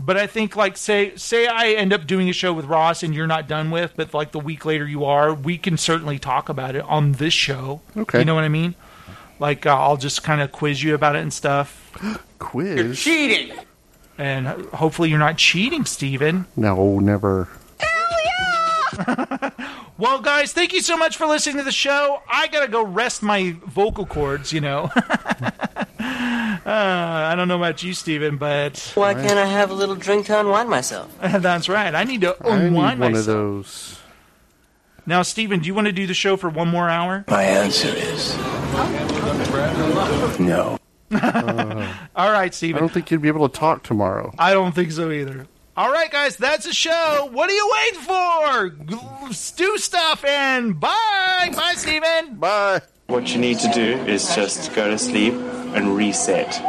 But 0.00 0.16
I 0.16 0.26
think 0.28 0.54
like 0.54 0.76
say 0.76 1.16
say 1.16 1.48
I 1.48 1.70
end 1.70 1.92
up 1.92 2.06
doing 2.06 2.28
a 2.28 2.32
show 2.32 2.52
with 2.52 2.66
Ross 2.66 3.02
and 3.02 3.12
you're 3.14 3.26
not 3.26 3.48
done 3.48 3.70
with, 3.72 3.94
but 3.96 4.14
like 4.14 4.30
the 4.30 4.38
week 4.38 4.64
later 4.64 4.86
you 4.86 5.04
are, 5.04 5.34
we 5.34 5.58
can 5.58 5.76
certainly 5.76 6.20
talk 6.20 6.48
about 6.48 6.76
it 6.76 6.82
on 6.82 7.12
this 7.12 7.34
show. 7.34 7.80
Okay. 7.96 8.20
You 8.20 8.24
know 8.24 8.36
what 8.36 8.44
I 8.44 8.48
mean? 8.48 8.76
Like 9.40 9.66
uh, 9.66 9.76
I'll 9.76 9.96
just 9.96 10.22
kind 10.22 10.40
of 10.40 10.52
quiz 10.52 10.82
you 10.82 10.94
about 10.94 11.16
it 11.16 11.20
and 11.20 11.32
stuff. 11.32 11.84
Quiz. 12.38 12.76
You're 12.76 12.94
cheating. 12.94 13.56
And 14.18 14.46
hopefully 14.66 15.10
you're 15.10 15.18
not 15.18 15.36
cheating, 15.36 15.84
Steven. 15.84 16.46
No, 16.56 17.00
never. 17.00 17.48
Well, 19.98 20.20
guys, 20.20 20.52
thank 20.52 20.72
you 20.72 20.80
so 20.80 20.96
much 20.96 21.16
for 21.16 21.26
listening 21.26 21.56
to 21.56 21.64
the 21.64 21.72
show. 21.72 22.22
I 22.28 22.46
gotta 22.46 22.68
go 22.68 22.84
rest 22.84 23.20
my 23.20 23.56
vocal 23.66 24.06
cords. 24.06 24.52
You 24.52 24.60
know. 24.60 24.90
uh, 24.96 26.60
I 26.64 27.34
don't 27.36 27.48
know 27.48 27.56
about 27.56 27.82
you, 27.82 27.92
Steven, 27.94 28.36
but 28.36 28.92
Why 28.94 29.14
can't 29.14 29.38
I 29.38 29.46
have 29.46 29.72
a 29.72 29.74
little 29.74 29.96
drink 29.96 30.26
to 30.26 30.38
unwind 30.38 30.70
myself? 30.70 31.12
That's 31.20 31.68
right. 31.68 31.92
I 31.94 32.04
need 32.04 32.20
to 32.20 32.36
I 32.40 32.58
need 32.58 32.66
unwind 32.68 33.00
one 33.00 33.12
myself. 33.12 33.18
of 33.18 33.26
those. 33.26 34.00
Now, 35.04 35.22
Steven, 35.22 35.60
do 35.60 35.66
you 35.66 35.74
want 35.74 35.86
to 35.86 35.92
do 35.92 36.06
the 36.06 36.14
show 36.14 36.36
for 36.36 36.48
one 36.48 36.68
more 36.68 36.88
hour? 36.88 37.24
My 37.28 37.42
answer 37.42 37.88
is 37.88 38.36
no. 40.38 40.78
All 42.14 42.30
right, 42.30 42.54
Stephen. 42.54 42.76
I 42.76 42.80
don't 42.80 42.92
think 42.92 43.10
you'd 43.10 43.22
be 43.22 43.28
able 43.28 43.48
to 43.48 43.58
talk 43.58 43.82
tomorrow. 43.82 44.32
I 44.38 44.52
don't 44.52 44.74
think 44.74 44.92
so 44.92 45.10
either. 45.10 45.46
All 45.78 45.92
right, 45.92 46.10
guys, 46.10 46.36
that's 46.36 46.66
the 46.66 46.72
show. 46.72 47.28
What 47.30 47.48
are 47.48 47.52
you 47.54 47.70
waiting 47.84 48.00
for? 48.00 48.68
G- 48.70 49.54
Do 49.54 49.78
stuff 49.78 50.24
and 50.24 50.80
bye. 50.80 51.52
Bye, 51.54 51.74
Steven. 51.76 52.34
Bye. 52.34 52.80
What 53.06 53.32
you 53.32 53.38
need 53.40 53.60
to 53.60 53.70
do 53.72 53.92
is 54.08 54.34
just 54.34 54.74
go 54.74 54.90
to 54.90 54.98
sleep 54.98 55.34
and 55.34 55.94
reset. 55.94 56.60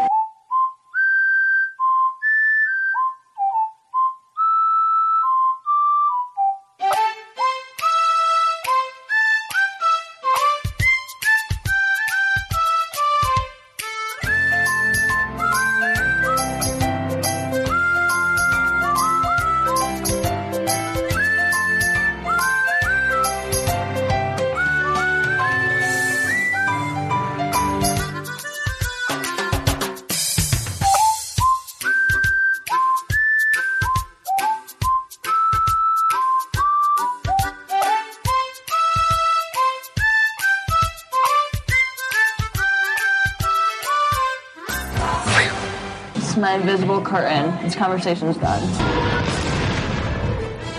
Invisible 46.69 47.01
curtain. 47.01 47.51
This 47.63 47.73
conversation's 47.75 48.37
done. 48.37 48.61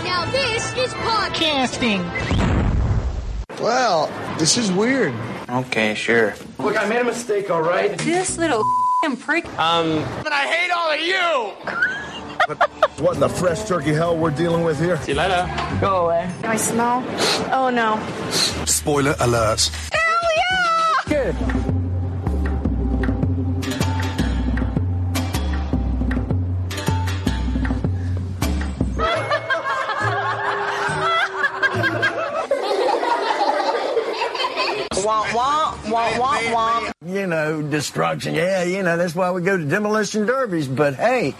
Now 0.05 0.23
this 0.31 0.73
is 0.77 0.93
podcasting. 0.93 2.01
Well, 3.59 4.07
this 4.39 4.57
is 4.57 4.71
weird. 4.71 5.13
Okay, 5.49 5.93
sure. 5.93 6.33
Look, 6.59 6.79
I 6.81 6.87
made 6.87 6.99
a 7.01 7.03
mistake, 7.03 7.49
all 7.51 7.61
right? 7.61 7.97
This 7.97 8.37
little 8.37 8.63
prick. 9.19 9.45
Um, 9.59 9.87
And 10.23 10.29
I 10.29 10.47
hate 10.47 10.71
all 10.71 10.91
of 10.93 10.99
you. 11.01 11.87
What 13.01 13.15
in 13.15 13.19
the 13.19 13.29
fresh 13.29 13.63
turkey 13.63 13.93
hell 13.93 14.15
we're 14.15 14.29
dealing 14.29 14.63
with 14.63 14.79
here? 14.79 14.95
see 15.01 15.11
you 15.13 15.17
later. 15.17 15.49
Go 15.79 16.05
away. 16.05 16.29
I 16.43 16.55
smell. 16.55 17.03
Oh 17.51 17.69
no. 17.71 17.97
Spoiler 18.65 19.15
alert. 19.19 19.71
Hell 19.91 20.29
yeah! 20.37 21.31
Good. 21.31 21.70
Wah, 35.91 36.19
wah, 36.19 36.53
wah. 36.53 36.91
You 37.05 37.27
know, 37.27 37.61
destruction. 37.61 38.33
Yeah, 38.35 38.63
you 38.63 38.83
know, 38.83 38.97
that's 38.97 39.15
why 39.15 39.31
we 39.31 39.41
go 39.41 39.57
to 39.57 39.65
demolition 39.65 40.25
derbies. 40.25 40.67
But 40.67 40.95
hey, 40.95 41.35